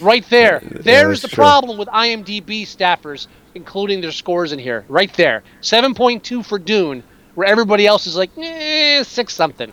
right 0.00 0.28
there. 0.28 0.60
There's 0.62 1.22
the 1.22 1.28
true. 1.28 1.36
problem 1.36 1.78
with 1.78 1.88
IMDb 1.88 2.62
staffers, 2.62 3.26
including 3.54 4.00
their 4.00 4.12
scores 4.12 4.52
in 4.52 4.58
here. 4.58 4.84
Right 4.88 5.12
there. 5.14 5.42
7.2 5.62 6.44
for 6.44 6.58
Dune, 6.58 7.02
where 7.34 7.46
everybody 7.46 7.86
else 7.86 8.06
is 8.06 8.16
like, 8.16 8.30
eh, 8.38 9.02
six 9.02 9.34
something. 9.34 9.72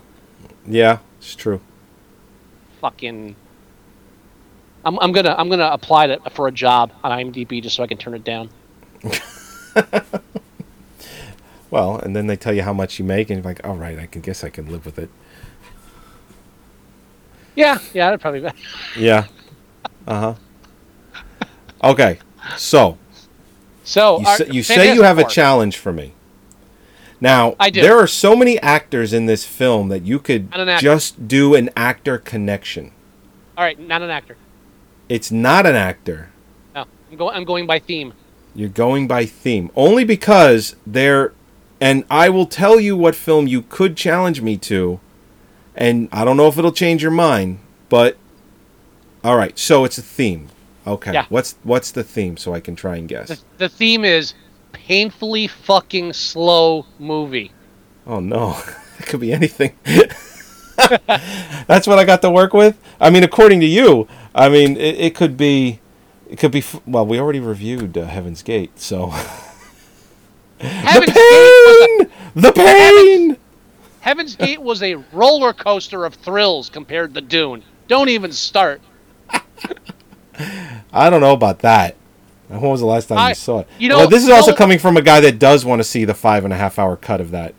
Yeah, 0.66 0.98
it's 1.18 1.34
true. 1.34 1.60
Fucking. 2.80 3.36
I'm, 4.84 4.98
I'm 5.00 5.12
gonna 5.12 5.34
I'm 5.36 5.48
gonna 5.48 5.70
apply 5.72 6.06
to, 6.08 6.30
for 6.30 6.48
a 6.48 6.52
job 6.52 6.92
on 7.04 7.10
IMDb 7.12 7.62
just 7.62 7.76
so 7.76 7.82
I 7.82 7.86
can 7.86 7.98
turn 7.98 8.14
it 8.14 8.24
down. 8.24 8.50
Well, 11.70 11.98
and 11.98 12.16
then 12.16 12.26
they 12.26 12.36
tell 12.36 12.52
you 12.52 12.62
how 12.62 12.72
much 12.72 12.98
you 12.98 13.04
make, 13.04 13.30
and 13.30 13.38
you're 13.38 13.44
like, 13.44 13.64
all 13.64 13.76
right, 13.76 13.98
I 13.98 14.06
can 14.06 14.22
guess 14.22 14.42
I 14.42 14.48
can 14.50 14.70
live 14.70 14.84
with 14.84 14.98
it. 14.98 15.08
Yeah, 17.54 17.78
yeah, 17.94 18.06
that'd 18.06 18.20
probably 18.20 18.40
be. 18.40 18.48
Yeah. 19.00 19.26
Uh 20.06 20.34
huh. 20.34 20.34
Okay, 21.82 22.18
so 22.56 22.98
So 23.84 24.18
you, 24.18 24.26
say, 24.26 24.46
you 24.50 24.62
say 24.62 24.94
you 24.94 25.02
have 25.02 25.18
a 25.18 25.24
challenge 25.24 25.78
for 25.78 25.92
me. 25.92 26.14
Now, 27.20 27.54
I 27.60 27.70
do. 27.70 27.82
there 27.82 27.98
are 27.98 28.06
so 28.06 28.34
many 28.34 28.58
actors 28.60 29.12
in 29.12 29.26
this 29.26 29.44
film 29.44 29.88
that 29.90 30.02
you 30.02 30.18
could 30.18 30.50
just 30.78 31.28
do 31.28 31.54
an 31.54 31.70
actor 31.76 32.18
connection. 32.18 32.92
All 33.56 33.64
right, 33.64 33.78
not 33.78 34.02
an 34.02 34.10
actor. 34.10 34.36
It's 35.10 35.32
not 35.32 35.66
an 35.66 35.74
actor. 35.74 36.30
No, 36.72 36.86
I'm 37.10 37.16
going. 37.16 37.36
I'm 37.36 37.44
going 37.44 37.66
by 37.66 37.80
theme. 37.80 38.14
You're 38.54 38.68
going 38.68 39.08
by 39.08 39.26
theme. 39.26 39.70
Only 39.74 40.04
because 40.04 40.76
they're. 40.86 41.34
And 41.80 42.04
I 42.08 42.28
will 42.28 42.46
tell 42.46 42.78
you 42.78 42.96
what 42.96 43.16
film 43.16 43.48
you 43.48 43.62
could 43.62 43.96
challenge 43.96 44.40
me 44.40 44.56
to. 44.58 45.00
And 45.74 46.08
I 46.12 46.24
don't 46.24 46.36
know 46.36 46.46
if 46.46 46.56
it'll 46.56 46.72
change 46.72 47.02
your 47.02 47.10
mind, 47.10 47.58
but. 47.88 48.16
All 49.22 49.36
right, 49.36 49.58
so 49.58 49.84
it's 49.84 49.98
a 49.98 50.02
theme. 50.02 50.48
Okay. 50.86 51.12
Yeah. 51.12 51.26
What's 51.28 51.56
what's 51.64 51.90
the 51.90 52.04
theme 52.04 52.36
so 52.36 52.54
I 52.54 52.60
can 52.60 52.76
try 52.76 52.96
and 52.96 53.08
guess? 53.08 53.28
The, 53.28 53.38
the 53.58 53.68
theme 53.68 54.04
is 54.04 54.34
painfully 54.72 55.48
fucking 55.48 56.12
slow 56.12 56.86
movie. 57.00 57.50
Oh 58.06 58.20
no, 58.20 58.62
it 58.98 59.06
could 59.06 59.20
be 59.20 59.32
anything. 59.32 59.76
That's 61.66 61.86
what 61.86 61.98
I 61.98 62.04
got 62.04 62.22
to 62.22 62.30
work 62.30 62.52
with. 62.52 62.78
I 63.00 63.10
mean, 63.10 63.22
according 63.24 63.60
to 63.60 63.66
you, 63.66 64.08
I 64.34 64.48
mean, 64.48 64.76
it, 64.76 64.98
it 64.98 65.14
could 65.14 65.36
be, 65.36 65.80
it 66.28 66.38
could 66.38 66.50
be. 66.52 66.62
Well, 66.86 67.06
we 67.06 67.18
already 67.18 67.40
reviewed 67.40 67.96
uh, 67.98 68.06
Heaven's 68.06 68.42
Gate, 68.42 68.78
so 68.80 69.08
Heaven's 70.58 71.12
the 71.14 71.98
pain, 71.98 72.10
the 72.34 72.52
pain. 72.52 73.30
a, 73.32 73.36
Heaven's 74.00 74.36
Gate 74.36 74.60
was 74.60 74.82
a 74.82 74.94
roller 75.12 75.52
coaster 75.52 76.04
of 76.04 76.14
thrills 76.14 76.68
compared 76.68 77.14
to 77.14 77.20
Dune. 77.20 77.62
Don't 77.88 78.08
even 78.08 78.32
start. 78.32 78.80
I 80.92 81.10
don't 81.10 81.20
know 81.20 81.32
about 81.32 81.60
that. 81.60 81.96
When 82.48 82.60
was 82.60 82.80
the 82.80 82.86
last 82.86 83.06
time 83.08 83.18
I- 83.18 83.28
you 83.30 83.34
saw 83.34 83.60
it? 83.60 83.68
you 83.78 83.88
know- 83.88 83.98
well, 83.98 84.08
this 84.08 84.22
is 84.22 84.28
you 84.28 84.34
also 84.34 84.54
coming 84.54 84.78
from 84.78 84.96
a 84.96 85.02
guy 85.02 85.20
that 85.20 85.38
does 85.38 85.64
want 85.64 85.80
to 85.80 85.84
see 85.84 86.04
the 86.04 86.14
five 86.14 86.44
and 86.44 86.52
a 86.52 86.56
half 86.56 86.78
hour 86.78 86.96
cut 86.96 87.20
of 87.20 87.30
that. 87.30 87.54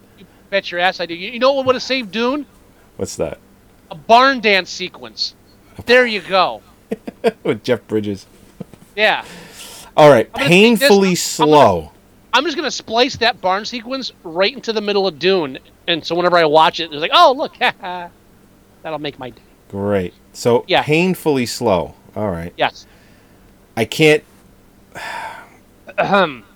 Bet 0.49 0.69
your 0.71 0.81
ass 0.81 0.99
I 0.99 1.05
do. 1.05 1.13
You, 1.13 1.31
you 1.31 1.39
know 1.39 1.53
what 1.53 1.65
would 1.65 1.75
have 1.75 1.83
saved 1.83 2.11
Dune? 2.11 2.45
What's 3.01 3.15
that? 3.15 3.39
A 3.89 3.95
barn 3.95 4.41
dance 4.41 4.69
sequence. 4.69 5.33
There 5.87 6.05
you 6.05 6.21
go. 6.21 6.61
With 7.43 7.63
Jeff 7.63 7.87
Bridges. 7.87 8.27
Yeah. 8.95 9.25
All 9.97 10.11
right, 10.11 10.31
gonna 10.31 10.47
take 10.47 10.77
this- 10.77 10.87
painfully 10.87 11.07
I'm- 11.07 11.15
slow. 11.15 11.91
I'm 12.31 12.43
just 12.45 12.55
gonna 12.55 12.69
splice 12.69 13.15
that 13.17 13.41
barn 13.41 13.65
sequence 13.65 14.11
right 14.23 14.53
into 14.53 14.71
the 14.71 14.81
middle 14.81 15.07
of 15.07 15.17
Dune, 15.17 15.57
and 15.87 16.05
so 16.05 16.13
whenever 16.13 16.37
I 16.37 16.45
watch 16.45 16.79
it, 16.79 16.91
it's 16.91 17.01
like, 17.01 17.09
oh 17.11 17.33
look, 17.35 17.57
that'll 18.83 18.99
make 18.99 19.17
my 19.17 19.31
day. 19.31 19.41
Great. 19.69 20.13
So 20.33 20.63
Yeah. 20.67 20.83
painfully 20.83 21.47
slow. 21.47 21.95
All 22.15 22.29
right. 22.29 22.53
Yes. 22.55 22.85
I 23.75 23.85
can't. 23.85 24.23
Ahem. 25.97 26.43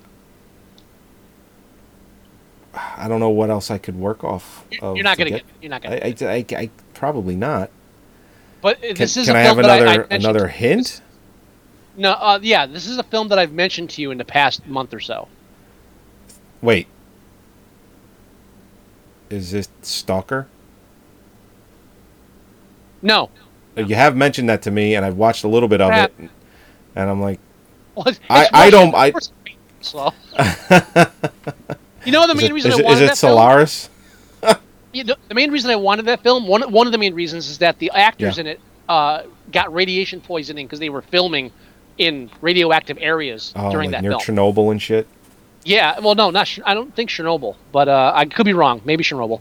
I 2.76 3.06
don't 3.08 3.20
know 3.20 3.30
what 3.30 3.50
else 3.50 3.70
I 3.70 3.78
could 3.78 3.96
work 3.96 4.22
off. 4.24 4.64
Of 4.82 4.96
You're 4.96 5.04
not 5.04 5.16
gonna 5.18 5.30
get. 5.30 5.44
You're 5.62 5.70
not 5.70 5.82
gonna. 5.82 5.96
I, 5.96 6.14
I, 6.20 6.26
I, 6.32 6.44
I- 6.56 6.70
probably 6.94 7.36
not. 7.36 7.70
but 8.62 8.80
Can, 8.82 8.94
this 8.94 9.16
is 9.16 9.26
can 9.26 9.36
a 9.36 9.38
I 9.38 9.42
have 9.42 9.58
another 9.58 10.06
I, 10.10 10.14
another 10.14 10.48
hint? 10.48 11.00
No, 11.96 12.12
uh, 12.12 12.38
yeah, 12.42 12.66
this 12.66 12.86
is 12.86 12.98
a 12.98 13.02
film 13.02 13.28
that 13.28 13.38
I've 13.38 13.52
mentioned 13.52 13.88
to 13.90 14.02
you 14.02 14.10
in 14.10 14.18
the 14.18 14.24
past 14.24 14.66
month 14.66 14.92
or 14.92 15.00
so. 15.00 15.28
Wait. 16.60 16.86
Is 19.30 19.50
this 19.50 19.68
Stalker? 19.82 20.46
No, 23.02 23.30
Uh, 23.76 23.82
You 23.82 23.94
have 23.94 24.16
mentioned 24.16 24.48
that 24.48 24.62
to 24.62 24.70
me, 24.70 24.94
and 24.94 25.04
I've 25.04 25.16
watched 25.16 25.44
a 25.44 25.48
little 25.48 25.68
bit 25.68 25.80
of 25.80 25.88
Crap. 25.88 26.12
it, 26.18 26.30
and 26.94 27.10
I'm 27.10 27.20
like, 27.20 27.38
Well, 27.94 28.06
I- 28.30 28.48
I 28.52 28.70
don't- 28.70 28.94
I- 28.94 29.06
Of 29.08 29.12
course 29.14 29.32
it's 29.80 29.88
slow. 29.90 30.12
you 32.06 32.12
know 32.12 32.26
the 32.26 32.32
is 32.34 32.40
main 32.42 32.50
it, 32.50 32.54
reason 32.54 32.70
is 32.72 32.76
I 32.78 32.80
it, 32.80 32.80
is 32.80 32.86
wanted 32.86 33.02
it 33.02 33.06
that 33.08 33.18
film? 33.18 33.32
Solaris? 33.32 33.90
You 34.92 35.04
know, 35.04 35.14
the 35.28 35.34
main 35.34 35.50
reason 35.50 35.70
I 35.70 35.76
wanted 35.76 36.06
that 36.06 36.22
film, 36.22 36.46
one 36.46 36.62
one 36.72 36.86
of 36.86 36.92
the 36.92 36.98
main 36.98 37.12
reasons 37.12 37.48
is 37.50 37.58
that 37.58 37.78
the 37.78 37.90
actors 37.90 38.36
Yeah. 38.38 38.40
in 38.42 38.46
it 38.46 38.60
uh, 38.88 39.24
got 39.52 39.70
radiation 39.74 40.22
poisoning 40.22 40.66
because 40.66 40.78
they 40.78 40.88
were 40.88 41.02
filming 41.02 41.52
in 41.98 42.30
radioactive 42.40 42.96
areas 42.98 43.52
Oh, 43.56 43.70
during 43.70 43.90
like 43.90 43.96
that 43.98 44.02
near 44.02 44.18
film. 44.18 44.36
Chernobyl 44.36 44.70
and 44.70 44.80
shit. 44.80 45.06
Yeah, 45.64 45.98
well, 46.00 46.14
no, 46.14 46.30
not. 46.30 46.58
I 46.64 46.72
don't 46.72 46.94
think 46.96 47.10
Chernobyl, 47.10 47.56
but 47.72 47.88
uh, 47.88 48.12
I 48.14 48.24
could 48.24 48.46
be 48.46 48.54
wrong. 48.54 48.80
Maybe 48.86 49.04
Chernobyl. 49.04 49.40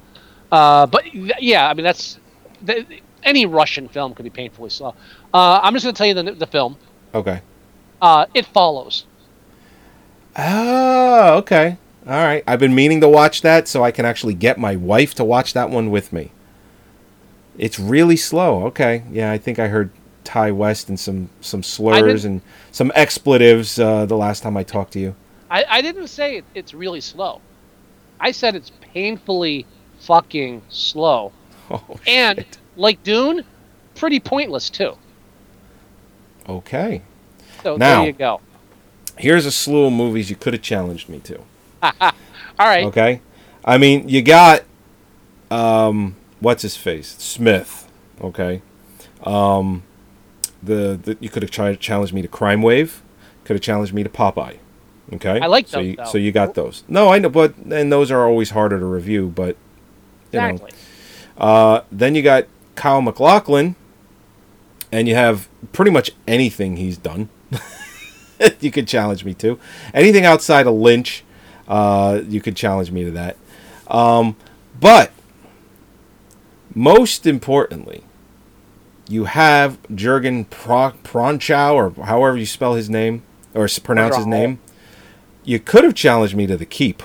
Uh, 0.51 0.87
but 0.87 1.13
yeah, 1.13 1.69
I 1.69 1.73
mean 1.73 1.85
that's 1.85 2.19
th- 2.67 2.85
any 3.23 3.45
Russian 3.45 3.87
film 3.87 4.13
could 4.13 4.23
be 4.23 4.29
painfully 4.31 4.69
slow. 4.71 4.93
Uh, 5.33 5.61
I'm 5.63 5.71
just 5.73 5.85
going 5.85 5.95
to 5.95 5.97
tell 5.97 6.07
you 6.07 6.15
the 6.15 6.31
the 6.33 6.47
film. 6.47 6.75
Okay. 7.13 7.41
Uh, 8.01 8.25
it 8.33 8.45
follows. 8.47 9.05
Oh, 10.35 11.37
okay. 11.37 11.77
All 12.07 12.13
right. 12.13 12.43
I've 12.45 12.59
been 12.59 12.75
meaning 12.75 13.01
to 13.01 13.09
watch 13.09 13.41
that 13.41 13.67
so 13.67 13.83
I 13.83 13.91
can 13.91 14.05
actually 14.05 14.33
get 14.35 14.57
my 14.59 14.75
wife 14.75 15.13
to 15.15 15.23
watch 15.23 15.53
that 15.53 15.69
one 15.69 15.89
with 15.89 16.13
me. 16.13 16.31
It's 17.57 17.79
really 17.79 18.15
slow. 18.17 18.65
Okay. 18.65 19.03
Yeah, 19.11 19.31
I 19.31 19.37
think 19.37 19.57
I 19.59 19.67
heard 19.67 19.89
Ty 20.23 20.51
West 20.51 20.89
and 20.89 20.99
some 20.99 21.29
some 21.41 21.63
slurs 21.63 22.25
and 22.25 22.41
some 22.71 22.91
expletives 22.95 23.79
uh, 23.79 24.05
the 24.05 24.17
last 24.17 24.43
time 24.43 24.57
I 24.57 24.63
talked 24.63 24.93
to 24.93 24.99
you. 24.99 25.15
I, 25.49 25.63
I 25.69 25.81
didn't 25.81 26.07
say 26.07 26.37
it, 26.37 26.45
it's 26.53 26.73
really 26.73 27.01
slow. 27.01 27.41
I 28.19 28.31
said 28.31 28.55
it's 28.55 28.71
painfully 28.81 29.65
fucking 29.99 30.61
slow. 30.69 31.31
Oh, 31.67 31.83
and 32.05 32.37
shit. 32.37 32.57
like 32.75 33.01
Dune, 33.01 33.43
pretty 33.95 34.19
pointless 34.19 34.69
too. 34.69 34.95
Okay. 36.47 37.01
So 37.63 37.75
Now- 37.77 38.01
there 38.01 38.05
you 38.07 38.13
go. 38.13 38.39
Here's 39.17 39.47
a 39.47 39.51
slew 39.51 39.85
of 39.85 39.93
movies 39.93 40.29
you 40.29 40.35
could 40.35 40.53
have 40.53 40.61
challenged 40.61 41.09
me 41.09 41.17
to. 41.21 41.39
All 42.01 42.11
right. 42.59 42.85
Okay. 42.85 43.21
I 43.63 43.77
mean, 43.77 44.07
you 44.09 44.21
got 44.21 44.63
um 45.51 46.15
what's 46.39 46.61
his 46.61 46.75
face? 46.77 47.15
Smith, 47.17 47.91
okay? 48.21 48.61
Um 49.23 49.83
the, 50.63 50.99
the 51.01 51.17
you 51.19 51.29
could 51.29 51.43
have 51.43 51.51
tried 51.51 51.79
challenged 51.79 52.13
me 52.13 52.21
to 52.21 52.27
Crime 52.27 52.61
Wave, 52.61 53.01
could 53.43 53.55
have 53.55 53.61
challenged 53.61 53.93
me 53.93 54.03
to 54.03 54.09
Popeye. 54.09 54.57
Okay? 55.13 55.39
I 55.39 55.45
like 55.45 55.67
so 55.67 55.77
those, 55.77 55.85
you, 55.85 55.97
so 56.05 56.17
you 56.17 56.31
got 56.31 56.55
those. 56.55 56.83
No, 56.87 57.09
I 57.09 57.19
know 57.19 57.29
but 57.29 57.55
and 57.57 57.91
those 57.91 58.11
are 58.11 58.25
always 58.25 58.51
harder 58.51 58.79
to 58.79 58.85
review, 58.85 59.27
but 59.27 59.57
you 60.31 60.39
know. 60.39 60.49
Exactly. 60.49 60.71
Uh 61.37 61.81
then 61.91 62.15
you 62.15 62.21
got 62.21 62.45
Kyle 62.75 63.01
MacLachlan 63.01 63.75
and 64.91 65.07
you 65.09 65.15
have 65.15 65.49
pretty 65.73 65.91
much 65.91 66.11
anything 66.27 66.77
he's 66.77 66.97
done. 66.97 67.29
you 68.61 68.71
could 68.71 68.87
challenge 68.87 69.25
me 69.25 69.33
to. 69.35 69.59
Anything 69.93 70.25
outside 70.25 70.67
of 70.67 70.73
Lynch, 70.73 71.24
uh, 71.67 72.21
you 72.27 72.41
could 72.41 72.55
challenge 72.55 72.91
me 72.91 73.03
to 73.03 73.11
that. 73.11 73.37
Um, 73.87 74.35
but 74.79 75.11
most 76.73 77.25
importantly, 77.25 78.03
you 79.07 79.25
have 79.25 79.77
Jurgen 79.93 80.45
Pro- 80.45 80.93
Pronchow, 81.03 81.73
or 81.73 82.05
however 82.05 82.37
you 82.37 82.45
spell 82.45 82.73
his 82.73 82.89
name, 82.89 83.23
or 83.53 83.67
pronounce 83.83 84.17
his 84.17 84.25
name. 84.25 84.59
You 85.43 85.59
could 85.59 85.83
have 85.83 85.93
challenged 85.93 86.35
me 86.35 86.47
to 86.47 86.57
the 86.57 86.65
keep. 86.65 87.03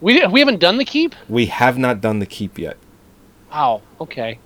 We 0.00 0.24
we 0.26 0.40
haven't 0.40 0.60
done 0.60 0.78
the 0.78 0.84
keep. 0.84 1.14
We 1.28 1.46
have 1.46 1.76
not 1.76 2.00
done 2.00 2.20
the 2.20 2.26
keep 2.26 2.58
yet. 2.58 2.76
Wow. 3.50 3.82
Okay. 4.00 4.38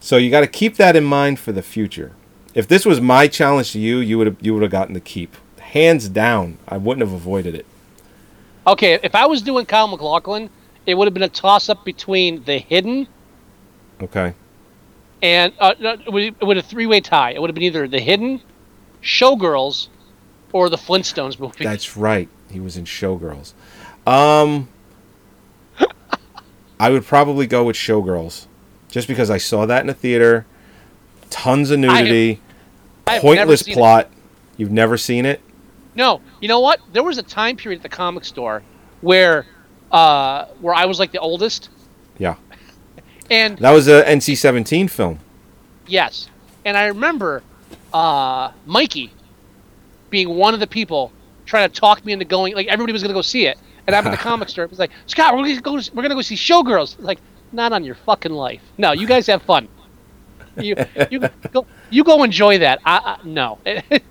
So 0.00 0.16
you 0.16 0.30
got 0.30 0.42
to 0.42 0.46
keep 0.46 0.76
that 0.76 0.96
in 0.96 1.04
mind 1.04 1.38
for 1.38 1.52
the 1.52 1.62
future. 1.62 2.12
If 2.54 2.68
this 2.68 2.84
was 2.84 3.00
my 3.00 3.26
challenge 3.26 3.72
to 3.72 3.78
you, 3.78 3.98
you 3.98 4.18
would 4.18 4.26
have 4.26 4.36
you 4.40 4.52
would 4.52 4.62
have 4.62 4.70
gotten 4.70 4.94
the 4.94 5.00
keep. 5.00 5.36
Hands 5.74 6.08
down, 6.08 6.56
I 6.66 6.78
wouldn't 6.78 7.06
have 7.06 7.12
avoided 7.12 7.54
it. 7.54 7.66
Okay. 8.66 8.98
If 9.02 9.14
I 9.14 9.26
was 9.26 9.42
doing 9.42 9.66
Kyle 9.66 9.88
MacLachlan 9.88 10.48
it 10.86 10.94
would 10.94 11.06
have 11.06 11.14
been 11.14 11.22
a 11.22 11.28
toss 11.28 11.68
up 11.68 11.84
between 11.84 12.44
The 12.44 12.58
Hidden 12.58 13.08
Okay. 14.02 14.34
and 15.22 15.52
uh, 15.58 15.74
it 15.80 16.42
would 16.42 16.56
have 16.56 16.66
three 16.66 16.86
way 16.86 17.00
tie. 17.00 17.32
It 17.32 17.40
would 17.40 17.48
have 17.50 17.54
been 17.54 17.64
either 17.64 17.88
The 17.88 18.00
Hidden, 18.00 18.40
Showgirls, 19.02 19.88
or 20.52 20.68
the 20.68 20.76
Flintstones 20.76 21.38
movie. 21.38 21.64
That's 21.64 21.96
right. 21.96 22.28
He 22.50 22.60
was 22.60 22.76
in 22.76 22.84
Showgirls. 22.84 23.54
Um, 24.06 24.68
I 26.78 26.90
would 26.90 27.04
probably 27.04 27.46
go 27.46 27.64
with 27.64 27.76
Showgirls, 27.76 28.46
just 28.90 29.08
because 29.08 29.30
I 29.30 29.38
saw 29.38 29.64
that 29.66 29.82
in 29.82 29.88
a 29.88 29.94
theater. 29.94 30.44
Tons 31.30 31.70
of 31.70 31.78
nudity, 31.80 32.40
I 33.06 33.14
have 33.14 33.24
never 33.24 33.36
pointless 33.36 33.60
seen 33.62 33.72
it. 33.72 33.76
plot. 33.76 34.10
You've 34.56 34.70
never 34.70 34.96
seen 34.96 35.24
it? 35.24 35.40
No, 35.94 36.20
you 36.40 36.48
know 36.48 36.60
what? 36.60 36.80
There 36.92 37.02
was 37.02 37.18
a 37.18 37.22
time 37.22 37.56
period 37.56 37.78
at 37.78 37.82
the 37.82 37.88
comic 37.88 38.24
store 38.24 38.62
where 39.00 39.46
uh, 39.92 40.46
where 40.60 40.74
I 40.74 40.86
was 40.86 40.98
like 40.98 41.12
the 41.12 41.20
oldest, 41.20 41.68
Yeah. 42.18 42.34
and 43.30 43.56
That 43.58 43.70
was 43.72 43.86
a 43.88 44.02
NC-17 44.04 44.90
film. 44.90 45.20
yes, 45.86 46.28
and 46.64 46.76
I 46.76 46.86
remember 46.86 47.42
uh, 47.92 48.50
Mikey 48.66 49.12
being 50.10 50.30
one 50.36 50.52
of 50.54 50.60
the 50.60 50.66
people 50.66 51.12
trying 51.46 51.68
to 51.68 51.74
talk 51.80 52.04
me 52.04 52.12
into 52.12 52.24
going. 52.24 52.54
Like 52.54 52.66
everybody 52.68 52.92
was 52.92 53.02
going 53.02 53.10
to 53.10 53.14
go 53.18 53.22
see 53.22 53.46
it, 53.46 53.56
and 53.86 53.94
I'm 53.94 54.06
at 54.06 54.10
the 54.10 54.16
comic 54.30 54.48
store. 54.48 54.64
It 54.64 54.70
was 54.70 54.78
like 54.80 54.90
Scott, 55.06 55.34
we're 55.34 55.42
going 55.44 55.56
to 55.56 55.62
go. 55.62 55.72
We're 55.74 56.02
going 56.02 56.08
to 56.10 56.14
go 56.16 56.22
see 56.22 56.34
Showgirls. 56.36 56.96
Like, 56.98 57.20
not 57.52 57.72
on 57.72 57.84
your 57.84 57.94
fucking 57.94 58.32
life. 58.32 58.62
No, 58.78 58.92
you 58.92 59.06
guys 59.06 59.26
have 59.28 59.42
fun. 59.42 59.68
You 60.56 60.76
you 61.10 61.20
go 61.52 61.66
you 61.90 62.02
go 62.04 62.22
enjoy 62.22 62.58
that. 62.58 62.80
I, 62.84 63.16
I, 63.20 63.26
no, 63.26 63.58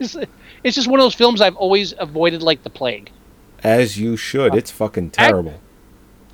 it's, 0.63 0.75
just 0.75 0.87
one 0.87 0.99
of 0.99 1.03
those 1.05 1.15
films 1.15 1.41
I've 1.41 1.55
always 1.55 1.93
avoided 1.97 2.41
like 2.41 2.63
the 2.63 2.69
plague. 2.69 3.11
As 3.63 3.97
you 3.99 4.17
should. 4.17 4.55
It's 4.55 4.71
fucking 4.71 5.11
terrible. 5.11 5.59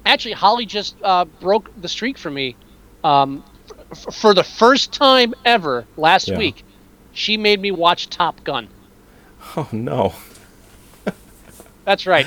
actually 0.06 0.32
holly 0.34 0.66
just 0.66 0.96
uh, 1.04 1.26
broke 1.26 1.70
the 1.82 1.88
streak 1.88 2.18
for 2.18 2.32
me 2.32 2.56
um, 3.04 3.44
f- 3.92 4.14
for 4.16 4.34
the 4.34 4.44
first 4.44 4.92
time 4.92 5.34
ever 5.46 5.86
last 5.98 6.28
Yeah. 6.30 6.38
week 6.38 6.64
she 7.12 7.38
made 7.38 7.60
me 7.62 7.70
watch 7.72 8.10
top 8.10 8.44
gun 8.44 8.68
Oh 9.56 9.68
no. 9.72 10.14
that's 11.86 12.08
right 12.08 12.26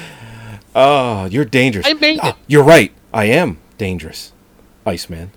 Oh, 0.74 1.26
you're 1.26 1.44
dangerous. 1.44 1.86
I 1.86 1.92
made 1.94 2.18
Ah, 2.22 2.28
it. 2.30 2.36
You're 2.46 2.64
right. 2.64 2.92
I 3.12 3.24
am 3.26 3.58
dangerous. 3.76 4.32
Iceman. 4.86 5.32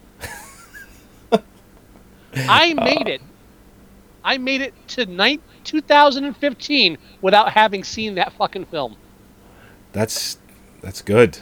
i 2.35 2.73
made 2.73 3.07
it 3.07 3.21
i 4.23 4.37
made 4.37 4.61
it 4.61 4.73
to 4.89 5.05
night 5.05 5.41
2015 5.65 6.97
without 7.21 7.51
having 7.51 7.83
seen 7.83 8.15
that 8.15 8.31
fucking 8.33 8.65
film 8.65 8.95
That's 9.91 10.37
that's 10.81 11.01
good. 11.01 11.39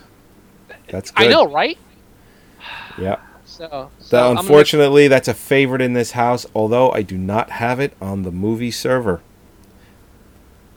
That's 0.88 1.12
good. 1.12 1.28
i 1.28 1.30
know 1.30 1.45
right 1.52 1.78
Yeah. 2.98 3.18
so, 3.45 3.90
so 4.00 4.16
That, 4.16 4.22
I'm 4.24 4.36
gonna- 4.36 4.40
unfortunately, 4.40 5.08
that's 5.08 5.28
a 5.28 5.34
favorite 5.34 5.82
in 5.82 5.94
this 5.94 6.12
house, 6.12 6.45
although 6.56 6.91
I 6.91 7.02
do 7.02 7.18
not 7.18 7.50
have 7.52 7.80
it 7.80 7.94
on 8.02 8.24
the 8.24 8.32
movie 8.32 8.72
server. 8.72 9.22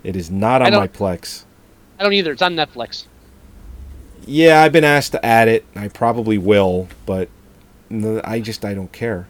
It 0.03 0.17
is 0.17 0.31
not 0.31 0.63
on 0.63 0.73
my 0.73 0.87
Plex. 0.89 1.45
i 1.99 2.03
don't 2.03 2.13
either 2.13 2.33
it's 2.33 2.43
on 2.43 2.55
netflix 2.55 3.07
Yeah, 4.27 4.63
I've 4.63 4.73
been 4.73 4.85
asked 4.85 5.13
to 5.13 5.25
add 5.25 5.49
it. 5.49 5.65
I 5.75 5.89
probably 5.89 6.39
will, 6.39 6.89
but 7.07 7.29
I 8.25 8.41
just 8.41 8.65
I 8.65 8.75
don't 8.75 8.93
care. 8.93 9.29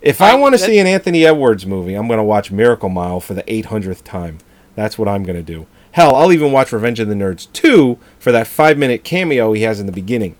If 0.00 0.20
I 0.20 0.32
I- 0.32 0.34
want 0.36 0.54
to 0.54 0.58
see 0.58 0.78
an 0.78 0.86
Anthony 0.86 1.24
Edwards 1.26 1.66
movie, 1.66 1.94
I'm 1.94 2.06
going 2.06 2.18
to 2.18 2.24
watch 2.24 2.50
Miracle 2.50 2.88
Mile 2.88 3.20
for 3.20 3.34
the 3.34 3.42
800th 3.44 4.04
time. 4.04 4.38
That's 4.74 4.96
what 4.98 5.08
I'm 5.08 5.24
going 5.24 5.36
to 5.36 5.42
do. 5.42 5.66
Hell, 5.92 6.14
I'll 6.14 6.32
even 6.32 6.52
watch 6.52 6.72
Revenge 6.72 7.00
of 7.00 7.08
the 7.08 7.14
Nerds 7.14 7.50
2 7.52 7.98
for 8.18 8.30
that 8.30 8.46
5-minute 8.46 9.02
cameo 9.02 9.52
he 9.52 9.62
has 9.62 9.80
in 9.80 9.86
the 9.86 9.92
beginning. 9.92 10.36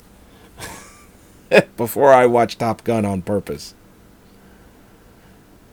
Before 1.76 2.12
I 2.12 2.26
watch 2.26 2.58
Top 2.58 2.84
Gun 2.84 3.04
on 3.04 3.22
purpose. 3.22 3.74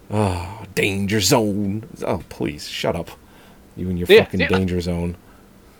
Oh, 0.09 0.63
Danger 0.75 1.19
Zone. 1.19 1.87
Oh, 2.05 2.23
please, 2.29 2.67
shut 2.67 2.95
up. 2.95 3.11
You 3.75 3.89
and 3.89 3.99
your 3.99 4.07
Yeah, 4.09 4.23
fucking 4.23 4.39
yeah. 4.39 4.47
Danger 4.47 4.79
Zone. 4.79 5.17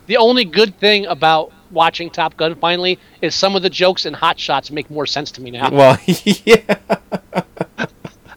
the 0.08 0.18
only 0.18 0.46
good 0.46 0.78
thing 0.80 1.06
about 1.06 1.52
watching 1.72 2.10
top 2.10 2.38
gun 2.38 2.56
finally 2.56 3.00
is 3.22 3.34
some 3.34 3.56
of 3.56 3.62
the 3.64 3.70
jokes 3.70 4.06
in 4.06 4.14
hot 4.14 4.40
shots 4.40 4.70
make 4.70 4.90
more 4.92 5.06
sense 5.08 5.32
to 5.32 5.42
me 5.42 5.50
now 5.52 5.70
Well, 5.72 5.98
yeah. 6.06 6.78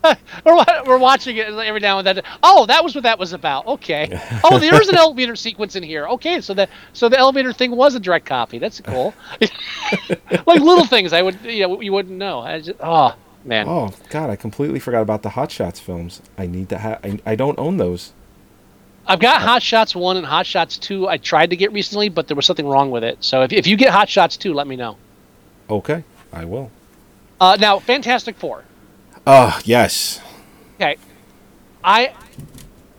we're, 0.44 0.64
we're 0.86 0.98
watching 0.98 1.36
it 1.36 1.48
every 1.48 1.80
now 1.80 1.98
and 1.98 2.06
then. 2.06 2.22
Oh, 2.42 2.66
that 2.66 2.84
was 2.84 2.94
what 2.94 3.04
that 3.04 3.18
was 3.18 3.32
about. 3.32 3.66
Okay. 3.66 4.08
Oh, 4.44 4.58
there's 4.58 4.88
an 4.88 4.96
elevator 4.98 5.36
sequence 5.36 5.76
in 5.76 5.82
here. 5.82 6.06
Okay, 6.08 6.40
so 6.40 6.54
the 6.54 6.68
so 6.92 7.08
the 7.08 7.18
elevator 7.18 7.52
thing 7.52 7.72
was 7.72 7.94
a 7.94 8.00
direct 8.00 8.26
copy. 8.26 8.58
That's 8.58 8.80
cool. 8.80 9.14
like 10.46 10.60
little 10.60 10.84
things 10.84 11.12
I 11.12 11.22
would 11.22 11.38
you 11.44 11.66
know 11.66 11.80
you 11.80 11.92
wouldn't 11.92 12.16
know. 12.16 12.40
I 12.40 12.60
just, 12.60 12.78
oh 12.80 13.14
man. 13.44 13.66
Oh 13.68 13.92
God, 14.10 14.30
I 14.30 14.36
completely 14.36 14.78
forgot 14.78 15.02
about 15.02 15.22
the 15.22 15.30
Hot 15.30 15.50
Shots 15.50 15.80
films. 15.80 16.22
I 16.36 16.46
need 16.46 16.68
to 16.70 16.78
have. 16.78 17.00
I, 17.04 17.18
I 17.26 17.34
don't 17.34 17.58
own 17.58 17.76
those. 17.76 18.12
I've 19.06 19.20
got 19.20 19.40
Hot 19.40 19.62
Shots 19.62 19.96
one 19.96 20.16
and 20.16 20.26
Hot 20.26 20.46
Shots 20.46 20.78
two. 20.78 21.08
I 21.08 21.16
tried 21.16 21.50
to 21.50 21.56
get 21.56 21.72
recently, 21.72 22.08
but 22.08 22.28
there 22.28 22.36
was 22.36 22.46
something 22.46 22.68
wrong 22.68 22.90
with 22.90 23.04
it. 23.04 23.24
So 23.24 23.42
if 23.42 23.52
if 23.52 23.66
you 23.66 23.76
get 23.76 23.92
Hot 23.92 24.08
Shots 24.08 24.36
two, 24.36 24.54
let 24.54 24.66
me 24.66 24.76
know. 24.76 24.96
Okay, 25.70 26.04
I 26.32 26.44
will. 26.44 26.70
Uh, 27.40 27.56
now 27.58 27.78
Fantastic 27.78 28.36
Four. 28.36 28.64
Oh 29.30 29.60
yes. 29.64 30.22
Okay, 30.76 30.96
I, 31.84 32.14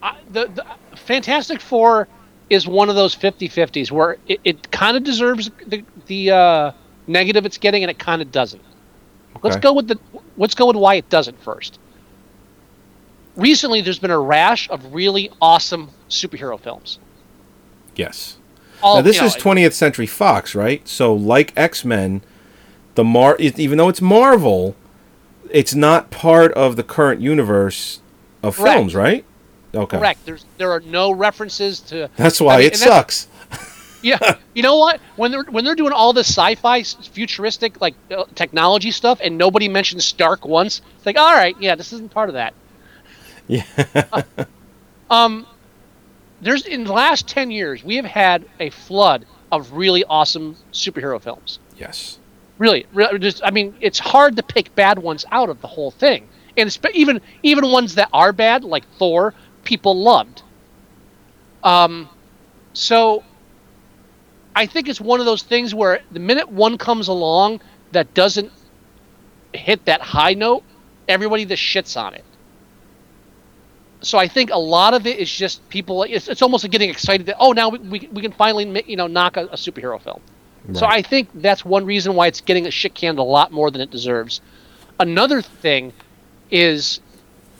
I 0.03 0.15
the, 0.30 0.45
the 0.45 0.64
Fantastic 0.95 1.60
Four 1.60 2.07
is 2.51 2.68
one 2.68 2.88
of 2.88 2.95
those 2.95 3.15
50-50s 3.15 3.89
where 3.89 4.18
it, 4.27 4.39
it 4.43 4.72
kind 4.72 4.95
of 4.95 5.03
deserves 5.03 5.49
the 5.65 5.84
the 6.06 6.30
uh, 6.30 6.72
negative 7.07 7.47
it's 7.47 7.57
getting, 7.57 7.84
and 7.84 7.89
it 7.89 7.97
kind 7.97 8.22
of 8.22 8.31
doesn't. 8.31 8.61
Let's 9.41 9.56
go 9.56 9.73
with 9.73 9.88
the 9.88 9.97
let's 10.38 10.53
go 10.53 10.68
with 10.68 10.76
why 10.76 10.95
it 10.95 11.10
doesn't 11.10 11.41
first. 11.41 11.80
Recently, 13.35 13.81
there's 13.81 13.99
been 13.99 14.11
a 14.11 14.19
rash 14.19 14.69
of 14.69 14.93
really 14.93 15.31
awesome 15.41 15.89
superhero 16.10 16.60
films. 16.60 16.99
Yes. 17.95 18.38
All, 18.84 18.97
now 18.97 19.01
this 19.01 19.15
you 19.15 19.22
know, 19.23 19.27
is 19.27 19.35
20th 19.35 19.73
Century 19.73 20.06
Fox, 20.06 20.53
right? 20.53 20.88
So 20.88 21.11
like 21.11 21.53
X 21.57 21.84
Men, 21.84 22.22
the 22.93 23.03
Mar 23.03 23.35
even 23.39 23.80
though 23.80 23.89
it's 23.89 24.01
Marvel, 24.01 24.76
it's 25.51 25.73
not 25.76 26.09
part 26.11 26.51
of 26.53 26.76
the 26.76 26.84
current 26.84 27.21
universe 27.21 28.01
of 28.43 28.57
Correct. 28.57 28.76
films, 28.77 28.95
right? 28.95 29.26
Okay. 29.73 29.97
Correct. 29.97 30.26
There's 30.26 30.45
there 30.57 30.71
are 30.71 30.80
no 30.81 31.11
references 31.11 31.80
to. 31.81 32.09
That's 32.15 32.41
why 32.41 32.55
I 32.55 32.57
mean, 32.59 32.67
it 32.67 32.77
sucks. 32.77 33.27
Yeah, 34.01 34.38
you 34.53 34.63
know 34.63 34.77
what? 34.77 35.01
When 35.17 35.30
they're 35.30 35.43
when 35.43 35.65
they're 35.65 35.76
doing 35.76 35.91
all 35.91 36.13
this 36.13 36.30
sci-fi, 36.30 36.84
futuristic 36.84 37.81
like 37.81 37.95
uh, 38.09 38.23
technology 38.34 38.91
stuff, 38.91 39.19
and 39.21 39.38
nobody 39.38 39.67
mentions 39.67 40.05
Stark 40.05 40.45
once, 40.45 40.81
it's 40.95 41.05
like, 41.05 41.17
all 41.17 41.34
right, 41.34 41.53
yeah, 41.59 41.76
this 41.76 41.91
isn't 41.91 42.09
part 42.09 42.30
of 42.30 42.35
that. 42.35 42.53
Yeah. 43.49 43.63
Um, 45.09 45.45
there's 46.39 46.65
in 46.65 46.85
the 46.85 46.93
last 46.93 47.27
ten 47.27 47.51
years, 47.51 47.84
we 47.84 47.97
have 47.97 48.05
had 48.05 48.45
a 48.61 48.69
flood 48.69 49.26
of 49.51 49.73
really 49.73 50.05
awesome 50.05 50.55
superhero 50.71 51.19
films. 51.21 51.59
yes. 51.77 52.19
Really, 52.60 52.86
re- 52.94 53.18
just 53.19 53.41
I 53.44 53.52
mean, 53.52 53.73
it's 53.81 53.98
hard 53.98 54.36
to 54.36 54.44
pick 54.44 54.76
bad 54.76 54.99
ones 54.99 55.26
out 55.31 55.49
of 55.49 55.61
the 55.61 55.68
whole 55.68 55.91
thing, 55.91 56.27
and 56.57 56.77
even 56.94 57.22
even 57.41 57.72
ones 57.72 57.95
that 57.95 58.10
are 58.14 58.34
bad, 58.34 58.64
like 58.64 58.86
Thor, 58.98 59.34
people 59.64 59.95
loved. 59.98 60.44
Um, 61.64 62.10
so 62.73 63.23
I 64.56 64.65
think 64.65 64.90
it's 64.90 64.99
one 65.02 65.22
of 65.22 65.26
those 65.26 65.41
things 65.44 65.73
where 65.73 66.02
the 66.11 66.19
minute 66.19 66.49
one 66.49 66.77
comes 66.77 67.07
along 67.07 67.61
that 67.94 68.14
doesn't 68.14 68.52
hit 69.53 69.86
that 69.86 70.02
high 70.02 70.34
note, 70.34 70.64
everybody 71.07 71.45
just 71.45 71.64
shits 71.64 71.99
on 71.99 72.14
it. 72.14 72.26
So 74.02 74.18
I 74.18 74.27
think 74.27 74.49
a 74.52 74.57
lot 74.60 74.94
of 74.94 75.07
it 75.07 75.18
is 75.18 75.31
just 75.31 75.68
people. 75.69 76.03
It's, 76.03 76.27
it's 76.27 76.41
almost 76.41 76.64
like 76.65 76.72
getting 76.72 76.90
excited 76.90 77.26
that 77.27 77.38
oh 77.40 77.53
now 77.53 77.69
we, 77.69 77.80
we, 77.80 78.10
we 78.11 78.22
can 78.22 78.34
finally 78.34 78.84
you 78.86 78.98
know 78.98 79.07
knock 79.07 79.38
a, 79.38 79.45
a 79.45 79.56
superhero 79.56 80.02
film. 80.02 80.22
So 80.73 80.86
I 80.86 81.02
think 81.02 81.30
that's 81.36 81.65
one 81.65 81.86
reason 81.86 82.15
why 82.15 82.27
it's 82.27 82.41
getting 82.41 82.68
a 82.68 82.72
shit 82.72 82.94
canned 82.94 83.18
a 83.18 83.23
lot 83.23 83.52
more 83.52 83.72
than 83.72 83.81
it 83.81 83.90
deserves. 83.90 84.41
Another 84.99 85.41
thing 85.41 85.94
is, 86.52 86.99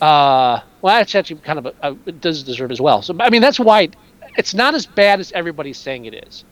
uh, 0.02 0.60
well, 0.82 0.98
that's 0.98 1.16
actually 1.16 1.40
kind 1.42 1.60
of 1.60 1.66
a, 1.68 1.74
a, 1.82 1.98
it 2.06 2.22
does 2.22 2.44
deserve 2.44 2.72
as 2.72 2.80
well. 2.80 3.02
So 3.02 3.16
I 3.20 3.30
mean 3.30 3.42
that's 3.42 3.60
why 3.60 3.90
it's 4.38 4.54
not 4.54 4.76
as 4.76 4.86
bad 4.86 5.20
as 5.20 5.32
everybody's 5.32 5.78
saying 5.78 6.06
it 6.06 6.14
is. 6.14 6.44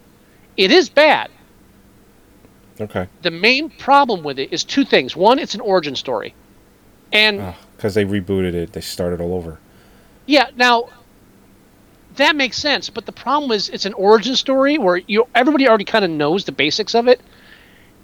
It 0.56 0.72
is 0.72 0.90
bad. 0.90 1.30
Okay. 2.80 3.08
The 3.22 3.32
main 3.32 3.70
problem 3.70 4.24
with 4.24 4.40
it 4.40 4.52
is 4.52 4.64
two 4.64 4.86
things. 4.86 5.16
One, 5.16 5.40
it's 5.40 5.56
an 5.56 5.62
origin 5.62 5.96
story, 5.96 6.34
and 7.12 7.56
Because 7.76 7.94
they 7.96 8.06
rebooted 8.06 8.54
it, 8.54 8.74
they 8.74 8.82
started 8.82 9.22
all 9.22 9.34
over. 9.34 9.60
Yeah, 10.26 10.50
now 10.56 10.90
that 12.18 12.36
makes 12.36 12.58
sense, 12.58 12.90
but 12.90 13.06
the 13.06 13.12
problem 13.12 13.52
is 13.52 13.70
it's 13.70 13.86
an 13.86 13.94
origin 13.94 14.36
story 14.36 14.78
where 14.78 14.98
you 14.98 15.28
everybody 15.34 15.68
already 15.68 15.86
kind 15.86 16.06
of 16.06 16.12
knows 16.12 16.46
the 16.46 16.52
basics 16.52 16.94
of 16.96 17.08
it, 17.08 17.22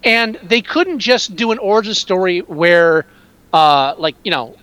and 0.04 0.36
they 0.44 0.62
couldn't 0.62 1.00
just 1.00 1.36
do 1.36 1.52
an 1.52 1.60
origin 1.60 1.94
story 1.94 2.40
where, 2.40 3.06
uh, 3.52 3.96
like 3.98 4.16
you 4.24 4.32
know, 4.32 4.56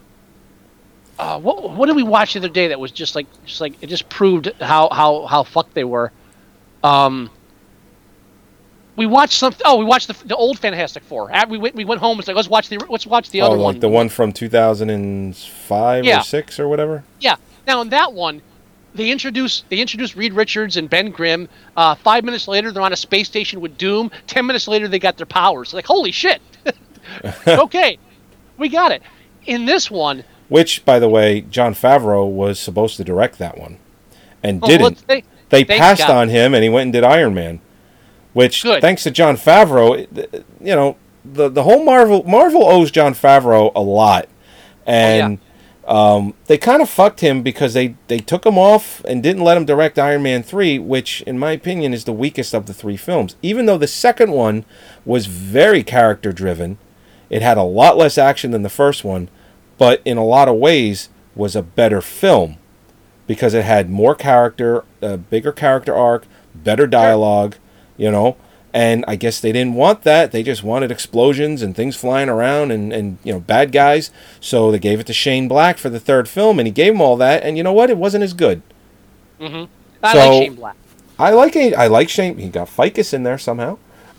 uh, 1.19 1.39
what 1.39 1.71
what 1.71 1.87
did 1.87 1.97
we 1.97 2.03
watch 2.03 2.33
the 2.35 2.41
other 2.41 2.49
day 2.49 2.69
that 2.69 2.81
was 2.81 2.91
just 2.91 3.15
like 3.15 3.27
just 3.45 3.61
like 3.61 3.75
it 3.83 3.89
just 3.89 4.09
proved 4.09 4.53
how 4.61 4.89
how 4.91 5.27
how 5.27 5.43
fucked 5.43 5.75
they 5.75 5.85
were. 5.85 6.13
Um, 6.83 7.31
we 8.97 9.07
watched 9.07 9.35
some. 9.35 9.55
Oh, 9.65 9.77
we 9.79 9.85
watched 9.85 10.09
the, 10.09 10.27
the 10.27 10.37
old 10.37 10.59
Fantastic 10.59 11.03
Four. 11.05 11.31
We 11.49 11.59
went 11.59 11.75
we 11.75 11.85
went 11.85 12.01
home. 12.01 12.19
It's 12.19 12.29
like 12.29 12.37
let's 12.37 12.49
watch 12.49 12.69
the 12.69 12.79
let's 12.89 13.07
watch 13.07 13.31
the 13.31 13.43
oh, 13.43 13.47
other 13.47 13.57
like 13.57 13.65
one. 13.65 13.81
the 13.81 13.89
one 13.89 14.09
from 14.09 14.33
2005 14.33 16.05
Yeah. 16.05 16.21
or 16.21 16.23
six 16.23 16.61
or 16.61 16.69
whatever. 16.69 17.05
Yeah. 17.19 17.37
Now 17.67 17.81
in 17.81 17.89
that 17.91 18.13
one, 18.13 18.43
they 18.95 19.11
introduce 19.11 19.65
they 19.69 19.79
introduce 19.79 20.17
Reed 20.17 20.33
Richards 20.33 20.77
and 20.77 20.89
Ben 20.91 21.11
Grimm. 21.11 21.49
Uh, 21.77 21.95
five 21.95 22.25
minutes 22.25 22.49
later, 22.49 22.73
they're 22.73 22.83
on 22.83 22.93
a 22.93 22.97
space 22.97 23.29
station 23.29 23.61
with 23.61 23.77
Doom. 23.79 24.11
Ten 24.27 24.47
minutes 24.47 24.67
later, 24.69 24.89
they 24.89 24.99
got 24.99 25.17
their 25.17 25.27
powers. 25.27 25.73
Like 25.75 25.87
holy 25.87 26.11
shit. 26.13 26.41
okay, 27.47 27.99
we 28.59 28.69
got 28.69 28.93
it. 28.93 29.03
In 29.47 29.65
this 29.65 29.91
one, 29.91 30.23
Which, 30.49 30.85
by 30.85 30.99
the 30.99 31.09
way, 31.09 31.41
Jon 31.41 31.75
Favreau 31.75 32.31
was 32.31 32.59
supposed 32.61 32.97
to 32.99 33.05
direct 33.05 33.39
that 33.39 33.57
one, 33.59 33.79
and 34.43 34.61
Oh, 34.63 34.67
didn't. 34.67 35.07
they- 35.07 35.25
they 35.49 35.65
passed 35.65 36.07
God. 36.07 36.11
on 36.17 36.29
him, 36.29 36.55
and 36.55 36.63
he 36.63 36.69
went 36.71 36.85
and 36.85 36.93
did 36.93 37.03
Iron 37.03 37.35
Man. 37.35 37.61
Which, 38.35 38.63
Good. 38.63 38.81
thanks 38.81 39.03
to 39.03 39.11
Jon 39.11 39.37
Favreau, 39.37 40.07
you 40.61 40.77
know, 40.77 40.97
the 41.25 41.49
the 41.49 41.65
whole 41.65 41.85
Marvel 41.85 42.23
Marvel 42.23 42.65
owes 42.65 42.93
Jon 42.93 43.15
Favreau 43.15 43.73
a 43.75 43.81
lot, 43.81 44.29
and 44.87 45.39
um, 45.91 46.35
they 46.47 46.57
kind 46.57 46.81
of 46.81 46.89
fucked 46.89 47.19
him 47.19 47.43
because 47.43 47.75
they 47.75 47.97
they 48.07 48.19
took 48.19 48.47
him 48.47 48.57
off 48.57 49.05
and 49.05 49.25
didn't 49.25 49.43
let 49.43 49.57
him 49.57 49.65
direct 49.65 49.99
Iron 49.99 50.23
Man 50.23 50.45
three, 50.45 50.79
which, 50.79 51.21
in 51.23 51.37
my 51.37 51.51
opinion, 51.51 51.93
is 51.93 52.05
the 52.05 52.13
weakest 52.13 52.55
of 52.55 52.67
the 52.67 52.73
three 52.73 52.97
films. 52.97 53.35
Even 53.43 53.67
though 53.67 53.77
the 53.77 53.89
second 53.89 54.31
one 54.31 54.65
was 55.05 55.27
very 55.27 55.83
character 55.83 56.33
driven, 56.33 56.79
it 57.29 57.43
had 57.43 57.59
a 57.59 57.65
lot 57.65 57.97
less 57.97 58.17
action 58.17 58.53
than 58.53 58.63
the 58.63 58.69
first 58.69 59.03
one, 59.03 59.29
but 59.79 60.01
in 60.05 60.17
a 60.17 60.25
lot 60.25 60.49
of 60.49 60.55
ways 60.55 61.09
was 61.35 61.57
a 61.57 61.63
better 61.63 62.01
film 62.01 62.57
because 63.27 63.53
it 63.53 63.65
had 63.65 63.91
more 63.91 64.15
character, 64.15 64.85
a 65.03 65.17
bigger 65.17 65.53
character 65.53 65.95
arc, 65.95 66.25
better 66.55 66.87
dialogue, 66.87 67.57
you 67.97 68.13
know. 68.13 68.37
And 68.73 69.05
I 69.09 69.17
guess 69.17 69.41
they 69.41 69.51
didn't 69.51 69.75
want 69.75 70.03
that. 70.05 70.31
They 70.31 70.43
just 70.45 70.63
wanted 70.63 70.93
explosions 70.93 71.61
and 71.61 71.75
things 71.75 71.97
flying 71.97 72.29
around 72.29 72.71
and, 72.71 72.93
and 72.93 73.19
you 73.25 73.33
know 73.33 73.41
bad 73.41 73.73
guys. 73.73 74.11
So 74.39 74.71
they 74.71 74.79
gave 74.79 75.01
it 75.01 75.07
to 75.09 75.13
Shane 75.13 75.49
Black 75.49 75.77
for 75.77 75.89
the 75.91 75.99
third 75.99 76.29
film, 76.29 76.59
and 76.61 76.67
he 76.69 76.73
gave 76.73 76.95
him 76.95 77.01
all 77.01 77.17
that. 77.17 77.43
And 77.43 77.57
you 77.57 77.65
know 77.65 77.73
what? 77.73 77.91
It 77.91 77.97
wasn't 77.99 78.23
as 78.23 78.33
good. 78.33 78.63
hmm 79.41 79.65
I 80.03 80.13
So- 80.13 80.19
like 80.19 80.43
Shane 80.43 80.55
Black. 80.55 80.77
I 81.19 81.31
like 81.33 81.55
it. 81.57 81.75
I 81.75 81.87
like 81.89 82.09
Shane. 82.09 82.39
He 82.39 82.49
got 82.49 82.69
ficus 82.69 83.13
in 83.13 83.25
there 83.25 83.37
somehow. 83.39 83.77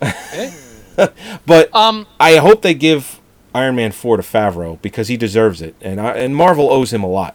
but 1.46 1.74
Um, 1.74 2.06
I 2.20 2.36
hope 2.36 2.62
they 2.62 2.74
give 2.74 3.20
Iron 3.54 3.76
Man 3.76 3.92
four 3.92 4.16
to 4.16 4.22
Favreau 4.22 4.80
because 4.82 5.08
he 5.08 5.16
deserves 5.16 5.60
it, 5.62 5.74
and 5.80 6.00
I, 6.00 6.12
and 6.12 6.36
Marvel 6.36 6.70
owes 6.70 6.92
him 6.92 7.02
a 7.02 7.08
lot. 7.08 7.34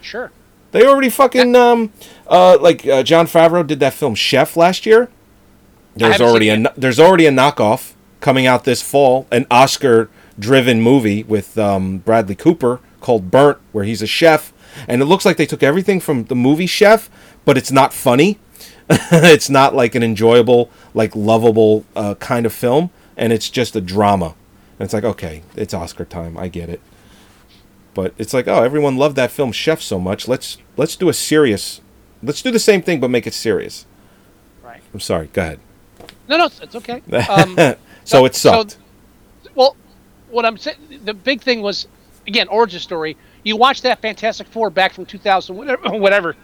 Sure. 0.00 0.30
They 0.72 0.84
already 0.86 1.10
fucking 1.10 1.54
um 1.54 1.92
uh 2.26 2.58
like 2.60 2.86
uh, 2.86 3.02
Jon 3.02 3.26
Favreau 3.26 3.66
did 3.66 3.78
that 3.80 3.92
film 3.92 4.14
Chef 4.14 4.56
last 4.56 4.84
year. 4.86 5.08
There's 5.94 6.20
already 6.20 6.48
a 6.48 6.56
no- 6.56 6.72
there's 6.76 6.98
already 7.00 7.26
a 7.26 7.30
knockoff 7.30 7.92
coming 8.20 8.46
out 8.46 8.64
this 8.64 8.82
fall, 8.82 9.26
an 9.30 9.46
Oscar 9.50 10.08
driven 10.38 10.80
movie 10.80 11.22
with 11.24 11.58
um, 11.58 11.98
Bradley 11.98 12.34
Cooper 12.34 12.80
called 13.00 13.30
Burnt, 13.30 13.58
where 13.72 13.84
he's 13.84 14.00
a 14.00 14.06
chef, 14.06 14.52
and 14.88 15.02
it 15.02 15.06
looks 15.06 15.24
like 15.24 15.36
they 15.36 15.46
took 15.46 15.62
everything 15.62 16.00
from 16.00 16.24
the 16.24 16.36
movie 16.36 16.66
Chef, 16.66 17.10
but 17.44 17.58
it's 17.58 17.72
not 17.72 17.92
funny. 17.92 18.38
it's 18.88 19.50
not 19.50 19.74
like 19.74 19.94
an 19.94 20.02
enjoyable, 20.02 20.70
like 20.94 21.14
lovable 21.14 21.84
uh, 21.94 22.14
kind 22.16 22.46
of 22.46 22.52
film, 22.52 22.90
and 23.16 23.32
it's 23.32 23.50
just 23.50 23.76
a 23.76 23.80
drama. 23.80 24.34
And 24.78 24.86
it's 24.86 24.94
like, 24.94 25.04
okay, 25.04 25.42
it's 25.56 25.74
Oscar 25.74 26.04
time. 26.04 26.36
I 26.38 26.48
get 26.48 26.68
it. 26.68 26.80
But 27.94 28.14
it's 28.16 28.32
like, 28.32 28.48
oh, 28.48 28.62
everyone 28.62 28.96
loved 28.96 29.16
that 29.16 29.30
film 29.30 29.52
Chef 29.52 29.82
so 29.82 29.98
much. 29.98 30.26
Let's 30.26 30.58
let's 30.76 30.96
do 30.96 31.08
a 31.08 31.12
serious. 31.12 31.80
Let's 32.22 32.40
do 32.40 32.50
the 32.50 32.58
same 32.58 32.82
thing, 32.82 33.00
but 33.00 33.10
make 33.10 33.26
it 33.26 33.34
serious. 33.34 33.84
Right. 34.62 34.80
I'm 34.94 35.00
sorry. 35.00 35.28
Go 35.32 35.42
ahead. 35.42 35.60
No, 36.28 36.36
no, 36.38 36.46
it's, 36.46 36.74
okay. 36.74 37.02
Um, 37.28 37.76
so 38.04 38.24
it 38.24 38.34
sucked. 38.34 38.78
well, 39.54 39.76
what 40.30 40.44
I'm 40.44 40.56
saying, 40.56 40.76
the 41.04 41.14
big 41.14 41.42
thing 41.42 41.62
was, 41.62 41.86
again, 42.26 42.48
origin 42.48 42.80
story. 42.80 43.16
You 43.44 43.56
watch 43.56 43.82
that 43.82 44.00
Fantastic 44.00 44.46
Four 44.48 44.70
back 44.70 44.92
from 44.92 45.06
2000, 45.06 45.56
whatever, 45.56 45.88
whatever, 45.98 46.36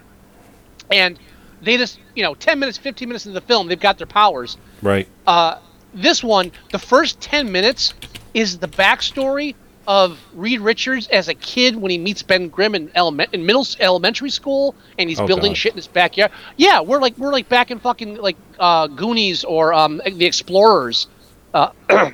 and 0.91 1.19
they 1.63 1.77
just, 1.77 1.99
you 2.15 2.23
know, 2.23 2.35
10 2.35 2.59
minutes, 2.59 2.79
15 2.79 3.09
minutes 3.09 3.27
into 3.27 3.39
the 3.39 3.47
film, 3.47 3.69
they've 3.69 3.81
got 3.81 3.99
their 3.99 4.07
powers. 4.07 4.57
right. 4.83 5.09
Uh, 5.27 5.59
this 5.95 6.23
one, 6.23 6.53
the 6.71 6.79
first 6.79 7.19
10 7.21 7.51
minutes 7.51 7.95
is 8.35 8.59
the 8.59 8.69
backstory 8.69 9.55
of 9.89 10.21
Reed 10.35 10.61
Richards 10.61 11.09
as 11.09 11.29
a 11.29 11.35
kid 11.35 11.75
when 11.75 11.91
he 11.91 11.97
meets 11.97 12.23
Ben 12.23 12.51
Grimm 12.51 12.75
in, 12.75 12.91
element, 12.95 13.31
in 13.33 13.47
middle 13.47 13.67
elementary 13.81 14.29
school, 14.29 14.75
and 14.99 15.09
he's 15.09 15.19
Oh, 15.19 15.27
building 15.27 15.53
God. 15.53 15.57
shit 15.57 15.73
in 15.73 15.77
his 15.77 15.89
backyard. 15.89 16.31
Yeah, 16.59 16.83
we're 16.83 17.01
like 17.01 17.17
we're 17.17 17.33
like 17.33 17.49
back 17.49 17.71
in 17.71 17.81
fucking 17.81 18.17
like 18.19 18.37
uh, 18.61 18.87
Goonies 18.89 19.45
or 19.45 19.73
um, 19.73 20.03
the 20.05 20.27
Explorers. 20.27 21.09
Uh, 21.55 21.71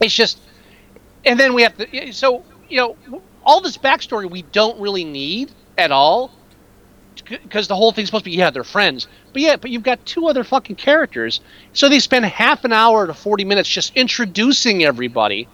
it's 0.00 0.14
just, 0.14 0.40
and 1.26 1.38
then 1.38 1.52
we 1.52 1.62
have 1.62 1.76
to. 1.76 2.12
So 2.12 2.42
you 2.70 2.78
know, 2.78 3.20
all 3.44 3.60
this 3.60 3.76
backstory 3.76 4.28
we 4.30 4.40
don't 4.40 4.80
really 4.80 5.04
need 5.04 5.52
at 5.76 5.92
all 5.92 6.30
because 7.26 7.68
the 7.68 7.76
whole 7.76 7.92
thing's 7.92 8.08
supposed 8.08 8.24
to 8.24 8.30
be 8.30 8.36
yeah 8.36 8.48
they're 8.50 8.64
friends 8.64 9.06
but 9.34 9.42
yeah 9.42 9.56
but 9.56 9.70
you've 9.70 9.82
got 9.82 10.04
two 10.06 10.26
other 10.26 10.42
fucking 10.42 10.74
characters 10.76 11.40
so 11.74 11.88
they 11.88 11.98
spend 11.98 12.24
half 12.24 12.64
an 12.64 12.72
hour 12.72 13.06
to 13.06 13.12
40 13.14 13.44
minutes 13.44 13.68
just 13.68 13.94
introducing 13.94 14.82
everybody 14.82 15.46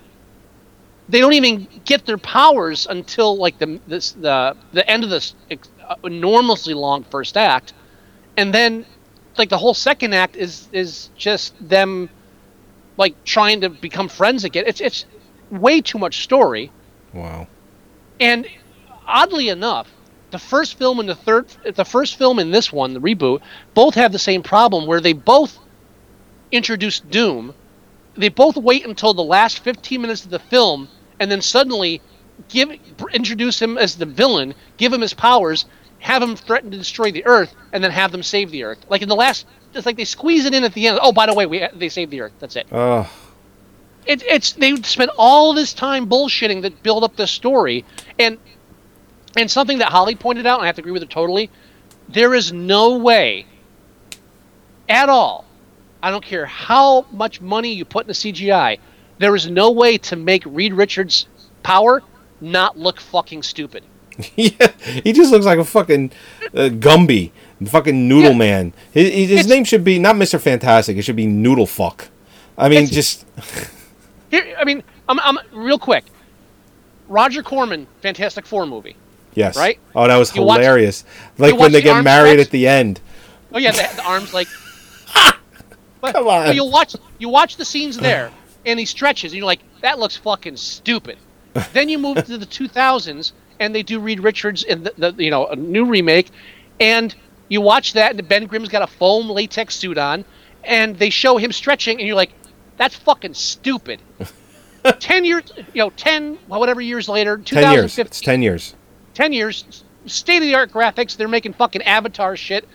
they 1.08 1.20
don't 1.20 1.32
even 1.32 1.66
get 1.84 2.04
their 2.06 2.18
powers 2.18 2.86
until 2.88 3.36
like 3.36 3.58
the 3.58 3.80
this 3.86 4.12
the 4.12 4.56
the 4.72 4.88
end 4.90 5.04
of 5.04 5.10
this 5.10 5.34
uh, 5.50 5.94
enormously 6.04 6.74
long 6.74 7.04
first 7.04 7.36
act 7.36 7.72
and 8.36 8.52
then 8.52 8.84
like 9.36 9.48
the 9.48 9.58
whole 9.58 9.74
second 9.74 10.14
act 10.14 10.36
is 10.36 10.68
is 10.72 11.10
just 11.16 11.54
them 11.66 12.08
like 12.96 13.14
trying 13.24 13.60
to 13.60 13.68
become 13.70 14.08
friends 14.08 14.44
again 14.44 14.64
it's 14.66 14.80
it's 14.80 15.06
way 15.50 15.80
too 15.80 15.98
much 15.98 16.22
story 16.22 16.70
Wow. 17.14 17.46
and 18.20 18.46
oddly 19.06 19.48
enough, 19.48 19.90
the 20.30 20.38
first 20.38 20.76
film 20.76 21.00
and 21.00 21.08
the 21.08 21.14
third, 21.14 21.46
the 21.74 21.84
first 21.86 22.16
film 22.16 22.38
and 22.38 22.52
this 22.52 22.70
one, 22.70 22.92
the 22.92 23.00
reboot, 23.00 23.40
both 23.72 23.94
have 23.94 24.12
the 24.12 24.18
same 24.18 24.42
problem 24.42 24.86
where 24.86 25.00
they 25.00 25.14
both 25.14 25.58
introduce 26.52 27.00
Doom. 27.00 27.54
They 28.14 28.28
both 28.28 28.58
wait 28.58 28.84
until 28.84 29.14
the 29.14 29.22
last 29.24 29.60
15 29.60 30.02
minutes 30.02 30.24
of 30.26 30.30
the 30.30 30.38
film 30.38 30.88
and 31.20 31.30
then 31.30 31.40
suddenly 31.40 32.00
give 32.48 32.70
introduce 33.12 33.60
him 33.60 33.76
as 33.78 33.96
the 33.96 34.06
villain, 34.06 34.54
give 34.76 34.92
him 34.92 35.00
his 35.00 35.14
powers, 35.14 35.66
have 36.00 36.22
him 36.22 36.36
threaten 36.36 36.70
to 36.70 36.78
destroy 36.78 37.10
the 37.10 37.26
Earth, 37.26 37.54
and 37.72 37.82
then 37.82 37.90
have 37.90 38.12
them 38.12 38.22
save 38.22 38.50
the 38.50 38.64
Earth. 38.64 38.78
Like 38.88 39.02
in 39.02 39.08
the 39.08 39.16
last, 39.16 39.46
it's 39.74 39.86
like 39.86 39.96
they 39.96 40.04
squeeze 40.04 40.44
it 40.44 40.54
in 40.54 40.64
at 40.64 40.74
the 40.74 40.86
end. 40.86 40.98
Oh, 41.02 41.12
by 41.12 41.26
the 41.26 41.34
way, 41.34 41.46
we 41.46 41.66
they 41.74 41.88
saved 41.88 42.10
the 42.10 42.20
Earth. 42.20 42.32
That's 42.38 42.56
it. 42.56 42.66
Oh, 42.72 43.10
It, 44.06 44.22
it's 44.22 44.52
they 44.52 44.76
spent 44.82 45.10
all 45.18 45.52
this 45.54 45.72
time 45.72 46.06
bullshitting 46.08 46.62
to 46.62 46.70
build 46.70 47.04
up 47.04 47.16
this 47.16 47.30
story, 47.30 47.84
and 48.18 48.38
and 49.36 49.50
something 49.50 49.78
that 49.78 49.90
Holly 49.90 50.14
pointed 50.14 50.46
out, 50.46 50.58
and 50.58 50.64
I 50.64 50.66
have 50.66 50.76
to 50.76 50.82
agree 50.82 50.92
with 50.92 51.02
her 51.02 51.08
totally. 51.08 51.50
There 52.08 52.34
is 52.34 52.52
no 52.52 52.96
way, 52.96 53.44
at 54.88 55.08
all. 55.08 55.44
I 56.02 56.10
don't 56.10 56.24
care 56.24 56.46
how 56.46 57.06
much 57.12 57.40
money 57.40 57.72
you 57.74 57.84
put 57.84 58.04
in 58.04 58.08
the 58.08 58.14
CGI. 58.14 58.78
There 59.18 59.34
is 59.34 59.50
no 59.50 59.70
way 59.70 59.98
to 59.98 60.16
make 60.16 60.42
Reed 60.46 60.72
Richards' 60.72 61.26
power 61.62 62.02
not 62.40 62.78
look 62.78 63.00
fucking 63.00 63.42
stupid. 63.42 63.82
yeah. 64.36 64.68
He 65.04 65.12
just 65.12 65.30
looks 65.32 65.44
like 65.46 65.58
a 65.58 65.64
fucking 65.64 66.12
uh, 66.54 66.68
Gumby, 66.70 67.30
fucking 67.66 68.08
Noodle 68.08 68.34
Man. 68.34 68.72
His, 68.92 69.28
his 69.28 69.46
name 69.48 69.64
should 69.64 69.84
be 69.84 69.98
not 69.98 70.16
Mister 70.16 70.38
Fantastic. 70.38 70.96
It 70.96 71.02
should 71.02 71.16
be 71.16 71.26
Noodle 71.26 71.66
Fuck. 71.66 72.08
I 72.56 72.68
mean, 72.68 72.86
just 72.86 73.24
Here, 74.30 74.54
I 74.58 74.64
mean, 74.64 74.82
I'm, 75.08 75.18
I'm 75.20 75.38
real 75.52 75.78
quick. 75.78 76.04
Roger 77.08 77.42
Corman, 77.42 77.86
Fantastic 78.02 78.44
Four 78.46 78.66
movie. 78.66 78.96
yes. 79.34 79.56
Right? 79.56 79.78
Oh, 79.94 80.06
that 80.06 80.16
was 80.16 80.34
You 80.36 80.42
watch- 80.42 80.60
hilarious. 80.60 81.04
like 81.38 81.56
when 81.58 81.72
they 81.72 81.78
the 81.80 81.84
get 81.84 82.04
married 82.04 82.32
stretch? 82.34 82.46
at 82.46 82.50
the 82.50 82.68
end. 82.68 83.00
Oh 83.52 83.58
yeah, 83.58 83.70
the, 83.72 83.88
the 83.96 84.04
arms 84.04 84.32
like. 84.34 84.48
But, 86.00 86.12
Come 86.14 86.28
on. 86.28 86.46
but 86.46 86.54
you'll 86.54 86.70
watch 86.70 86.94
you 87.18 87.28
watch 87.28 87.56
the 87.56 87.64
scenes 87.64 87.96
there, 87.96 88.30
and 88.66 88.78
he 88.78 88.84
stretches, 88.84 89.32
and 89.32 89.38
you're 89.38 89.46
like, 89.46 89.60
that 89.80 89.98
looks 89.98 90.16
fucking 90.16 90.56
stupid. 90.56 91.18
then 91.72 91.88
you 91.88 91.98
move 91.98 92.16
to 92.24 92.38
the 92.38 92.46
2000s, 92.46 93.32
and 93.60 93.74
they 93.74 93.82
do 93.82 94.00
Reed 94.00 94.20
Richards 94.20 94.62
in 94.62 94.84
the, 94.84 94.94
the 94.96 95.14
you 95.24 95.30
know 95.30 95.46
a 95.46 95.56
new 95.56 95.84
remake, 95.84 96.30
and 96.80 97.14
you 97.48 97.60
watch 97.60 97.94
that, 97.94 98.14
and 98.14 98.28
Ben 98.28 98.46
Grimm's 98.46 98.68
got 98.68 98.82
a 98.82 98.86
foam 98.86 99.28
latex 99.30 99.74
suit 99.74 99.98
on, 99.98 100.24
and 100.64 100.98
they 100.98 101.10
show 101.10 101.36
him 101.36 101.52
stretching, 101.52 101.98
and 101.98 102.06
you're 102.06 102.16
like, 102.16 102.32
that's 102.76 102.94
fucking 102.94 103.34
stupid. 103.34 104.00
ten 105.00 105.24
years, 105.24 105.52
you 105.72 105.82
know, 105.82 105.90
ten 105.90 106.36
whatever 106.46 106.80
years 106.80 107.08
later, 107.08 107.38
Ten 107.38 107.72
years. 107.74 107.94
2015, 107.94 108.06
It's 108.06 108.20
ten 108.20 108.42
years. 108.42 108.74
10 109.14 109.32
years, 109.32 109.84
state 110.06 110.36
of 110.36 110.42
the 110.42 110.54
art 110.54 110.70
graphics. 110.70 111.16
They're 111.16 111.26
making 111.26 111.54
fucking 111.54 111.82
Avatar 111.82 112.36
shit. 112.36 112.68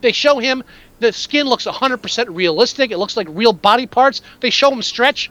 They 0.00 0.12
show 0.12 0.38
him, 0.38 0.64
the 1.00 1.12
skin 1.12 1.46
looks 1.46 1.66
100% 1.66 2.26
realistic. 2.28 2.90
It 2.90 2.98
looks 2.98 3.16
like 3.16 3.26
real 3.30 3.52
body 3.52 3.86
parts. 3.86 4.22
They 4.40 4.50
show 4.50 4.70
him 4.70 4.82
stretch. 4.82 5.30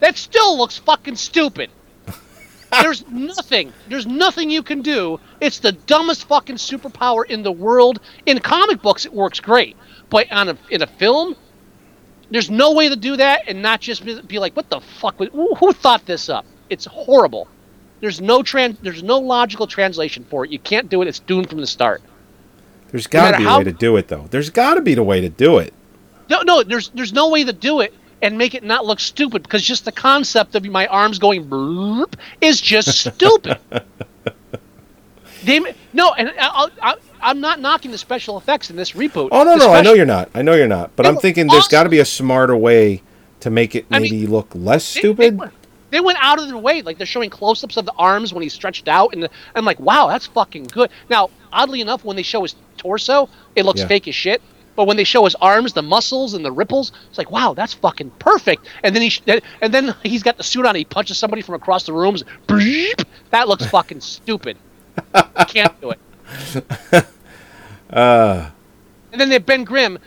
That 0.00 0.16
still 0.16 0.56
looks 0.56 0.78
fucking 0.78 1.16
stupid. 1.16 1.70
there's 2.70 3.06
nothing, 3.08 3.72
there's 3.88 4.06
nothing 4.06 4.50
you 4.50 4.62
can 4.62 4.82
do. 4.82 5.18
It's 5.40 5.58
the 5.58 5.72
dumbest 5.72 6.26
fucking 6.26 6.56
superpower 6.56 7.24
in 7.26 7.42
the 7.42 7.52
world. 7.52 8.00
In 8.26 8.38
comic 8.38 8.80
books, 8.80 9.04
it 9.04 9.12
works 9.12 9.40
great. 9.40 9.76
But 10.08 10.30
on 10.32 10.50
a, 10.50 10.58
in 10.70 10.82
a 10.82 10.86
film, 10.86 11.36
there's 12.30 12.50
no 12.50 12.72
way 12.72 12.88
to 12.88 12.96
do 12.96 13.16
that 13.16 13.42
and 13.48 13.60
not 13.60 13.80
just 13.80 14.04
be, 14.04 14.20
be 14.22 14.38
like, 14.38 14.54
what 14.54 14.70
the 14.70 14.80
fuck? 14.80 15.18
Who, 15.18 15.54
who 15.54 15.72
thought 15.72 16.06
this 16.06 16.28
up? 16.28 16.46
It's 16.70 16.84
horrible. 16.84 17.48
There's 18.00 18.20
no 18.20 18.42
trans. 18.42 18.78
There's 18.80 19.02
no 19.02 19.18
logical 19.18 19.66
translation 19.66 20.24
for 20.30 20.44
it. 20.44 20.52
You 20.52 20.58
can't 20.58 20.88
do 20.88 21.02
it. 21.02 21.08
It's 21.08 21.18
doomed 21.18 21.50
from 21.50 21.60
the 21.60 21.66
start. 21.66 22.02
There's 22.90 23.06
got 23.06 23.26
to 23.26 23.32
matter 23.32 23.38
be 23.38 23.44
a 23.44 23.48
how- 23.48 23.58
way 23.58 23.64
to 23.64 23.72
do 23.72 23.96
it, 23.96 24.08
though. 24.08 24.26
There's 24.30 24.50
got 24.50 24.74
to 24.74 24.80
be 24.80 24.94
the 24.94 25.02
way 25.02 25.20
to 25.20 25.28
do 25.28 25.58
it. 25.58 25.74
No, 26.30 26.42
no. 26.42 26.62
There's 26.62 26.88
there's 26.90 27.12
no 27.12 27.28
way 27.30 27.44
to 27.44 27.52
do 27.52 27.80
it 27.80 27.94
and 28.22 28.36
make 28.36 28.54
it 28.54 28.64
not 28.64 28.84
look 28.84 29.00
stupid 29.00 29.42
because 29.42 29.62
just 29.62 29.84
the 29.84 29.92
concept 29.92 30.54
of 30.54 30.64
my 30.66 30.86
arms 30.86 31.18
going 31.18 31.48
burp 31.48 32.16
is 32.40 32.60
just 32.60 32.98
stupid. 32.98 33.58
they 35.44 35.60
no, 35.92 36.12
and 36.14 36.32
I, 36.38 36.68
I, 36.82 36.94
I'm 37.20 37.40
not 37.40 37.60
knocking 37.60 37.90
the 37.90 37.98
special 37.98 38.36
effects 38.38 38.70
in 38.70 38.76
this 38.76 38.92
reboot. 38.92 39.28
Oh 39.32 39.44
no, 39.44 39.52
The 39.58 39.66
no, 39.66 39.72
I 39.72 39.82
know 39.82 39.92
you're 39.92 40.06
not. 40.06 40.30
I 40.34 40.42
know 40.42 40.54
you're 40.54 40.68
not. 40.68 40.94
But 40.96 41.06
I'm 41.06 41.16
thinking 41.16 41.46
there's 41.46 41.68
got 41.68 41.84
to 41.84 41.88
be 41.88 42.00
a 42.00 42.04
smarter 42.04 42.56
way 42.56 43.02
to 43.40 43.50
make 43.50 43.74
it 43.74 43.86
I 43.90 44.00
mean, 44.00 44.12
maybe 44.12 44.26
look 44.26 44.48
less 44.54 44.84
stupid. 44.84 45.38
They, 45.38 45.46
they 45.46 45.52
went 45.92 46.18
out 46.20 46.38
of 46.38 46.46
their 46.48 46.56
way, 46.58 46.82
like 46.82 46.98
they're 46.98 47.06
showing 47.06 47.30
close-ups 47.30 47.76
of 47.76 47.86
the 47.86 47.92
arms 47.98 48.32
when 48.34 48.42
he's 48.42 48.52
stretched 48.52 48.88
out, 48.88 49.12
and 49.14 49.22
the, 49.22 49.30
I'm 49.54 49.64
like, 49.64 49.80
wow, 49.80 50.06
that's 50.08 50.26
fucking 50.26 50.64
good. 50.64 50.90
Now, 51.08 51.30
oddly 51.52 51.80
enough, 51.80 52.04
when 52.04 52.16
they 52.16 52.22
show 52.22 52.42
his 52.42 52.54
torso, 52.76 53.28
it 53.56 53.64
looks 53.64 53.80
Yeah. 53.80 53.86
fake 53.88 54.06
as 54.08 54.14
shit. 54.14 54.42
But 54.76 54.86
when 54.86 54.96
they 54.96 55.02
show 55.04 55.24
his 55.24 55.34
arms, 55.36 55.72
the 55.72 55.82
muscles 55.82 56.34
and 56.34 56.44
the 56.44 56.52
ripples, 56.52 56.92
it's 57.08 57.18
like, 57.18 57.32
wow, 57.32 57.52
that's 57.52 57.74
fucking 57.74 58.10
perfect. 58.20 58.64
And 58.84 58.94
then 58.94 59.02
he, 59.02 59.08
sh- 59.08 59.22
and 59.60 59.74
then 59.74 59.92
he's 60.04 60.22
got 60.22 60.36
the 60.36 60.44
suit 60.44 60.64
on. 60.66 60.76
He 60.76 60.84
punches 60.84 61.18
somebody 61.18 61.42
from 61.42 61.56
across 61.56 61.84
the 61.84 61.92
rooms. 61.92 62.22
That 63.30 63.48
looks 63.48 63.66
fucking 63.70 64.00
stupid. 64.02 64.56
You 65.14 65.44
can't 65.48 65.80
do 65.80 65.90
it. 65.92 65.98
uh, 67.90 68.50
And 69.12 69.20
then 69.20 69.28
they 69.30 69.38
Ben 69.38 69.64
Grimm, 69.64 69.98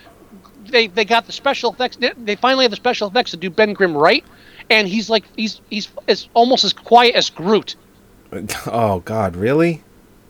they 0.69 0.87
they 0.87 1.03
got 1.05 1.25
the 1.25 1.31
special 1.33 1.73
effects. 1.73 1.97
they- 1.97 2.13
They 2.17 2.35
finally 2.35 2.63
have 2.63 2.71
the 2.71 2.77
special 2.77 3.07
effects 3.09 3.31
to 3.31 3.37
do 3.37 3.49
Ben 3.49 3.73
Grimm 3.73 3.95
right, 3.97 4.23
and 4.71 4.87
he's 4.87 5.09
like 5.09 5.25
he's 5.35 5.61
he's 5.69 5.89
as 6.07 6.29
almost 6.33 6.63
as 6.63 6.73
quiet 6.73 7.13
as 7.13 7.29
Groot. 7.29 7.75
oh 8.67 9.01
God, 9.05 9.35
really? 9.35 9.83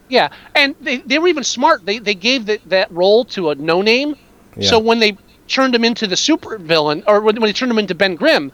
Yeah, 0.09 0.29
and 0.55 0.75
they, 0.81 0.97
they 0.97 1.19
were 1.19 1.29
even 1.29 1.43
smart. 1.43 1.85
They 1.85 1.99
they 1.99 2.15
gave 2.15 2.47
the, 2.47 2.59
that 2.65 2.91
role 2.91 3.23
to 3.25 3.51
a 3.51 3.55
no 3.55 3.81
name, 3.81 4.15
yeah. 4.57 4.69
so 4.69 4.79
when 4.79 4.99
they 4.99 5.15
turned 5.47 5.75
him 5.75 5.85
into 5.85 6.07
the 6.07 6.17
super 6.17 6.57
villain, 6.57 7.03
or 7.07 7.21
when, 7.21 7.35
when 7.35 7.47
they 7.47 7.53
turned 7.53 7.71
him 7.71 7.79
into 7.79 7.95
Ben 7.95 8.15
Grimm, 8.15 8.51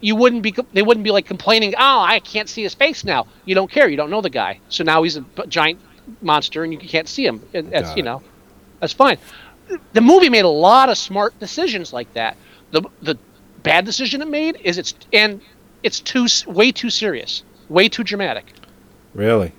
you 0.00 0.16
wouldn't 0.16 0.42
be 0.42 0.54
they 0.72 0.82
wouldn't 0.82 1.04
be 1.04 1.10
like 1.10 1.26
complaining. 1.26 1.74
Oh, 1.76 2.00
I 2.00 2.20
can't 2.20 2.48
see 2.48 2.62
his 2.62 2.74
face 2.74 3.04
now. 3.04 3.26
You 3.44 3.54
don't 3.54 3.70
care. 3.70 3.88
You 3.88 3.96
don't 3.96 4.10
know 4.10 4.22
the 4.22 4.30
guy. 4.30 4.58
So 4.70 4.82
now 4.82 5.02
he's 5.02 5.16
a 5.16 5.24
giant 5.46 5.78
monster, 6.22 6.64
and 6.64 6.72
you 6.72 6.78
can't 6.78 7.08
see 7.08 7.26
him. 7.26 7.46
And 7.52 7.70
that's 7.70 7.94
you 7.96 8.02
know, 8.02 8.22
that's 8.80 8.94
fine. 8.94 9.18
The 9.92 10.00
movie 10.00 10.30
made 10.30 10.46
a 10.46 10.48
lot 10.48 10.88
of 10.88 10.96
smart 10.96 11.38
decisions 11.38 11.92
like 11.92 12.12
that. 12.14 12.36
The 12.70 12.82
the 13.02 13.18
bad 13.62 13.84
decision 13.84 14.22
it 14.22 14.28
made 14.28 14.56
is 14.62 14.78
it's 14.78 14.94
and 15.12 15.40
it's 15.82 16.00
too 16.00 16.26
way 16.46 16.72
too 16.72 16.90
serious, 16.90 17.42
way 17.68 17.88
too 17.88 18.02
dramatic. 18.04 18.52
Really? 19.14 19.52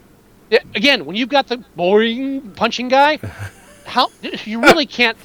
Yeah, 0.49 0.59
again, 0.75 1.05
when 1.05 1.15
you've 1.15 1.29
got 1.29 1.47
the 1.47 1.57
boring 1.75 2.51
punching 2.51 2.87
guy, 2.87 3.17
how 3.85 4.09
you 4.45 4.61
really 4.61 4.85
can't. 4.85 5.17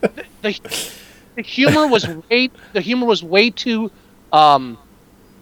The, 0.00 0.24
the, 0.42 0.90
the 1.36 1.42
humor 1.42 1.86
was 1.86 2.06
way 2.30 2.50
the 2.72 2.80
humor 2.80 3.06
was 3.06 3.22
way 3.22 3.50
too 3.50 3.90
um, 4.32 4.78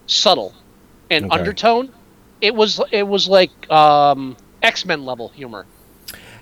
subtle 0.06 0.54
and 1.10 1.26
Okay. 1.26 1.38
undertone. 1.38 1.90
It 2.40 2.54
was 2.54 2.80
it 2.92 3.06
was 3.06 3.28
like 3.28 3.70
um, 3.70 4.36
X 4.62 4.84
Men 4.86 5.04
level 5.04 5.28
humor. 5.30 5.66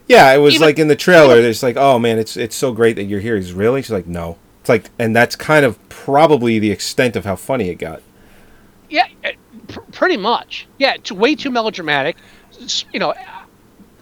Yeah, 0.08 0.32
it 0.32 0.38
was 0.38 0.54
Even- 0.56 0.66
like 0.66 0.78
in 0.78 0.88
the 0.88 0.96
trailer. 0.96 1.38
It's 1.38 1.62
like, 1.62 1.76
oh 1.76 1.98
man, 1.98 2.18
it's 2.18 2.36
it's 2.36 2.56
so 2.56 2.72
great 2.72 2.96
that 2.96 3.04
you're 3.04 3.20
here. 3.20 3.36
He's 3.36 3.52
really. 3.52 3.82
She's 3.82 3.90
like, 3.90 4.06
no. 4.06 4.36
It's 4.62 4.68
like, 4.68 4.90
and 4.96 5.14
that's 5.14 5.34
kind 5.34 5.64
of 5.64 5.76
probably 5.88 6.60
the 6.60 6.70
extent 6.70 7.16
of 7.16 7.24
how 7.24 7.34
funny 7.34 7.68
it 7.68 7.80
got. 7.80 8.00
Yeah, 8.88 9.08
uh, 9.24 9.30
pr- 9.66 9.80
pretty 9.90 10.16
much. 10.16 10.68
Yeah, 10.78 10.94
it's 10.94 11.10
way 11.10 11.34
too 11.34 11.50
melodramatic. 11.50 12.16
It's, 12.60 12.84
you 12.92 13.00
know, 13.00 13.12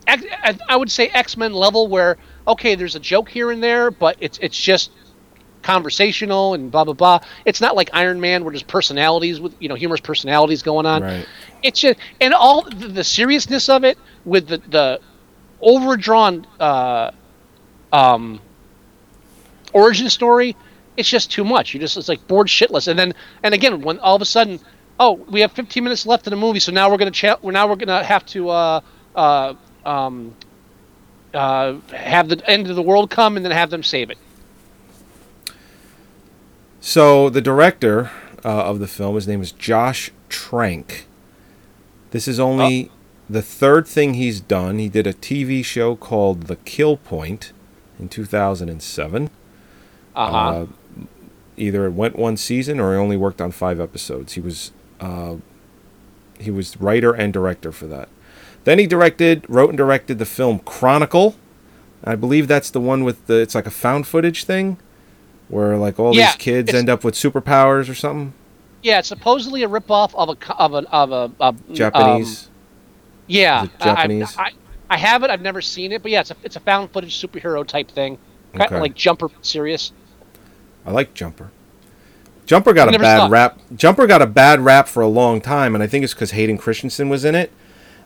I 0.07 0.77
would 0.77 0.91
say 0.91 1.09
X 1.09 1.39
Men 1.39 1.55
level 1.55 1.89
where 1.89 2.19
okay, 2.47 2.75
there's 2.75 2.95
a 2.95 3.01
joke 3.01 3.31
here 3.31 3.51
and 3.51 3.63
there, 3.63 3.91
but 3.91 4.17
it's 4.21 4.37
it's 4.43 4.59
just 4.59 4.91
conversational 5.63 6.53
and 6.53 6.71
blah 6.71 6.85
blah 6.85 6.93
blah. 6.93 7.21
It's 7.47 7.63
not 7.63 7.75
like 7.75 7.89
Iron 7.95 8.21
Man 8.21 8.45
where 8.45 8.53
there's 8.53 8.63
personalities 8.63 9.41
with 9.41 9.55
you 9.61 9.69
know 9.71 9.77
humorous 9.77 10.03
personalities 10.03 10.63
going 10.63 10.85
on. 10.85 11.03
Right. 11.03 11.27
It's 11.63 11.81
just 11.81 11.99
and 12.21 12.35
all 12.35 12.69
the, 12.69 12.89
the 12.89 13.05
seriousness 13.05 13.71
of 13.71 13.85
it 13.85 13.97
with 14.27 14.49
the 14.49 14.59
the 14.59 15.01
overdrawn 15.63 16.47
uh, 16.59 17.13
um, 17.93 18.41
origin 19.73 20.09
story. 20.09 20.57
It's 20.97 21.09
just 21.09 21.31
too 21.31 21.45
much. 21.45 21.73
You 21.73 21.81
just 21.81 21.97
it's 21.97 22.09
like 22.09 22.27
bored 22.27 22.49
shitless. 22.49 22.89
And 22.89 22.99
then 22.99 23.15
and 23.43 23.55
again 23.55 23.81
when 23.83 23.99
all 24.01 24.17
of 24.17 24.23
a 24.23 24.27
sudden, 24.27 24.61
oh, 24.99 25.13
we 25.13 25.41
have 25.41 25.53
15 25.53 25.83
minutes 25.83 26.07
left 26.07 26.27
in 26.27 26.31
the 26.31 26.37
movie, 26.37 26.61
so 26.61 26.73
now 26.73 26.91
we're 26.91 26.99
gonna 26.99 27.11
cha- 27.11 27.39
we're 27.43 27.53
now 27.53 27.69
we're 27.69 27.77
gonna 27.77 28.05
have 28.05 28.27
to 28.27 28.51
uh, 28.51 28.81
uh, 29.15 29.55
um, 29.85 30.35
uh, 31.35 31.75
have 31.93 32.29
the 32.29 32.43
end 32.51 32.69
of 32.69 32.77
the 32.77 32.83
world 32.83 33.11
come 33.11 33.37
and 33.37 33.45
then 33.45 33.53
have 33.53 33.71
them 33.71 33.83
save 33.83 34.11
it. 34.11 34.19
So 36.81 37.29
the 37.29 37.41
director 37.43 38.11
uh, 38.45 38.65
of 38.65 38.79
the 38.79 38.87
film, 38.87 39.15
his 39.15 39.29
name 39.29 39.43
is 39.43 39.53
Josh 39.53 40.11
Trank. 40.29 41.07
This 42.11 42.27
is 42.27 42.41
only 42.41 42.91
the 43.29 43.43
third 43.43 43.87
thing 43.87 44.15
he's 44.15 44.41
done. 44.41 44.79
He 44.79 44.89
did 44.89 45.07
a 45.07 45.13
TV 45.13 45.65
show 45.65 45.95
called 45.95 46.45
The 46.45 46.57
Kill 46.57 46.97
Point 46.97 47.53
in 47.99 48.09
2007. 48.09 49.31
Uh-huh. 50.29 50.39
Uh, 50.39 50.67
either 51.57 51.87
it 51.87 51.93
went 51.93 52.17
one 52.17 52.37
season 52.37 52.81
or 52.81 52.93
he 52.93 52.99
only 52.99 53.17
worked 53.17 53.41
on 53.41 53.51
five 53.51 53.81
episodes. 53.81 54.33
He 54.35 54.41
was 54.41 54.73
uh, 55.01 55.37
he 56.39 56.51
was 56.51 56.77
writer 56.81 57.13
and 57.13 57.33
director 57.33 57.73
for 57.73 57.87
that. 57.87 58.09
Then 58.65 58.79
he 58.79 58.87
directed, 58.87 59.45
wrote 59.49 59.71
and 59.71 59.79
directed 59.79 60.19
the 60.19 60.27
film 60.27 60.59
Chronicle. 60.61 61.37
I 62.05 62.15
believe 62.17 62.49
that's 62.49 62.71
the 62.71 62.81
one 62.81 63.05
with 63.05 63.27
the 63.27 63.41
it's 63.41 63.55
like 63.55 63.67
a 63.67 63.71
found 63.71 64.07
footage 64.07 64.45
thing 64.45 64.79
where 65.49 65.77
like 65.77 65.99
all 65.99 66.15
Yeah, 66.15 66.29
these 66.29 66.37
kids 66.37 66.73
end 66.73 66.89
up 66.89 67.05
with 67.05 67.15
superpowers 67.15 67.89
or 67.91 67.95
something. 67.95 68.33
Yeah, 68.83 69.01
it's 69.01 69.09
supposedly 69.09 69.63
a 69.63 69.69
ripoff 69.69 70.15
of 70.15 70.31
a 70.31 70.55
of 70.59 70.73
a 70.75 70.91
of 70.91 71.13
a, 71.13 71.31
a 71.41 71.55
Japanese. 71.75 72.47
Um, 72.47 72.53
yeah, 73.27 73.65
it 73.65 73.71
I- 73.81 73.83
I- 73.83 73.95
Japanese? 73.95 74.37
I, 74.39 74.53
I, 74.89 74.97
have 74.97 75.23
it. 75.23 75.31
I've 75.31 75.43
never 75.43 75.61
seen 75.61 75.93
it, 75.93 76.03
but 76.03 76.11
yeah, 76.11 76.21
it's 76.21 76.31
a 76.31 76.37
it's 76.43 76.57
a 76.57 76.61
found 76.61 76.91
footage 76.91 77.21
superhero 77.21 77.67
type 77.67 77.91
thing, 77.91 78.17
kind 78.53 78.63
Okay. 78.65 78.77
of 78.77 78.81
like 78.81 78.95
Jumper 78.95 79.29
serious. 79.43 79.93
I 80.85 80.91
like 80.91 81.15
Jumper. 81.15 81.51
Jumper 82.47 82.73
got 82.73 82.93
a 82.93 82.99
bad 82.99 83.31
rap. 83.31 83.61
Jumper 83.77 84.07
got 84.07 84.23
a 84.23 84.27
bad 84.27 84.61
rap 84.61 84.89
for 84.89 85.03
a 85.03 85.07
long 85.07 85.41
time, 85.41 85.75
and 85.75 85.85
I 85.85 85.87
think 85.87 86.03
it's 86.03 86.15
because 86.15 86.33
Hayden 86.33 86.59
Christensen 86.59 87.09
was 87.09 87.25
in 87.25 87.35
it. 87.35 87.53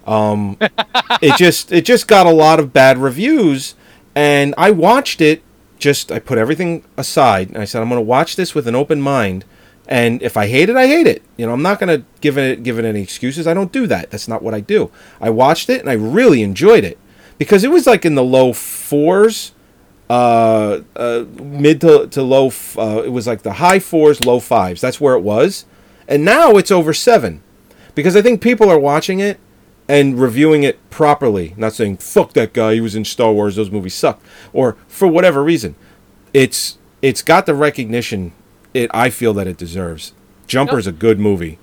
Um, 0.07 0.59
it 1.23 1.37
just 1.39 1.73
it 1.73 1.85
just 1.87 2.07
got 2.07 2.27
a 2.27 2.31
lot 2.31 2.61
of 2.61 2.73
bad 2.73 2.99
reviews, 2.99 3.75
and 4.15 4.55
I 4.59 4.71
watched 4.71 5.21
it. 5.21 5.43
Just 5.79 6.13
I 6.13 6.19
put 6.19 6.37
everything 6.37 6.85
aside, 6.97 7.49
and 7.49 7.59
I 7.59 7.65
said 7.65 7.81
I'm 7.81 7.89
going 7.89 7.99
to 7.99 8.05
watch 8.05 8.37
this 8.37 8.55
with 8.55 8.69
an 8.69 8.75
open 8.75 9.01
mind. 9.01 9.45
And 9.87 10.23
if 10.23 10.37
I 10.37 10.49
hate 10.49 10.69
it, 10.69 10.77
I 10.77 10.87
hate 10.87 11.07
it. 11.07 11.23
You 11.37 11.47
know, 11.47 11.53
I'm 11.53 11.63
not 11.63 11.79
going 11.79 12.01
to 12.01 12.07
give 12.21 12.39
it 12.39 12.63
give 12.63 12.79
it 12.79 12.85
any 12.85 13.03
excuses. 13.03 13.47
I 13.47 13.55
don't 13.55 13.73
do 13.73 13.87
that. 13.87 14.11
That's 14.11 14.29
not 14.29 14.43
what 14.43 14.55
I 14.55 14.61
do. 14.61 14.91
I 15.21 15.31
watched 15.31 15.69
it 15.69 15.81
and 15.81 15.91
I 15.91 15.95
really 15.95 16.43
enjoyed 16.43 16.85
it 16.85 16.99
because 17.39 17.65
it 17.65 17.71
was 17.71 17.87
like 17.87 18.05
in 18.05 18.15
the 18.15 18.23
low 18.23 18.53
fours 18.53 19.53
uh, 20.11 20.81
uh, 20.97 21.25
mid 21.41 21.81
to, 21.81 22.07
to 22.09 22.23
low. 22.23 22.49
f- 22.49 22.77
Uh, 22.79 23.03
it 23.05 23.11
was 23.13 23.27
like 23.27 23.43
the 23.43 23.55
high 23.55 23.79
fours, 23.79 24.25
low 24.25 24.41
fives. 24.41 24.81
That's 24.81 25.01
where 25.01 25.15
it 25.15 25.23
was, 25.23 25.65
and 26.09 26.25
now 26.25 26.53
it's 26.53 26.71
over 26.71 26.93
seven, 26.93 27.43
because 27.95 28.15
I 28.17 28.23
think 28.23 28.41
people 28.41 28.69
are 28.71 28.79
watching 28.79 29.21
it 29.21 29.39
and 29.89 30.19
reviewing 30.19 30.63
it 30.63 30.79
properly. 30.91 31.55
Not 31.57 31.73
saying 31.75 31.99
fuck 31.99 32.33
that 32.35 32.53
guy. 32.53 32.75
He 32.75 32.81
was 32.81 32.95
in 32.95 33.05
Star 33.05 33.33
Wars. 33.33 33.57
Those 33.57 33.71
movies 33.71 33.95
suck, 33.95 34.21
or 34.53 34.77
for 34.89 35.09
whatever 35.09 35.43
reason. 35.43 35.75
It's 36.33 36.79
it's 37.03 37.23
got 37.23 37.47
the 37.47 37.55
recognition 37.55 38.33
it 38.73 38.91
I 38.93 39.11
feel 39.11 39.33
that 39.35 39.47
it 39.47 39.57
deserves. 39.57 40.13
Jumper's 40.47 40.87
a 40.87 40.93
good 40.93 41.19
movie. 41.19 41.59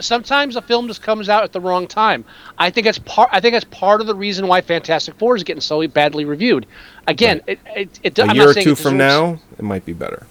Sometimes 0.00 0.56
a 0.56 0.62
film 0.62 0.88
just 0.88 1.02
comes 1.02 1.28
out 1.28 1.44
at 1.44 1.52
the 1.52 1.60
wrong 1.60 1.86
time. 1.86 2.24
I 2.58 2.70
think 2.70 2.84
that's 2.84 2.98
part. 2.98 3.30
I 3.32 3.40
think 3.40 3.54
that's 3.54 3.64
part 3.64 4.00
of 4.00 4.06
the 4.06 4.14
reason 4.14 4.46
why 4.46 4.60
Fantastic 4.60 5.14
Four 5.16 5.36
is 5.36 5.44
getting 5.44 5.60
so 5.60 5.86
badly 5.88 6.24
reviewed. 6.24 6.66
Again, 7.06 7.42
it, 7.46 7.58
it, 7.74 8.00
it, 8.02 8.18
A 8.18 8.22
I'm 8.22 8.36
year 8.36 8.44
not 8.44 8.50
or 8.50 8.52
saying 8.54 8.64
two 8.64 8.74
from 8.74 8.96
now, 8.96 9.38
it 9.58 9.64
might 9.64 9.84
be 9.84 9.92
better. 9.92 10.26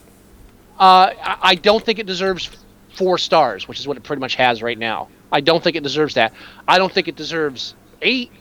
Uh, 0.80 1.14
I 1.22 1.38
I 1.42 1.56
don't 1.56 1.84
think 1.84 2.00
it 2.00 2.06
deserves 2.06 2.50
four 2.90 3.18
stars, 3.18 3.68
which 3.68 3.80
is 3.80 3.88
what 3.88 3.98
it 3.98 4.04
pretty 4.04 4.20
much 4.20 4.36
has 4.36 4.62
right 4.62 4.78
now. 4.78 5.10
I 5.32 5.42
don't 5.42 5.64
think 5.64 5.76
it 5.76 5.84
deserves 5.84 6.14
that. 6.16 6.34
I 6.68 6.78
don't 6.78 6.92
think 6.92 7.08
it 7.08 7.16
deserves 7.16 7.76
eight. 8.02 8.32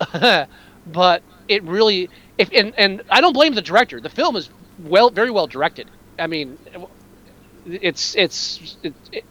but 0.86 1.22
it 1.48 1.62
really, 1.64 2.08
if 2.38 2.50
and, 2.52 2.72
and 2.76 3.02
I 3.10 3.20
don't 3.20 3.32
blame 3.32 3.54
the 3.54 3.62
director. 3.62 4.00
The 4.00 4.08
film 4.08 4.36
is 4.36 4.50
well, 4.78 5.10
very 5.10 5.30
well 5.30 5.46
directed. 5.46 5.90
I 6.18 6.26
mean, 6.26 6.58
it's 7.66 8.14
it's 8.16 8.76
it, 8.82 8.94
it, 9.12 9.24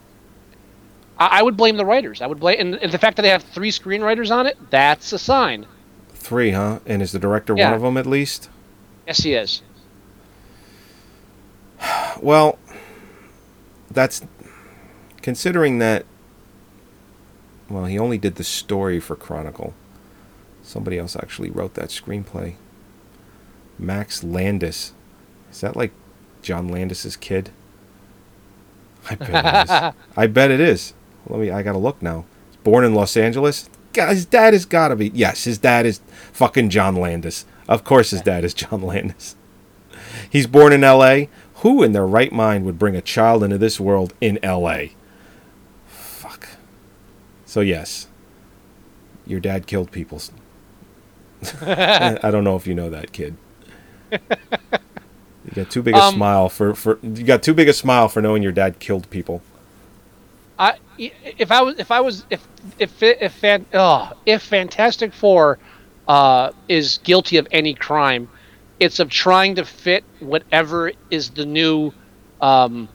I 1.20 1.40
I 1.40 1.44
would 1.44 1.58
blame 1.58 1.78
the 1.78 1.86
writers. 1.86 2.22
I 2.22 2.28
would 2.28 2.40
blame 2.40 2.60
and, 2.60 2.76
and 2.76 2.91
the 2.91 2.98
fact 2.98 3.16
that 3.18 3.24
they 3.24 3.30
have 3.30 3.44
three 3.44 3.72
screenwriters 3.72 4.32
on 4.32 4.48
it. 4.48 4.58
That's 4.70 5.12
a 5.14 5.20
sign. 5.20 5.66
Three, 6.14 6.52
huh? 6.52 6.80
And 6.86 7.02
is 7.02 7.12
the 7.12 7.20
director 7.20 7.54
Yeah. 7.56 7.68
one 7.68 7.74
of 7.76 7.82
them 7.82 7.98
at 7.98 8.06
least? 8.06 8.50
Yes, 9.08 9.20
he 9.20 9.34
is. 9.34 9.62
Well, 12.22 12.60
that's 13.90 14.22
considering 15.22 15.80
that. 15.80 16.06
Well, 17.70 17.86
he 17.86 17.98
only 17.98 18.18
did 18.18 18.36
the 18.36 18.44
story 18.44 19.00
for 19.00 19.16
Chronicle. 19.16 19.74
Somebody 20.62 20.98
else 21.00 21.16
actually 21.16 21.50
wrote 21.50 21.76
that 21.76 21.90
screenplay. 21.90 22.56
Max 23.78 24.24
Landis. 24.24 24.91
Is 25.52 25.62
that 25.62 25.76
like 25.78 25.91
John 26.41 26.68
Landis's 26.68 27.16
kid? 27.16 27.52
I 29.10 29.16
bet 29.16 29.46
it 29.46 29.70
is. 29.70 29.94
I 30.18 30.28
bet 30.28 30.52
it 30.52 30.60
is. 30.60 30.94
Let 31.28 31.40
me. 31.40 31.52
I 31.52 31.62
gotta 31.64 31.78
look 31.78 32.02
now. 32.02 32.26
Born 32.64 32.84
in 32.84 32.94
Los 32.94 33.16
Angeles. 33.18 33.70
God, 33.94 34.10
his 34.10 34.26
dad 34.26 34.54
has 34.54 34.66
gotta 34.66 34.96
be. 34.96 35.10
Yes, 35.14 35.44
his 35.46 35.58
dad 35.58 35.86
is 35.86 36.02
fucking 36.34 36.70
John 36.70 36.96
Landis. 36.96 37.46
Of 37.68 37.84
course, 37.84 38.12
his 38.12 38.22
dad 38.22 38.44
is 38.44 38.54
John 38.54 38.82
Landis. 38.82 39.36
He's 40.30 40.48
born 40.48 40.74
in 40.74 40.84
L.A. 40.84 41.30
Who 41.56 41.84
in 41.84 41.91
their 41.91 42.08
right 42.08 42.32
mind 42.32 42.66
would 42.66 42.80
bring 42.80 42.96
a 42.96 43.02
child 43.02 43.44
into 43.44 43.58
this 43.58 43.80
world 43.80 44.14
in 44.22 44.40
L.A.? 44.44 44.94
Fuck. 45.88 46.48
So 47.46 47.62
yes, 47.62 48.08
your 49.28 49.40
dad 49.40 49.68
killed 49.68 49.91
people. 49.91 50.22
I 51.62 52.30
don't 52.32 52.44
know 52.44 52.56
if 52.56 52.66
you 52.68 52.74
know 52.76 52.90
that 52.90 53.12
kid. 53.12 53.36
You 54.12 54.20
got 55.56 55.70
too 55.72 55.82
big 55.82 55.96
a 55.96 56.00
Um, 56.04 56.14
smile 56.16 56.50
for, 56.50 56.76
for 56.76 57.00
you 57.02 57.24
got 57.24 57.41
too 57.44 57.54
big 57.54 57.68
a 57.70 57.74
smile 57.74 58.08
for 58.08 58.22
knowing 58.22 58.44
your 58.44 58.52
dad 58.52 58.80
killed 58.80 59.10
people. 59.10 59.41
I 60.60 60.76
if 60.98 61.52
I 61.52 61.61
was 61.61 61.80
if 61.80 61.90
I 61.90 62.02
was 62.02 62.26
if 62.30 62.45
if 62.77 63.02
if 63.02 63.34
fan, 63.34 63.65
oh, 63.73 64.11
if 64.26 64.44
Fantastic 64.44 65.14
Four 65.14 65.57
uh, 66.07 66.52
is 66.68 66.99
guilty 67.03 67.38
of 67.38 67.48
any 67.52 67.73
crime, 67.73 68.27
it's 68.80 68.99
of 68.99 69.10
trying 69.10 69.56
to 69.56 69.65
fit 69.65 70.03
whatever 70.19 70.91
is 71.10 71.30
the 71.30 71.45
new 71.45 71.94
um, 72.41 72.90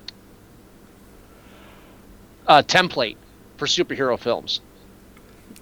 uh, 2.46 2.62
template 2.62 3.16
for 3.56 3.66
superhero 3.66 4.18
films. 4.18 4.60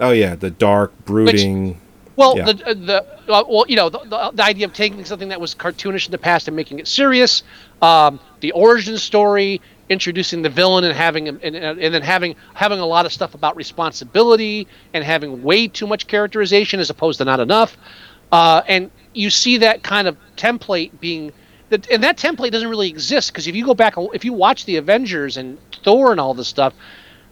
Oh 0.00 0.10
yeah, 0.10 0.34
the 0.34 0.50
dark, 0.50 0.92
brooding. 1.04 1.80
Well, 2.16 2.36
Yeah. 2.36 2.46
the 2.46 2.74
the 2.74 3.32
uh, 3.32 3.44
well, 3.48 3.64
you 3.68 3.76
know, 3.76 3.88
the, 3.88 4.00
the, 4.00 4.32
the 4.34 4.44
idea 4.44 4.66
of 4.66 4.72
taking 4.72 5.04
something 5.04 5.28
that 5.28 5.40
was 5.40 5.54
cartoonish 5.54 6.06
in 6.06 6.10
the 6.12 6.18
past 6.18 6.48
and 6.48 6.56
making 6.56 6.78
it 6.80 6.88
serious, 6.88 7.42
um, 7.80 8.18
the 8.40 8.50
origin 8.52 8.98
story, 8.98 9.60
introducing 9.92 10.42
the 10.42 10.48
villain 10.50 10.84
and 10.84 10.96
having 10.96 11.26
him- 11.26 11.40
and, 11.42 11.54
and 11.54 11.94
then 11.94 12.02
having 12.02 12.34
having 12.54 12.80
a 12.80 12.86
lot 12.86 13.06
of 13.06 13.12
stuff 13.12 13.34
about 13.34 13.54
responsibility 13.56 14.66
and 14.94 15.04
having 15.04 15.42
way 15.42 15.68
too 15.68 15.86
much 15.86 16.06
characterization 16.06 16.80
as 16.80 16.90
opposed 16.90 17.18
to 17.18 17.24
not 17.24 17.38
enough, 17.40 17.76
uh, 18.32 18.62
and 18.66 18.90
you 19.14 19.30
see 19.30 19.58
that 19.58 19.82
kind 19.82 20.08
of 20.08 20.16
template 20.36 20.90
being. 21.00 21.32
that- 21.68 21.88
And 21.90 22.02
that 22.02 22.16
template 22.16 22.50
doesn't 22.50 22.68
really 22.68 22.88
exist 22.88 23.32
because 23.32 23.46
if 23.46 23.54
you 23.54 23.64
go 23.64 23.74
back, 23.74 23.94
if 24.12 24.24
you 24.24 24.32
watch 24.32 24.64
the 24.64 24.76
Avengers 24.76 25.36
and 25.36 25.58
Thor 25.84 26.10
and 26.12 26.20
all 26.20 26.34
this 26.34 26.48
stuff, 26.48 26.74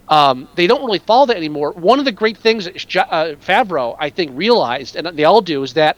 um, 0.08 0.48
they 0.56 0.66
don't 0.66 0.84
really 0.84 0.98
follow 0.98 1.26
that 1.26 1.36
anymore. 1.36 1.72
One 1.72 1.98
of 1.98 2.04
the 2.04 2.12
great 2.12 2.36
things 2.36 2.64
that 2.64 2.74
uh, 2.96 3.34
Favreau, 3.36 3.96
I 3.98 4.10
think, 4.10 4.32
realized, 4.34 4.96
and 4.96 5.06
they 5.16 5.24
all 5.24 5.40
do, 5.40 5.62
is 5.62 5.74
that 5.74 5.96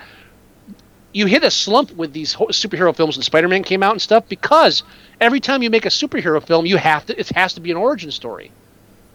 you 1.12 1.26
hit 1.26 1.44
a 1.44 1.50
slump 1.50 1.92
with 1.92 2.12
these 2.12 2.34
superhero 2.34 2.94
films 2.94 3.16
when 3.16 3.22
Spider-Man 3.22 3.64
came 3.64 3.82
out 3.82 3.92
and 3.92 4.00
stuff 4.02 4.28
because 4.28 4.82
every 5.20 5.40
time 5.40 5.62
you 5.62 5.70
make 5.70 5.84
a 5.86 5.90
superhero 5.90 6.42
film, 6.42 6.66
you 6.66 6.76
have 6.76 7.06
to 7.06 7.18
it 7.18 7.28
has 7.30 7.54
to 7.54 7.60
be 7.60 7.70
an 7.70 7.76
origin 7.76 8.10
story. 8.10 8.50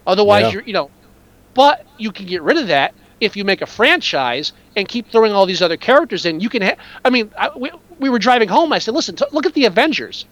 Otherwise, 0.05 0.43
Yeah. 0.43 0.51
you're 0.51 0.63
you 0.63 0.73
know, 0.73 0.89
but 1.53 1.85
you 1.97 2.11
can 2.11 2.25
get 2.27 2.41
rid 2.43 2.57
of 2.57 2.67
that 2.67 2.93
if 3.19 3.35
you 3.35 3.43
make 3.43 3.61
a 3.61 3.65
franchise 3.65 4.53
and 4.75 4.87
keep 4.87 5.09
throwing 5.11 5.31
all 5.31 5.45
these 5.47 5.61
other 5.61 5.77
characters 5.77 6.25
in. 6.25 6.39
You 6.39 6.49
can. 6.49 6.61
Ha- 6.61 6.75
I 7.03 7.09
mean, 7.09 7.31
I, 7.37 7.49
we, 7.55 7.71
we 7.99 8.09
were 8.09 8.19
driving 8.19 8.47
home. 8.47 8.71
I 8.71 8.77
said, 8.79 8.93
listen, 8.93 9.15
t- 9.15 9.25
look 9.31 9.45
at 9.47 9.53
the 9.55 9.65
Avengers. 9.65 10.25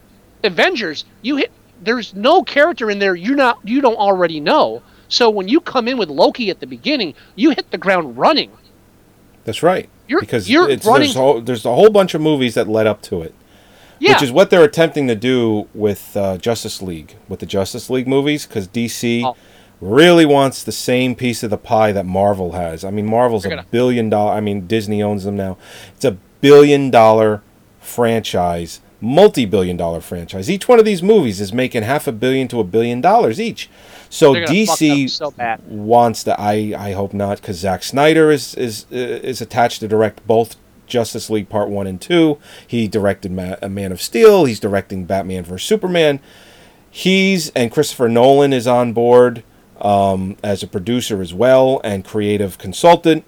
Avengers, 0.44 1.06
you 1.24 1.38
hit. 1.38 1.52
There's 1.82 2.14
no 2.14 2.44
character 2.44 2.90
in 2.90 3.00
there 3.00 3.16
you 3.16 3.36
not 3.36 3.58
you 3.64 3.82
don't 3.82 3.96
already 3.98 4.40
know. 4.40 4.82
So 5.08 5.30
when 5.30 5.48
you 5.48 5.60
come 5.62 5.88
in 5.88 5.98
with 5.98 6.10
Loki 6.10 6.50
at 6.50 6.60
the 6.60 6.68
beginning, 6.68 7.16
you 7.36 7.50
hit 7.52 7.70
the 7.72 7.78
ground 7.78 8.18
running. 8.18 8.52
That's 9.46 9.64
right. 9.64 9.90
You're- 10.08 10.20
because 10.22 10.50
you're 10.50 10.70
it's, 10.70 10.86
running- 10.86 11.04
there's, 11.08 11.16
a 11.16 11.20
whole, 11.20 11.42
there's 11.42 11.66
a 11.66 11.74
whole 11.74 11.90
bunch 11.90 12.14
of 12.14 12.22
movies 12.22 12.54
that 12.56 12.68
led 12.68 12.86
up 12.88 13.02
to 13.04 13.22
it. 13.22 13.34
Yeah. 14.00 14.14
Which 14.14 14.24
is 14.24 14.32
what 14.32 14.50
they're 14.50 14.64
attempting 14.66 15.08
to 15.08 15.16
do 15.16 15.70
with 15.74 16.18
uh, 16.18 16.38
Justice 16.38 16.82
League, 16.82 17.16
with 17.30 17.40
the 17.40 17.46
Justice 17.46 17.90
League 17.90 18.08
movies, 18.10 18.46
because 18.46 18.68
DC 18.68 19.24
Oh. 19.24 19.38
really 19.80 20.26
wants 20.26 20.64
the 20.64 20.74
same 20.74 21.16
piece 21.16 21.44
of 21.44 21.50
the 21.50 21.58
pie 21.58 21.94
that 21.94 22.06
Marvel 22.06 22.52
has. 22.52 22.84
I 22.84 22.92
mean, 22.92 23.06
Marvel's 23.06 23.44
They're 23.44 23.54
a 23.54 23.56
gonna- 23.56 23.68
billion 23.72 24.10
dollar. 24.10 24.34
I 24.34 24.42
mean, 24.42 24.68
Disney 24.68 25.02
owns 25.02 25.24
them 25.24 25.38
now. 25.38 25.58
It's 25.96 26.04
a 26.04 26.18
billion 26.42 26.90
dollar 26.92 27.42
franchise, 27.80 28.82
multi 29.06 29.46
billion 29.46 29.78
dollar 29.78 30.02
franchise. 30.02 30.50
Each 30.50 30.68
one 30.68 30.80
of 30.80 30.86
these 30.86 31.04
movies 31.04 31.40
is 31.40 31.54
making 31.54 31.84
half 31.84 32.08
a 32.08 32.12
billion 32.12 32.48
to 32.50 32.60
a 32.60 32.64
billion 32.64 33.02
dollars 33.02 33.40
each. 33.40 33.70
So 34.10 34.34
They're 34.34 34.46
gonna 34.46 34.66
fuck 34.66 34.80
DC 34.80 35.10
so 35.10 35.34
wants 35.68 36.24
to. 36.24 36.40
I 36.40 36.74
I 36.78 36.92
hope 36.94 37.14
not, 37.14 37.42
because 37.42 37.58
Zack 37.58 37.84
Snyder 37.84 38.32
is 38.32 38.56
is 38.56 38.86
uh, 38.92 38.96
is 38.96 39.42
attached 39.42 39.80
to 39.82 39.88
direct 39.88 40.26
both 40.26 40.56
Justice 40.88 41.30
League 41.30 41.50
Part 41.50 41.70
One 41.70 41.88
and 41.88 42.02
Two. 42.02 42.40
He 42.66 42.88
directed 42.88 43.32
Ma- 43.32 43.58
a 43.62 43.70
Man 43.70 43.92
of 43.92 44.02
Steel. 44.02 44.46
He's 44.46 44.60
directing 44.60 45.06
Batman 45.06 45.44
vs 45.44 45.68
Superman. 45.68 46.20
He's 46.90 47.50
and 47.50 47.72
Christopher 47.72 48.10
Nolan 48.10 48.54
is 48.54 48.68
on 48.68 48.94
board 48.94 49.44
um, 49.82 50.38
as 50.44 50.64
a 50.64 50.68
producer 50.68 51.22
as 51.22 51.34
well 51.34 51.82
and 51.84 52.04
creative 52.06 52.58
consultant. 52.58 53.26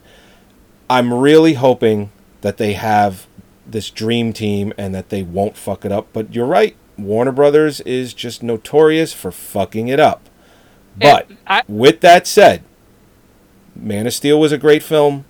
I'm 0.89 1.13
really 1.13 1.53
hoping 1.53 2.11
that 2.41 2.57
they 2.57 2.73
have 2.73 3.26
this 3.69 3.89
dream 3.89 4.33
team 4.33 4.73
and 4.77 4.93
that 4.95 5.09
they 5.09 5.23
won't 5.23 5.57
fuck 5.57 5.83
it 5.85 5.91
up. 5.91 6.07
But 6.13 6.33
you're 6.33 6.45
right, 6.45 6.75
Warner 6.97 7.31
Brothers 7.31 7.81
is 7.81 8.13
just 8.13 8.41
notorious 8.43 9.13
for 9.13 9.31
fucking 9.31 9.87
it 9.87 9.99
up. 9.99 10.29
But 10.99 11.29
I- 11.45 11.63
with 11.67 11.99
that 12.01 12.25
said, 12.27 12.63
Man 13.75 14.07
of 14.07 14.13
Steel 14.13 14.39
was 14.39 14.51
a 14.51 14.57
great 14.57 14.81
film. 14.83 15.25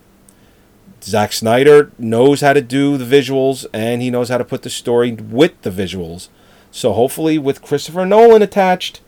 Zack 1.03 1.34
Snyder 1.34 1.91
knows 1.99 2.41
how 2.41 2.53
to 2.53 2.61
do 2.61 2.97
the 2.97 3.05
visuals 3.05 3.65
and 3.73 4.01
he 4.01 4.09
knows 4.09 4.30
how 4.30 4.38
to 4.38 4.45
put 4.45 4.61
the 4.64 4.69
story 4.69 5.11
with 5.11 5.61
the 5.61 5.69
visuals. 5.69 6.30
So 6.72 6.93
hopefully, 6.93 7.38
with 7.38 7.61
Christopher 7.61 8.05
Nolan 8.05 8.41
attached, 8.41 9.01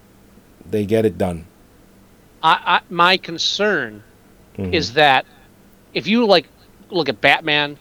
they 0.69 0.85
get 0.85 1.06
it 1.06 1.18
done. 1.18 1.45
I, 2.43 2.60
I 2.65 2.81
my 2.89 3.18
concern 3.18 4.03
Mhm. 4.57 4.73
is 4.73 4.93
that 4.93 5.26
if 5.93 6.07
you 6.07 6.26
like 6.26 6.47
look 6.89 7.10
at 7.10 7.22
Batman 7.22 7.77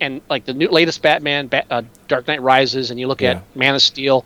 and 0.00 0.20
like 0.30 0.44
the 0.44 0.54
new 0.54 0.68
latest 0.68 1.02
Batman, 1.02 1.46
Bat, 1.48 1.66
uh, 1.70 1.82
Dark 2.08 2.26
Knight 2.26 2.42
Rises, 2.42 2.90
and 2.90 2.98
you 2.98 3.06
look 3.06 3.20
Yeah. 3.20 3.30
at 3.32 3.56
Man 3.56 3.74
of 3.74 3.82
Steel, 3.82 4.24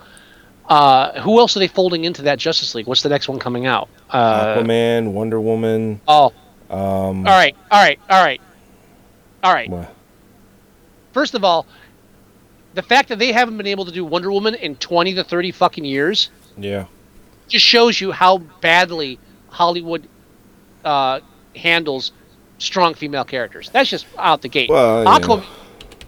uh, 0.68 1.20
who 1.20 1.38
else 1.38 1.56
are 1.56 1.60
they 1.60 1.66
folding 1.68 2.04
into 2.04 2.22
that 2.22 2.38
Justice 2.38 2.74
League? 2.74 2.86
What's 2.86 3.02
the 3.02 3.08
next 3.08 3.28
one 3.28 3.38
coming 3.38 3.66
out? 3.66 3.88
Uh, 4.10 4.56
Aquaman, 4.56 5.12
Wonder 5.12 5.40
Woman. 5.40 6.00
oh, 6.08 6.32
Um, 6.70 6.78
all 6.78 7.24
right, 7.24 7.54
all 7.70 7.82
right, 7.82 7.98
all 8.08 8.24
right, 8.24 8.40
all 9.42 9.52
right. 9.52 9.68
wha- 9.70 9.86
First 11.12 11.34
of 11.34 11.44
all, 11.44 11.66
the 12.74 12.82
fact 12.82 13.08
that 13.10 13.18
they 13.18 13.30
haven't 13.32 13.56
been 13.56 13.66
able 13.68 13.84
to 13.84 13.92
do 13.92 14.04
Wonder 14.04 14.32
Woman 14.32 14.54
in 14.56 14.74
twenty 14.76 15.14
to 15.14 15.22
thirty 15.22 15.52
fucking 15.52 15.84
years 15.84 16.30
Yeah. 16.58 16.86
just 17.48 17.64
shows 17.64 18.00
you 18.00 18.10
how 18.12 18.38
badly 18.60 19.18
Hollywood 19.50 20.08
uh, 20.84 21.20
handles 21.54 22.10
strong 22.58 22.94
female 22.94 23.24
characters. 23.24 23.70
That's 23.72 23.88
just 23.90 24.06
out 24.18 24.42
the 24.42 24.48
gate. 24.48 24.70
Well, 24.70 25.04
yeah. 25.04 25.10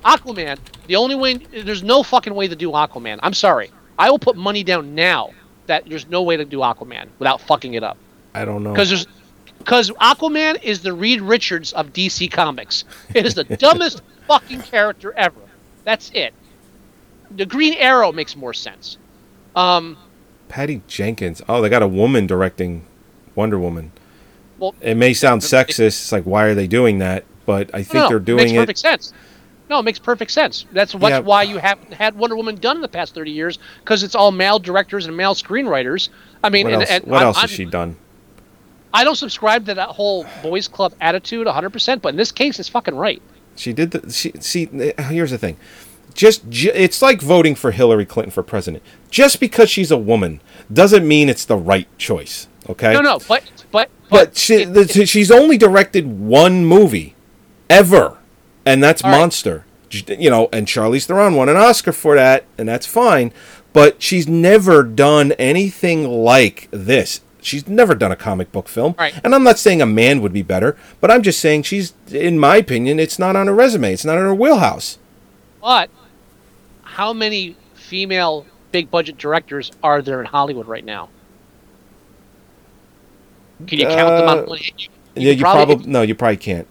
Aquaman. 0.06 0.58
The 0.86 0.96
only 0.96 1.14
way 1.16 1.34
there's 1.34 1.82
no 1.82 2.02
fucking 2.02 2.34
way 2.34 2.48
to 2.48 2.56
do 2.56 2.70
Aquaman. 2.70 3.18
I'm 3.22 3.34
sorry. 3.34 3.70
I 3.98 4.10
will 4.10 4.18
put 4.18 4.36
money 4.36 4.62
down 4.62 4.94
now 4.94 5.30
that 5.66 5.84
there's 5.88 6.08
no 6.08 6.22
way 6.22 6.36
to 6.36 6.44
do 6.44 6.58
Aquaman 6.58 7.08
without 7.18 7.40
fucking 7.40 7.74
it 7.74 7.82
up. 7.82 7.96
I 8.34 8.44
don't 8.44 8.62
know. 8.62 8.72
Because 8.72 8.88
there's 8.90 9.06
because 9.58 9.90
Aquaman 9.90 10.62
is 10.62 10.80
the 10.82 10.92
Reed 10.92 11.20
Richards 11.20 11.72
of 11.72 11.92
DC 11.92 12.30
Comics. 12.30 12.84
It 13.14 13.26
is 13.26 13.34
the 13.34 13.44
dumbest 13.58 14.00
fucking 14.28 14.62
character 14.62 15.12
ever. 15.16 15.40
That's 15.84 16.10
it. 16.14 16.32
The 17.32 17.46
Green 17.46 17.74
Arrow 17.74 18.12
makes 18.12 18.36
more 18.36 18.54
sense. 18.54 18.98
Um, 19.56 19.96
Patty 20.48 20.82
Jenkins. 20.86 21.42
Oh, 21.48 21.60
they 21.60 21.68
got 21.68 21.82
a 21.82 21.88
woman 21.88 22.26
directing 22.28 22.86
Wonder 23.34 23.58
Woman. 23.58 23.90
well, 24.58 24.74
It 24.80 24.96
may 24.96 25.12
sound 25.14 25.42
sexist. 25.42 25.80
It's 25.80 26.12
like, 26.12 26.24
why 26.24 26.44
are 26.44 26.54
they 26.54 26.68
doing 26.68 26.98
that? 26.98 27.24
But 27.46 27.70
I 27.74 27.82
think 27.82 27.94
no, 27.94 28.08
they're 28.08 28.18
doing 28.20 28.38
it 28.40 28.42
makes 28.42 28.52
it. 28.52 28.56
perfect 28.60 28.78
sense. 28.78 29.12
No, 29.68 29.78
it 29.80 29.82
makes 29.82 29.98
perfect 29.98 30.30
sense. 30.30 30.64
That's 30.72 30.94
what's 30.94 31.10
Yeah. 31.12 31.18
why 31.20 31.42
you 31.42 31.58
haven't 31.58 31.92
had 31.94 32.14
Wonder 32.16 32.36
Woman 32.36 32.56
done 32.56 32.76
in 32.76 32.82
the 32.82 32.88
past 32.88 33.14
thirty 33.14 33.32
years 33.32 33.58
because 33.80 34.02
it's 34.02 34.14
all 34.14 34.30
male 34.30 34.58
directors 34.58 35.06
and 35.06 35.16
male 35.16 35.34
screenwriters. 35.34 36.08
I 36.44 36.50
mean, 36.50 36.66
What 36.66 36.72
and, 36.74 36.82
else, 36.82 36.90
and 36.90 37.04
what 37.04 37.16
I'm- 37.18 37.26
else 37.26 37.36
I'm- 37.38 37.48
has 37.48 37.50
she 37.50 37.64
done? 37.64 37.96
I 38.94 39.04
don't 39.04 39.16
subscribe 39.16 39.66
to 39.66 39.74
that 39.74 39.88
whole 39.90 40.24
boys 40.42 40.68
club 40.68 40.94
attitude 41.00 41.46
100, 41.46 41.70
percent 41.70 42.00
but 42.02 42.10
in 42.10 42.16
this 42.16 42.32
case, 42.32 42.58
it's 42.60 42.68
fucking 42.68 42.94
right. 42.94 43.20
She 43.56 43.72
did 43.72 43.90
the. 43.90 44.10
She, 44.12 44.32
see, 44.40 44.68
here's 45.10 45.30
the 45.32 45.38
thing. 45.38 45.56
Just, 46.14 46.48
ju- 46.48 46.70
it's 46.74 47.02
like 47.02 47.20
voting 47.20 47.54
for 47.54 47.72
Hillary 47.72 48.06
Clinton 48.06 48.30
for 48.30 48.42
president. 48.42 48.82
Just 49.10 49.38
because 49.38 49.68
she's 49.68 49.90
a 49.90 49.98
woman 49.98 50.40
doesn't 50.72 51.06
mean 51.06 51.28
it's 51.28 51.44
the 51.44 51.56
right 51.58 51.86
choice. 51.98 52.48
Okay. 52.70 52.92
No, 52.94 53.00
no, 53.02 53.18
but 53.28 53.42
but 53.70 53.90
But 54.08 54.36
she, 54.36 54.64
the, 54.64 55.04
she's 55.06 55.30
only 55.30 55.58
directed 55.58 56.18
one 56.20 56.64
movie, 56.64 57.14
ever, 57.68 58.16
and 58.66 58.82
that's 58.82 59.02
All 59.02 59.10
right. 59.10 59.18
Monster. 59.18 59.64
you 59.90 60.28
know, 60.28 60.48
and 60.52 60.66
Charlize 60.66 61.06
Theron 61.06 61.34
won 61.34 61.48
an 61.48 61.56
Oscar 61.56 61.92
for 61.92 62.16
that, 62.16 62.44
and 62.58 62.68
that's 62.68 62.86
fine. 62.86 63.32
But 63.72 64.02
she's 64.02 64.26
never 64.26 64.82
done 64.82 65.32
anything 65.32 66.08
like 66.08 66.68
this. 66.70 67.20
She's 67.40 67.68
never 67.68 67.94
done 67.94 68.10
a 68.10 68.16
comic 68.16 68.50
book 68.50 68.66
film. 68.68 68.94
Right. 68.98 69.14
And 69.22 69.34
I'm 69.34 69.44
not 69.44 69.58
saying 69.58 69.80
a 69.80 69.86
man 69.86 70.20
would 70.20 70.32
be 70.32 70.42
better, 70.42 70.76
but 71.00 71.10
I'm 71.12 71.22
just 71.22 71.38
saying 71.40 71.62
she's, 71.62 71.94
in 72.10 72.38
my 72.40 72.56
opinion, 72.56 72.98
it's 72.98 73.18
not 73.18 73.36
on 73.36 73.46
her 73.46 73.54
resume. 73.54 73.92
It's 73.92 74.04
not 74.04 74.18
in 74.18 74.24
her 74.24 74.34
wheelhouse. 74.34 74.98
But 75.62 75.90
how 76.82 77.12
many 77.12 77.54
female 77.74 78.46
big 78.72 78.90
budget 78.90 79.16
directors 79.18 79.70
are 79.82 80.02
there 80.02 80.20
in 80.20 80.26
Hollywood 80.26 80.66
right 80.66 80.84
now? 80.84 81.08
Can 83.66 83.78
you 83.78 83.86
count 83.86 84.18
them 84.18 84.28
on 84.28 84.38
Uh, 84.38 84.42
one 84.46 84.58
hand? 84.58 84.80
You, 84.80 84.88
yeah, 85.14 85.32
you 85.32 85.42
probably, 85.42 85.86
no, 85.86 86.02
you 86.02 86.14
probably 86.14 86.36
can't. 86.36 86.66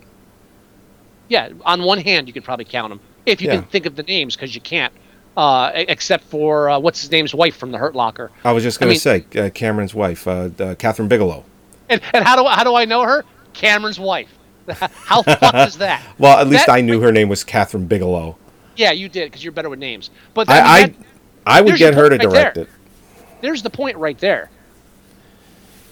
Yeah, 1.28 1.50
on 1.66 1.84
one 1.84 2.00
hand 2.00 2.28
you 2.28 2.34
could 2.34 2.44
probably 2.44 2.66
count 2.66 2.90
them 2.90 3.00
if 3.26 3.42
you 3.42 3.48
Yeah. 3.48 3.56
can 3.56 3.64
think 3.66 3.86
of 3.86 3.96
the 3.96 4.04
names 4.04 4.36
because 4.36 4.54
you 4.56 4.62
can't. 4.62 4.94
Uh, 5.38 5.72
except 5.74 6.24
for 6.26 6.70
uh, 6.70 6.80
what's 6.80 7.02
his 7.02 7.12
name's 7.12 7.36
wife 7.36 7.58
from 7.58 7.72
the 7.72 7.78
Hurt 7.78 7.94
Locker. 7.94 8.32
I 8.46 8.54
was 8.54 8.64
just 8.64 8.80
going 8.80 8.90
mean- 8.90 8.96
to 9.00 9.02
say 9.02 9.18
uh, 9.38 9.50
Cameron's 9.50 9.94
wife, 9.94 10.26
uh, 10.28 10.32
uh, 10.32 10.48
Kathryn 10.76 11.10
Bigelow. 11.10 11.44
And, 11.90 12.02
and 12.14 12.24
how 12.26 12.36
do 12.42 12.48
how 12.48 12.64
do 12.64 12.74
I 12.76 12.86
know 12.86 13.02
her? 13.04 13.26
Cameron's 13.54 14.00
wife. 14.00 14.30
how 14.70 15.22
fucked 15.24 15.68
is 15.68 15.78
that? 15.78 16.02
Well, 16.18 16.40
at 16.40 16.48
least 16.48 16.68
That- 16.68 16.74
I 16.76 16.82
knew 16.82 17.02
her 17.02 17.12
name 17.12 17.28
was 17.30 17.44
Kathryn 17.44 17.88
Bigelow. 17.88 18.38
Yeah, 18.78 18.92
you 18.92 19.10
did 19.10 19.30
because 19.32 19.44
you're 19.44 19.52
better 19.54 19.70
with 19.70 19.80
names. 19.80 20.10
But 20.34 20.50
I, 20.50 20.60
I, 20.60 20.82
mean, 20.86 20.96
that- 21.00 21.06
I 21.46 21.62
would 21.62 21.76
get 21.78 21.94
her 21.96 22.10
to 22.10 22.16
right 22.16 22.22
direct 22.22 22.56
there. 22.56 22.64
it. 22.64 22.70
there's 23.42 23.62
the 23.62 23.70
point 23.70 23.98
right 23.98 24.18
there. 24.18 24.50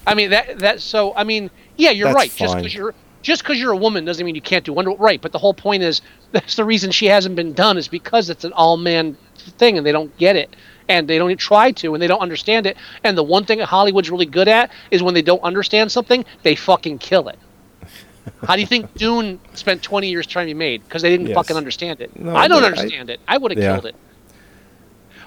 I 0.06 0.14
mean 0.14 0.30
that 0.30 0.58
that 0.60 0.80
so 0.80 1.14
I 1.14 1.24
mean 1.24 1.50
yeah 1.76 1.90
you're 1.90 2.08
That's 2.08 2.16
right 2.16 2.30
just 2.34 2.56
because 2.56 2.74
you're 2.74 2.94
just 3.24 3.42
because 3.42 3.58
you're 3.58 3.72
a 3.72 3.76
woman 3.76 4.04
doesn't 4.04 4.24
mean 4.24 4.34
you 4.36 4.40
can't 4.40 4.64
do 4.64 4.72
Wonder 4.72 4.92
right 4.92 5.20
but 5.20 5.32
the 5.32 5.38
whole 5.38 5.54
point 5.54 5.82
is 5.82 6.00
that's 6.32 6.54
the 6.54 6.64
reason 6.64 6.92
she 6.92 7.06
hasn't 7.06 7.34
been 7.34 7.52
done 7.52 7.76
is 7.76 7.88
because 7.88 8.30
it's 8.30 8.44
an 8.44 8.52
all 8.52 8.76
man 8.76 9.16
thing 9.58 9.76
and 9.76 9.84
they 9.86 9.92
don't 9.92 10.16
get 10.18 10.36
it 10.36 10.54
and 10.88 11.08
they 11.08 11.18
don't 11.18 11.30
even 11.30 11.38
try 11.38 11.72
to 11.72 11.94
and 11.94 12.02
they 12.02 12.06
don't 12.06 12.20
understand 12.20 12.66
it 12.66 12.76
and 13.02 13.18
the 13.18 13.22
one 13.22 13.44
thing 13.44 13.58
that 13.58 13.66
Hollywood's 13.66 14.10
really 14.10 14.26
good 14.26 14.46
at 14.48 14.70
is 14.92 15.02
when 15.02 15.14
they 15.14 15.22
don't 15.22 15.42
understand 15.42 15.90
something 15.90 16.24
they 16.44 16.54
fucking 16.54 16.98
kill 16.98 17.28
it. 17.28 17.38
How 18.46 18.54
do 18.54 18.60
you 18.60 18.66
think 18.66 18.94
Dune 18.94 19.40
spent 19.54 19.82
20 19.82 20.08
years 20.08 20.26
trying 20.26 20.46
to 20.46 20.50
be 20.54 20.58
made? 20.58 20.82
Because 20.84 21.02
they 21.02 21.10
didn't 21.10 21.26
Yes. 21.26 21.34
fucking 21.34 21.56
understand 21.56 22.00
it. 22.00 22.18
No, 22.18 22.34
I 22.34 22.48
don't 22.48 22.62
but 22.62 22.64
I- 22.64 22.78
understand 22.80 23.10
it. 23.10 23.20
I 23.28 23.36
would 23.36 23.50
have 23.50 23.58
Yeah. 23.62 23.72
killed 23.72 23.86
it. 23.86 23.94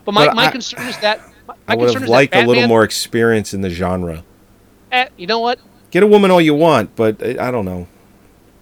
But 0.05 0.13
my, 0.13 0.25
But 0.27 0.35
my 0.35 0.45
I- 0.47 0.51
concern 0.51 0.87
is 0.87 0.97
that 0.99 1.19
my 1.47 1.53
I 1.67 1.75
would 1.75 1.93
have 1.93 2.07
liked 2.07 2.35
a 2.35 2.45
little 2.45 2.67
more 2.67 2.83
experience 2.83 3.53
in 3.53 3.61
the 3.61 3.69
genre. 3.69 4.23
eh, 4.91 5.07
you 5.17 5.27
know 5.27 5.39
what? 5.39 5.59
Get 5.91 6.03
a 6.03 6.07
woman 6.07 6.31
all 6.31 6.41
you 6.41 6.53
want, 6.55 6.95
but 6.95 7.21
uh, 7.21 7.41
I 7.41 7.51
don't 7.51 7.65
know. 7.65 7.87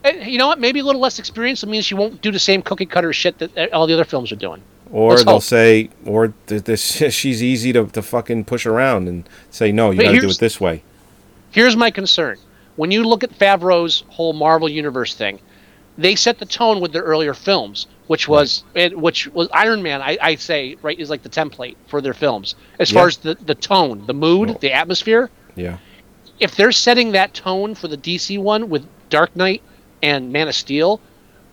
Eh, 0.04 0.28
You 0.28 0.38
know 0.38 0.48
what? 0.48 0.60
Maybe 0.60 0.80
a 0.80 0.84
little 0.84 1.02
less 1.02 1.20
experience 1.20 1.64
it 1.64 1.68
means 1.70 1.86
she 1.86 1.96
won't 1.96 2.22
do 2.22 2.32
the 2.32 2.40
same 2.40 2.62
cookie 2.62 2.86
cutter 2.86 3.12
shit 3.14 3.38
that 3.40 3.74
all 3.74 3.88
the 3.88 3.94
other 3.94 4.04
films 4.06 4.32
are 4.32 4.36
doing. 4.38 4.62
Or 4.92 5.12
Let's 5.12 5.24
they'll 5.24 5.34
hope. 5.36 5.44
say, 5.44 5.90
or 6.06 6.34
th- 6.48 6.64
this 6.64 6.82
she's 7.14 7.42
easy 7.42 7.74
to, 7.74 7.86
to 7.88 8.02
fucking 8.02 8.46
push 8.46 8.66
around 8.66 9.08
and 9.08 9.28
say, 9.50 9.72
no, 9.72 9.92
you 9.92 10.02
got 10.02 10.12
to 10.12 10.20
do 10.20 10.30
it 10.30 10.40
this 10.40 10.62
way. 10.62 10.84
Here's 11.52 11.76
my 11.76 11.90
concern: 11.90 12.38
when 12.76 12.92
you 12.92 13.04
look 13.04 13.24
at 13.24 13.32
Favreau's 13.32 14.04
whole 14.10 14.34
Marvel 14.34 14.70
Universe 14.70 15.16
thing, 15.16 15.40
they 15.98 16.16
set 16.16 16.38
the 16.38 16.46
tone 16.46 16.82
with 16.82 16.92
their 16.94 17.02
earlier 17.04 17.34
films, 17.34 17.88
which 18.08 18.28
was 18.28 18.64
it, 18.76 18.96
which 18.98 19.28
was 19.30 19.48
Iron 19.54 19.82
Man. 19.82 20.02
I, 20.04 20.18
I 20.22 20.36
say 20.36 20.76
right 20.84 21.00
is 21.00 21.10
like 21.10 21.24
the 21.24 21.30
template 21.30 21.78
for 21.88 22.00
their 22.02 22.14
films 22.14 22.54
as 22.80 22.92
Yeah. 22.92 23.00
far 23.00 23.08
as 23.08 23.18
the 23.18 23.34
the 23.36 23.56
tone, 23.56 24.06
the 24.06 24.14
mood, 24.14 24.60
the 24.62 24.72
atmosphere. 24.74 25.32
Yeah. 25.56 25.78
If 26.40 26.56
they're 26.56 26.72
setting 26.72 27.12
that 27.14 27.34
tone 27.34 27.76
for 27.76 27.88
the 27.88 27.98
DC 27.98 28.40
one 28.40 28.70
with 28.70 28.88
Dark 29.10 29.36
Knight 29.36 29.62
and 30.02 30.32
Man 30.32 30.48
of 30.48 30.56
Steel, 30.56 31.00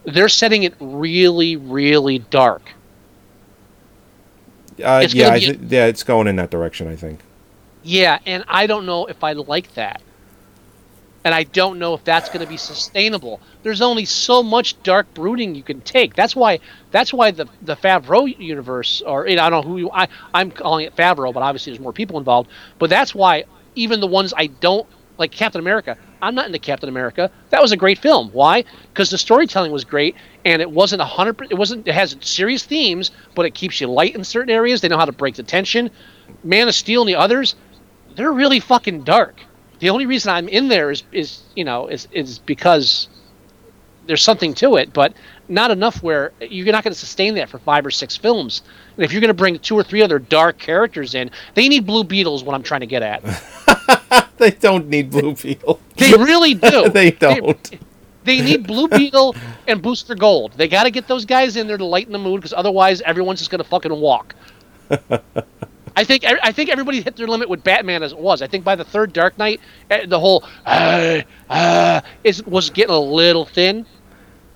they're 0.05 0.29
setting 0.29 0.65
it 0.65 0.75
really, 0.81 1.57
really 1.57 2.19
dark. 2.19 2.73
Uh, 4.83 5.07
yeah, 5.11 5.35
be- 5.35 5.41
th- 5.41 5.59
yeah, 5.69 5.87
it's 5.87 6.03
going 6.03 6.27
in 6.27 6.37
that 6.37 6.51
direction, 6.51 6.89
I 6.89 6.97
think. 6.97 7.21
Yeah, 7.83 8.19
and 8.27 8.45
I 8.49 8.67
don't 8.67 8.87
know 8.87 9.07
if 9.07 9.23
I 9.23 9.33
like 9.33 9.75
that. 9.75 10.03
And 11.25 11.33
I 11.33 11.45
don't 11.45 11.79
know 11.79 11.95
if 11.95 12.03
that's 12.03 12.29
going 12.31 12.41
to 12.41 12.49
be 12.49 12.57
sustainable. 12.57 13.41
There's 13.63 13.81
only 13.81 14.05
so 14.07 14.43
much 14.43 14.83
dark 14.83 15.13
brooding 15.15 15.55
you 15.55 15.63
can 15.63 15.81
take. 15.83 16.15
That's 16.17 16.35
why. 16.35 16.59
That's 16.91 17.13
why 17.13 17.31
the 17.31 17.47
the 17.61 17.77
Favreau 17.77 18.27
universe, 18.41 19.03
or 19.07 19.29
you 19.29 19.37
know, 19.37 19.45
I 19.45 19.51
don't 19.51 19.65
know 19.65 19.71
who 19.71 19.79
you, 19.79 19.91
I 19.93 20.09
I'm 20.35 20.51
calling 20.51 20.85
it 20.85 20.97
Favreau, 20.97 21.33
but 21.33 21.45
obviously 21.45 21.73
there's 21.73 21.81
more 21.81 21.93
people 21.93 22.19
involved. 22.19 22.51
But 22.81 22.91
that's 22.91 23.15
why 23.15 23.45
even 23.75 24.01
the 24.01 24.07
ones 24.07 24.33
I 24.37 24.47
don't 24.47 24.87
like, 25.19 25.31
Captain 25.31 25.61
America. 25.61 25.97
I'm 26.21 26.35
not 26.35 26.47
into 26.47 26.59
Captain 26.59 26.89
America. 26.89 27.31
That 27.51 27.63
was 27.63 27.73
a 27.73 27.77
great 27.77 27.99
film. 27.99 28.31
Why? 28.33 28.65
Because 28.93 29.11
the 29.11 29.19
storytelling 29.19 29.71
was 29.71 29.85
great, 29.85 30.17
and 30.45 30.63
it 30.63 30.71
wasn't 30.71 31.03
a 31.03 31.05
hundred. 31.05 31.49
It 31.51 31.55
wasn't. 31.57 31.87
It 31.87 31.95
has 31.95 32.17
serious 32.21 32.65
themes, 32.65 33.11
but 33.35 33.47
it 33.47 33.55
keeps 33.55 33.81
you 33.81 33.89
light 33.89 34.15
in 34.15 34.25
certain 34.25 34.51
areas. 34.51 34.81
They 34.81 34.89
know 34.89 34.99
how 34.99 35.05
to 35.05 35.13
break 35.13 35.35
the 35.35 35.43
tension. 35.43 35.91
Man 36.43 36.67
of 36.67 36.75
Steel 36.75 37.03
and 37.03 37.09
the 37.09 37.17
others, 37.17 37.55
they're 38.17 38.33
really 38.33 38.61
fucking 38.61 39.03
dark. 39.03 39.41
The 39.81 39.91
only 39.91 40.07
reason 40.07 40.33
I'm 40.33 40.49
in 40.49 40.69
there 40.69 40.91
is 40.91 41.03
is 41.13 41.43
you 41.55 41.65
know 41.65 41.89
is 41.89 42.09
is 42.13 42.39
because 42.39 43.09
there's 44.07 44.23
something 44.23 44.55
to 44.55 44.77
it, 44.77 44.93
but 44.93 45.13
not 45.49 45.71
enough 45.71 46.03
where 46.03 46.33
you're 46.41 46.67
not 46.73 46.85
going 46.85 46.93
to 46.93 46.99
sustain 46.99 47.35
that 47.35 47.49
for 47.49 47.59
five 47.59 47.85
or 47.85 47.91
six 47.91 48.17
films. 48.17 48.63
And 48.97 49.05
if 49.05 49.13
you're 49.13 49.21
going 49.21 49.29
to 49.29 49.35
bring 49.35 49.59
two 49.59 49.77
or 49.77 49.83
three 49.83 50.03
other 50.03 50.19
dark 50.19 50.59
characters 50.59 51.15
in, 51.15 51.31
they 51.55 51.69
need 51.69 51.87
Blue 51.87 52.05
Beetles. 52.05 52.45
What 52.45 52.55
I'm 52.55 52.63
trying 52.63 52.81
to 52.81 52.87
get 52.87 53.03
at, 53.03 53.23
They 54.39 54.51
don't 54.51 54.89
need 54.89 55.11
Blue 55.11 55.35
Beetle. 55.35 55.81
they 55.97 56.13
really 56.15 56.55
do. 56.55 56.89
they 56.93 57.13
don't. 57.13 57.79
They 58.25 58.41
need 58.41 58.67
Blue 58.67 58.89
Beetle 58.89 59.35
and 59.67 59.83
Booster 59.83 60.15
Gold. 60.15 60.53
They 60.57 60.69
got 60.69 60.85
to 60.85 60.91
get 60.91 61.09
those 61.09 61.25
guys 61.25 61.57
in 61.57 61.67
there 61.67 61.79
to 61.79 61.85
lighten 61.85 62.13
the 62.13 62.19
mood 62.19 62.41
because 62.41 62.53
otherwise 62.53 63.01
everyone's 63.03 63.41
just 63.41 63.51
going 63.51 63.63
to 63.63 63.69
fucking 63.69 63.95
walk. 63.95 64.35
I 65.95 66.05
think 66.05 66.25
I 66.25 66.53
think 66.53 66.71
everybody 66.71 67.03
hit 67.03 67.17
their 67.17 67.27
limit 67.27 67.49
with 67.49 67.63
Batman 67.63 68.03
as 68.03 68.13
it 68.13 68.19
was. 68.19 68.41
I 68.41 68.47
think 68.47 68.65
by 68.65 68.77
the 68.77 68.85
third 68.85 69.13
Dark 69.13 69.37
Knight, 69.37 69.61
eh, 69.91 70.07
the 70.07 70.19
whole 70.19 70.45
uh, 70.65 71.21
uh, 71.51 72.01
is 72.25 72.43
was 72.45 72.71
getting 72.71 72.95
a 72.95 72.99
little 72.99 73.45
thin. 73.45 73.85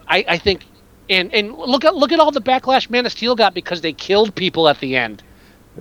I, 0.09 0.25
I 0.29 0.39
think, 0.39 0.65
and 1.11 1.33
and 1.35 1.53
look 1.53 1.85
at 1.85 1.95
look 1.95 2.13
at 2.13 2.21
all 2.21 2.31
the 2.31 2.41
backlash 2.41 2.89
Man 2.89 3.05
of 3.05 3.13
Steel 3.13 3.35
got 3.37 3.53
because 3.55 3.81
they 3.83 3.93
killed 3.93 4.35
people 4.35 4.69
at 4.69 4.81
the 4.81 4.97
end. 4.97 5.23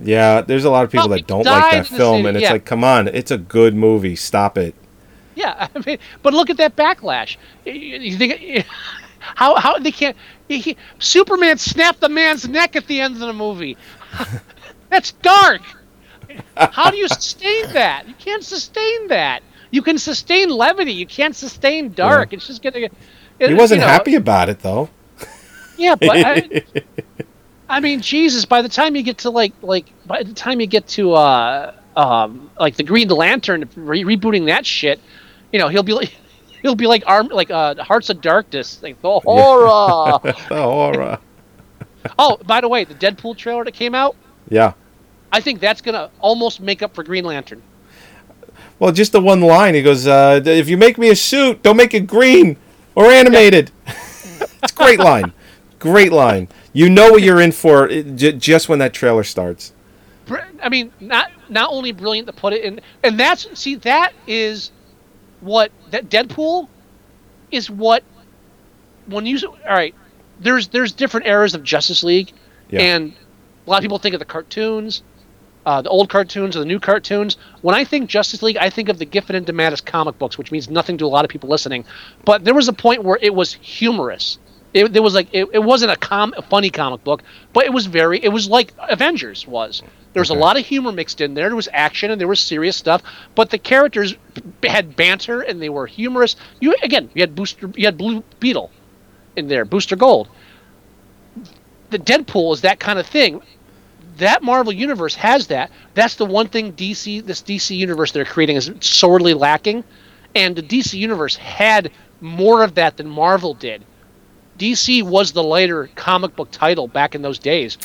Yeah, 0.02 0.42
there's 0.42 0.64
a 0.64 0.70
lot 0.70 0.84
of 0.84 0.90
people 0.90 1.08
Well, 1.08 1.16
that 1.18 1.26
don't 1.26 1.44
like 1.46 1.72
that 1.72 1.86
film, 1.86 2.18
city, 2.18 2.28
and 2.28 2.36
it's 2.36 2.42
yeah. 2.42 2.52
like, 2.52 2.66
come 2.66 2.84
on, 2.84 3.08
it's 3.08 3.30
a 3.30 3.38
good 3.38 3.74
movie. 3.74 4.14
Stop 4.14 4.58
it. 4.58 4.74
Yeah, 5.36 5.68
I 5.74 5.82
mean, 5.86 5.98
but 6.22 6.34
look 6.34 6.50
at 6.50 6.58
that 6.58 6.76
backlash. 6.76 7.36
You- 7.64 8.16
think 8.16 8.66
how 9.20 9.56
how 9.56 9.78
they 9.78 9.92
can't? 9.92 10.16
He- 10.48 10.76
Superman 10.98 11.56
snapped 11.58 12.00
the 12.00 12.08
man's 12.10 12.46
neck 12.46 12.76
at 12.76 12.86
the 12.86 13.00
end 13.00 13.14
of 13.14 13.20
the 13.20 13.32
movie. 13.32 13.76
That's 14.90 15.12
dark. 15.12 15.62
How 16.56 16.90
do 16.90 16.96
you 16.96 17.08
sustain 17.08 17.72
that? 17.72 18.06
You 18.08 18.14
can't 18.14 18.44
sustain 18.44 19.08
that. 19.08 19.42
You 19.70 19.82
can 19.82 19.98
sustain 19.98 20.48
levity. 20.50 20.92
You 20.92 21.06
can't 21.06 21.34
sustain 21.34 21.92
dark. 21.92 22.32
It's 22.32 22.46
just 22.46 22.62
gonna. 22.62 22.88
He 23.38 23.54
wasn't 23.54 23.82
happy 23.82 24.14
about 24.14 24.48
it 24.48 24.60
though. 24.60 24.88
Yeah, 25.76 25.94
but 25.94 26.16
I, 26.16 26.64
I 27.68 27.80
mean, 27.80 28.00
Jesus! 28.00 28.44
By 28.44 28.62
the 28.62 28.68
time 28.68 28.96
you 28.96 29.02
get 29.02 29.18
to 29.18 29.30
like 29.30 29.52
like 29.62 29.86
by 30.06 30.22
the 30.22 30.32
time 30.32 30.60
you 30.60 30.66
get 30.66 30.86
to 30.88 31.12
uh 31.12 31.74
um 31.96 32.50
like 32.58 32.76
the 32.76 32.82
Green 32.82 33.08
Lantern 33.08 33.68
re- 33.74 34.04
rebooting 34.04 34.46
that 34.46 34.64
shit, 34.64 35.00
you 35.52 35.58
know 35.58 35.68
he'll 35.68 35.82
be 35.82 35.92
like 35.92 36.16
he'll 36.62 36.74
be 36.74 36.86
like 36.86 37.02
arm 37.06 37.28
like 37.28 37.50
uh 37.50 37.74
Hearts 37.82 38.08
of 38.10 38.20
Darkness 38.20 38.82
like 38.82 39.00
the 39.02 39.20
horror. 39.20 40.18
the 40.48 40.62
horror. 40.62 41.18
oh, 42.18 42.38
by 42.46 42.60
the 42.60 42.68
way, 42.68 42.84
the 42.84 42.94
Deadpool 42.94 43.36
trailer 43.36 43.64
that 43.64 43.74
came 43.74 43.94
out, 43.94 44.16
Yeah. 44.48 44.72
I 45.32 45.40
think 45.40 45.60
that's 45.60 45.80
gonna 45.80 46.10
almost 46.20 46.60
make 46.60 46.82
up 46.82 46.94
for 46.94 47.02
Green 47.02 47.24
Lantern. 47.24 47.62
Well, 48.78 48.92
just 48.92 49.12
the 49.12 49.20
one 49.20 49.40
line. 49.40 49.74
He 49.74 49.82
goes, 49.82 50.06
uh, 50.06 50.40
"If 50.44 50.68
you 50.68 50.76
make 50.76 50.98
me 50.98 51.08
a 51.08 51.16
suit, 51.16 51.62
don't 51.62 51.76
make 51.76 51.94
it 51.94 52.06
green 52.06 52.56
or 52.94 53.06
animated." 53.06 53.70
it's 53.86 54.72
a 54.72 54.74
great 54.74 54.98
line. 54.98 55.32
Great 55.78 56.12
line. 56.12 56.48
You 56.72 56.88
know 56.90 57.10
what 57.10 57.22
you're 57.22 57.40
in 57.40 57.52
for 57.52 57.88
just 57.88 58.68
when 58.68 58.78
that 58.78 58.92
trailer 58.92 59.24
starts. 59.24 59.72
I 60.62 60.68
mean, 60.68 60.92
not 61.00 61.30
not 61.48 61.70
only 61.70 61.92
brilliant 61.92 62.26
to 62.26 62.32
put 62.32 62.52
it 62.52 62.64
in, 62.64 62.80
and 63.02 63.18
that's 63.18 63.46
see 63.58 63.76
that 63.76 64.12
is 64.26 64.72
what 65.40 65.70
that 65.90 66.08
Deadpool 66.08 66.68
is 67.50 67.70
what 67.70 68.02
when 69.06 69.26
you 69.26 69.38
all 69.46 69.56
right. 69.68 69.94
There's 70.40 70.68
there's 70.68 70.92
different 70.92 71.26
eras 71.26 71.54
of 71.54 71.62
Justice 71.62 72.02
League, 72.02 72.32
Yeah. 72.70 72.80
and 72.82 73.12
a 73.66 73.70
lot 73.70 73.78
of 73.78 73.82
people 73.82 73.98
think 73.98 74.14
of 74.14 74.18
the 74.20 74.24
cartoons, 74.24 75.02
uh, 75.64 75.82
the 75.82 75.88
old 75.88 76.08
cartoons 76.08 76.56
or 76.56 76.60
the 76.60 76.66
new 76.66 76.78
cartoons. 76.80 77.36
When 77.62 77.74
I 77.74 77.84
think 77.84 78.08
Justice 78.08 78.42
League, 78.42 78.56
I 78.56 78.70
think 78.70 78.88
of 78.88 78.98
the 78.98 79.04
Giffen 79.04 79.34
and 79.34 79.46
DeMatteis 79.46 79.84
comic 79.84 80.18
books, 80.18 80.38
which 80.38 80.52
means 80.52 80.70
nothing 80.70 80.98
to 80.98 81.06
a 81.06 81.08
lot 81.08 81.24
of 81.24 81.30
people 81.30 81.50
listening. 81.50 81.84
But 82.24 82.44
there 82.44 82.54
was 82.54 82.68
a 82.68 82.72
point 82.72 83.02
where 83.04 83.18
it 83.20 83.34
was 83.34 83.54
humorous. 83.54 84.38
It, 84.74 84.92
there 84.92 85.02
was 85.02 85.14
like 85.14 85.28
it, 85.32 85.48
it 85.52 85.62
wasn't 85.64 85.92
a 85.92 85.96
com 85.96 86.34
a 86.36 86.42
funny 86.42 86.70
comic 86.70 87.02
book, 87.02 87.22
but 87.52 87.64
it 87.64 87.72
was 87.72 87.86
very 87.86 88.22
it 88.22 88.28
was 88.28 88.48
like 88.48 88.74
Avengers 88.78 89.46
was. 89.46 89.82
There 90.12 90.20
was 90.20 90.30
a 90.30 90.34
lot 90.34 90.58
of 90.58 90.66
humor 90.66 90.92
mixed 90.92 91.20
in 91.20 91.34
there. 91.34 91.48
There 91.48 91.56
was 91.56 91.68
action 91.72 92.10
and 92.10 92.20
there 92.20 92.28
was 92.28 92.40
serious 92.40 92.76
stuff, 92.76 93.02
but 93.34 93.50
the 93.50 93.58
characters 93.58 94.14
b- 94.60 94.68
had 94.68 94.96
banter 94.96 95.40
and 95.42 95.60
they 95.62 95.68
were 95.68 95.86
humorous. 95.86 96.36
You 96.60 96.74
again, 96.82 97.10
you 97.14 97.22
had 97.22 97.34
Booster, 97.34 97.70
you 97.74 97.86
had 97.86 97.98
Blue 97.98 98.22
Beetle 98.40 98.70
in 99.36 99.48
there, 99.48 99.64
Booster 99.64 99.96
Gold. 99.96 100.28
the 101.90 101.98
Deadpool 101.98 102.52
is 102.54 102.62
that 102.62 102.80
kind 102.80 102.98
of 102.98 103.06
thing. 103.06 103.40
That 104.16 104.42
Marvel 104.42 104.72
universe 104.72 105.14
has 105.16 105.46
that. 105.48 105.70
That's 105.94 106.14
the 106.14 106.24
one 106.24 106.48
thing 106.48 106.72
DC, 106.72 107.24
this 107.24 107.42
DC 107.42 107.76
universe 107.76 108.12
they're 108.12 108.24
creating 108.24 108.56
is 108.56 108.70
sorely 108.80 109.34
lacking, 109.34 109.84
and 110.34 110.56
the 110.56 110.62
DC 110.62 110.94
universe 110.94 111.36
had 111.36 111.90
more 112.20 112.62
of 112.62 112.74
that 112.76 112.96
than 112.96 113.08
Marvel 113.08 113.54
did. 113.54 113.84
DC 114.58 115.02
was 115.02 115.32
the 115.32 115.44
later 115.44 115.90
comic 115.94 116.34
book 116.34 116.50
title 116.50 116.88
back 116.88 117.14
in 117.14 117.22
those 117.22 117.38
days. 117.38 117.76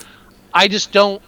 I 0.54 0.68
just 0.68 0.92
don't. 0.92 1.22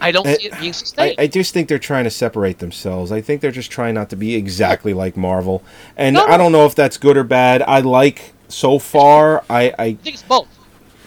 I 0.00 0.12
don't 0.12 0.24
see 0.26 0.46
it 0.46 0.58
being 0.60 0.68
I, 0.68 0.72
sustained. 0.72 1.16
I 1.18 1.26
just 1.26 1.52
think 1.52 1.68
they're 1.68 1.78
trying 1.78 2.04
to 2.04 2.10
separate 2.10 2.58
themselves. 2.58 3.10
I 3.10 3.20
think 3.20 3.40
they're 3.40 3.50
just 3.50 3.70
trying 3.70 3.94
not 3.94 4.10
to 4.10 4.16
be 4.16 4.36
exactly 4.36 4.94
like 4.94 5.16
Marvel. 5.16 5.62
And 5.96 6.14
No, 6.14 6.24
no. 6.24 6.32
I 6.32 6.36
don't 6.36 6.52
know 6.52 6.66
if 6.66 6.74
that's 6.74 6.96
good 6.96 7.16
or 7.16 7.24
bad. 7.24 7.62
I 7.62 7.80
like 7.80 8.32
so 8.46 8.78
far. 8.78 9.44
I, 9.50 9.70
I 9.70 9.74
I 9.78 9.94
think 9.94 10.14
it's 10.14 10.22
both. 10.22 10.46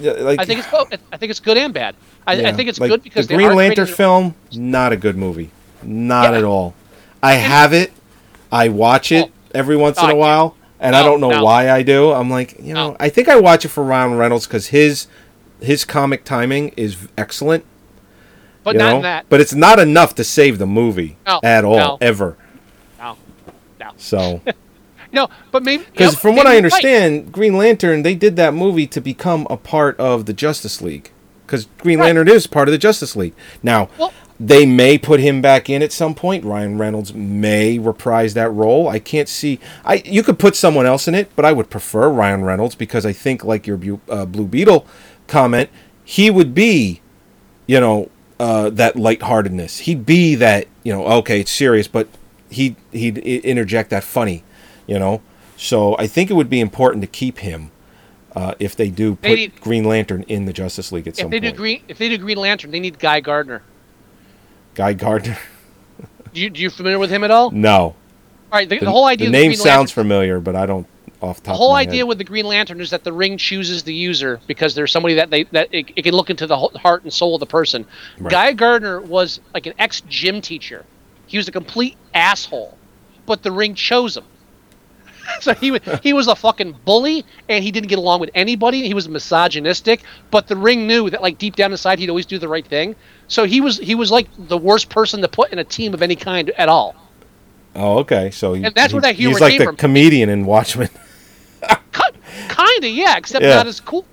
Yeah, 0.01 0.11
like. 0.13 0.39
I 0.39 0.45
think 0.45 0.59
it's 0.59 0.69
both. 0.69 0.91
I 1.11 1.17
think 1.17 1.29
it's 1.29 1.39
good 1.39 1.57
and 1.57 1.73
bad. 1.73 1.95
I, 2.27 2.47
I 2.47 2.53
think 2.53 2.69
it's 2.69 2.79
like 2.79 2.89
good 2.89 3.03
because 3.03 3.27
the 3.27 3.35
Green 3.35 3.55
Lantern 3.55 3.87
film, 3.87 4.35
not 4.53 4.91
a 4.91 4.97
good 4.97 5.17
movie, 5.17 5.49
not 5.83 6.31
Yeah. 6.31 6.39
at 6.39 6.43
all. 6.43 6.73
I 7.23 7.33
have 7.33 7.73
it. 7.73 7.91
I 8.51 8.69
watch 8.69 9.11
it 9.11 9.27
oh. 9.29 9.31
every 9.53 9.75
once 9.77 9.97
in 9.99 10.09
Oh, 10.09 10.13
a 10.13 10.15
while, 10.15 10.55
and 10.79 10.95
I 10.95 11.03
don't 11.03 11.19
know 11.21 11.29
no. 11.29 11.43
why 11.43 11.69
I 11.71 11.83
do. 11.83 12.11
I'm 12.11 12.29
like, 12.29 12.59
you 12.59 12.73
know, 12.73 12.95
I 12.99 13.09
think 13.09 13.27
I 13.29 13.39
watch 13.39 13.65
it 13.65 13.69
for 13.69 13.83
Ryan 13.83 14.17
Reynolds 14.17 14.45
because 14.47 14.67
his 14.67 15.07
his 15.61 15.85
comic 15.85 16.23
timing 16.23 16.69
is 16.77 17.07
excellent. 17.17 17.63
but 18.63 18.75
not 18.75 18.89
know? 18.89 18.95
in 18.97 19.01
that. 19.03 19.25
But 19.29 19.41
it's 19.41 19.53
not 19.53 19.79
enough 19.79 20.15
to 20.15 20.23
save 20.23 20.57
the 20.59 20.65
movie 20.67 21.17
No, 21.25 21.39
at 21.43 21.63
all, 21.63 21.75
no. 21.77 21.97
ever. 22.01 22.37
No, 22.99 23.17
no, 23.79 23.91
So, 23.97 24.41
no. 25.11 25.29
But 25.51 25.63
maybe 25.63 25.83
because 25.91 26.15
from 26.15 26.35
what 26.35 26.47
I 26.47 26.57
understand, 26.57 27.31
Green 27.31 27.57
Lantern 27.57 28.03
they 28.03 28.15
did 28.15 28.35
that 28.37 28.53
movie 28.53 28.87
to 28.87 29.01
become 29.01 29.47
a 29.49 29.57
part 29.57 29.97
of 29.99 30.25
the 30.25 30.33
Justice 30.33 30.81
League. 30.81 31.11
Because 31.45 31.67
Green 31.79 31.99
Right. 31.99 32.05
Lantern 32.05 32.29
is 32.29 32.47
part 32.47 32.69
of 32.69 32.71
the 32.71 32.77
Justice 32.77 33.15
League. 33.15 33.33
Now, 33.61 33.89
Well- 33.97 34.13
they 34.39 34.65
may 34.65 34.97
put 34.97 35.19
him 35.19 35.39
back 35.41 35.69
in 35.69 35.83
at 35.83 35.91
some 35.91 36.15
point. 36.15 36.43
Ryan 36.43 36.77
Reynolds 36.77 37.13
may 37.13 37.77
reprise 37.77 38.33
that 38.33 38.49
role. 38.51 38.87
I 38.87 38.97
can't 38.99 39.29
see. 39.29 39.59
I 39.85 40.01
you 40.05 40.23
could 40.23 40.39
put 40.39 40.55
someone 40.55 40.85
else 40.87 41.07
in 41.07 41.13
it, 41.13 41.29
but 41.35 41.45
I 41.45 41.51
would 41.51 41.69
prefer 41.69 42.09
Ryan 42.09 42.43
Reynolds 42.43 42.73
because 42.73 43.05
I 43.05 43.13
think, 43.13 43.43
like 43.43 43.67
your 43.67 43.79
uh, 44.09 44.25
Blue 44.25 44.47
Beetle 44.47 44.87
comment, 45.27 45.69
he 46.03 46.31
would 46.31 46.55
be, 46.55 47.01
you 47.67 47.79
know, 47.79 48.09
uh, 48.39 48.71
that 48.71 48.95
lightheartedness. 48.95 49.79
He'd 49.79 50.05
be 50.05 50.33
that, 50.35 50.65
you 50.83 50.91
know, 50.91 51.05
okay, 51.19 51.41
it's 51.41 51.51
serious, 51.51 51.87
but 51.87 52.07
he 52.49 52.75
he'd 52.91 53.19
interject 53.19 53.91
that 53.91 54.03
funny, 54.03 54.43
you 54.91 54.99
know. 54.99 55.21
So 55.55 55.95
I 55.97 56.07
think 56.07 56.29
it 56.29 56.33
would 56.33 56.49
be 56.49 56.59
important 56.59 57.01
to 57.01 57.07
keep 57.07 57.37
him 57.39 57.71
uh, 58.35 58.55
if 58.59 58.75
they 58.75 58.89
do 58.89 59.17
They 59.21 59.29
put 59.29 59.35
need- 59.35 59.61
Green 59.61 59.83
Lantern 59.85 60.23
in 60.23 60.45
the 60.45 60.53
Justice 60.53 60.91
League 60.91 61.07
at 61.07 61.13
If 61.13 61.19
some 61.21 61.29
they 61.31 61.39
do 61.39 61.47
point. 61.49 61.57
green, 61.57 61.83
if 61.87 61.97
they 61.97 62.09
do 62.09 62.17
Green 62.17 62.37
Lantern, 62.37 62.71
they 62.71 62.79
need 62.79 62.99
Guy 62.99 63.21
Gardner. 63.21 63.61
Guy 64.75 64.93
Gardner. 64.93 65.37
Do 66.33 66.39
you, 66.41 66.49
do 66.49 66.61
you 66.61 66.69
familiar 66.69 66.97
with 66.99 67.09
him 67.09 67.23
at 67.23 67.31
all? 67.31 67.51
no. 67.51 67.95
All 68.53 68.57
right. 68.59 68.67
The, 68.67 68.79
the 68.79 68.91
whole 68.91 69.05
idea. 69.05 69.27
The 69.27 69.31
name 69.31 69.49
Green 69.51 69.57
sounds 69.57 69.65
Lantern, 69.95 70.03
familiar, 70.03 70.39
but 70.41 70.55
I 70.57 70.65
don't 70.65 70.85
off 71.21 71.37
the 71.37 71.43
top. 71.47 71.53
The 71.53 71.57
whole 71.57 71.73
idea 71.75 71.99
head. 71.99 72.07
with 72.09 72.17
the 72.17 72.23
Green 72.25 72.45
Lantern 72.45 72.81
is 72.81 72.89
that 72.89 73.03
the 73.05 73.13
ring 73.13 73.37
chooses 73.37 73.83
the 73.83 73.93
user 73.93 74.41
because 74.47 74.75
there's 74.75 74.91
somebody 74.91 75.15
that 75.15 75.29
they 75.29 75.43
that 75.55 75.73
it, 75.73 75.91
it 75.95 76.01
can 76.01 76.13
look 76.13 76.29
into 76.29 76.47
the 76.47 76.57
heart 76.57 77.03
and 77.03 77.13
soul 77.13 77.35
of 77.35 77.39
the 77.39 77.45
person. 77.45 77.85
Right. 78.19 78.31
Guy 78.31 78.51
Gardner 78.53 78.99
was 78.99 79.39
like 79.53 79.67
an 79.67 79.73
ex 79.79 80.01
gym 80.09 80.41
teacher. 80.41 80.83
He 81.27 81.37
was 81.37 81.47
a 81.47 81.51
complete 81.51 81.95
asshole, 82.13 82.77
but 83.25 83.41
the 83.43 83.51
ring 83.53 83.73
chose 83.75 84.17
him. 84.17 84.25
so 85.39 85.53
he 85.53 85.71
was 85.71 85.81
he 86.03 86.13
was 86.13 86.27
a 86.27 86.35
fucking 86.35 86.75
bully 86.85 87.25
and 87.49 87.63
he 87.63 87.71
didn't 87.71 87.89
get 87.89 87.99
along 87.99 88.19
with 88.19 88.29
anybody. 88.35 88.87
He 88.87 88.93
was 88.93 89.07
misogynistic, 89.07 90.03
but 90.31 90.47
the 90.47 90.55
ring 90.55 90.87
knew 90.87 91.09
that 91.09 91.21
like 91.21 91.37
deep 91.37 91.55
down 91.55 91.71
inside 91.71 91.99
he'd 91.99 92.09
always 92.09 92.25
do 92.25 92.37
the 92.39 92.47
right 92.47 92.65
thing. 92.65 92.95
So 93.27 93.45
he 93.45 93.61
was 93.61 93.77
he 93.77 93.95
was 93.95 94.11
like 94.11 94.27
the 94.37 94.57
worst 94.57 94.89
person 94.89 95.21
to 95.21 95.27
put 95.27 95.51
in 95.51 95.59
a 95.59 95.63
team 95.63 95.93
of 95.93 96.01
any 96.01 96.15
kind 96.15 96.49
at 96.51 96.69
all. 96.69 96.95
Oh, 97.75 97.99
okay. 97.99 98.31
So 98.31 98.53
he, 98.53 98.63
And 98.65 98.75
that's 98.75 98.91
he- 98.91 98.95
where 98.95 99.01
that 99.01 99.15
humor 99.15 99.31
he's 99.35 99.39
like 99.41 99.51
came 99.51 99.59
the 99.59 99.65
from. 99.65 99.77
comedian 99.77 100.29
in 100.29 100.45
Watchmen. 100.45 100.89
Kinda, 102.49 102.89
yeah, 102.89 103.17
except 103.17 103.43
Yeah. 103.43 103.55
not 103.55 103.67
as 103.67 103.79
cool. 103.79 104.05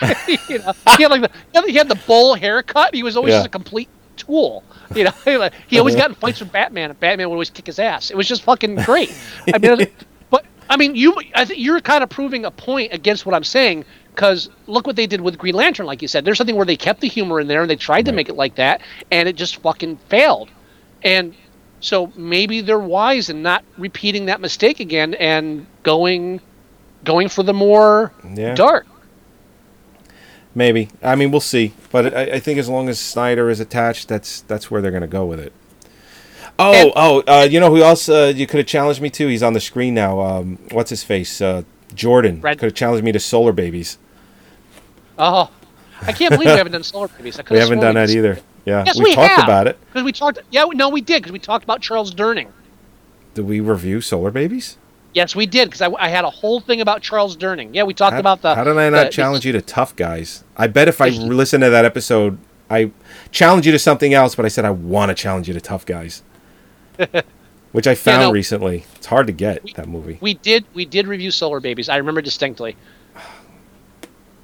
you 0.48 0.58
know, 0.60 0.72
he 0.96 1.02
had 1.02 1.10
like 1.10 1.22
the 1.52 1.62
he 1.66 1.74
had- 1.74 1.88
the 1.88 2.00
bowl 2.06 2.34
haircut. 2.34 2.94
He 2.94 3.02
was 3.02 3.16
always 3.16 3.32
Yeah. 3.32 3.38
just 3.38 3.46
a 3.46 3.50
complete 3.50 3.88
tool. 4.16 4.62
You 4.94 5.04
know, 5.04 5.50
he 5.68 5.78
always 5.78 5.94
got 5.94 6.08
in 6.10 6.14
fights 6.16 6.40
with 6.40 6.50
Batman, 6.52 6.90
and 6.90 6.98
Batman 6.98 7.28
would 7.28 7.34
always 7.34 7.50
kick 7.50 7.66
his 7.66 7.78
ass. 7.78 8.10
It 8.10 8.16
was 8.16 8.26
just 8.26 8.42
fucking 8.42 8.76
great. 8.76 9.12
I 9.54 9.58
mean, 9.58 9.86
I 10.70 10.76
mean, 10.76 10.94
you 10.94 11.14
I 11.34 11.44
think 11.44 11.60
you're 11.60 11.80
kind 11.80 12.02
of 12.02 12.08
proving 12.08 12.44
a 12.44 12.50
point 12.50 12.92
against 12.94 13.26
what 13.26 13.34
I'm 13.34 13.44
saying 13.44 13.84
because 14.14 14.48
look 14.68 14.86
what 14.86 14.96
they 14.96 15.06
did 15.06 15.20
with 15.20 15.36
Green 15.36 15.54
Lantern. 15.54 15.84
Like 15.84 16.00
you 16.00 16.08
said, 16.08 16.24
there's 16.24 16.38
something 16.38 16.56
where 16.56 16.64
they 16.64 16.76
kept 16.76 17.00
the 17.00 17.08
humor 17.08 17.40
in 17.40 17.48
there 17.48 17.60
and 17.62 17.68
they 17.70 17.76
tried 17.76 18.06
to 18.06 18.12
make 18.12 18.28
it 18.28 18.36
like 18.36 18.54
that, 18.54 18.80
and 19.10 19.28
it 19.28 19.34
just 19.34 19.56
fucking 19.56 19.96
failed. 20.08 20.48
And 21.02 21.34
so 21.80 22.12
maybe 22.16 22.60
they're 22.60 22.78
wise 22.78 23.30
in 23.30 23.42
not 23.42 23.64
repeating 23.78 24.26
that 24.26 24.40
mistake 24.40 24.78
again 24.80 25.14
and 25.14 25.66
going 25.82 26.40
going 27.04 27.28
for 27.28 27.42
the 27.42 27.54
more 27.54 28.12
Yeah. 28.34 28.54
dark. 28.54 28.86
Maybe. 30.54 30.88
I 31.02 31.14
mean, 31.16 31.30
we'll 31.30 31.40
see. 31.40 31.72
But 31.90 32.14
I, 32.14 32.22
I 32.34 32.40
think 32.40 32.58
as 32.58 32.68
long 32.68 32.88
as 32.88 32.98
Snyder 33.00 33.50
is 33.50 33.60
attached, 33.60 34.08
that's 34.08 34.42
that's 34.42 34.70
where 34.70 34.80
they're 34.82 34.90
going 34.90 35.00
to 35.02 35.06
go 35.08 35.24
with 35.24 35.40
it. 35.40 35.52
Oh, 36.60 36.72
And- 36.72 36.92
oh, 36.96 37.22
uh, 37.26 37.48
you 37.50 37.58
know 37.60 37.70
who 37.74 37.82
else 37.82 38.08
uh, 38.08 38.32
you 38.34 38.46
could 38.46 38.58
have 38.58 38.66
challenged 38.66 39.00
me 39.00 39.10
to? 39.10 39.26
He's 39.28 39.42
on 39.42 39.52
the 39.54 39.60
screen 39.60 39.94
now. 39.94 40.20
Um, 40.20 40.58
what's 40.70 40.90
his 40.90 41.02
face? 41.02 41.40
Uh, 41.40 41.62
Jordan 41.94 42.40
could 42.40 42.62
have 42.62 42.74
challenged 42.74 43.04
me 43.04 43.12
to 43.12 43.18
Solar 43.20 43.52
Babies. 43.52 43.98
Oh, 45.18 45.50
I 46.02 46.12
can't 46.12 46.30
believe 46.32 46.46
we 46.50 46.56
haven't 46.56 46.72
done 46.72 46.82
Solar 46.82 47.08
Babies. 47.08 47.38
I 47.38 47.42
We 47.50 47.58
haven't 47.58 47.80
done 47.80 47.94
that 47.96 48.10
either. 48.10 48.38
Yeah, 48.64 48.84
Yes, 48.86 48.98
we, 48.98 49.04
we, 49.04 49.14
talked 49.14 49.30
have. 49.32 49.44
about 49.44 49.66
it. 49.66 49.78
because 49.86 50.02
we 50.04 50.12
talked. 50.12 50.38
Yeah, 50.50 50.64
no, 50.74 50.88
we 50.90 51.00
did 51.00 51.22
because 51.22 51.32
we 51.32 51.38
talked 51.38 51.64
about 51.64 51.80
Charles 51.80 52.14
Durning. 52.14 52.48
Did 53.34 53.46
we 53.46 53.60
review 53.60 54.00
Solar 54.00 54.30
Babies? 54.30 54.76
Yes, 55.14 55.34
we 55.34 55.46
did 55.46 55.68
because 55.68 55.80
I, 55.82 55.90
I 55.98 56.08
had 56.08 56.24
a 56.24 56.30
whole 56.30 56.60
thing 56.60 56.80
about 56.80 57.02
Charles 57.02 57.36
Durning. 57.36 57.70
Yeah, 57.74 57.82
we 57.84 57.94
talked 57.94 58.14
How, 58.14 58.20
about 58.20 58.42
the. 58.42 58.54
how 58.54 58.64
did 58.64 58.76
I 58.78 58.88
not 58.90 59.06
the- 59.06 59.10
challenge 59.12 59.44
you 59.44 59.52
to 59.52 59.62
Tough 59.62 59.96
Guys? 59.96 60.44
I 60.56 60.66
bet 60.68 60.88
if 60.88 61.00
I 61.00 61.08
listen 61.08 61.60
to 61.62 61.70
that 61.70 61.84
episode, 61.84 62.38
I 62.68 62.92
challenge 63.32 63.66
you 63.66 63.72
to 63.72 63.78
something 63.78 64.14
else, 64.14 64.34
but 64.34 64.44
I 64.44 64.48
said 64.48 64.64
I 64.64 64.70
want 64.70 65.08
to 65.08 65.14
challenge 65.14 65.48
you 65.48 65.54
to 65.54 65.60
Tough 65.60 65.84
Guys, 65.86 66.22
which 67.72 67.86
I 67.86 67.94
found 67.94 68.22
no. 68.22 68.32
recently. 68.32 68.84
It's 68.96 69.06
hard 69.06 69.26
to 69.26 69.32
get 69.32 69.74
that 69.74 69.88
movie. 69.88 70.18
We 70.20 70.34
did. 70.34 70.64
We 70.74 70.84
did 70.84 71.06
review 71.06 71.30
Solar 71.30 71.60
Babies. 71.60 71.88
I 71.88 71.96
remember 71.96 72.22
distinctly. 72.22 72.76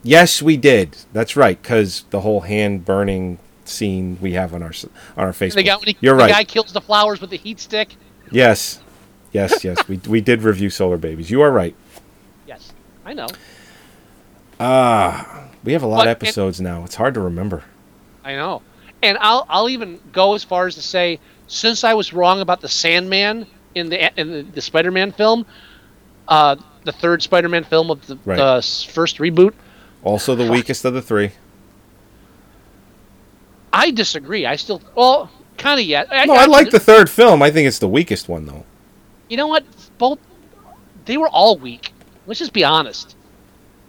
Yes, 0.03 0.41
we 0.41 0.57
did. 0.57 0.97
That's 1.13 1.35
right, 1.35 1.61
because 1.61 2.05
the 2.11 2.21
whole 2.21 2.43
hand 2.43 2.85
burning 2.85 3.41
scene 3.65 4.19
we 4.21 4.35
have 4.35 4.55
on 4.55 4.63
our 4.63 4.73
on 5.17 5.25
our 5.25 5.33
Facebook. 5.33 5.65
The 5.65 5.71
when 5.71 5.89
he, 5.89 5.97
You're 6.01 6.15
the 6.15 6.23
right. 6.23 6.31
guy 6.31 6.45
kills 6.45 6.73
the 6.73 6.81
flowers 6.81 7.21
with 7.21 7.31
the 7.31 7.37
heat 7.37 7.59
stick. 7.59 7.97
Yes, 8.31 8.81
yes, 9.33 9.65
yes. 9.65 9.89
we 9.89 9.97
we 10.09 10.21
did 10.21 10.43
review 10.43 10.71
Solar 10.71 10.97
Babies. 10.97 11.31
You 11.31 11.43
are 11.43 11.51
right. 11.51 11.75
Yes, 12.47 12.73
I 13.05 13.15
know. 13.15 13.27
Ah, 14.59 15.49
we 15.65 15.73
have 15.73 15.83
a 15.83 15.87
lot 15.87 15.99
But 15.99 16.09
of 16.09 16.23
episodes 16.23 16.61
now. 16.61 16.85
It's 16.85 16.95
hard 16.95 17.15
to 17.15 17.21
remember. 17.21 17.65
I 18.25 18.35
know. 18.35 18.63
And 19.03 19.19
I'll 19.21 19.45
I'll 19.49 19.69
even 19.69 20.01
go 20.13 20.35
as 20.35 20.45
far 20.45 20.67
as 20.67 20.75
to 20.77 20.83
say, 20.83 21.21
since 21.47 21.85
I 21.85 21.95
was 21.95 22.13
wrong 22.13 22.41
about 22.41 22.61
the 22.61 22.69
Sandman 22.69 23.47
in 23.75 23.89
the 23.89 24.19
in 24.21 24.31
the, 24.33 24.43
the 24.43 24.61
Spider-Man 24.61 25.13
film, 25.13 25.47
uh, 26.29 26.57
the 26.85 26.93
third 26.93 27.23
Spider-Man 27.23 27.65
film 27.65 27.91
of 27.91 28.07
the, 28.07 28.19
Right. 28.25 28.39
s- 28.39 28.83
first 28.83 29.19
reboot, 29.19 29.53
Also, 30.05 30.35
the 30.35 30.51
weakest 30.51 30.85
of 30.85 30.95
the 30.95 31.03
three. 31.03 31.33
I 33.73 33.91
disagree. 33.91 34.47
I 34.47 34.57
still 34.57 34.81
well, 34.95 35.31
kind 35.59 35.79
of 35.81 35.87
yet. 35.87 36.09
No, 36.11 36.35
I 36.35 36.47
like 36.47 36.71
the 36.71 36.81
third 36.81 37.11
film. 37.11 37.43
I 37.43 37.51
think 37.51 37.69
it's 37.69 37.79
the 37.79 37.89
weakest 37.89 38.29
one, 38.29 38.47
though. 38.47 38.65
You 39.29 39.37
know 39.37 39.47
what? 39.49 39.65
Both 39.99 40.19
they 41.05 41.17
were 41.17 41.29
all 41.29 41.59
weak. 41.59 41.93
Let's 42.27 42.39
just 42.41 42.53
be 42.53 42.65
honest. 42.65 43.15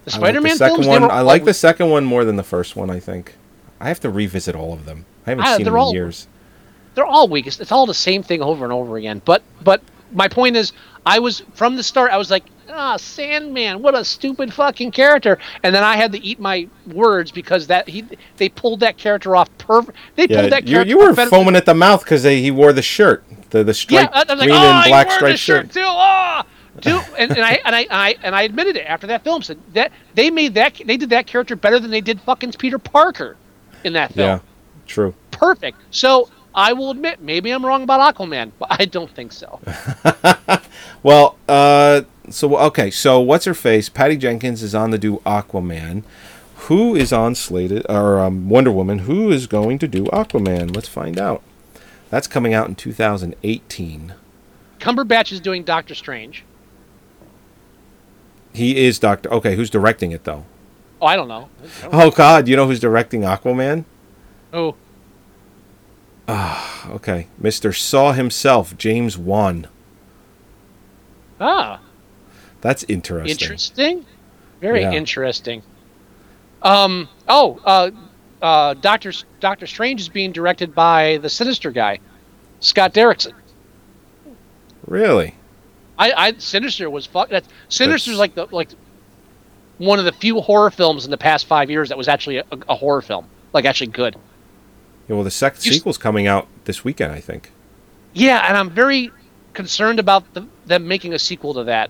The 0.05 0.11
I 0.11 0.17
like 0.17 0.21
Spider-Man 0.21 0.51
the 0.51 0.57
second 0.57 0.75
films, 0.84 0.88
one. 0.88 1.03
I 1.11 1.21
like 1.21 1.43
the 1.45 1.53
second 1.53 1.89
one 1.89 2.05
more 2.05 2.25
than 2.25 2.35
the 2.35 2.43
first 2.43 2.75
one. 2.75 2.89
I 2.89 2.99
think. 2.99 3.35
I 3.79 3.88
have 3.89 3.99
to 4.01 4.09
revisit 4.09 4.55
all 4.55 4.73
of 4.73 4.85
them. 4.85 5.05
I 5.25 5.31
haven't 5.31 5.45
Ah, 5.45 5.55
seen 5.57 5.65
them 5.65 5.75
in 5.75 5.79
all- 5.79 5.93
years. 5.93 6.27
They're 6.98 7.06
all 7.06 7.28
weak. 7.28 7.45
It's, 7.45 7.60
it's 7.60 7.72
all 7.72 7.86
the 7.86 7.94
same 7.94 8.24
thing 8.24 8.41
over 8.41 8.65
and 8.65 8.74
over 8.74 8.98
again. 8.98 9.22
But 9.24 9.44
but 9.64 9.82
my 10.11 10.28
point 10.28 10.56
is, 10.56 10.74
I 11.06 11.19
was 11.19 11.41
from 11.53 11.76
the 11.76 11.84
start. 11.84 12.11
I 12.11 12.18
was 12.18 12.32
like, 12.32 12.44
ah, 12.69 12.98
Sandman, 12.98 13.84
what 13.84 13.94
a 13.94 14.03
stupid 14.03 14.52
fucking 14.52 14.90
character. 14.91 15.38
And 15.61 15.76
then 15.76 15.84
I 15.84 15.95
had 15.95 16.11
to 16.14 16.19
eat 16.26 16.40
my 16.40 16.68
words 16.88 17.30
because 17.32 17.68
that 17.68 17.88
he 17.88 18.03
they 18.38 18.49
pulled 18.49 18.80
that 18.80 18.98
character 18.98 19.36
off 19.36 19.48
perfect. 19.60 19.95
They 20.15 20.26
Yeah, 20.28 20.40
pulled 20.40 20.52
that 20.52 20.65
character. 20.65 20.90
you 20.90 20.98
were 20.98 21.14
foaming 21.14 21.56
at 21.56 21.68
the 21.68 21.76
mouth 21.76 22.03
because 22.03 22.24
he 22.24 22.49
wore 22.49 22.74
the 22.74 22.82
shirt, 22.82 23.24
the 23.52 23.64
the 23.64 23.72
Yeah, 23.90 24.07
striped 24.07 24.14
was 24.15 24.40
like, 24.40 24.40
green 24.40 24.56
oh, 24.56 24.56
and 24.56 24.84
black 24.88 25.06
he 25.06 25.11
wore 25.11 25.18
striped 25.18 25.40
shirt 25.40 25.65
shirt. 25.68 25.72
too. 25.72 25.82
Ah, 25.86 26.45
dude, 26.80 27.03
and, 27.19 27.32
and 27.32 27.45
I 27.45 27.60
and 27.64 27.76
I, 27.76 27.86
I 27.91 28.15
and 28.24 28.36
I 28.36 28.41
admitted 28.41 28.76
it 28.76 28.86
after 28.88 29.06
that 29.07 29.24
film. 29.24 29.44
Said 29.44 29.60
that 29.74 29.91
they 30.15 30.32
made 30.32 30.56
that 30.56 30.82
they 30.84 30.98
did 30.98 31.11
that 31.11 31.28
character 31.28 31.56
better 31.56 31.80
than 31.80 31.91
they 31.91 32.02
did 32.02 32.19
fucking 32.22 32.53
Peter 32.53 32.80
Parker 32.80 33.38
in 33.84 33.94
that 33.94 34.14
film. 34.14 34.28
Yeah, 34.28 34.40
true. 34.88 35.14
Perfect. 35.32 35.78
So 35.91 36.30
I 36.57 36.73
will 36.73 36.89
admit, 36.89 37.21
maybe 37.21 37.51
I'm 37.51 37.63
wrong 37.65 37.84
about 37.84 38.15
Aquaman, 38.15 38.51
but 38.57 38.67
I 38.71 38.85
don't 38.85 39.11
think 39.11 39.31
so. 39.31 39.59
Well, 41.03 41.38
uh, 41.47 42.01
so 42.29 42.57
okay, 42.57 42.89
so 42.89 43.19
what's 43.19 43.45
her 43.45 43.53
face? 43.53 43.88
Patty 43.88 44.17
Jenkins 44.17 44.63
is 44.63 44.73
on 44.73 44.89
to 44.91 44.97
do 44.97 45.17
Aquaman. 45.25 46.03
who 46.67 46.95
is 46.95 47.13
on 47.13 47.35
slated 47.35 47.85
or 47.88 48.19
um, 48.19 48.49
Wonder 48.49 48.71
Woman? 48.71 48.99
Who 48.99 49.31
is 49.31 49.45
going 49.47 49.77
to 49.79 49.88
do 49.88 50.05
Aquaman? 50.05 50.75
Let's 50.75 50.88
find 50.88 51.19
out. 51.19 51.43
That's 52.09 52.27
coming 52.27 52.53
out 52.53 52.67
in 52.67 52.75
2018. 52.75 54.15
Cumberbatch 54.79 55.31
is 55.31 55.39
doing 55.39 55.63
Doctor 55.63 55.93
Strange. 55.93 56.43
He 58.53 58.85
is 58.85 58.97
Doctor. 58.97 59.31
Okay, 59.31 59.55
who's 59.55 59.69
directing 59.69 60.11
it 60.11 60.23
though? 60.23 60.45
Oh, 60.99 61.05
I 61.05 61.15
don't 61.15 61.27
know. 61.27 61.49
I 61.84 61.89
don't 61.89 61.93
Oh 61.93 62.11
God, 62.11 62.47
you 62.47 62.55
know 62.55 62.65
who's 62.65 62.79
directing 62.79 63.21
Aquaman? 63.21 63.85
Oh, 64.51 64.75
Ah, 66.28 66.90
okay, 66.91 67.28
Mr. 67.41 67.76
Saw 67.76 68.12
himself, 68.12 68.78
James 68.78 69.18
Wan. 69.18 69.68
ah, 71.40 71.80
That's 72.62 72.84
interesting. 72.90 73.30
interesting. 73.32 74.06
Very 74.60 74.82
Yeah. 74.82 74.91
interesting. 74.91 75.62
Um. 76.64 77.08
Oh. 77.30 77.60
Uh. 77.64 77.91
Uh. 78.41 78.74
Doctor 78.76 79.14
Doctor 79.40 79.68
Strange 79.68 80.02
is 80.02 80.10
being 80.10 80.32
directed 80.32 80.74
by 80.74 81.18
the 81.22 81.30
Sinister 81.30 81.72
guy, 81.72 81.99
Scott 82.60 82.94
Derrickson. 82.94 83.34
Really? 84.88 85.36
I. 85.99 86.12
I 86.14 86.34
Sinister 86.40 86.90
was 86.90 87.06
fuck. 87.06 87.30
That 87.30 87.44
Sinister's 87.70 88.18
like 88.18 88.34
the 88.34 88.48
like 88.52 88.70
one 89.78 89.99
of 89.99 90.06
the 90.06 90.12
few 90.14 90.41
horror 90.41 90.72
films 90.72 91.06
in 91.06 91.12
the 91.12 91.18
past 91.18 91.45
five 91.45 91.70
years 91.70 91.90
that 91.90 91.98
was 91.98 92.08
actually 92.08 92.38
a, 92.38 92.45
a 92.68 92.76
horror 92.76 93.04
film, 93.04 93.28
like 93.54 93.66
actually 93.66 93.88
good. 93.88 94.16
Yeah, 95.07 95.15
well, 95.15 95.23
the 95.23 95.31
second 95.31 95.63
You 95.65 95.71
s- 95.71 95.77
sequel's 95.77 95.97
coming 95.97 96.27
out 96.27 96.47
this 96.65 96.84
weekend, 96.84 97.11
I 97.13 97.19
think. 97.19 97.51
Yeah, 98.13 98.45
and 98.47 98.57
I'm 98.57 98.69
very 98.69 99.11
concerned 99.53 99.99
about 99.99 100.34
the, 100.34 100.45
them 100.65 100.88
making 100.88 101.13
a 101.13 101.19
sequel 101.19 101.53
to 101.55 101.63
that. 101.65 101.89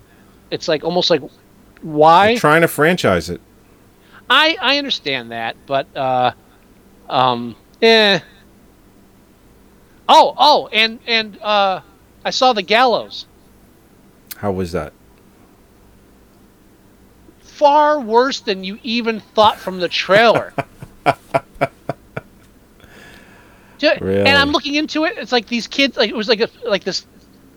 It's 0.50 0.68
like 0.68 0.84
almost 0.84 1.10
like 1.10 1.22
why? 1.82 2.28
They're 2.28 2.38
trying 2.38 2.62
to 2.62 2.68
franchise 2.68 3.30
it. 3.30 3.40
I 4.30 4.56
I 4.60 4.78
understand 4.78 5.30
that, 5.30 5.56
but 5.66 5.86
uh, 5.96 6.32
um, 7.08 7.56
eh. 7.82 8.20
Oh, 10.08 10.34
oh, 10.36 10.68
and 10.72 10.98
and 11.06 11.38
uh, 11.40 11.80
I 12.24 12.30
saw 12.30 12.52
the 12.52 12.62
gallows. 12.62 13.26
How 14.36 14.52
was 14.52 14.72
that? 14.72 14.92
Far 17.40 18.00
worse 18.00 18.40
than 18.40 18.64
you 18.64 18.78
even 18.82 19.20
thought 19.20 19.58
from 19.58 19.80
the 19.80 19.88
trailer. 19.88 20.54
Really? 24.00 24.20
And 24.20 24.36
I'm 24.36 24.50
looking 24.50 24.74
into 24.74 25.04
it. 25.04 25.16
It's 25.18 25.32
like 25.32 25.46
these 25.48 25.66
kids. 25.66 25.96
Like 25.96 26.10
it 26.10 26.16
was 26.16 26.28
like 26.28 26.40
a 26.40 26.48
like 26.64 26.84
this. 26.84 27.06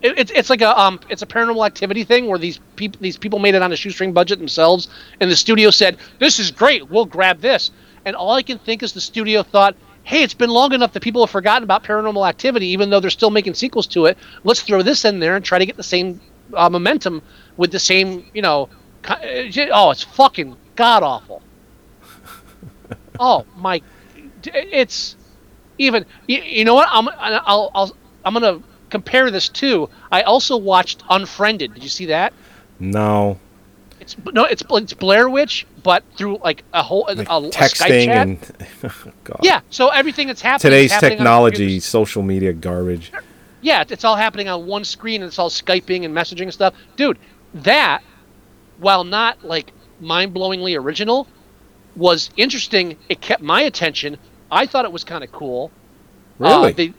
It, 0.02 0.18
it's 0.18 0.32
it's 0.32 0.50
like 0.50 0.62
a 0.62 0.80
um 0.80 1.00
it's 1.10 1.22
a 1.22 1.26
paranormal 1.28 1.66
activity 1.66 2.04
thing 2.04 2.28
where 2.28 2.40
these 2.40 2.60
people 2.76 3.00
these 3.02 3.18
people 3.18 3.40
made 3.40 3.56
it 3.56 3.62
on 3.62 3.72
a 3.72 3.76
shoestring 3.76 4.14
budget 4.14 4.40
themselves, 4.40 4.88
and 5.20 5.30
the 5.30 5.36
studio 5.36 5.70
said 5.70 5.98
this 6.20 6.40
is 6.40 6.52
great. 6.52 6.90
We'll 6.90 7.06
grab 7.06 7.40
this. 7.42 7.72
And 8.06 8.16
all 8.16 8.32
I 8.32 8.42
can 8.42 8.58
think 8.58 8.82
is 8.82 8.94
the 8.94 9.02
studio 9.02 9.44
thought, 9.44 9.76
hey, 10.04 10.24
it's 10.24 10.34
been 10.34 10.50
long 10.50 10.74
enough 10.74 10.92
that 10.94 11.04
people 11.04 11.22
have 11.22 11.30
forgotten 11.30 11.64
about 11.64 11.84
paranormal 11.84 12.28
activity, 12.28 12.68
even 12.68 12.90
though 12.90 13.00
they're 13.00 13.12
still 13.12 13.30
making 13.30 13.54
sequels 13.54 13.86
to 13.88 14.06
it. 14.06 14.18
Let's 14.44 14.62
throw 14.64 14.82
this 14.82 15.06
in 15.06 15.20
there 15.20 15.36
and 15.36 15.46
try 15.46 15.60
to 15.60 15.66
get 15.68 15.78
the 15.78 15.84
same 15.84 16.20
uh, 16.56 16.68
momentum 16.70 17.22
with 17.58 17.72
the 17.72 17.80
same 17.80 18.26
you 18.34 18.42
know. 18.42 18.70
uh, 19.06 19.18
Oh, 19.72 19.92
it's 19.92 20.04
fucking 20.04 20.56
god 20.76 21.04
awful. 21.04 21.44
oh 23.20 23.46
my, 23.56 23.82
it's 24.44 25.16
even 25.82 26.06
you, 26.28 26.42
you 26.42 26.64
know 26.66 26.76
what 26.76 26.88
i'm 26.92 27.08
I'll, 27.18 27.72
I'll 27.74 27.96
i'm 28.24 28.34
gonna 28.34 28.62
compare 28.90 29.32
this 29.32 29.50
to 29.50 29.90
i 30.12 30.22
also 30.22 30.58
watched 30.58 31.04
unfriended 31.10 31.74
did 31.74 31.84
you 31.84 31.90
see 31.90 32.06
that 32.08 32.34
No. 32.80 33.40
it's 34.00 34.16
no 34.34 34.46
it's 34.46 34.64
it's 34.70 34.94
blair 34.94 35.30
witch 35.30 35.66
but 35.84 36.04
through 36.16 36.38
like 36.44 36.64
a 36.74 36.84
whole 36.84 37.06
a, 37.08 37.16
Like 37.16 37.30
a, 37.30 37.34
a 37.34 37.50
texting 37.50 38.06
chat. 38.06 38.28
and 38.28 38.38
oh, 38.84 39.12
God. 39.24 39.40
yeah 39.42 39.62
so 39.70 39.90
everything 39.90 40.28
that's 40.28 40.42
happening 40.42 40.72
Today's 40.72 40.92
happening 40.92 41.18
technology, 41.18 41.80
social 41.80 42.22
media 42.22 42.54
garbage. 42.54 43.12
yeah 43.62 43.84
it's 43.90 44.04
all 44.04 44.16
happening 44.16 44.48
on 44.48 44.66
one 44.68 44.84
screen 44.84 45.22
and 45.22 45.28
it's 45.30 45.40
all 45.40 45.50
skyping 45.50 46.06
and 46.06 46.14
messaging 46.16 46.44
and 46.44 46.54
stuff 46.54 46.74
dude 46.96 47.18
that 47.54 48.02
while 48.80 49.04
not 49.04 49.44
like 49.44 49.72
mind-blowingly 50.00 50.76
original 50.76 51.28
was 51.96 52.30
interesting 52.38 52.98
it 53.10 53.20
kept 53.22 53.42
my 53.42 53.62
attention 53.62 54.18
i 54.52 54.66
thought 54.66 54.86
it 54.86 54.92
was 54.92 55.04
kind 55.04 55.24
of 55.24 55.32
cool 55.32 55.72
Really? 56.40 56.72
Uh, 56.72 56.76
they, 56.76 56.94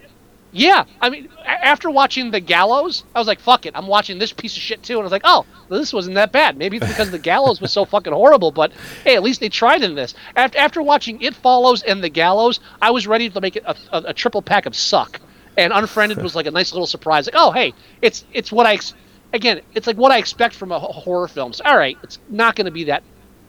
yeah, 0.53 0.85
I 1.01 1.09
mean, 1.11 1.29
a- 1.41 1.65
after 1.67 1.91
watching 1.91 2.31
The 2.31 2.39
Gallows, 2.39 3.03
I 3.15 3.19
was 3.19 3.27
like, 3.27 3.41
"Fuck 3.41 3.65
it, 3.67 3.73
I'm 3.75 3.87
watching 3.89 4.19
this 4.19 4.33
piece 4.33 4.55
of 4.55 4.63
shit 4.63 4.83
too." 4.83 4.93
And 4.93 5.01
I 5.01 5.05
was 5.05 5.11
like, 5.11 5.23
"Oh, 5.25 5.47
well, 5.69 5.81
this 5.81 5.93
wasn't 5.95 6.15
that 6.17 6.31
bad. 6.31 6.59
Maybe 6.59 6.77
it's 6.77 6.87
because 6.87 7.11
The 7.11 7.19
Gallows 7.19 7.61
was 7.61 7.73
so 7.73 7.85
fucking 7.87 8.13
horrible, 8.13 8.53
but 8.53 8.71
hey, 9.03 9.17
at 9.17 9.23
least 9.23 9.41
they 9.41 9.49
tried 9.49 9.83
in 9.83 9.95
this." 9.95 10.15
After 10.37 10.59
after 10.59 10.83
watching 10.83 11.21
It 11.23 11.35
Follows 11.35 11.83
and 11.83 12.05
The 12.05 12.11
Gallows, 12.11 12.61
I 12.83 12.91
was 12.91 13.07
ready 13.07 13.31
to 13.31 13.41
make 13.41 13.57
it 13.57 13.65
a, 13.67 13.75
a, 13.91 14.03
a 14.09 14.15
triple 14.15 14.43
pack 14.43 14.67
of 14.67 14.77
suck. 14.77 15.21
And 15.57 15.73
Unfriended 15.73 16.23
was 16.23 16.37
like 16.37 16.47
a 16.47 16.51
nice 16.53 16.73
little 16.73 16.87
surprise. 16.87 17.27
Like, 17.27 17.35
oh, 17.37 17.51
hey, 17.51 17.73
it's 18.03 18.25
it's 18.35 18.53
what 18.53 18.67
I 18.67 18.75
ex- 18.75 18.95
again, 19.33 19.63
it's 19.75 19.87
like 19.87 19.97
what 19.97 20.13
I 20.13 20.19
expect 20.19 20.55
from 20.55 20.71
a 20.71 20.79
horror 20.79 21.27
film. 21.29 21.53
So, 21.55 21.65
all 21.65 21.77
right, 21.79 21.97
it's 22.03 22.19
not 22.29 22.55
going 22.57 22.67
to 22.67 22.71
be 22.71 22.85
that 22.85 23.03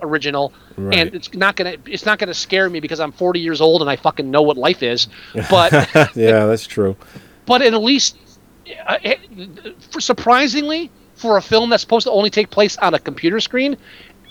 original 0.03 0.53
Right. 0.77 0.97
and 0.99 1.15
it's 1.15 1.33
not 1.33 1.55
gonna 1.55 1.75
it's 1.85 2.05
not 2.05 2.19
gonna 2.19 2.33
scare 2.33 2.69
me 2.69 2.79
because 2.79 2.99
I'm 2.99 3.11
40 3.11 3.39
years 3.39 3.61
old 3.61 3.81
and 3.81 3.89
I 3.89 3.95
fucking 3.95 4.29
know 4.29 4.41
what 4.41 4.57
life 4.57 4.83
is. 4.83 5.07
But 5.49 5.71
yeah, 6.15 6.45
that's 6.45 6.67
true. 6.67 6.95
but 7.45 7.61
at 7.61 7.73
least, 7.73 8.17
uh, 8.87 8.97
it, 9.03 9.19
for 9.91 9.99
surprisingly, 10.01 10.89
for 11.15 11.37
a 11.37 11.41
film 11.41 11.69
that's 11.69 11.81
supposed 11.81 12.05
to 12.05 12.11
only 12.11 12.29
take 12.29 12.49
place 12.49 12.75
on 12.77 12.93
a 12.93 12.99
computer 12.99 13.39
screen, 13.39 13.77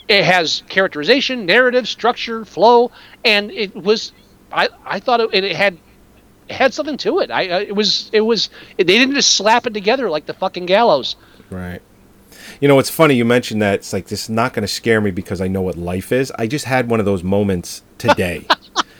it 0.08 0.24
has 0.24 0.62
characterization, 0.68 1.46
narrative, 1.46 1.86
structure, 1.88 2.44
flow, 2.44 2.90
and 3.24 3.50
it 3.52 3.74
was. 3.74 4.12
I 4.52 4.68
I 4.84 5.00
thought 5.00 5.20
it, 5.20 5.32
it 5.32 5.54
had 5.56 5.78
it 6.48 6.54
had 6.54 6.74
something 6.74 6.96
to 6.98 7.20
it. 7.20 7.30
I 7.30 7.48
uh, 7.48 7.60
it 7.60 7.74
was 7.76 8.10
it 8.12 8.20
was 8.22 8.50
they 8.76 8.84
didn't 8.84 9.14
just 9.14 9.34
slap 9.36 9.66
it 9.66 9.74
together 9.74 10.10
like 10.10 10.26
the 10.26 10.34
fucking 10.34 10.66
gallows. 10.66 11.14
Right. 11.50 11.80
You 12.62 12.68
know, 12.68 12.78
it's 12.78 12.90
funny 12.90 13.16
you 13.16 13.24
mentioned 13.24 13.60
that. 13.60 13.80
It's 13.80 13.92
like 13.92 14.06
this 14.06 14.22
is 14.22 14.30
not 14.30 14.52
going 14.52 14.62
to 14.62 14.68
scare 14.68 15.00
me 15.00 15.10
because 15.10 15.40
I 15.40 15.48
know 15.48 15.62
what 15.62 15.76
life 15.76 16.12
is. 16.12 16.30
I 16.38 16.46
just 16.46 16.66
had 16.66 16.88
one 16.88 17.00
of 17.00 17.06
those 17.06 17.24
moments 17.24 17.82
today. 17.98 18.46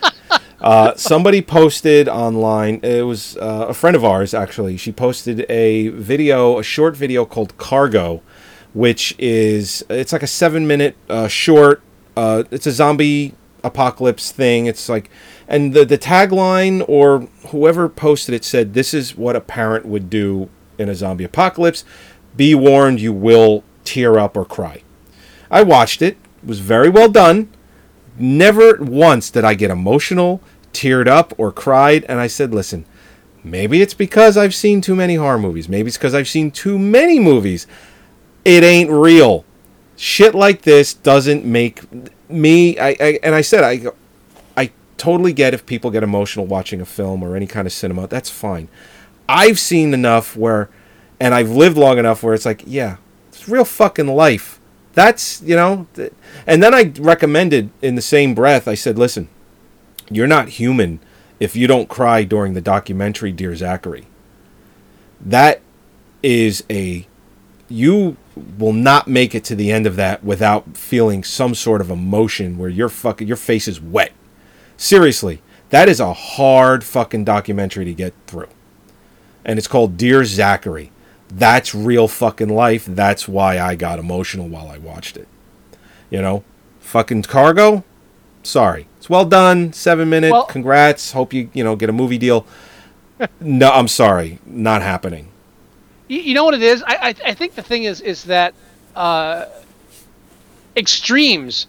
uh, 0.60 0.96
somebody 0.96 1.40
posted 1.42 2.08
online. 2.08 2.80
It 2.82 3.06
was 3.06 3.36
uh, 3.36 3.66
a 3.68 3.72
friend 3.72 3.94
of 3.94 4.04
ours 4.04 4.34
actually. 4.34 4.76
She 4.78 4.90
posted 4.90 5.48
a 5.48 5.90
video, 5.90 6.58
a 6.58 6.64
short 6.64 6.96
video 6.96 7.24
called 7.24 7.56
"Cargo," 7.56 8.20
which 8.74 9.14
is 9.16 9.84
it's 9.88 10.12
like 10.12 10.24
a 10.24 10.26
seven-minute 10.26 10.96
uh, 11.08 11.28
short. 11.28 11.84
Uh, 12.16 12.42
it's 12.50 12.66
a 12.66 12.72
zombie 12.72 13.32
apocalypse 13.62 14.32
thing. 14.32 14.66
It's 14.66 14.88
like, 14.88 15.08
and 15.46 15.72
the 15.72 15.84
the 15.84 15.98
tagline 15.98 16.84
or 16.88 17.28
whoever 17.50 17.88
posted 17.88 18.34
it 18.34 18.42
said, 18.42 18.74
"This 18.74 18.92
is 18.92 19.16
what 19.16 19.36
a 19.36 19.40
parent 19.40 19.86
would 19.86 20.10
do 20.10 20.50
in 20.78 20.88
a 20.88 20.94
zombie 20.94 21.24
apocalypse. 21.24 21.84
Be 22.36 22.54
warned, 22.54 23.00
you 23.00 23.12
will 23.12 23.64
tear 23.84 24.18
up 24.18 24.36
or 24.36 24.44
cry." 24.44 24.82
I 25.50 25.62
watched 25.62 26.00
it. 26.00 26.16
It 26.42 26.48
was 26.48 26.60
very 26.60 26.88
well 26.88 27.08
done. 27.08 27.48
Never 28.18 28.76
once 28.76 29.30
did 29.30 29.44
I 29.44 29.54
get 29.54 29.70
emotional, 29.70 30.40
teared 30.72 31.06
up, 31.06 31.32
or 31.38 31.52
cried. 31.52 32.04
And 32.08 32.18
I 32.18 32.26
said, 32.26 32.52
listen, 32.52 32.84
maybe 33.44 33.82
it's 33.82 33.94
because 33.94 34.36
I've 34.36 34.54
seen 34.54 34.80
too 34.80 34.94
many 34.94 35.14
horror 35.16 35.38
movies. 35.38 35.68
Maybe 35.68 35.88
it's 35.88 35.96
because 35.96 36.14
I've 36.14 36.28
seen 36.28 36.50
too 36.50 36.78
many 36.78 37.18
movies. 37.18 37.66
It 38.44 38.62
ain't 38.62 38.90
real. 38.90 39.44
Shit 39.96 40.34
like 40.34 40.62
this 40.62 40.94
doesn't 40.94 41.44
make 41.44 41.82
me. 42.30 42.78
I, 42.78 42.88
I 42.88 43.18
and 43.22 43.34
I 43.34 43.40
said 43.40 43.62
I, 43.62 43.90
I 44.56 44.72
totally 44.96 45.32
get 45.32 45.54
if 45.54 45.64
people 45.64 45.90
get 45.90 46.02
emotional 46.02 46.46
watching 46.46 46.80
a 46.80 46.86
film 46.86 47.22
or 47.22 47.36
any 47.36 47.46
kind 47.46 47.66
of 47.66 47.72
cinema. 47.72 48.06
That's 48.06 48.30
fine. 48.30 48.68
I've 49.28 49.58
seen 49.58 49.94
enough 49.94 50.36
where, 50.36 50.68
and 51.22 51.36
I've 51.36 51.50
lived 51.50 51.76
long 51.76 51.98
enough 51.98 52.24
where 52.24 52.34
it's 52.34 52.44
like, 52.44 52.64
yeah, 52.66 52.96
it's 53.28 53.48
real 53.48 53.64
fucking 53.64 54.08
life. 54.08 54.58
That's 54.92 55.40
you 55.40 55.54
know, 55.54 55.86
and 56.48 56.60
then 56.60 56.74
I 56.74 56.92
recommended 56.98 57.70
in 57.80 57.94
the 57.94 58.02
same 58.02 58.34
breath. 58.34 58.66
I 58.66 58.74
said, 58.74 58.98
listen, 58.98 59.28
you're 60.10 60.26
not 60.26 60.48
human 60.48 60.98
if 61.38 61.54
you 61.54 61.68
don't 61.68 61.88
cry 61.88 62.24
during 62.24 62.54
the 62.54 62.60
documentary 62.60 63.30
Dear 63.30 63.54
Zachary. 63.54 64.08
That 65.20 65.60
is 66.24 66.64
a 66.68 67.06
you 67.68 68.16
will 68.58 68.72
not 68.72 69.06
make 69.06 69.32
it 69.32 69.44
to 69.44 69.54
the 69.54 69.70
end 69.70 69.86
of 69.86 69.94
that 69.94 70.24
without 70.24 70.76
feeling 70.76 71.22
some 71.22 71.54
sort 71.54 71.80
of 71.80 71.88
emotion 71.88 72.58
where 72.58 72.68
your 72.68 72.88
fucking 72.88 73.28
your 73.28 73.36
face 73.36 73.68
is 73.68 73.80
wet. 73.80 74.10
Seriously, 74.76 75.40
that 75.70 75.88
is 75.88 76.00
a 76.00 76.12
hard 76.12 76.82
fucking 76.82 77.24
documentary 77.24 77.84
to 77.84 77.94
get 77.94 78.12
through. 78.26 78.48
And 79.44 79.56
it's 79.56 79.68
called 79.68 79.96
Dear 79.96 80.24
Zachary. 80.24 80.91
That's 81.34 81.74
real 81.74 82.08
fucking 82.08 82.50
life. 82.50 82.84
That's 82.84 83.26
why 83.26 83.58
I 83.58 83.74
got 83.74 83.98
emotional 83.98 84.48
while 84.48 84.68
I 84.68 84.76
watched 84.78 85.16
it. 85.16 85.26
You 86.10 86.20
know, 86.20 86.44
fucking 86.80 87.22
cargo. 87.22 87.84
Sorry, 88.42 88.86
it's 88.98 89.08
well 89.08 89.24
done. 89.24 89.72
Seven 89.72 90.10
minute. 90.10 90.32
Well- 90.32 90.44
Congrats. 90.44 91.12
Hope 91.12 91.32
you 91.32 91.48
you 91.54 91.64
know 91.64 91.74
get 91.76 91.88
a 91.88 91.92
movie 91.92 92.18
deal. 92.18 92.46
no, 93.40 93.70
I'm 93.70 93.88
sorry, 93.88 94.38
not 94.44 94.82
happening. 94.82 95.28
You, 96.08 96.20
you 96.20 96.34
know 96.34 96.44
what 96.44 96.54
it 96.54 96.62
is? 96.62 96.82
I, 96.82 96.96
I 96.96 97.14
I 97.30 97.34
think 97.34 97.54
the 97.54 97.62
thing 97.62 97.84
is 97.84 98.00
is 98.02 98.24
that 98.24 98.52
uh, 98.94 99.46
extremes 100.76 101.66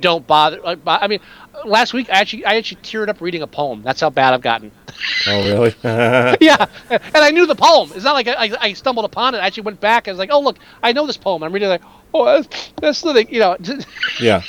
don't 0.00 0.26
bother. 0.26 0.60
Like, 0.60 0.78
I 0.86 1.06
mean, 1.06 1.20
last 1.64 1.92
week 1.92 2.08
I 2.10 2.20
actually 2.20 2.44
I 2.44 2.54
actually 2.56 2.82
teared 2.82 3.08
up 3.08 3.20
reading 3.20 3.42
a 3.42 3.46
poem. 3.46 3.82
That's 3.82 4.00
how 4.00 4.10
bad 4.10 4.34
I've 4.34 4.40
gotten. 4.40 4.70
Oh, 5.26 5.44
really? 5.44 5.74
yeah, 6.40 6.66
and 6.90 7.16
I 7.16 7.30
knew 7.30 7.46
the 7.46 7.54
poem. 7.54 7.90
It's 7.94 8.04
not 8.04 8.14
like 8.14 8.28
I, 8.28 8.50
I, 8.60 8.72
stumbled 8.72 9.04
upon 9.04 9.34
it. 9.34 9.38
I 9.38 9.46
actually 9.46 9.64
went 9.64 9.80
back. 9.80 10.08
I 10.08 10.10
was 10.10 10.18
like, 10.18 10.30
oh 10.32 10.40
look, 10.40 10.58
I 10.82 10.92
know 10.92 11.06
this 11.06 11.16
poem. 11.16 11.42
I'm 11.42 11.52
reading 11.52 11.68
like, 11.68 11.82
oh 12.14 12.24
that's, 12.24 12.72
that's 12.80 13.00
the 13.02 13.14
thing. 13.14 13.32
You 13.32 13.40
know, 13.40 13.56
yeah. 14.20 14.42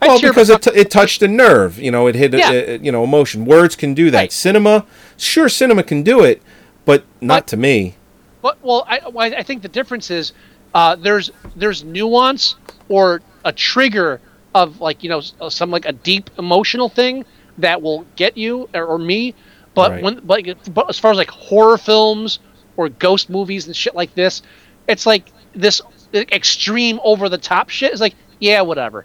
I 0.00 0.06
Well, 0.06 0.20
because 0.20 0.50
it, 0.50 0.62
t- 0.62 0.70
it 0.70 0.90
touched 0.90 1.20
a 1.22 1.28
nerve. 1.28 1.78
You 1.78 1.90
know, 1.90 2.06
it 2.06 2.14
hit, 2.14 2.32
Yeah. 2.32 2.50
uh, 2.50 2.78
you 2.80 2.92
know, 2.92 3.02
emotion. 3.02 3.44
Words 3.44 3.74
can 3.74 3.92
do 3.92 4.10
that. 4.12 4.30
Cinema, 4.30 4.86
sure, 5.16 5.48
cinema 5.48 5.82
can 5.82 6.04
do 6.04 6.22
it, 6.22 6.42
but 6.84 7.04
not 7.20 7.48
to 7.48 7.56
me. 7.56 7.96
But 8.40 8.58
well, 8.62 8.86
I 8.88 9.00
I 9.16 9.42
think 9.42 9.62
the 9.62 9.68
difference 9.68 10.10
is 10.10 10.32
uh, 10.74 10.96
there's 10.96 11.30
there's 11.56 11.82
nuance 11.84 12.54
or 12.88 13.20
a 13.44 13.52
trigger 13.52 14.20
of 14.54 14.80
like 14.80 15.02
you 15.02 15.08
know 15.08 15.20
some 15.20 15.70
like 15.70 15.84
a 15.86 15.92
deep 15.92 16.30
emotional 16.38 16.88
thing 16.88 17.24
that 17.58 17.80
will 17.82 18.04
get 18.16 18.36
you 18.36 18.68
or, 18.74 18.84
or 18.84 18.98
me. 18.98 19.34
But 19.74 19.90
Right. 19.92 20.02
when 20.02 20.20
but, 20.24 20.44
but 20.74 20.88
as 20.88 20.98
far 20.98 21.12
as 21.12 21.16
like 21.16 21.30
horror 21.30 21.78
films 21.78 22.40
or 22.76 22.88
ghost 22.88 23.30
movies 23.30 23.66
and 23.66 23.76
shit 23.76 23.94
like 23.94 24.14
this, 24.14 24.42
it's 24.88 25.06
like 25.06 25.30
this 25.54 25.80
extreme 26.14 26.98
over 27.04 27.28
the 27.28 27.38
top 27.38 27.68
shit. 27.68 27.92
is 27.92 28.00
like 28.00 28.14
yeah, 28.40 28.62
whatever. 28.62 29.04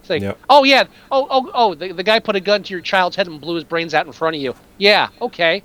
It's 0.00 0.10
like, 0.10 0.22
Yep. 0.22 0.38
oh 0.48 0.64
yeah, 0.64 0.84
oh 1.10 1.26
oh 1.30 1.50
oh, 1.54 1.74
the, 1.74 1.92
the 1.92 2.02
guy 2.02 2.18
put 2.18 2.34
a 2.36 2.40
gun 2.40 2.62
to 2.64 2.72
your 2.74 2.80
child's 2.80 3.14
head 3.16 3.26
and 3.28 3.40
blew 3.40 3.54
his 3.54 3.64
brains 3.64 3.94
out 3.94 4.06
in 4.06 4.12
front 4.12 4.34
of 4.36 4.42
you. 4.42 4.54
Yeah, 4.78 5.08
okay. 5.20 5.62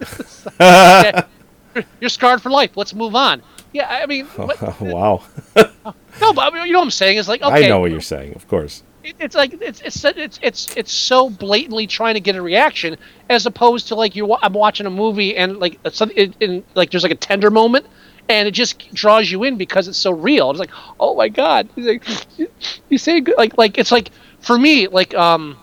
Yeah, 0.60 1.24
You're 2.00 2.08
scarred 2.10 2.40
for 2.42 2.50
life. 2.50 2.76
Let's 2.76 2.94
move 2.94 3.14
on. 3.14 3.42
Yeah, 3.76 3.88
I 4.02 4.06
mean, 4.06 4.26
what- 4.36 4.80
wow. 4.80 5.22
no, 5.56 6.32
but 6.32 6.38
I 6.38 6.50
mean, 6.50 6.66
you 6.66 6.72
know 6.72 6.78
what 6.80 6.84
I'm 6.86 6.90
saying? 6.90 7.18
It's 7.18 7.28
like, 7.28 7.42
okay, 7.42 7.66
I 7.66 7.68
know 7.68 7.80
what 7.80 7.90
you're 7.90 8.00
saying, 8.00 8.34
of 8.34 8.46
course. 8.48 8.82
it- 9.04 9.16
it's 9.20 9.34
like 9.34 9.52
it's 9.60 9.80
it's 9.82 10.04
it's 10.04 10.38
it's 10.42 10.76
it's 10.76 10.92
so 10.92 11.30
blatantly 11.30 11.86
trying 11.86 12.14
to 12.14 12.20
get 12.20 12.34
a 12.36 12.42
reaction, 12.42 12.96
as 13.28 13.46
opposed 13.46 13.88
to 13.88 13.94
like 13.94 14.16
you. 14.16 14.34
I'm 14.42 14.52
watching 14.52 14.86
a 14.86 14.90
movie 14.90 15.36
and 15.36 15.58
like 15.58 15.78
something, 15.92 16.16
in, 16.16 16.34
in, 16.40 16.64
like 16.74 16.90
there's 16.90 17.02
like 17.02 17.12
a 17.12 17.16
tender 17.30 17.50
moment, 17.50 17.86
and 18.28 18.48
it 18.48 18.52
just 18.52 18.92
draws 18.94 19.30
you 19.30 19.44
in 19.44 19.56
because 19.56 19.86
it's 19.88 19.98
so 19.98 20.10
real. 20.12 20.50
It's 20.50 20.58
like, 20.58 20.70
oh 20.98 21.14
my 21.14 21.28
god, 21.28 21.68
It's 21.76 21.86
like, 22.08 22.38
you, 22.38 22.48
you 22.88 22.98
say 22.98 23.20
good, 23.20 23.36
like 23.38 23.56
like 23.58 23.78
it's 23.78 23.92
like 23.92 24.10
for 24.40 24.58
me 24.58 24.88
like 24.88 25.14
um 25.14 25.56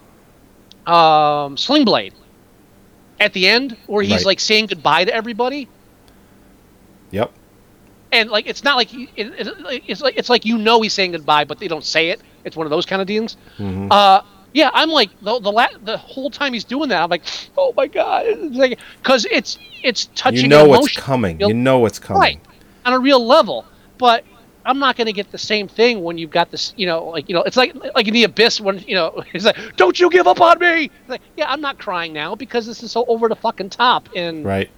um 0.87 1.57
Sling 1.57 1.83
Blade 1.85 2.13
at 3.19 3.33
the 3.33 3.47
end 3.47 3.75
where 3.87 4.03
he's 4.03 4.17
Right. 4.17 4.25
like 4.25 4.39
saying 4.39 4.65
goodbye 4.67 5.05
to 5.05 5.13
everybody 5.13 5.67
Yep. 7.11 7.31
And 8.13 8.29
like 8.29 8.47
it's 8.47 8.63
not 8.63 8.77
like 8.77 8.87
he, 8.87 9.09
it, 9.15 9.27
it, 9.37 9.83
it's 9.87 10.01
like 10.01 10.13
it's 10.17 10.29
like 10.29 10.45
you 10.45 10.57
know 10.57 10.81
he's 10.81 10.93
saying 10.93 11.11
goodbye, 11.11 11.43
but 11.43 11.59
they 11.59 11.67
don't 11.67 11.83
say 11.83 12.09
it. 12.09 12.21
It's 12.45 12.55
one 12.55 12.65
of 12.65 12.71
those 12.71 12.85
kind 12.85 13.01
of 13.01 13.07
deals. 13.07 13.35
Mhm. 13.57 13.87
Uh, 13.91 14.21
yeah, 14.53 14.69
I'm 14.73 14.89
like 14.89 15.09
the 15.21 15.39
the, 15.39 15.51
la- 15.51 15.67
the 15.83 15.97
whole 15.97 16.29
time 16.29 16.53
he's 16.53 16.63
doing 16.63 16.89
that, 16.89 17.01
I'm 17.03 17.09
like, 17.09 17.23
oh 17.57 17.73
my 17.75 17.87
god, 17.87 18.25
it's 18.27 18.55
like 18.55 18.79
because 19.01 19.25
it's 19.31 19.57
it's 19.81 20.05
touching. 20.15 20.41
you 20.43 20.47
know 20.47 20.65
what's 20.65 20.95
coming. 20.97 21.39
You 21.41 21.53
know 21.53 21.79
what's 21.79 21.99
coming. 21.99 22.21
right 22.21 22.39
on 22.85 22.93
a 22.93 22.99
real 22.99 23.25
level, 23.25 23.65
but. 23.97 24.23
I'm 24.65 24.79
not 24.79 24.95
going 24.95 25.07
to 25.07 25.11
get 25.11 25.29
the 25.29 25.37
same 25.37 25.67
thing 25.67 26.03
when 26.03 26.17
you've 26.17 26.29
got 26.31 26.49
this, 26.49 26.73
you 26.77 26.85
know, 26.85 27.03
like 27.09 27.27
you 27.27 27.35
know, 27.35 27.43
it's 27.43 27.57
like 27.57 27.75
like 27.95 28.07
in 28.07 28.13
the 28.13 28.23
abyss 28.23 28.61
when 28.61 28.79
you 28.87 28.95
know 28.95 29.21
it's 29.33 29.43
like, 29.43 29.57
"Don't 29.75 29.99
you 29.99 30.09
give 30.09 30.25
up 30.25 30.39
on 30.39 30.57
me!" 30.59 30.85
It's 30.85 31.09
like, 31.09 31.19
yeah, 31.35 31.51
I'm 31.51 31.59
not 31.59 31.77
crying 31.79 32.13
now 32.13 32.33
because 32.33 32.65
this 32.65 32.81
is 32.81 32.89
so 32.89 33.03
over 33.09 33.27
the 33.27 33.35
fucking 33.35 33.71
top, 33.71 34.07
and 34.15 34.45
Right. 34.45 34.69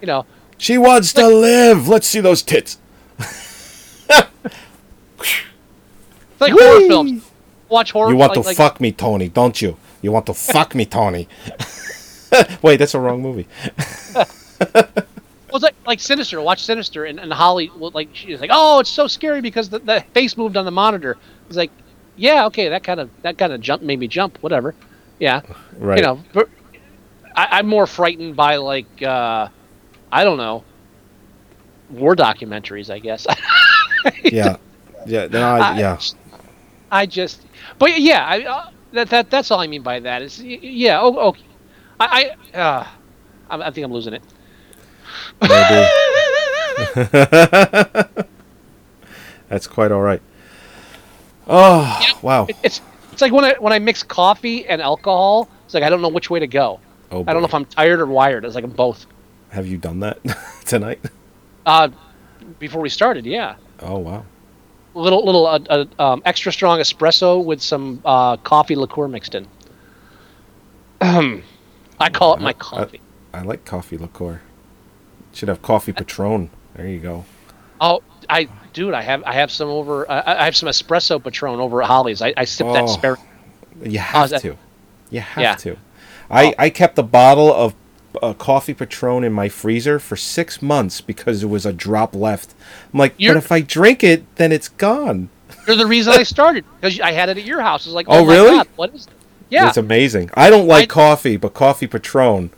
you 0.00 0.06
know, 0.06 0.24
She 0.58 0.76
wants 0.76 1.12
to 1.14 1.26
live. 1.26 1.88
Let's 1.88 2.06
see 2.06 2.20
those 2.20 2.42
tits. 2.42 2.78
it's 3.18 4.20
like 6.38 6.52
horror 6.52 6.80
films. 6.80 7.30
Watch 7.68 7.92
horror. 7.92 8.10
You 8.10 8.16
want 8.16 8.36
like, 8.36 8.42
to 8.42 8.48
like- 8.48 8.56
fuck 8.56 8.80
me, 8.80 8.92
Tony, 8.92 9.28
don't 9.28 9.60
you? 9.62 9.76
You 10.02 10.12
want 10.12 10.26
to 10.26 10.34
fuck 10.34 10.74
me, 10.74 10.84
Tony. 10.84 11.28
Wait, 12.62 12.76
that's 12.76 12.94
a 12.94 13.00
wrong 13.00 13.22
movie. 13.22 13.48
Well, 15.50 15.56
it's 15.56 15.62
like 15.62 15.74
like 15.86 16.00
Sinister. 16.00 16.40
Watch 16.42 16.62
Sinister, 16.62 17.06
and, 17.06 17.18
and 17.18 17.32
Holly 17.32 17.70
like 17.74 18.10
she's 18.12 18.40
like, 18.40 18.50
oh, 18.52 18.80
it's 18.80 18.90
so 18.90 19.06
scary 19.06 19.40
because 19.40 19.70
the, 19.70 19.78
the 19.78 20.04
face 20.12 20.36
moved 20.36 20.58
on 20.58 20.66
the 20.66 20.70
monitor. 20.70 21.16
It's 21.46 21.56
like, 21.56 21.70
yeah, 22.16 22.44
okay, 22.46 22.68
that 22.68 22.84
kind 22.84 23.00
of 23.00 23.08
that 23.22 23.38
kind 23.38 23.52
of 23.52 23.60
jump 23.62 23.82
made 23.82 23.98
me 23.98 24.08
jump. 24.08 24.36
Whatever, 24.42 24.74
yeah, 25.18 25.40
Right. 25.78 25.98
You 25.98 26.02
know, 26.02 26.22
but 26.34 26.50
I, 27.34 27.48
I'm 27.52 27.66
more 27.66 27.86
frightened 27.86 28.36
by 28.36 28.56
like 28.56 29.02
uh, 29.02 29.48
I 30.12 30.24
don't 30.24 30.36
know, 30.38 30.64
war 31.90 32.14
documentaries. 32.16 32.90
I 32.90 32.98
guess. 32.98 33.26
yeah. 34.24 34.56
Yeah. 35.06 35.26
Then 35.26 35.42
I, 35.42 35.58
I- 35.58 35.78
yeah. 35.78 36.00
I 36.90 37.04
just, 37.06 37.42
but 37.78 37.98
yeah, 38.00 38.24
I 38.24 38.42
uh, 38.44 38.70
that 38.92 39.10
that 39.10 39.30
that's 39.30 39.50
all 39.50 39.60
I 39.60 39.66
mean 39.66 39.82
by 39.82 40.00
that 40.00 40.22
is 40.22 40.42
yeah. 40.42 41.00
Oh, 41.00 41.16
okay. 41.28 41.42
I 42.00 42.32
I, 42.54 42.58
uh, 42.58 42.86
I 43.50 43.56
I 43.66 43.70
think 43.70 43.84
I'm 43.84 43.92
losing 43.92 44.14
it. 44.14 44.22
That's 49.48 49.66
quite 49.66 49.92
all 49.92 50.00
right. 50.00 50.20
Oh, 51.46 52.00
wow. 52.22 52.46
It- 52.48 52.56
It's 52.62 52.80
it's 53.12 53.22
like 53.22 53.32
when 53.32 53.44
I 53.44 53.54
when 53.58 53.72
I 53.72 53.78
mix 53.78 54.02
coffee 54.02 54.66
and 54.66 54.80
alcohol. 54.80 55.48
It's 55.64 55.74
like 55.74 55.82
I 55.82 55.90
don't 55.90 56.00
know 56.00 56.08
which 56.08 56.30
way 56.30 56.40
to 56.40 56.46
go. 56.46 56.80
Oh, 57.10 57.24
I 57.26 57.32
don't 57.32 57.42
know 57.42 57.48
if 57.48 57.54
I'm 57.54 57.64
tired 57.66 58.00
or 58.00 58.06
wired. 58.06 58.44
It's 58.44 58.54
like 58.54 58.64
I'm 58.64 58.70
both. 58.70 59.06
Have 59.50 59.66
you 59.66 59.76
done 59.78 60.00
that 60.00 60.18
tonight? 60.64 61.00
Uh, 61.64 61.88
before 62.58 62.80
we 62.82 62.88
started, 62.88 63.26
yeah, 63.26 63.56
Oh, 63.80 63.98
wow. 63.98 64.24
a 64.94 64.98
little 64.98 65.24
little 65.24 65.46
uh, 65.46 65.58
uh, 65.68 65.84
um, 65.98 66.22
extra 66.24 66.52
strong 66.52 66.78
espresso 66.80 67.42
with 67.44 67.60
some 67.62 68.00
uh, 68.04 68.36
coffee 68.38 68.74
liqueur 68.74 69.08
mixed 69.08 69.34
in. 69.34 69.46
I 71.00 72.10
call 72.12 72.34
it 72.34 72.40
my 72.40 72.52
coffee. 72.52 73.00
I 73.32 73.42
like 73.42 73.64
coffee 73.64 73.98
liqueur. 73.98 74.40
Should 75.32 75.48
have 75.48 75.62
coffee 75.62 75.92
Patron. 75.92 76.50
There 76.74 76.86
you 76.88 76.98
go. 77.00 77.24
Oh, 77.80 78.02
I 78.28 78.48
dude, 78.72 78.94
I 78.94 79.02
have 79.02 79.22
I 79.24 79.32
have 79.34 79.50
some 79.50 79.68
over. 79.68 80.10
I, 80.10 80.22
I 80.40 80.44
have 80.46 80.56
some 80.56 80.68
espresso 80.68 81.22
Patron 81.22 81.60
over 81.60 81.82
at 81.82 81.86
Holly's. 81.88 82.20
I, 82.22 82.32
I 82.36 82.44
sip 82.44 82.66
Oh. 82.66 82.72
that 82.72 82.88
spare. 82.88 83.16
You 83.84 83.98
have 83.98 84.30
that- 84.30 84.40
to. 84.42 84.56
You 85.10 85.20
have 85.20 85.42
Yeah. 85.42 85.54
to. 85.56 85.76
I, 86.30 86.54
I 86.58 86.68
kept 86.70 86.98
a 86.98 87.02
bottle 87.02 87.50
of 87.52 87.74
uh, 88.22 88.34
coffee 88.34 88.74
Patron 88.74 89.24
in 89.24 89.32
my 89.32 89.48
freezer 89.48 89.98
for 89.98 90.16
six 90.16 90.60
months 90.62 91.00
because 91.00 91.40
there 91.40 91.48
was 91.48 91.64
a 91.66 91.72
drop 91.72 92.14
left. 92.14 92.54
I'm 92.92 92.98
like, 92.98 93.14
You're- 93.18 93.34
but 93.34 93.44
if 93.44 93.50
I 93.52 93.60
drink 93.60 94.02
it, 94.04 94.24
then 94.36 94.52
it's 94.52 94.68
gone. 94.68 95.28
You're 95.66 95.76
the 95.76 95.86
reason 95.86 96.12
I 96.12 96.22
started 96.22 96.64
because 96.80 97.00
I 97.00 97.12
had 97.12 97.28
it 97.28 97.38
at 97.38 97.44
your 97.44 97.60
house. 97.60 97.86
It's 97.86 97.94
like, 97.94 98.06
Oh, 98.08 98.20
oh, 98.20 98.26
really? 98.26 98.50
God, 98.50 98.68
what 98.76 98.94
is? 98.94 99.06
Yeah, 99.50 99.68
It's 99.68 99.78
amazing. 99.78 100.30
I 100.34 100.50
don't 100.50 100.66
like 100.66 100.88
coffee, 100.90 101.36
but 101.38 101.54
coffee 101.54 101.86
Patron, 101.86 102.50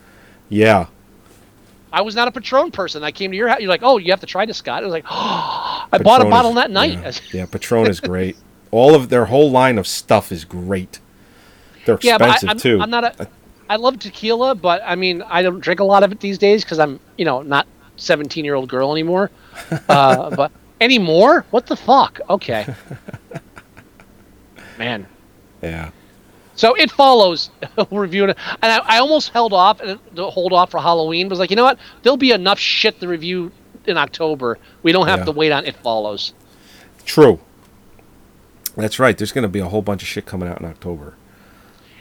yeah. 0.48 0.86
I 1.92 2.02
was 2.02 2.14
not 2.14 2.28
a 2.28 2.32
Patron 2.32 2.70
person. 2.70 3.02
I 3.04 3.10
came 3.12 3.30
to 3.30 3.36
your 3.36 3.48
house. 3.48 3.60
You're 3.60 3.68
like, 3.68 3.82
oh, 3.82 3.98
you 3.98 4.10
have 4.12 4.20
to 4.20 4.26
try 4.26 4.44
this, 4.46 4.58
Scott. 4.58 4.82
I 4.82 4.86
was 4.86 4.92
like, 4.92 5.04
oh, 5.08 5.86
I 5.92 5.98
bought 5.98 6.20
a 6.20 6.24
bottle 6.24 6.50
is- 6.52 6.56
that 6.56 6.70
night. 6.70 6.92
Yeah, 7.02 7.12
yeah, 7.40 7.46
Patron 7.46 7.86
is 7.88 8.00
great. 8.00 8.36
All 8.72 8.94
of 8.94 9.08
their 9.08 9.26
whole 9.26 9.50
line 9.50 9.78
of 9.78 9.86
stuff 9.86 10.30
is 10.32 10.44
great. 10.44 11.00
They're 11.86 11.98
Yeah, 12.02 12.16
expensive 12.16 12.40
but 12.42 12.48
I, 12.48 12.50
I'm, 12.52 12.58
too. 12.58 12.80
I'm 12.80 12.90
not 12.90 13.04
a. 13.20 13.28
I 13.70 13.76
love 13.76 13.98
tequila, 14.00 14.54
but 14.56 14.82
I 14.84 14.96
mean, 14.96 15.22
I 15.22 15.42
don't 15.42 15.60
drink 15.60 15.78
a 15.80 15.84
lot 15.84 16.02
of 16.02 16.10
it 16.12 16.18
these 16.20 16.38
days 16.38 16.64
because 16.64 16.78
I'm, 16.80 16.98
you 17.16 17.24
know, 17.24 17.40
not 17.42 17.66
17 17.96 18.44
year 18.44 18.54
old 18.56 18.68
girl 18.68 18.92
anymore. 18.92 19.30
Uh, 19.88 20.34
but 20.34 20.50
anymore? 20.80 21.44
What 21.50 21.66
the 21.66 21.76
fuck? 21.76 22.18
Okay, 22.30 22.66
man. 24.78 25.06
yeah. 25.62 25.90
So 26.56 26.74
it 26.74 26.90
follows 26.90 27.50
reviewing 27.90 28.30
it, 28.30 28.38
and 28.62 28.72
I, 28.72 28.96
I 28.96 28.98
almost 28.98 29.30
held 29.30 29.52
off 29.52 29.80
and 29.80 29.98
to 30.16 30.26
hold 30.30 30.52
off 30.52 30.70
for 30.70 30.78
Halloween. 30.80 31.28
But 31.28 31.32
was 31.34 31.38
like, 31.38 31.50
you 31.50 31.56
know 31.56 31.64
what? 31.64 31.78
There'll 32.02 32.16
be 32.16 32.32
enough 32.32 32.58
shit 32.58 33.00
to 33.00 33.08
review 33.08 33.50
in 33.86 33.96
October. 33.96 34.58
We 34.82 34.92
don't 34.92 35.06
have 35.08 35.20
Yeah. 35.20 35.24
to 35.26 35.32
wait 35.32 35.52
on 35.52 35.64
it 35.64 35.76
follows. 35.76 36.32
True. 37.04 37.40
That's 38.76 38.98
right. 38.98 39.16
There's 39.16 39.32
going 39.32 39.42
to 39.42 39.48
be 39.48 39.60
a 39.60 39.68
whole 39.68 39.82
bunch 39.82 40.02
of 40.02 40.08
shit 40.08 40.26
coming 40.26 40.48
out 40.48 40.60
in 40.60 40.66
October. 40.66 41.14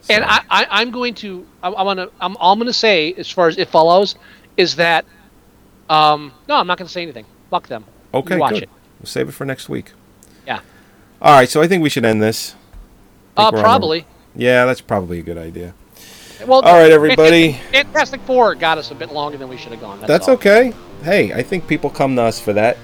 And 0.09 0.23
I, 0.25 0.41
I, 0.49 0.67
I'm 0.69 0.91
going 0.91 1.13
to, 1.15 1.45
I'm, 1.63 1.75
I'm 1.75 1.85
gonna, 1.85 2.07
I'm 2.19 2.35
all 2.37 2.53
I'm 2.53 2.59
gonna 2.59 2.73
say 2.73 3.13
as 3.13 3.29
far 3.29 3.47
as 3.47 3.57
it 3.57 3.69
follows 3.69 4.15
is 4.57 4.75
that, 4.77 5.05
um, 5.89 6.31
no, 6.47 6.55
I'm 6.55 6.67
not 6.67 6.77
gonna 6.77 6.89
say 6.89 7.01
anything. 7.01 7.25
Fuck 7.49 7.67
them. 7.67 7.85
Okay, 8.13 8.35
You 8.35 8.39
watch 8.41 8.53
good. 8.55 8.63
it. 8.63 8.69
We'll 8.99 9.07
save 9.07 9.29
it 9.29 9.33
for 9.33 9.45
next 9.45 9.69
week. 9.69 9.91
Yeah. 10.45 10.59
All 11.21 11.33
right, 11.33 11.49
so 11.49 11.61
I 11.61 11.67
think 11.67 11.83
we 11.83 11.89
should 11.89 12.05
end 12.05 12.21
this. 12.21 12.55
I 13.37 13.41
Uh, 13.41 13.45
think 13.45 13.51
we're 13.53 13.57
the- 13.57 13.63
probably. 13.63 14.05
Yeah, 14.35 14.65
that's 14.65 14.81
probably 14.81 15.19
a 15.19 15.23
good 15.23 15.37
idea. 15.37 15.73
Well, 16.45 16.61
All 16.61 16.73
right, 16.79 16.91
everybody. 16.91 17.53
Fantastic 17.73 18.21
Four 18.21 18.55
got 18.55 18.77
us 18.77 18.91
a 18.91 18.95
bit 18.95 19.11
longer 19.11 19.37
than 19.37 19.49
we 19.49 19.57
should 19.57 19.71
have 19.73 19.81
gone. 19.81 19.99
That's, 19.99 20.07
That's 20.07 20.29
okay. 20.29 20.73
Hey, 21.03 21.33
I 21.33 21.43
think 21.43 21.67
people 21.67 21.89
come 21.89 22.15
to 22.15 22.21
us 22.21 22.39
for 22.39 22.53
that. 22.53 22.77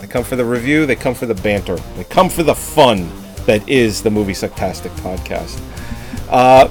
They 0.00 0.06
come 0.06 0.24
for 0.24 0.36
the 0.36 0.44
review, 0.44 0.86
they 0.86 0.96
come 0.96 1.14
for 1.14 1.26
the 1.26 1.34
banter, 1.34 1.76
they 1.96 2.04
come 2.04 2.28
for 2.30 2.42
the 2.42 2.54
fun 2.54 3.08
that 3.46 3.66
is 3.68 4.02
the 4.02 4.10
Movie 4.10 4.32
Sucktastic 4.32 4.90
podcast. 5.00 5.60
Uh, 6.28 6.68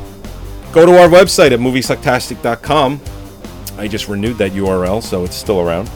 go 0.71 0.85
to 0.85 0.99
our 1.01 1.07
website 1.07 1.51
at 1.51 1.59
moviesucktastic.com. 1.59 3.01
I 3.77 3.87
just 3.87 4.07
renewed 4.07 4.37
that 4.37 4.51
URL, 4.51 5.01
so 5.01 5.23
it's 5.23 5.35
still 5.35 5.61
around. 5.61 5.89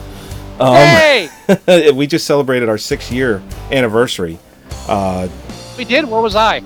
Um, 0.60 0.74
Hey! 0.74 1.90
we 1.94 2.06
just 2.06 2.26
celebrated 2.26 2.68
our 2.68 2.78
six 2.78 3.10
year 3.12 3.42
anniversary 3.70 4.38
uh, 4.88 5.28
We 5.76 5.84
did. 5.84 6.04
Where 6.04 6.20
was 6.20 6.34
I? 6.34 6.62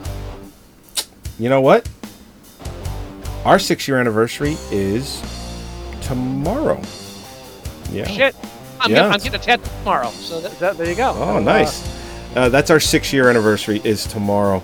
You 1.39 1.48
know 1.48 1.60
what? 1.60 1.89
Our 3.44 3.59
six 3.59 3.86
year 3.89 3.98
anniversary 3.98 4.56
is 4.70 5.20
tomorrow. 6.02 6.81
Yeah. 7.90 8.06
Shit. 8.06 8.36
I'm, 8.81 8.90
Yeah, 8.90 8.97
getting, 8.97 9.12
I'm 9.12 9.19
getting 9.19 9.35
a 9.35 9.39
tattoo 9.39 9.70
tomorrow. 9.81 10.10
So 10.10 10.40
that, 10.40 10.59
that, 10.59 10.78
there 10.78 10.89
you 10.89 10.97
go. 10.97 11.14
Oh, 11.16 11.39
nice. 11.39 11.89
Uh, 12.35 12.48
that's 12.48 12.70
our 12.70 12.81
six 12.81 13.12
year 13.12 13.28
anniversary 13.28 13.81
is 13.85 14.06
tomorrow. 14.06 14.62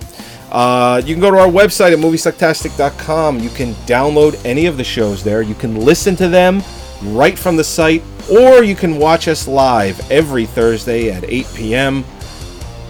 Uh, 0.51 1.03
you 1.05 1.15
can 1.15 1.21
go 1.21 1.31
to 1.31 1.39
our 1.39 1.49
website 1.49 1.93
at 1.93 1.99
moviesucktastic.com. 1.99 3.39
You 3.41 3.51
can 3.51 3.75
download 3.87 4.41
any 4.45 4.67
of 4.67 4.77
the 4.77 4.85
shows 4.85 5.23
there. 5.23 5.43
You 5.43 5.55
can 5.55 5.81
listen 5.81 6.17
to 6.17 6.29
them 6.29 6.63
right 7.03 7.39
from 7.39 7.57
the 7.57 7.65
site, 7.65 8.03
or 8.31 8.65
you 8.65 8.75
can 8.75 8.99
watch 8.99 9.29
us 9.29 9.47
live 9.47 10.11
every 10.11 10.47
Thursday 10.47 11.11
at 11.11 11.25
8 11.25 11.47
p.m. 11.55 12.05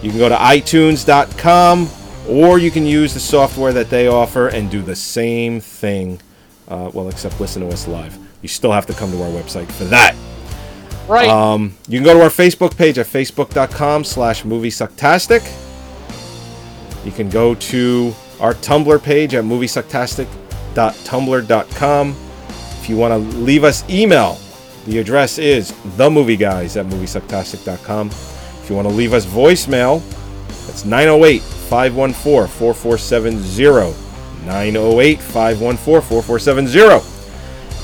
You 0.02 0.10
can 0.10 0.18
go 0.18 0.28
to 0.28 0.36
iTunes.com, 0.36 1.88
or 2.28 2.58
you 2.58 2.70
can 2.70 2.86
use 2.86 3.12
the 3.12 3.20
software 3.20 3.72
that 3.72 3.90
they 3.90 4.06
offer 4.06 4.48
and 4.48 4.70
do 4.70 4.80
the 4.80 4.96
same 4.96 5.60
thing. 5.60 6.20
Uh, 6.68 6.90
well, 6.94 7.08
except 7.08 7.40
listen 7.40 7.62
to 7.62 7.68
us 7.68 7.88
live. 7.88 8.16
You 8.42 8.48
still 8.48 8.72
have 8.72 8.86
to 8.86 8.92
come 8.92 9.10
to 9.10 9.22
our 9.22 9.30
website 9.30 9.70
for 9.72 9.84
that. 9.86 10.14
Right. 11.08 11.28
Um, 11.28 11.74
you 11.88 11.98
can 11.98 12.04
go 12.04 12.14
to 12.14 12.22
our 12.22 12.28
Facebook 12.28 12.76
page 12.76 12.98
at 12.98 13.06
facebook.com 13.06 14.04
slash 14.04 14.42
moviesucktastic. 14.44 15.67
You 17.04 17.12
can 17.12 17.28
go 17.28 17.54
to 17.54 18.14
our 18.40 18.54
Tumblr 18.54 19.02
page 19.02 19.34
at 19.34 19.44
moviesucktastic.tumblr.com. 19.44 22.16
If 22.80 22.88
you 22.88 22.96
want 22.96 23.12
to 23.12 23.18
leave 23.38 23.64
us 23.64 23.88
email, 23.90 24.38
the 24.86 24.98
address 24.98 25.38
is 25.38 25.72
themovieguys 25.72 26.78
at 26.78 26.86
moviesucktastic.com. 26.86 28.08
If 28.08 28.66
you 28.70 28.76
want 28.76 28.88
to 28.88 28.94
leave 28.94 29.12
us 29.12 29.26
voicemail, 29.26 30.02
that's 30.66 30.84
908 30.84 31.42
514 31.42 32.48
4470. 32.48 33.94
908 34.46 35.20
514 35.20 36.00
4470. 36.00 37.18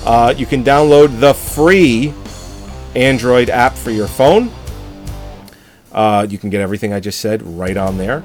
Uh, 0.07 0.35
you 0.37 0.47
can 0.47 0.63
download 0.63 1.19
the 1.21 1.35
free 1.35 2.15
Android 2.95 3.51
app 3.51 3.75
for 3.75 3.91
your 3.91 4.07
phone. 4.07 4.51
Uh, 5.93 6.25
you 6.29 6.39
can 6.39 6.51
get 6.51 6.61
everything 6.61 6.93
I 6.93 7.01
just 7.01 7.21
said 7.21 7.43
right 7.43 7.77
on 7.77 7.99
there. 7.99 8.23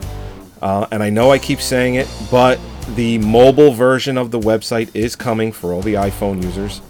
Uh, 0.62 0.88
and 0.92 1.02
I 1.02 1.10
know 1.10 1.32
I 1.32 1.40
keep 1.40 1.62
saying 1.62 1.96
it, 1.96 2.08
but 2.30 2.60
the 2.96 3.18
mobile 3.20 3.72
version 3.72 4.18
of 4.18 4.32
the 4.32 4.40
website 4.40 4.90
is 4.94 5.16
coming 5.16 5.52
for 5.52 5.74
all 5.74 5.82
the 5.82 5.94
iPhone 5.94 6.44
users. 6.44 6.82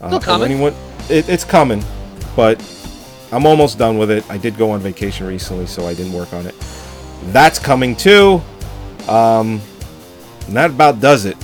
Uh, 0.00 0.18
coming. 0.20 0.52
Anyone, 0.52 0.74
it, 1.10 1.28
it's 1.28 1.44
coming, 1.44 1.82
but 2.36 2.62
I'm 3.32 3.46
almost 3.46 3.78
done 3.78 3.98
with 3.98 4.10
it. 4.10 4.28
I 4.30 4.38
did 4.38 4.56
go 4.56 4.70
on 4.70 4.80
vacation 4.80 5.26
recently, 5.26 5.66
so 5.66 5.86
I 5.86 5.94
didn't 5.94 6.12
work 6.12 6.32
on 6.32 6.46
it. 6.46 6.54
That's 7.26 7.58
coming 7.58 7.96
too. 7.96 8.40
Um, 9.08 9.60
and 10.46 10.56
that 10.56 10.70
about 10.70 11.00
does 11.00 11.24
it. 11.24 11.36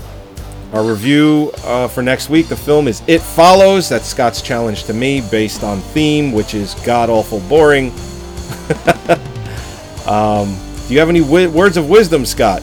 Our 0.72 0.84
review 0.84 1.52
uh, 1.64 1.88
for 1.88 2.02
next 2.02 2.30
week, 2.30 2.48
the 2.48 2.56
film 2.56 2.88
is 2.88 3.02
It 3.06 3.20
Follows. 3.20 3.88
That's 3.88 4.06
Scott's 4.06 4.42
challenge 4.42 4.84
to 4.84 4.92
me, 4.92 5.22
based 5.30 5.62
on 5.62 5.78
theme, 5.78 6.32
which 6.32 6.54
is 6.54 6.74
god 6.86 7.10
awful 7.10 7.40
boring. 7.48 7.90
um, 10.06 10.56
do 10.86 10.94
you 10.94 11.00
have 11.00 11.08
any 11.08 11.20
wi- 11.20 11.46
words 11.48 11.76
of 11.76 11.88
wisdom, 11.88 12.24
Scott? 12.26 12.62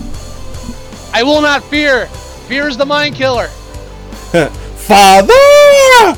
I 1.13 1.23
will 1.23 1.41
not 1.41 1.63
fear. 1.65 2.05
Fear 2.47 2.67
is 2.67 2.77
the 2.77 2.85
mind 2.85 3.15
killer. 3.15 3.47
Father! 4.77 5.33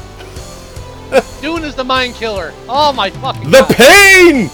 Dune 1.42 1.64
is 1.64 1.76
the 1.76 1.84
mind 1.84 2.16
killer. 2.16 2.54
Oh 2.68 2.92
my 2.94 3.10
fucking 3.10 3.50
The 3.52 3.62
god. 3.62 3.76
pain! 3.76 4.50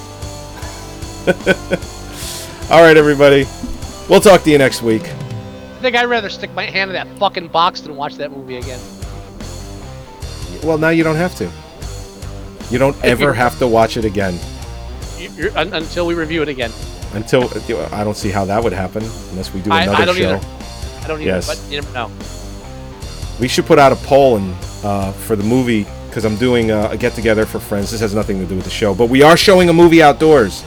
All 2.72 2.82
right, 2.84 2.98
everybody. 2.98 3.46
We'll 4.10 4.22
talk 4.22 4.44
to 4.44 4.50
you 4.52 4.58
next 4.58 4.82
week. 4.82 5.04
I 5.04 5.82
think 5.82 5.96
I'd 5.96 6.06
rather 6.06 6.30
stick 6.30 6.54
my 6.54 6.66
hand 6.66 6.92
in 6.92 6.96
that 6.96 7.08
fucking 7.18 7.48
box 7.48 7.82
than 7.82 7.96
watch 7.96 8.16
that 8.16 8.32
movie 8.32 8.58
again. 8.58 8.80
Well, 10.64 10.78
now 10.78 10.90
you 10.90 11.04
don't 11.04 11.16
have 11.16 11.36
to. 11.36 11.50
You 12.70 12.78
don't 12.80 13.02
ever 13.04 13.34
have 13.34 13.58
to 13.60 13.68
watch 13.68 13.98
it 13.98 14.06
again 14.06 14.38
You- 15.18 15.32
you're- 15.32 15.52
un- 15.56 15.74
until 15.74 16.06
we 16.06 16.14
review 16.14 16.42
it 16.44 16.50
again. 16.50 16.72
Until 17.14 17.50
I 17.94 18.04
don't 18.04 18.18
see 18.18 18.30
how 18.30 18.46
that 18.46 18.64
would 18.64 18.74
happen 18.74 19.04
unless 19.32 19.54
we 19.54 19.62
do 19.62 19.72
another 19.72 19.92
I 20.02 20.06
don't 20.06 20.16
show. 20.16 20.36
either. 20.36 20.46
I 21.04 21.08
don't 21.08 21.22
either. 21.22 21.30
Yes. 21.32 21.48
But 21.48 21.72
you 21.72 21.82
never 21.82 21.94
know. 21.94 22.12
We 23.40 23.48
should 23.48 23.66
put 23.66 23.80
out 23.80 23.92
a 23.92 23.96
poll 23.96 24.38
and 24.38 24.54
uh, 24.84 25.12
for 25.12 25.36
the 25.36 25.44
movie 25.44 25.86
because 26.08 26.26
I'm 26.26 26.36
doing 26.38 26.72
a, 26.72 26.90
a 26.90 26.98
get 26.98 27.14
together 27.14 27.46
for 27.46 27.60
friends. 27.60 27.92
This 27.92 28.02
has 28.02 28.14
nothing 28.14 28.40
to 28.40 28.46
do 28.46 28.56
with 28.56 28.66
the 28.66 28.70
show, 28.72 28.94
but 28.94 29.10
we 29.10 29.22
are 29.24 29.38
showing 29.38 29.70
a 29.70 29.74
movie 29.74 30.02
outdoors, 30.02 30.64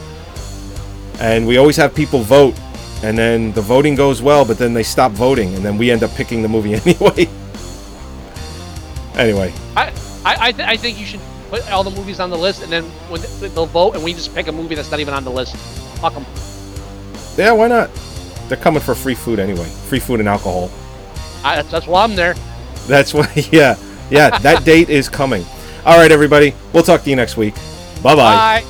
and 1.19 1.45
we 1.45 1.57
always 1.57 1.75
have 1.77 1.93
people 1.93 2.19
vote, 2.21 2.55
and 3.03 3.17
then 3.17 3.51
the 3.51 3.61
voting 3.61 3.95
goes 3.95 4.21
well, 4.21 4.45
but 4.45 4.57
then 4.57 4.73
they 4.73 4.83
stop 4.83 5.11
voting, 5.11 5.53
and 5.55 5.63
then 5.63 5.77
we 5.77 5.91
end 5.91 6.01
up 6.03 6.11
picking 6.11 6.41
the 6.41 6.47
movie 6.47 6.73
anyway. 6.85 7.27
anyway, 9.15 9.53
I 9.75 9.91
I 10.25 10.47
I, 10.47 10.51
th- 10.51 10.67
I 10.67 10.77
think 10.77 10.99
you 10.99 11.05
should 11.05 11.19
put 11.49 11.69
all 11.71 11.83
the 11.83 11.91
movies 11.91 12.19
on 12.19 12.29
the 12.29 12.37
list, 12.37 12.63
and 12.63 12.71
then 12.71 12.83
when 13.09 13.21
th- 13.21 13.51
they'll 13.51 13.65
vote, 13.65 13.95
and 13.95 14.03
we 14.03 14.13
just 14.13 14.33
pick 14.33 14.47
a 14.47 14.51
movie 14.51 14.75
that's 14.75 14.91
not 14.91 14.99
even 14.99 15.13
on 15.13 15.23
the 15.23 15.31
list. 15.31 15.55
Fuck 16.03 16.15
them. 16.15 16.25
yeah, 17.37 17.53
why 17.53 17.69
not? 17.69 17.89
They're 18.49 18.57
coming 18.57 18.81
for 18.81 18.93
free 18.93 19.15
food 19.15 19.39
anyway, 19.39 19.63
free 19.87 19.99
food 19.99 20.19
and 20.19 20.27
alcohol. 20.27 20.69
I, 21.45 21.55
that's, 21.55 21.71
that's 21.71 21.87
why 21.87 22.03
I'm 22.03 22.13
there. 22.13 22.35
That's 22.87 23.13
why, 23.13 23.31
Yeah, 23.53 23.77
yeah. 24.09 24.37
That 24.39 24.65
date 24.65 24.89
is 24.89 25.07
coming. 25.07 25.45
All 25.85 25.97
right, 25.97 26.11
everybody. 26.11 26.53
We'll 26.73 26.83
talk 26.83 27.03
to 27.03 27.09
you 27.09 27.15
next 27.15 27.37
week. 27.37 27.55
Bye-bye. 28.03 28.15
Bye. 28.61 28.63